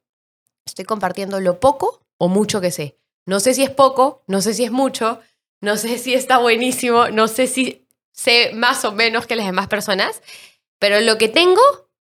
estoy 0.65 0.85
compartiendo 0.85 1.39
lo 1.39 1.59
poco 1.59 2.05
o 2.17 2.27
mucho 2.27 2.61
que 2.61 2.69
sé. 2.69 2.99
No 3.25 3.39
sé 3.39 3.55
si 3.55 3.63
es 3.63 3.71
poco, 3.71 4.23
no 4.27 4.41
sé 4.41 4.53
si 4.53 4.63
es 4.63 4.71
mucho, 4.71 5.19
no 5.65 5.77
sé 5.77 5.97
si 5.97 6.13
está 6.13 6.37
buenísimo, 6.37 7.09
no 7.09 7.27
sé 7.27 7.47
si 7.47 7.85
sé 8.13 8.51
más 8.53 8.85
o 8.85 8.91
menos 8.91 9.27
que 9.27 9.35
las 9.35 9.45
demás 9.45 9.67
personas, 9.67 10.21
pero 10.79 11.01
lo 11.01 11.17
que 11.17 11.27
tengo, 11.27 11.61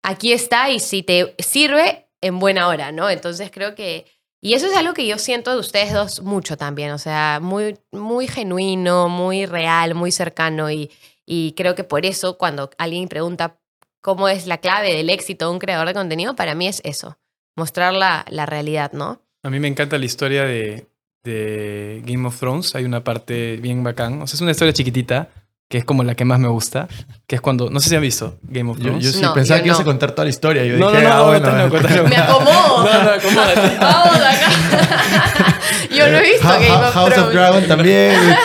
aquí 0.02 0.32
está 0.32 0.70
y 0.70 0.80
si 0.80 1.02
te 1.02 1.34
sirve, 1.38 2.08
en 2.20 2.38
buena 2.38 2.68
hora, 2.68 2.92
¿no? 2.92 3.08
Entonces 3.08 3.50
creo 3.52 3.74
que... 3.74 4.06
Y 4.40 4.54
eso 4.54 4.66
es 4.66 4.76
algo 4.76 4.94
que 4.94 5.06
yo 5.06 5.18
siento 5.18 5.52
de 5.52 5.58
ustedes 5.58 5.92
dos 5.92 6.22
mucho 6.22 6.56
también, 6.56 6.90
o 6.90 6.98
sea, 6.98 7.38
muy, 7.40 7.78
muy 7.90 8.28
genuino, 8.28 9.08
muy 9.08 9.46
real, 9.46 9.94
muy 9.94 10.12
cercano 10.12 10.70
y, 10.70 10.90
y 11.24 11.52
creo 11.52 11.74
que 11.74 11.84
por 11.84 12.04
eso 12.04 12.36
cuando 12.38 12.70
alguien 12.78 13.08
pregunta 13.08 13.58
cómo 14.00 14.28
es 14.28 14.46
la 14.46 14.58
clave 14.58 14.92
del 14.92 15.10
éxito 15.10 15.46
de 15.46 15.52
un 15.52 15.58
creador 15.58 15.88
de 15.88 15.94
contenido, 15.94 16.36
para 16.36 16.54
mí 16.54 16.68
es 16.68 16.80
eso, 16.84 17.18
mostrar 17.56 17.94
la, 17.94 18.24
la 18.28 18.46
realidad, 18.46 18.92
¿no? 18.92 19.20
A 19.42 19.50
mí 19.50 19.58
me 19.58 19.68
encanta 19.68 19.98
la 19.98 20.04
historia 20.04 20.44
de, 20.44 20.86
de 21.26 22.02
Game 22.06 22.26
of 22.26 22.38
Thrones. 22.38 22.74
Hay 22.74 22.84
una 22.84 23.04
parte 23.04 23.56
bien 23.58 23.82
bacán. 23.84 24.22
O 24.22 24.26
sea, 24.26 24.36
es 24.36 24.40
una 24.40 24.52
historia 24.52 24.72
chiquitita, 24.72 25.28
que 25.68 25.78
es 25.78 25.84
como 25.84 26.02
la 26.04 26.14
que 26.14 26.24
más 26.24 26.38
me 26.38 26.48
gusta. 26.48 26.88
Que 27.26 27.34
es 27.36 27.40
cuando... 27.42 27.68
No 27.70 27.80
sé 27.80 27.88
si 27.90 27.96
han 27.96 28.02
visto 28.02 28.38
Game 28.42 28.70
of 28.70 28.78
Yo, 28.78 28.84
Thrones. 28.84 29.04
yo 29.04 29.10
sí 29.12 29.20
No, 29.20 29.34
pensaba 29.34 29.58
yo 29.58 29.62
que 29.64 29.68
ibas 29.68 29.78
a 29.80 29.82
no. 29.82 29.86
contar 29.86 30.12
toda 30.12 30.24
la 30.24 30.30
historia. 30.30 30.64
Yo 30.64 30.78
no, 30.78 30.86
no, 30.86 30.90
dije, 30.92 31.02
no, 31.02 31.10
ah, 31.12 31.16
no, 31.18 31.24
bueno, 31.26 31.46
estás 31.48 31.64
loco, 31.64 31.76
estás 31.76 31.96
loco. 31.96 32.08
Me 32.08 32.16
acomodo. 32.16 32.84
No, 32.84 33.02
no, 33.04 33.10
acomódate. 33.10 33.76
Vamos 33.80 34.16
acá. 34.16 35.56
Yo 35.96 36.08
no 36.08 36.18
he 36.18 36.22
visto 36.22 36.46
Ha- 36.48 36.54
Game 36.58 36.68
Ha- 36.68 36.88
of 36.88 36.94
House 36.94 37.08
of 37.08 37.14
Thrones. 37.14 37.32
Dragon 37.32 37.66
también. 37.66 38.14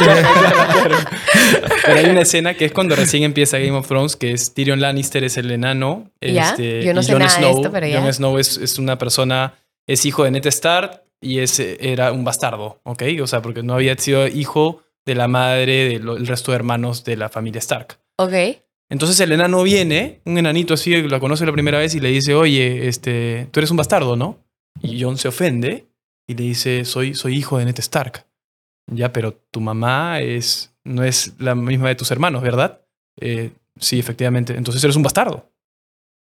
Pero 1.86 1.99
hay 1.99 2.05
una 2.05 2.21
escena 2.21 2.53
que 2.53 2.65
es 2.65 2.71
cuando 2.71 2.95
recién 2.95 3.23
empieza 3.23 3.57
Game 3.57 3.71
of 3.77 3.88
Thrones, 3.88 4.15
que 4.15 4.32
es 4.32 4.53
Tyrion 4.53 4.79
Lannister 4.79 5.23
es 5.23 5.38
el 5.38 5.51
enano. 5.51 6.11
Ya, 6.21 6.49
este, 6.51 6.84
yo 6.84 6.93
no 6.93 7.03
sé 7.03 7.11
Jon 7.13 7.19
nada 7.21 7.34
de 7.36 7.39
Snow, 7.43 7.55
esto, 7.57 7.71
pero 7.71 7.88
ya. 7.88 8.01
Jon 8.01 8.13
Snow 8.13 8.38
es, 8.38 8.57
es 8.57 8.77
una 8.79 8.97
persona, 8.97 9.53
es 9.88 10.05
hijo 10.05 10.23
de 10.23 10.32
Ned 10.32 10.45
Stark 10.47 11.03
y 11.22 11.39
es, 11.39 11.59
era 11.59 12.11
un 12.11 12.24
bastardo, 12.24 12.80
¿ok? 12.84 13.03
O 13.22 13.28
sea, 13.28 13.41
porque 13.41 13.63
no 13.63 13.76
había 13.76 13.95
sido 13.97 14.28
hijo 14.28 14.82
de 15.05 15.15
la 15.15 15.28
madre 15.28 15.88
del 15.99 16.26
resto 16.28 16.51
de 16.51 16.55
hermanos 16.57 17.03
de 17.03 17.17
la 17.17 17.30
familia 17.30 17.59
Stark. 17.59 17.99
Ok. 18.17 18.34
Entonces 18.89 19.19
el 19.22 19.32
enano 19.32 19.63
viene, 19.63 20.19
un 20.26 20.38
enanito 20.38 20.74
así, 20.74 21.01
lo 21.01 21.19
conoce 21.19 21.45
la 21.45 21.53
primera 21.53 21.80
vez 21.80 21.95
y 21.95 21.99
le 21.99 22.09
dice, 22.09 22.34
oye, 22.36 22.88
este, 22.88 23.47
tú 23.51 23.59
eres 23.59 23.72
un 23.72 23.78
bastardo, 23.78 24.15
¿no? 24.17 24.38
Y 24.82 25.01
Jon 25.01 25.17
se 25.17 25.28
ofende 25.30 25.86
y 26.28 26.36
le 26.36 26.43
dice, 26.43 26.84
soy, 26.86 27.13
soy 27.13 27.38
hijo 27.38 27.57
de 27.57 27.65
Ned 27.65 27.80
Stark. 27.80 28.26
Ya, 28.91 29.13
pero 29.13 29.34
tu 29.34 29.61
mamá 29.61 30.19
es, 30.19 30.74
no 30.84 31.03
es 31.03 31.34
la 31.39 31.55
misma 31.55 31.88
de 31.88 31.95
tus 31.95 32.11
hermanos, 32.11 32.41
¿verdad? 32.41 32.82
"Eh, 33.19 33.51
sí, 33.80 33.99
efectivamente. 33.99 34.55
Entonces 34.55 34.84
eres 34.84 34.95
un 34.95 35.03
bastardo. 35.03 35.49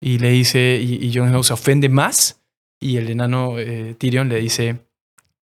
Y 0.00 0.18
le 0.18 0.30
dice, 0.30 0.80
y, 0.82 1.04
y 1.04 1.12
Jon 1.14 1.28
Snow 1.28 1.42
se 1.42 1.52
ofende 1.52 1.88
más 1.88 2.41
y 2.82 2.96
el 2.98 3.08
enano 3.10 3.58
eh, 3.58 3.94
Tyrion 3.96 4.28
le 4.28 4.40
dice, 4.40 4.80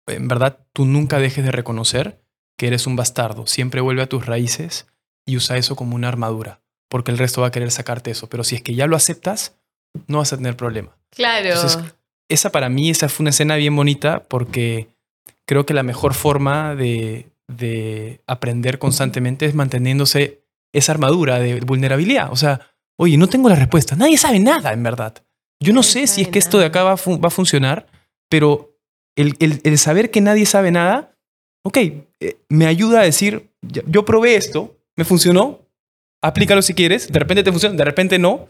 en 0.06 0.28
verdad, 0.28 0.66
tú 0.72 0.84
nunca 0.84 1.18
dejes 1.18 1.44
de 1.44 1.52
reconocer 1.52 2.20
que 2.56 2.66
eres 2.66 2.86
un 2.86 2.96
bastardo. 2.96 3.46
Siempre 3.46 3.80
vuelve 3.80 4.02
a 4.02 4.08
tus 4.08 4.26
raíces 4.26 4.86
y 5.26 5.36
usa 5.36 5.56
eso 5.56 5.76
como 5.76 5.96
una 5.96 6.08
armadura 6.08 6.60
porque 6.90 7.12
el 7.12 7.18
resto 7.18 7.40
va 7.40 7.46
a 7.46 7.50
querer 7.52 7.70
sacarte 7.70 8.10
eso. 8.10 8.28
Pero 8.28 8.44
si 8.44 8.56
es 8.56 8.62
que 8.62 8.74
ya 8.74 8.86
lo 8.86 8.96
aceptas, 8.96 9.56
no 10.08 10.18
vas 10.18 10.32
a 10.32 10.36
tener 10.36 10.56
problema. 10.56 10.98
Claro. 11.10 11.48
Entonces, 11.48 11.78
Esa 12.28 12.50
para 12.50 12.68
mí, 12.68 12.90
esa 12.90 13.08
fue 13.08 13.22
una 13.22 13.30
escena 13.30 13.56
bien 13.56 13.74
bonita 13.74 14.24
porque 14.24 14.88
creo 15.46 15.64
que 15.64 15.72
la 15.72 15.84
mejor 15.84 16.14
forma 16.14 16.74
de, 16.74 17.30
de 17.48 18.20
aprender 18.26 18.78
constantemente 18.78 19.46
es 19.46 19.54
manteniéndose 19.54 20.42
esa 20.72 20.92
armadura 20.92 21.38
de 21.38 21.60
vulnerabilidad. 21.60 22.30
O 22.32 22.36
sea, 22.36 22.60
oye, 22.96 23.16
no 23.16 23.28
tengo 23.28 23.48
la 23.48 23.56
respuesta. 23.56 23.96
Nadie 23.96 24.18
sabe 24.18 24.40
nada, 24.40 24.72
en 24.72 24.82
verdad. 24.82 25.14
Yo 25.62 25.72
no 25.72 25.82
sé 25.82 26.06
si 26.06 26.22
es 26.22 26.28
que 26.28 26.38
esto 26.38 26.58
de 26.58 26.66
acá 26.66 26.82
va 26.84 26.92
a, 26.92 27.16
va 27.18 27.28
a 27.28 27.30
funcionar, 27.30 27.86
pero 28.30 28.76
el, 29.16 29.34
el- 29.40 29.60
el 29.64 29.78
saber 29.78 30.10
que 30.10 30.20
nadie 30.20 30.46
sabe 30.46 30.70
nada, 30.70 31.16
ok, 31.64 31.76
eh, 31.76 32.36
me 32.48 32.66
ayuda 32.66 33.00
a 33.00 33.04
decir, 33.04 33.50
yo 33.62 34.04
probé 34.04 34.36
esto, 34.36 34.76
me 34.96 35.04
funcionó, 35.04 35.60
aplícalo 36.22 36.62
si 36.62 36.74
quieres, 36.74 37.12
de 37.12 37.18
repente 37.18 37.42
te 37.42 37.50
funciona, 37.52 37.76
de 37.76 37.84
repente 37.84 38.18
no, 38.18 38.48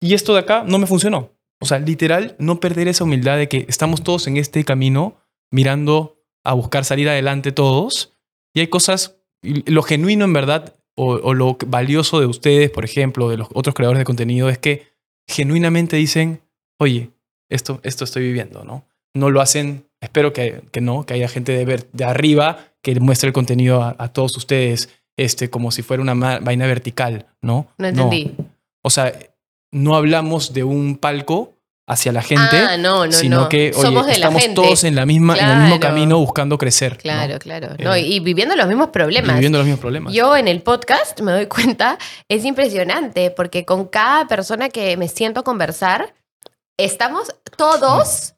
y 0.00 0.14
esto 0.14 0.32
de 0.34 0.40
acá 0.40 0.64
no 0.66 0.78
me 0.78 0.86
funcionó. 0.86 1.30
O 1.60 1.64
sea, 1.66 1.78
literal, 1.78 2.36
no 2.38 2.60
perder 2.60 2.88
esa 2.88 3.04
humildad 3.04 3.38
de 3.38 3.48
que 3.48 3.64
estamos 3.68 4.02
todos 4.02 4.26
en 4.26 4.36
este 4.36 4.62
camino 4.64 5.16
mirando 5.50 6.22
a 6.44 6.52
buscar 6.54 6.84
salir 6.84 7.08
adelante 7.08 7.52
todos, 7.52 8.14
y 8.54 8.60
hay 8.60 8.68
cosas, 8.68 9.16
lo 9.42 9.82
genuino 9.82 10.24
en 10.24 10.32
verdad, 10.32 10.74
o, 10.96 11.12
o 11.14 11.34
lo 11.34 11.58
valioso 11.66 12.20
de 12.20 12.26
ustedes, 12.26 12.70
por 12.70 12.84
ejemplo, 12.84 13.28
de 13.28 13.36
los 13.36 13.48
otros 13.52 13.74
creadores 13.74 13.98
de 13.98 14.04
contenido, 14.04 14.48
es 14.48 14.58
que 14.58 14.88
genuinamente 15.28 15.96
dicen, 15.96 16.40
oye, 16.78 17.10
esto, 17.48 17.80
esto 17.82 18.04
estoy 18.04 18.24
viviendo, 18.24 18.64
¿no? 18.64 18.84
No 19.14 19.30
lo 19.30 19.40
hacen, 19.40 19.86
espero 20.00 20.32
que, 20.32 20.62
que 20.72 20.80
no, 20.80 21.06
que 21.06 21.14
haya 21.14 21.28
gente 21.28 21.52
de, 21.52 21.64
ver, 21.64 21.88
de 21.92 22.04
arriba 22.04 22.58
que 22.82 22.98
muestre 23.00 23.28
el 23.28 23.32
contenido 23.32 23.82
a, 23.82 23.96
a 23.98 24.12
todos 24.12 24.36
ustedes 24.36 24.90
este, 25.16 25.50
como 25.50 25.70
si 25.70 25.82
fuera 25.82 26.02
una 26.02 26.14
vaina 26.40 26.66
vertical, 26.66 27.26
¿no? 27.40 27.68
No 27.78 27.88
entendí. 27.88 28.34
O 28.82 28.90
sea, 28.90 29.12
no 29.72 29.96
hablamos 29.96 30.52
de 30.52 30.64
un 30.64 30.96
palco 30.96 31.54
hacia 31.88 32.10
la 32.10 32.22
gente, 32.22 32.56
ah, 32.56 32.76
no, 32.76 33.06
no, 33.06 33.12
sino 33.12 33.42
no. 33.42 33.48
que 33.48 33.70
oye, 33.72 33.82
Somos 33.82 34.06
de 34.06 34.12
la 34.12 34.16
estamos 34.16 34.42
gente. 34.42 34.56
todos 34.56 34.82
en, 34.82 34.96
la 34.96 35.06
misma, 35.06 35.36
en 35.38 35.48
el 35.48 35.58
mismo 35.58 35.80
camino 35.80 36.18
buscando 36.18 36.58
crecer. 36.58 36.98
Claro, 36.98 37.38
claro. 37.38 37.74
Eh, 37.78 38.00
y, 38.00 38.20
viviendo 38.20 38.56
los 38.56 38.66
mismos 38.66 38.88
Y 38.88 38.90
problemas. 38.90 39.34
viviendo 39.34 39.58
los 39.58 39.66
mismos 39.66 39.80
problemas. 39.80 40.12
Yo 40.12 40.36
en 40.36 40.48
el 40.48 40.62
podcast 40.62 41.20
me 41.20 41.30
doy 41.30 41.46
cuenta, 41.46 41.96
es 42.28 42.44
impresionante, 42.44 43.30
porque 43.30 43.64
con 43.64 43.86
cada 43.86 44.26
persona 44.26 44.68
que 44.68 44.96
me 44.96 45.06
siento 45.06 45.40
a 45.40 45.44
conversar, 45.44 46.12
estamos 46.76 47.34
todos 47.56 48.34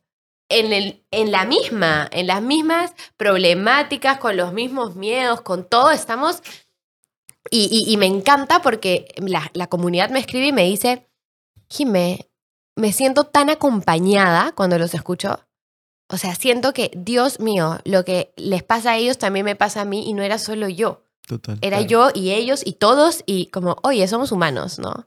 en, 0.48 0.72
el, 0.72 1.04
en 1.10 1.30
la 1.32 1.44
misma, 1.44 2.08
en 2.12 2.26
las 2.26 2.40
mismas 2.42 2.92
problemáticas, 3.16 4.18
con 4.18 4.36
los 4.36 4.52
mismos 4.52 4.94
miedos, 4.96 5.40
con 5.42 5.64
todo, 5.68 5.90
estamos... 5.90 6.42
Y, 7.50 7.68
y- 7.70 7.90
y 7.92 7.96
me 7.96 8.04
encanta 8.06 8.60
porque 8.60 9.08
la, 9.16 9.50
la 9.54 9.68
comunidad 9.68 10.10
me 10.10 10.18
escribe 10.18 10.48
y 10.48 10.52
me 10.52 10.64
dice, 10.64 11.08
Jimé, 11.70 12.28
me 12.76 12.92
siento 12.92 13.24
tan 13.24 13.48
acompañada 13.48 14.52
cuando 14.52 14.78
los 14.78 14.92
escucho. 14.92 15.40
O 16.10 16.18
sea, 16.18 16.34
siento 16.34 16.74
que, 16.74 16.90
Dios 16.94 17.40
mío, 17.40 17.78
lo 17.84 18.04
que 18.04 18.32
les 18.36 18.62
pasa 18.62 18.92
a 18.92 18.96
ellos 18.98 19.16
también 19.18 19.46
me 19.46 19.56
pasa 19.56 19.80
a 19.82 19.84
mí 19.86 20.08
y 20.08 20.12
no 20.12 20.22
era 20.22 20.38
solo 20.38 20.68
yo. 20.68 21.04
Total. 21.26 21.58
Era 21.62 21.78
Claro. 21.78 21.88
yo 21.88 22.10
y 22.14 22.32
ellos 22.32 22.60
y 22.66 22.72
todos 22.72 23.22
y 23.24 23.46
como, 23.46 23.76
oye, 23.82 24.06
somos 24.08 24.30
humanos, 24.30 24.78
¿no? 24.78 25.06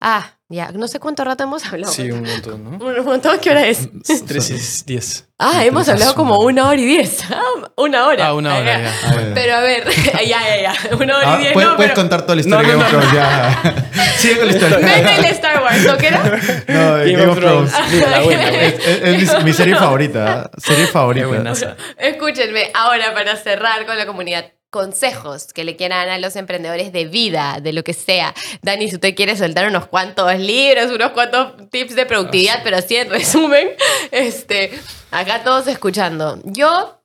Ah, 0.00 0.33
ya, 0.50 0.70
no 0.72 0.86
sé 0.88 1.00
cuánto 1.00 1.24
rato 1.24 1.44
hemos 1.44 1.64
hablado. 1.64 1.92
Sí, 1.92 2.10
un 2.10 2.22
montón, 2.22 2.64
¿no? 2.64 2.70
Un 2.84 3.04
montón, 3.04 3.38
¿qué 3.40 3.50
hora 3.50 3.66
es? 3.66 3.88
3 4.26 4.50
y 4.50 4.84
10. 4.86 5.28
Ah, 5.38 5.64
hemos 5.64 5.88
hablado 5.88 6.14
como 6.14 6.38
una 6.38 6.68
hora 6.68 6.80
y 6.80 6.84
diez. 6.84 7.24
Ah, 7.30 7.42
una 7.76 8.06
hora. 8.06 8.26
Ah, 8.28 8.34
una 8.34 8.56
hora 8.56 8.76
Ah, 8.76 8.82
ya. 8.82 8.92
Ah. 9.04 9.30
Pero 9.34 9.54
a 9.56 9.60
ver, 9.60 9.84
ya, 10.26 10.40
ya, 10.46 10.62
ya. 10.62 10.96
Una 10.96 11.16
hora 11.18 11.32
Ah, 11.34 11.36
y 11.38 11.40
diez, 11.42 11.52
¿puedes, 11.54 11.70
no, 11.70 11.76
puedes 11.76 11.90
pero... 11.92 12.02
contar 12.02 12.22
toda 12.22 12.34
la 12.36 12.40
historia 12.42 12.62
No, 12.62 12.68
de 12.68 12.74
no, 12.74 12.84
Game 12.84 12.84
of 12.84 13.10
Thrones 13.10 13.12
ya. 13.12 14.14
Sigue 14.18 14.36
con 14.38 14.46
la 14.46 14.52
historia. 14.52 14.76
Vete 14.78 15.14
el 15.16 15.24
Star 15.24 15.62
Wars, 15.62 15.84
¿no 15.86 15.96
que 15.96 16.06
era? 16.06 16.22
No, 16.68 16.94
de 16.96 17.12
Game, 17.12 17.26
of 17.26 17.38
Thrones. 17.38 17.72
La 18.10 18.20
buena. 18.20 18.48
Es, 18.50 18.74
es- 18.86 19.30
es 19.32 19.44
mi, 19.44 19.52
serie 19.52 19.74
favorita. 19.74 20.50
¿eh? 20.54 20.60
Serie 20.60 20.86
Qué 20.86 20.92
favorita. 20.92 21.26
buenaza. 21.26 21.76
Escúchenme, 21.98 22.70
ahora 22.74 23.12
para 23.12 23.34
cerrar 23.36 23.86
con 23.86 23.98
la 23.98 24.06
comunidad, 24.06 24.44
consejos 24.74 25.52
que 25.52 25.62
le 25.62 25.76
quieran 25.76 26.08
a 26.08 26.18
los 26.18 26.34
emprendedores 26.34 26.92
de 26.92 27.04
vida, 27.04 27.60
de 27.62 27.72
lo 27.72 27.84
que 27.84 27.92
sea. 27.94 28.34
Dani, 28.60 28.88
si 28.88 28.96
usted 28.96 29.14
quiere 29.14 29.36
soltar 29.36 29.68
unos 29.68 29.86
cuantos 29.86 30.36
libros, 30.36 30.90
unos 30.90 31.12
cuantos 31.12 31.70
tips 31.70 31.94
de 31.94 32.04
productividad, 32.04 32.60
pero 32.64 32.78
así 32.78 32.96
en 32.96 33.08
resumen, 33.08 33.68
este, 34.10 34.76
acá 35.12 35.44
todos 35.44 35.68
escuchando. 35.68 36.40
Yo, 36.42 37.00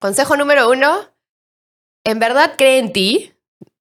consejo 0.00 0.36
número 0.36 0.68
uno, 0.68 1.08
en 2.02 2.18
verdad 2.18 2.54
cree 2.58 2.78
en 2.78 2.92
ti, 2.92 3.32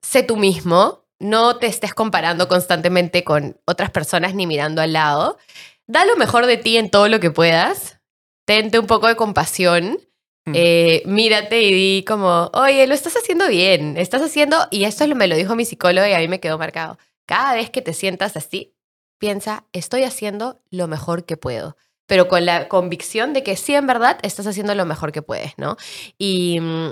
sé 0.03 0.21
tú 0.21 0.37
mismo, 0.37 1.03
no 1.17 1.57
te 1.57 1.65
estés 1.65 1.95
comparando 1.95 2.47
constantemente 2.47 3.23
con 3.23 3.59
otras 3.65 3.89
personas 3.89 4.35
ni 4.35 4.45
mirando 4.45 4.79
al 4.79 4.93
lado. 4.93 5.39
Da 5.87 6.05
lo 6.05 6.17
mejor 6.17 6.45
de 6.45 6.57
ti 6.57 6.77
en 6.77 6.91
todo 6.91 7.07
lo 7.07 7.19
que 7.19 7.31
puedas. 7.31 7.99
Tente 8.45 8.77
un 8.77 8.85
poco 8.85 9.07
de 9.07 9.15
compasión. 9.15 9.97
Hmm. 10.45 10.53
Eh, 10.55 11.03
mírate 11.05 11.61
y 11.61 11.73
di 11.73 12.05
como, 12.05 12.49
oye, 12.53 12.87
lo 12.87 12.93
estás 12.93 13.15
haciendo 13.15 13.47
bien, 13.47 13.95
estás 13.97 14.21
haciendo, 14.21 14.57
y 14.71 14.85
esto 14.85 15.07
me 15.15 15.27
lo 15.27 15.35
dijo 15.35 15.55
mi 15.55 15.65
psicólogo 15.65 16.07
y 16.07 16.13
a 16.13 16.19
mí 16.19 16.27
me 16.27 16.39
quedó 16.39 16.57
marcado. 16.57 16.97
Cada 17.27 17.53
vez 17.53 17.69
que 17.69 17.81
te 17.81 17.93
sientas 17.93 18.35
así, 18.35 18.73
piensa, 19.19 19.65
estoy 19.71 20.03
haciendo 20.03 20.59
lo 20.71 20.87
mejor 20.87 21.25
que 21.25 21.37
puedo, 21.37 21.77
pero 22.07 22.27
con 22.27 22.45
la 22.45 22.67
convicción 22.67 23.33
de 23.33 23.43
que 23.43 23.55
sí, 23.55 23.75
en 23.75 23.85
verdad, 23.85 24.17
estás 24.23 24.47
haciendo 24.47 24.73
lo 24.73 24.85
mejor 24.85 25.11
que 25.11 25.21
puedes, 25.21 25.53
¿no? 25.57 25.77
Y 26.17 26.59
mm, 26.59 26.89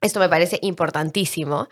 esto 0.00 0.18
me 0.18 0.28
parece 0.30 0.58
importantísimo. 0.62 1.68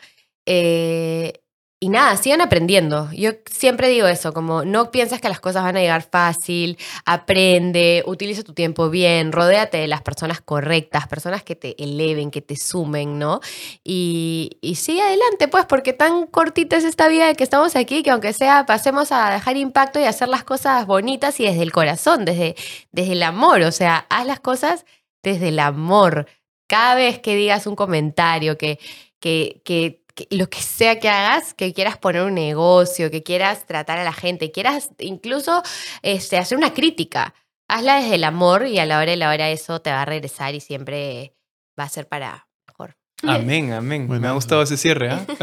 Eh, 0.47 1.44
y 1.85 1.91
nada, 1.91 2.17
sigan 2.17 2.41
aprendiendo. 2.41 3.11
Yo 3.13 3.33
siempre 3.45 3.91
digo 3.91 4.07
eso, 4.07 4.33
como 4.33 4.65
no 4.65 4.91
piensas 4.91 5.21
que 5.21 5.29
las 5.29 5.39
cosas 5.39 5.65
van 5.65 5.77
a 5.77 5.81
llegar 5.81 6.01
fácil, 6.01 6.79
aprende, 7.05 8.03
utiliza 8.07 8.43
tu 8.43 8.55
tiempo 8.55 8.89
bien, 8.89 9.33
rodéate 9.33 9.77
de 9.77 9.87
las 9.87 10.01
personas 10.01 10.41
correctas, 10.41 11.07
personas 11.09 11.43
que 11.43 11.57
te 11.57 11.83
eleven, 11.83 12.31
que 12.31 12.41
te 12.41 12.57
sumen, 12.57 13.19
¿no? 13.19 13.41
Y, 13.85 14.57
y 14.63 14.77
sigue 14.77 15.03
adelante, 15.03 15.47
pues, 15.47 15.67
porque 15.67 15.93
tan 15.93 16.27
cortita 16.27 16.79
es 16.79 16.85
esta 16.85 17.07
vida 17.07 17.27
de 17.27 17.35
que 17.35 17.45
estamos 17.45 17.77
aquí, 17.77 18.03
que 18.03 18.13
aunque 18.13 18.33
sea, 18.33 18.65
pasemos 18.65 19.13
a 19.13 19.29
dejar 19.29 19.59
impacto 19.59 20.01
y 20.01 20.05
hacer 20.05 20.29
las 20.29 20.43
cosas 20.43 20.87
bonitas 20.87 21.39
y 21.39 21.45
desde 21.45 21.61
el 21.61 21.71
corazón, 21.71 22.25
desde, 22.25 22.57
desde 22.93 23.13
el 23.13 23.23
amor, 23.23 23.61
o 23.61 23.73
sea, 23.73 24.07
haz 24.09 24.25
las 24.25 24.41
cosas 24.41 24.87
desde 25.23 25.49
el 25.49 25.59
amor. 25.59 26.29
Cada 26.67 26.95
vez 26.95 27.19
que 27.19 27.37
digas 27.37 27.67
un 27.67 27.77
comentario, 27.77 28.57
que, 28.57 28.79
que, 29.21 29.61
que 29.67 30.04
que 30.15 30.27
lo 30.31 30.49
que 30.49 30.61
sea 30.63 31.01
que 31.01 31.09
hagas, 31.09 31.55
que 31.55 31.73
quieras 31.73 31.99
poner 31.99 32.23
un 32.23 32.35
negocio, 32.35 33.11
que 33.11 33.23
quieras 33.23 33.67
tratar 33.67 33.99
a 33.99 34.05
la 34.05 34.13
gente, 34.13 34.51
quieras 34.53 34.91
incluso 34.99 35.63
este, 36.03 36.37
hacer 36.39 36.57
una 36.57 36.73
crítica, 36.73 37.35
hazla 37.69 37.97
desde 38.01 38.15
el 38.17 38.25
amor 38.25 38.67
y 38.67 38.79
a 38.79 38.87
la 38.87 38.99
hora 38.99 39.11
de 39.11 39.17
la 39.17 39.31
hora 39.31 39.51
eso 39.51 39.81
te 39.81 39.91
va 39.91 40.03
a 40.03 40.05
regresar 40.05 40.55
y 40.55 40.61
siempre 40.61 41.35
va 41.79 41.85
a 41.85 41.89
ser 41.89 42.07
para 42.07 42.47
mejor. 42.67 42.97
Amén, 43.25 43.73
amén. 43.73 44.07
Me 44.09 44.29
ha 44.29 44.33
gustado 44.33 44.63
ese 44.63 44.77
cierre, 44.77 45.11
¿ah? 45.11 45.27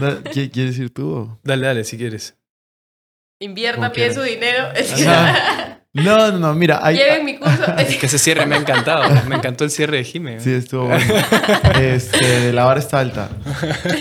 Da- 0.00 0.22
¿qui- 0.24 0.50
¿Quieres 0.50 0.78
ir 0.78 0.92
tú? 0.92 1.38
dale, 1.42 1.66
dale, 1.66 1.84
si 1.84 1.96
quieres. 1.98 2.36
Invierta, 3.40 3.90
pide 3.92 4.14
su 4.14 4.22
dinero. 4.22 4.68
No, 5.92 6.30
no, 6.30 6.38
no, 6.38 6.54
mira. 6.54 6.78
Hay, 6.86 6.96
Lleven 6.96 7.24
mi 7.24 7.36
curso. 7.38 7.64
Que 8.00 8.06
ese 8.06 8.18
cierre 8.18 8.46
me 8.46 8.54
ha 8.54 8.58
encantado. 8.58 9.02
Me 9.28 9.36
encantó 9.36 9.64
el 9.64 9.70
cierre 9.70 9.96
de 9.98 10.04
Jime. 10.04 10.38
Sí, 10.40 10.52
estuvo 10.52 10.86
bueno. 10.86 11.14
Este, 11.80 12.52
la 12.52 12.64
vara 12.64 12.78
está 12.80 13.00
alta. 13.00 13.28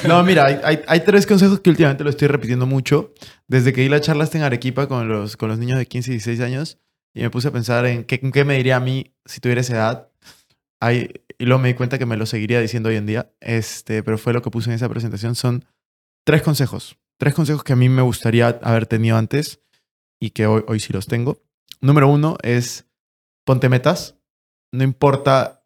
No, 0.07 0.23
mira, 0.23 0.45
hay, 0.45 0.59
hay- 0.63 0.81
hay 0.87 0.99
tres 1.01 1.25
consejos 1.25 1.59
que 1.61 1.69
últimamente 1.69 2.03
lo 2.03 2.09
estoy 2.11 2.27
repitiendo 2.27 2.65
mucho. 2.67 3.13
Desde 3.47 3.73
que 3.73 3.81
di 3.81 3.89
la 3.89 4.01
charla 4.01 4.29
en 4.31 4.43
Arequipa 4.43 4.87
con 4.87 5.07
los, 5.09 5.35
con 5.35 5.49
los 5.49 5.57
niños 5.57 5.77
de 5.79 5.85
15 5.87 6.11
y 6.11 6.13
16 6.13 6.39
años 6.41 6.77
y 7.15 7.21
me 7.21 7.29
puse 7.31 7.47
a 7.47 7.51
pensar 7.51 7.85
en 7.87 8.03
qué, 8.03 8.19
en 8.21 8.31
qué 8.31 8.45
me 8.45 8.55
diría 8.57 8.75
a 8.75 8.79
mí 8.79 9.15
si 9.25 9.39
tuviera 9.39 9.61
esa 9.61 9.73
edad. 9.73 10.09
Hay, 10.79 11.11
y 11.39 11.45
luego 11.45 11.59
me 11.61 11.69
di 11.69 11.73
cuenta 11.73 11.97
que 11.97 12.05
me 12.05 12.15
lo 12.17 12.25
seguiría 12.27 12.61
diciendo 12.61 12.89
hoy 12.89 12.95
en 12.97 13.05
día, 13.07 13.31
este, 13.41 14.03
pero 14.03 14.17
fue 14.17 14.31
lo 14.33 14.41
que 14.43 14.51
puse 14.51 14.69
en 14.69 14.75
esa 14.75 14.87
presentación. 14.89 15.33
Son 15.35 15.65
tres 16.23 16.41
consejos. 16.43 16.97
Tres 17.17 17.33
consejos 17.33 17.63
que 17.63 17.73
a 17.73 17.75
mí 17.75 17.89
me 17.89 18.01
gustaría 18.03 18.59
haber 18.61 18.85
tenido 18.85 19.17
antes 19.17 19.59
y 20.21 20.29
que 20.29 20.45
hoy, 20.45 20.63
hoy 20.67 20.79
sí 20.79 20.93
los 20.93 21.07
tengo. 21.07 21.41
Número 21.81 22.07
uno 22.09 22.37
es 22.41 22.85
ponte 23.45 23.69
metas. 23.69 24.17
No 24.71 24.83
importa 24.83 25.63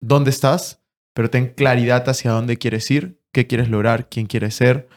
dónde 0.00 0.30
estás, 0.30 0.82
pero 1.14 1.30
ten 1.30 1.54
claridad 1.54 2.08
hacia 2.08 2.32
dónde 2.32 2.58
quieres 2.58 2.90
ir, 2.90 3.20
qué 3.32 3.46
quieres 3.46 3.68
lograr, 3.68 4.08
quién 4.08 4.26
quieres 4.26 4.54
ser. 4.54 4.88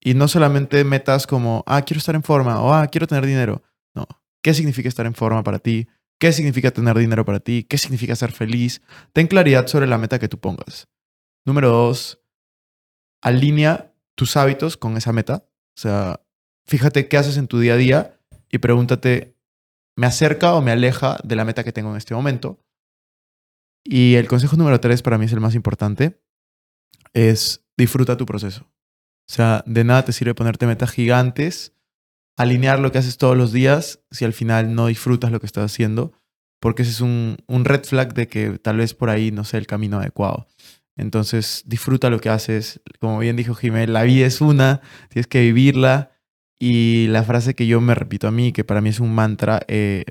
Y 0.00 0.14
no 0.14 0.28
solamente 0.28 0.84
metas 0.84 1.26
como, 1.26 1.64
ah, 1.66 1.82
quiero 1.82 1.98
estar 1.98 2.14
en 2.14 2.22
forma 2.22 2.60
o 2.60 2.72
ah, 2.72 2.86
quiero 2.88 3.06
tener 3.06 3.24
dinero. 3.26 3.62
No. 3.94 4.06
¿Qué 4.42 4.54
significa 4.54 4.88
estar 4.88 5.06
en 5.06 5.14
forma 5.14 5.42
para 5.42 5.58
ti? 5.58 5.88
¿Qué 6.18 6.32
significa 6.32 6.70
tener 6.70 6.96
dinero 6.98 7.24
para 7.24 7.40
ti? 7.40 7.64
¿Qué 7.64 7.78
significa 7.78 8.16
ser 8.16 8.32
feliz? 8.32 8.82
Ten 9.12 9.26
claridad 9.26 9.66
sobre 9.66 9.86
la 9.86 9.98
meta 9.98 10.18
que 10.18 10.28
tú 10.28 10.38
pongas. 10.38 10.88
Número 11.44 11.68
dos, 11.68 12.20
alinea 13.22 13.92
tus 14.14 14.36
hábitos 14.36 14.76
con 14.76 14.96
esa 14.96 15.12
meta. 15.12 15.46
O 15.76 15.80
sea, 15.80 16.20
fíjate 16.66 17.08
qué 17.08 17.16
haces 17.16 17.36
en 17.36 17.48
tu 17.48 17.58
día 17.58 17.74
a 17.74 17.76
día 17.76 18.20
y 18.50 18.58
pregúntate, 18.58 19.33
¿me 19.96 20.06
acerca 20.06 20.54
o 20.54 20.62
me 20.62 20.70
aleja 20.70 21.18
de 21.24 21.36
la 21.36 21.44
meta 21.44 21.64
que 21.64 21.72
tengo 21.72 21.90
en 21.90 21.96
este 21.96 22.14
momento? 22.14 22.60
Y 23.84 24.14
el 24.14 24.28
consejo 24.28 24.56
número 24.56 24.80
tres 24.80 25.02
para 25.02 25.18
mí 25.18 25.26
es 25.26 25.32
el 25.32 25.40
más 25.40 25.54
importante, 25.54 26.20
es 27.12 27.64
disfruta 27.76 28.16
tu 28.16 28.26
proceso. 28.26 28.62
O 29.28 29.32
sea, 29.32 29.62
de 29.66 29.84
nada 29.84 30.04
te 30.04 30.12
sirve 30.12 30.34
ponerte 30.34 30.66
metas 30.66 30.90
gigantes, 30.90 31.74
alinear 32.36 32.78
lo 32.80 32.92
que 32.92 32.98
haces 32.98 33.18
todos 33.18 33.36
los 33.36 33.52
días 33.52 34.00
si 34.10 34.24
al 34.24 34.32
final 34.32 34.74
no 34.74 34.86
disfrutas 34.86 35.30
lo 35.30 35.40
que 35.40 35.46
estás 35.46 35.70
haciendo, 35.70 36.12
porque 36.60 36.82
ese 36.82 36.92
es 36.92 37.00
un, 37.00 37.36
un 37.46 37.64
red 37.64 37.84
flag 37.84 38.14
de 38.14 38.28
que 38.28 38.58
tal 38.58 38.78
vez 38.78 38.94
por 38.94 39.10
ahí 39.10 39.30
no 39.30 39.44
sea 39.44 39.58
el 39.58 39.66
camino 39.66 39.98
adecuado. 39.98 40.48
Entonces, 40.96 41.62
disfruta 41.66 42.10
lo 42.10 42.20
que 42.20 42.28
haces. 42.28 42.80
Como 43.00 43.18
bien 43.18 43.36
dijo 43.36 43.54
Jiménez, 43.54 43.90
la 43.90 44.04
vida 44.04 44.26
es 44.26 44.40
una, 44.40 44.80
tienes 45.08 45.26
que 45.26 45.40
vivirla. 45.40 46.12
Y 46.58 47.08
la 47.08 47.22
frase 47.24 47.54
que 47.54 47.66
yo 47.66 47.80
me 47.80 47.94
repito 47.94 48.28
a 48.28 48.30
mí, 48.30 48.52
que 48.52 48.64
para 48.64 48.80
mí 48.80 48.88
es 48.90 49.00
un 49.00 49.14
mantra, 49.14 49.60
eh, 49.68 50.04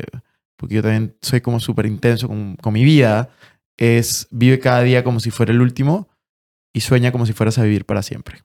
porque 0.57 0.75
yo 0.75 0.81
también 0.81 1.15
soy 1.21 1.41
como 1.41 1.59
súper 1.59 1.85
intenso 1.85 2.27
con, 2.27 2.55
con 2.57 2.73
mi 2.73 2.83
vida, 2.83 3.29
es 3.77 4.27
vive 4.29 4.59
cada 4.59 4.81
día 4.83 5.03
como 5.03 5.19
si 5.19 5.31
fuera 5.31 5.51
el 5.51 5.61
último 5.61 6.09
y 6.73 6.81
sueña 6.81 7.11
como 7.11 7.25
si 7.25 7.33
fueras 7.33 7.57
a 7.57 7.63
vivir 7.63 7.85
para 7.85 8.03
siempre. 8.03 8.43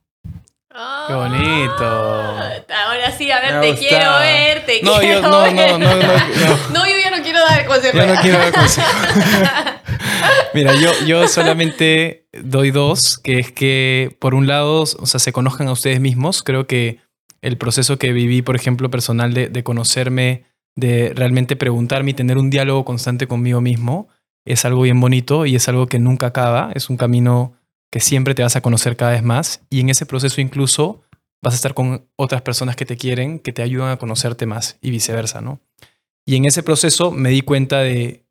Qué 1.07 1.13
bonito. 1.13 1.83
Ahora 1.83 3.11
sí, 3.17 3.29
a 3.31 3.39
ver, 3.41 3.55
Me 3.59 3.73
te 3.73 3.79
quiero 3.79 4.11
ver, 4.19 4.65
te 4.65 4.81
No, 4.83 4.99
quiero 4.99 5.21
yo- 5.21 5.27
no, 5.29 5.41
ver. 5.41 5.53
no, 5.53 5.77
no, 5.79 5.95
no, 5.95 5.95
no. 5.97 6.13
No, 6.73 6.85
yo 6.87 6.93
ya 7.03 7.15
no 7.15 7.21
quiero 7.23 7.39
dar 7.39 7.65
consejos. 7.65 7.99
Yo 7.99 8.07
no 8.15 8.21
quiero 8.21 8.37
dar 8.37 8.53
consejos. 8.53 8.91
Mira, 10.53 10.73
yo, 10.75 10.91
yo 11.05 11.27
solamente 11.27 12.27
doy 12.43 12.71
dos, 12.71 13.17
que 13.19 13.39
es 13.39 13.51
que 13.51 14.15
por 14.19 14.35
un 14.35 14.47
lado, 14.47 14.81
o 14.83 15.05
sea, 15.05 15.19
se 15.19 15.31
conozcan 15.33 15.67
a 15.67 15.71
ustedes 15.73 15.99
mismos. 15.99 16.43
Creo 16.43 16.65
que 16.67 16.99
el 17.41 17.57
proceso 17.57 17.97
que 17.97 18.13
viví, 18.13 18.41
por 18.41 18.55
ejemplo, 18.55 18.89
personal 18.89 19.33
de, 19.33 19.49
de 19.49 19.63
conocerme 19.63 20.45
de 20.75 21.13
realmente 21.15 21.55
preguntarme 21.55 22.11
y 22.11 22.13
tener 22.13 22.37
un 22.37 22.49
diálogo 22.49 22.85
constante 22.85 23.27
conmigo 23.27 23.61
mismo, 23.61 24.07
es 24.45 24.65
algo 24.65 24.81
bien 24.81 24.99
bonito 24.99 25.45
y 25.45 25.55
es 25.55 25.67
algo 25.67 25.87
que 25.87 25.99
nunca 25.99 26.27
acaba, 26.27 26.71
es 26.73 26.89
un 26.89 26.97
camino 26.97 27.53
que 27.91 27.99
siempre 27.99 28.35
te 28.35 28.43
vas 28.43 28.55
a 28.55 28.61
conocer 28.61 28.95
cada 28.95 29.11
vez 29.11 29.23
más 29.23 29.61
y 29.69 29.81
en 29.81 29.89
ese 29.89 30.05
proceso 30.05 30.41
incluso 30.41 31.01
vas 31.41 31.53
a 31.53 31.55
estar 31.55 31.73
con 31.73 32.07
otras 32.15 32.41
personas 32.41 32.75
que 32.75 32.85
te 32.85 32.97
quieren, 32.97 33.39
que 33.39 33.53
te 33.53 33.61
ayudan 33.61 33.91
a 33.91 33.97
conocerte 33.97 34.45
más 34.45 34.77
y 34.81 34.91
viceversa, 34.91 35.41
¿no? 35.41 35.61
Y 36.25 36.35
en 36.35 36.45
ese 36.45 36.63
proceso 36.63 37.11
me 37.11 37.29
di 37.29 37.41
cuenta 37.41 37.79
de 37.79 38.25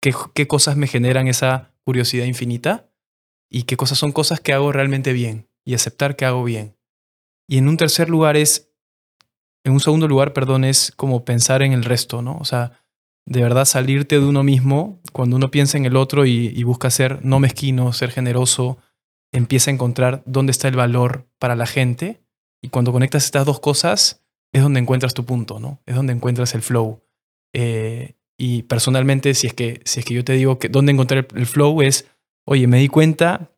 qué, 0.00 0.14
qué 0.34 0.46
cosas 0.46 0.76
me 0.76 0.86
generan 0.86 1.28
esa 1.28 1.72
curiosidad 1.84 2.24
infinita 2.24 2.90
y 3.50 3.64
qué 3.64 3.76
cosas 3.76 3.98
son 3.98 4.12
cosas 4.12 4.40
que 4.40 4.52
hago 4.52 4.72
realmente 4.72 5.12
bien 5.12 5.48
y 5.64 5.74
aceptar 5.74 6.16
que 6.16 6.24
hago 6.24 6.42
bien. 6.42 6.76
Y 7.50 7.58
en 7.58 7.68
un 7.68 7.76
tercer 7.76 8.08
lugar 8.08 8.36
es, 8.36 8.70
en 9.64 9.72
un 9.72 9.80
segundo 9.80 10.06
lugar, 10.06 10.32
perdón, 10.32 10.62
es 10.62 10.92
como 10.94 11.24
pensar 11.24 11.62
en 11.62 11.72
el 11.72 11.82
resto, 11.82 12.22
¿no? 12.22 12.38
O 12.38 12.44
sea, 12.44 12.80
de 13.26 13.42
verdad 13.42 13.64
salirte 13.64 14.20
de 14.20 14.24
uno 14.24 14.44
mismo, 14.44 15.00
cuando 15.12 15.34
uno 15.34 15.50
piensa 15.50 15.76
en 15.76 15.84
el 15.84 15.96
otro 15.96 16.26
y, 16.26 16.62
busca 16.62 16.90
ser 16.90 17.24
no 17.24 17.40
mezquino, 17.40 17.92
ser 17.92 18.12
generoso, 18.12 18.78
empieza 19.32 19.72
a 19.72 19.74
encontrar 19.74 20.22
dónde 20.26 20.52
está 20.52 20.68
el 20.68 20.76
valor 20.76 21.26
para 21.40 21.56
la 21.56 21.66
gente 21.66 22.22
y 22.62 22.68
cuando 22.68 22.92
conectas 22.92 23.24
estas 23.24 23.44
dos 23.44 23.58
cosas 23.58 24.22
es 24.52 24.62
donde 24.62 24.78
encuentras 24.78 25.12
tu 25.12 25.26
punto, 25.26 25.58
¿no? 25.58 25.82
Es 25.86 25.96
donde 25.96 26.12
encuentras 26.12 26.54
el 26.54 26.62
flow. 26.62 27.02
Eh, 27.52 28.14
y 28.38 28.62
personalmente, 28.62 29.34
si 29.34 29.48
es, 29.48 29.54
que, 29.54 29.80
si 29.84 29.98
es 29.98 30.06
que 30.06 30.14
yo 30.14 30.22
te 30.22 30.34
digo 30.34 30.60
que 30.60 30.68
dónde 30.68 30.92
encontrar 30.92 31.26
el 31.34 31.46
flow 31.46 31.82
es, 31.82 32.06
oye, 32.44 32.68
me 32.68 32.78
di 32.78 32.86
cuenta 32.86 33.50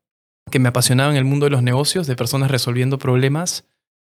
que 0.50 0.58
me 0.58 0.70
apasionaba 0.70 1.10
en 1.10 1.18
el 1.18 1.26
mundo 1.26 1.44
de 1.44 1.50
los 1.50 1.62
negocios, 1.62 2.06
de 2.06 2.16
personas 2.16 2.50
resolviendo 2.50 2.98
problemas, 2.98 3.66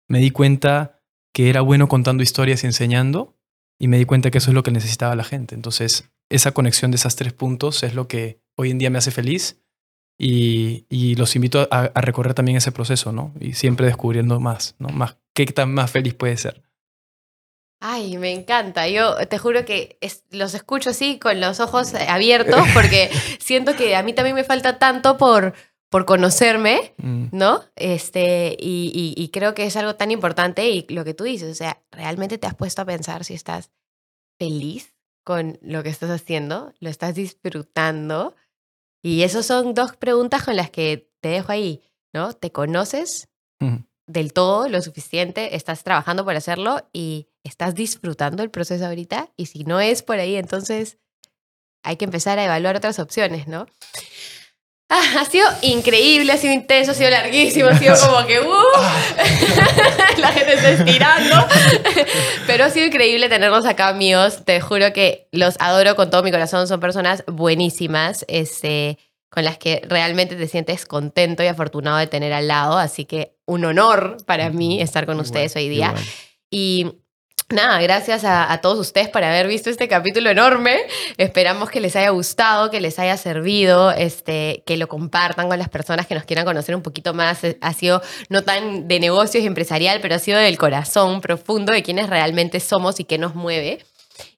me 0.10 0.20
di 0.20 0.32
cuenta 0.32 1.00
que 1.34 1.50
era 1.50 1.62
bueno 1.62 1.88
contando 1.88 2.22
historias 2.22 2.64
y 2.64 2.68
enseñando, 2.68 3.38
y 3.80 3.88
me 3.88 3.98
di 3.98 4.04
cuenta 4.04 4.30
que 4.30 4.40
eso 4.40 4.52
es 4.52 4.56
lo 4.56 4.64
que 4.64 4.72
necesitaba 4.72 5.16
la 5.16 5.24
gente. 5.24 5.56
Entonces, 5.56 6.10
esa 6.30 6.52
conexión 6.52 6.92
de 6.92 6.96
esas 6.96 7.16
tres 7.16 7.32
puntos 7.32 7.84
es 7.84 7.94
lo 7.96 8.10
que 8.10 8.42
hoy 8.58 8.72
en 8.72 8.78
día 8.78 8.90
me 8.90 8.98
hace 8.98 9.12
feliz 9.12 9.62
y, 10.18 10.86
y 10.90 11.16
los 11.16 11.36
invito 11.38 11.68
a, 11.72 11.92
a, 11.94 12.02
recorrer 12.02 12.34
también 12.34 12.58
ese 12.58 12.74
proceso, 12.74 13.14
¿no? 13.14 13.34
Y 13.40 13.54
siempre 13.54 13.86
descubriendo 13.86 14.40
más, 14.42 14.76
¿no? 14.80 14.90
Más, 14.90 15.16
¿Qué 15.34 15.46
tan 15.46 15.74
más 15.74 15.90
feliz 15.90 16.14
puede 16.14 16.36
ser? 16.36 16.62
Ay, 17.80 18.18
me 18.18 18.34
encanta. 18.34 18.90
Yo 18.90 19.16
te 19.30 19.38
juro 19.38 19.64
que 19.64 19.98
es, 20.02 20.26
los 20.32 20.54
escucho 20.54 20.90
así 20.90 21.18
con 21.18 21.40
los 21.40 21.62
ojos 21.62 21.94
abiertos 21.94 22.68
porque 22.74 23.10
siento 23.40 23.74
que 23.78 23.96
a 23.96 24.04
mí 24.04 24.12
también 24.12 24.36
me 24.36 24.44
falta 24.44 24.78
tanto 24.80 25.18
por, 25.18 25.54
por 25.90 26.06
conocerme, 26.06 26.94
mm. 26.98 27.28
¿no? 27.32 27.64
Este, 27.76 28.56
y, 28.60 28.92
y, 28.94 29.22
y, 29.22 29.30
creo 29.30 29.56
que 29.56 29.66
es 29.66 29.76
algo 29.76 29.96
tan 29.96 30.12
importante 30.12 30.70
y 30.70 30.86
lo 30.90 31.04
que 31.04 31.14
tú 31.14 31.24
dices, 31.24 31.52
o 31.52 31.56
sea, 31.56 31.82
¿realmente 31.92 32.38
te 32.38 32.48
has 32.48 32.56
puesto 32.56 32.82
a 32.82 32.86
pensar 32.86 33.24
si 33.24 33.34
estás 33.34 33.72
feliz 34.38 34.94
con 35.24 35.58
lo 35.62 35.82
que 35.84 35.90
estás 35.90 36.12
haciendo? 36.12 36.74
¿Lo 36.80 36.90
estás 36.90 37.16
disfrutando? 37.16 38.36
Y 39.02 39.24
esas 39.24 39.46
son 39.46 39.74
dos 39.74 39.96
preguntas 39.96 40.44
con 40.44 40.56
las 40.56 40.70
que 40.70 41.12
te 41.22 41.30
dejo 41.30 41.52
ahí, 41.52 41.82
¿no? 42.14 42.34
¿Te 42.34 42.52
conoces 42.52 43.28
mm. 43.60 43.78
del 44.06 44.34
todo 44.34 44.70
lo 44.70 44.82
suficiente? 44.82 45.56
¿Estás 45.56 45.84
trabajando 45.84 46.24
por 46.24 46.36
hacerlo? 46.36 46.88
Y 46.94 47.30
¿Estás 47.44 47.74
disfrutando 47.74 48.44
el 48.44 48.52
proceso 48.52 48.86
ahorita? 48.86 49.32
Y 49.38 49.48
si 49.48 49.64
no 49.64 49.80
es 49.80 50.04
por 50.04 50.20
ahí, 50.20 50.36
entonces 50.36 50.98
hay 51.84 51.96
que 51.96 52.06
empezar 52.06 52.38
a 52.38 52.46
evaluar 52.46 52.76
otras 52.76 53.00
opciones, 53.00 53.48
¿no? 53.48 53.66
Ah, 54.92 55.20
ha 55.20 55.26
sido 55.26 55.46
increíble, 55.62 56.34
ha 56.34 56.38
sido 56.38 56.52
intenso, 56.52 56.92
ha 56.92 56.94
sido 56.96 57.12
larguísimo, 57.12 57.70
ha 57.70 57.78
sido 57.78 57.94
como 57.96 58.26
que 58.26 58.40
uh, 58.40 58.48
la 60.18 60.32
gente 60.32 60.54
está 60.54 60.70
estirando. 60.72 61.36
Pero 62.48 62.66
ha 62.66 62.70
sido 62.72 62.88
increíble 62.88 63.30
tenerlos 63.30 63.68
acá, 63.68 63.90
amigos. 63.90 64.46
Te 64.46 64.60
juro 64.60 64.92
que 64.92 65.28
los 65.32 65.58
adoro 65.60 65.96
con 65.96 66.10
todo 66.10 66.24
mi 66.24 66.32
corazón. 66.32 66.68
Son 66.68 66.80
personas 66.80 67.24
buenísimas, 67.28 68.26
este, 68.28 68.98
con 69.30 69.44
las 69.44 69.60
que 69.60 69.84
realmente 69.88 70.36
te 70.36 70.48
sientes 70.48 70.88
contento 70.88 71.44
y 71.44 71.48
afortunado 71.48 71.98
de 71.98 72.08
tener 72.08 72.34
al 72.34 72.48
lado. 72.48 72.80
Así 72.80 73.06
que 73.06 73.36
un 73.46 73.66
honor 73.66 74.18
para 74.26 74.50
mí 74.50 74.82
estar 74.82 75.06
con 75.06 75.20
ustedes 75.20 75.56
hoy 75.56 75.70
día. 75.70 75.94
Y 76.50 76.88
Nada, 77.52 77.82
gracias 77.82 78.24
a, 78.26 78.60
todos 78.62 78.78
ustedes 78.78 79.10
por 79.10 79.24
haber 79.24 79.48
visto 79.48 79.72
este 79.72 79.88
capítulo 79.88 80.30
enorme. 80.30 80.78
Esperamos 81.18 81.72
que 81.72 81.82
les 81.82 81.96
haya 81.96 82.12
gustado, 82.12 82.70
que 82.70 82.80
les 82.80 83.00
haya 83.00 83.18
servido, 83.18 83.90
este, 83.90 84.62
que 84.68 84.78
lo 84.78 84.88
compartan 84.88 85.50
con 85.50 85.58
las 85.58 85.68
personas 85.68 86.06
que 86.06 86.14
nos 86.14 86.26
quieran 86.26 86.46
conocer 86.46 86.76
un 86.76 86.84
poquito 86.84 87.16
más. 87.16 87.44
Eh, 87.44 87.58
ha 87.62 87.74
sido 87.74 88.04
no 88.30 88.44
tan 88.44 88.88
de 88.88 89.00
negocios 89.00 89.44
y 89.44 89.48
empresarial, 89.48 90.00
pero 90.00 90.14
ha 90.14 90.20
sido 90.20 90.38
del 90.38 90.60
corazón 90.60 91.22
profundo 91.22 91.74
de 91.74 91.82
quienes 91.82 92.08
realmente 92.08 92.60
somos 92.60 93.00
y 93.00 93.04
qué 93.04 93.18
nos 93.18 93.34
mueve. 93.34 93.84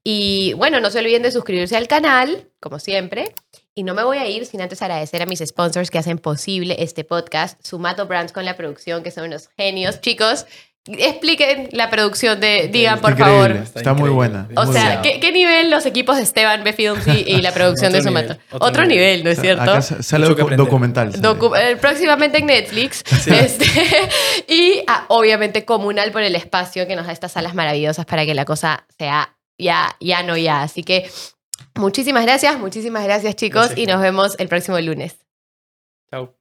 Y 0.05 0.53
bueno, 0.53 0.79
no 0.79 0.89
se 0.89 0.99
olviden 0.99 1.21
de 1.21 1.31
suscribirse 1.31 1.75
al 1.75 1.89
canal, 1.89 2.47
como 2.61 2.79
siempre. 2.79 3.35
Y 3.73 3.83
no 3.83 3.93
me 3.93 4.03
voy 4.03 4.17
a 4.17 4.27
ir 4.27 4.45
sin 4.45 4.61
antes 4.61 4.81
agradecer 4.81 5.21
a 5.21 5.25
mis 5.25 5.39
sponsors 5.39 5.89
que 5.91 5.97
hacen 5.97 6.17
posible 6.17 6.77
este 6.79 7.03
podcast. 7.03 7.59
Sumato 7.65 8.05
Brands 8.05 8.31
con 8.31 8.45
la 8.45 8.57
producción, 8.57 9.03
que 9.03 9.11
son 9.11 9.25
unos 9.25 9.49
genios. 9.57 10.01
Chicos, 10.01 10.45
Expliquen 10.87 11.69
la 11.73 11.91
producción 11.91 12.39
de 12.39 12.67
Digan, 12.71 12.99
por 12.99 13.15
favor. 13.15 13.51
Está, 13.51 13.93
muy 13.93 14.09
buena. 14.09 14.47
O 14.55 14.65
sea, 14.65 15.01
¿qué, 15.03 15.19
¿qué, 15.19 15.31
nivel 15.31 15.69
los 15.69 15.85
equipos 15.85 16.17
de 16.17 16.23
Esteban 16.23 16.63
B. 16.63 16.73
Films 16.73 17.07
y, 17.07 17.23
y 17.27 17.41
la 17.41 17.51
producción 17.53 17.93
de 17.93 18.01
Sumato? 18.01 18.37
Otro, 18.51 18.67
otro 18.67 18.85
nivel, 18.85 19.23
¿no 19.23 19.29
es 19.29 19.39
cierto? 19.39 19.61
Acá 19.61 19.81
sale 19.81 20.27
documental. 20.27 21.21
Docu 21.21 21.53
eh, 21.55 21.77
próximamente 21.77 22.39
en 22.39 22.47
Netflix. 22.47 23.03
Sí. 23.05 23.31
Este, 23.41 23.65
y 24.47 24.83
ah, 24.87 25.05
obviamente 25.07 25.65
comunal 25.65 26.11
por 26.11 26.21
el 26.21 26.35
espacio 26.35 26.87
que 26.87 26.95
nos 26.95 27.07
da 27.07 27.11
estas 27.11 27.31
salas 27.31 27.55
maravillosas 27.55 28.05
para 28.05 28.25
que 28.25 28.33
la 28.35 28.45
cosa 28.45 28.85
sea 28.97 29.35
ya, 29.57 29.95
ya 29.99 30.23
no 30.23 30.37
ya. 30.37 30.63
Así 30.63 30.83
que 30.83 31.09
muchísimas 31.75 32.23
gracias, 32.23 32.59
muchísimas 32.59 33.03
gracias 33.03 33.35
chicos 33.35 33.67
gracias. 33.67 33.79
y 33.79 33.85
nos 33.85 34.01
vemos 34.01 34.35
el 34.39 34.47
próximo 34.47 34.79
lunes. 34.79 35.17
Chao. 36.09 36.40